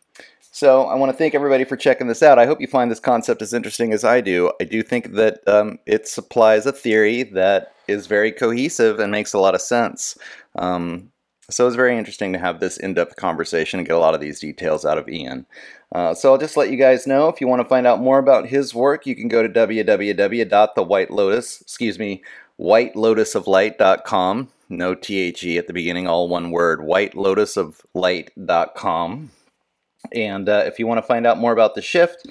so 0.56 0.86
I 0.86 0.94
want 0.94 1.12
to 1.12 1.18
thank 1.18 1.34
everybody 1.34 1.64
for 1.64 1.76
checking 1.76 2.06
this 2.06 2.22
out. 2.22 2.38
I 2.38 2.46
hope 2.46 2.62
you 2.62 2.66
find 2.66 2.90
this 2.90 2.98
concept 2.98 3.42
as 3.42 3.52
interesting 3.52 3.92
as 3.92 4.04
I 4.04 4.22
do. 4.22 4.50
I 4.58 4.64
do 4.64 4.82
think 4.82 5.12
that 5.12 5.46
um, 5.46 5.78
it 5.84 6.08
supplies 6.08 6.64
a 6.64 6.72
theory 6.72 7.24
that 7.24 7.74
is 7.88 8.06
very 8.06 8.32
cohesive 8.32 8.98
and 8.98 9.12
makes 9.12 9.34
a 9.34 9.38
lot 9.38 9.54
of 9.54 9.60
sense. 9.60 10.16
Um, 10.54 11.12
so 11.50 11.66
it's 11.66 11.76
very 11.76 11.98
interesting 11.98 12.32
to 12.32 12.38
have 12.38 12.60
this 12.60 12.78
in-depth 12.78 13.16
conversation 13.16 13.80
and 13.80 13.86
get 13.86 13.96
a 13.96 14.00
lot 14.00 14.14
of 14.14 14.22
these 14.22 14.40
details 14.40 14.86
out 14.86 14.96
of 14.96 15.10
Ian. 15.10 15.44
Uh, 15.94 16.14
so 16.14 16.32
I'll 16.32 16.38
just 16.38 16.56
let 16.56 16.70
you 16.70 16.78
guys 16.78 17.06
know 17.06 17.28
if 17.28 17.38
you 17.38 17.48
want 17.48 17.60
to 17.60 17.68
find 17.68 17.86
out 17.86 18.00
more 18.00 18.18
about 18.18 18.46
his 18.46 18.74
work, 18.74 19.04
you 19.04 19.14
can 19.14 19.28
go 19.28 19.42
to 19.42 19.50
www.thewhitelotus, 19.50 21.60
excuse 21.60 21.98
me, 21.98 22.24
whitelotusoflight.com. 22.58 24.48
No 24.70 24.94
THE 24.94 25.58
at 25.58 25.66
the 25.66 25.74
beginning, 25.74 26.06
all 26.06 26.30
one 26.30 26.50
word, 26.50 26.80
whitelotusoflight.com. 26.80 29.30
And 30.12 30.48
uh, 30.48 30.62
if 30.66 30.78
you 30.78 30.86
want 30.86 30.98
to 30.98 31.06
find 31.06 31.26
out 31.26 31.38
more 31.38 31.52
about 31.52 31.74
the 31.74 31.82
shift, 31.82 32.28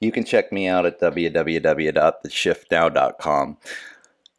you 0.00 0.12
can 0.12 0.24
check 0.24 0.52
me 0.52 0.68
out 0.68 0.86
at 0.86 1.00
www.theshiftnow.com. 1.00 3.56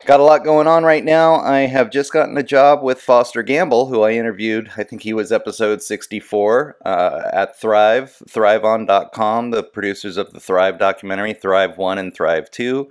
Got 0.05 0.21
a 0.21 0.23
lot 0.23 0.45
going 0.45 0.65
on 0.65 0.85
right 0.85 1.03
now. 1.03 1.35
I 1.35 1.59
have 1.61 1.91
just 1.91 2.13
gotten 2.13 2.37
a 2.37 2.43
job 2.43 2.81
with 2.81 3.01
Foster 3.01 3.43
Gamble, 3.43 3.87
who 3.87 4.03
I 4.03 4.13
interviewed. 4.13 4.71
I 4.77 4.83
think 4.83 5.01
he 5.01 5.11
was 5.11 5.29
episode 5.29 5.83
64 5.83 6.77
uh, 6.85 7.23
at 7.33 7.59
Thrive, 7.59 8.23
thriveon.com, 8.29 9.51
the 9.51 9.61
producers 9.61 10.15
of 10.15 10.31
the 10.31 10.39
Thrive 10.39 10.79
documentary, 10.79 11.33
Thrive 11.33 11.77
1 11.77 11.97
and 11.97 12.15
Thrive 12.15 12.49
2. 12.49 12.89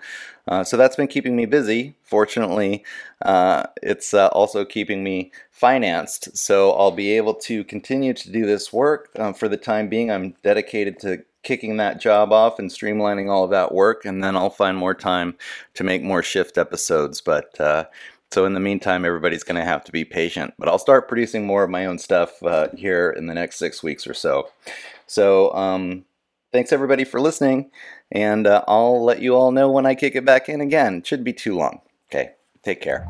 Uh, 0.49 0.65
so 0.65 0.77
that's 0.77 0.97
been 0.97 1.07
keeping 1.07 1.36
me 1.36 1.44
busy. 1.44 1.94
Fortunately, 2.02 2.85
uh, 3.23 3.65
it's 3.83 4.15
uh, 4.15 4.28
also 4.28 4.65
keeping 4.65 5.05
me 5.05 5.31
financed. 5.51 6.36
So 6.36 6.73
I'll 6.73 6.91
be 6.91 7.12
able 7.17 7.35
to 7.35 7.65
continue 7.65 8.15
to 8.15 8.33
do 8.33 8.47
this 8.47 8.73
work 8.73 9.10
uh, 9.17 9.33
for 9.33 9.49
the 9.49 9.59
time 9.59 9.89
being. 9.89 10.10
I'm 10.10 10.35
dedicated 10.43 10.99
to 11.01 11.23
kicking 11.43 11.77
that 11.77 12.01
job 12.01 12.33
off 12.33 12.59
and 12.59 12.70
streamlining 12.70 13.31
all 13.31 13.44
of 13.44 13.51
that 13.51 13.73
work, 13.73 14.05
and 14.05 14.25
then 14.25 14.36
I'll 14.36 14.51
find 14.51 14.77
more 14.77 14.94
time 14.94 15.36
to 15.75 15.85
make 15.85 16.02
more 16.02 16.23
shift 16.23 16.59
episodes. 16.59 17.20
But 17.20 17.60
uh, 17.60 17.85
so 18.31 18.44
in 18.44 18.55
the 18.55 18.60
meantime, 18.60 19.05
everybody's 19.05 19.44
going 19.44 19.60
to 19.60 19.65
have 19.65 19.85
to 19.85 19.93
be 19.93 20.05
patient. 20.05 20.55
But 20.59 20.68
I'll 20.68 20.78
start 20.78 21.09
producing 21.09 21.47
more 21.47 21.65
of 21.65 21.70
my 21.70 21.86
own 21.86 21.99
stuff 21.99 22.43
uh, 22.43 22.68
here 22.77 23.10
in 23.10 23.27
the 23.27 23.35
next 23.35 23.57
six 23.59 23.83
weeks 23.83 24.07
or 24.07 24.15
so. 24.15 24.51
So 25.07 25.52
um, 25.55 26.05
thanks 26.52 26.73
everybody 26.73 27.05
for 27.05 27.20
listening, 27.20 27.70
and 28.10 28.47
uh, 28.47 28.65
I'll 28.67 29.05
let 29.05 29.20
you 29.20 29.35
all 29.35 29.51
know 29.51 29.70
when 29.70 29.86
I 29.86 29.94
kick 29.94 30.15
it 30.15 30.25
back 30.25 30.49
in 30.49 30.60
again. 30.60 30.99
It 30.99 31.07
shouldn't 31.07 31.25
be 31.25 31.33
too 31.33 31.57
long. 31.57 31.81
Okay, 32.10 32.33
take 32.62 32.81
care. 32.81 33.07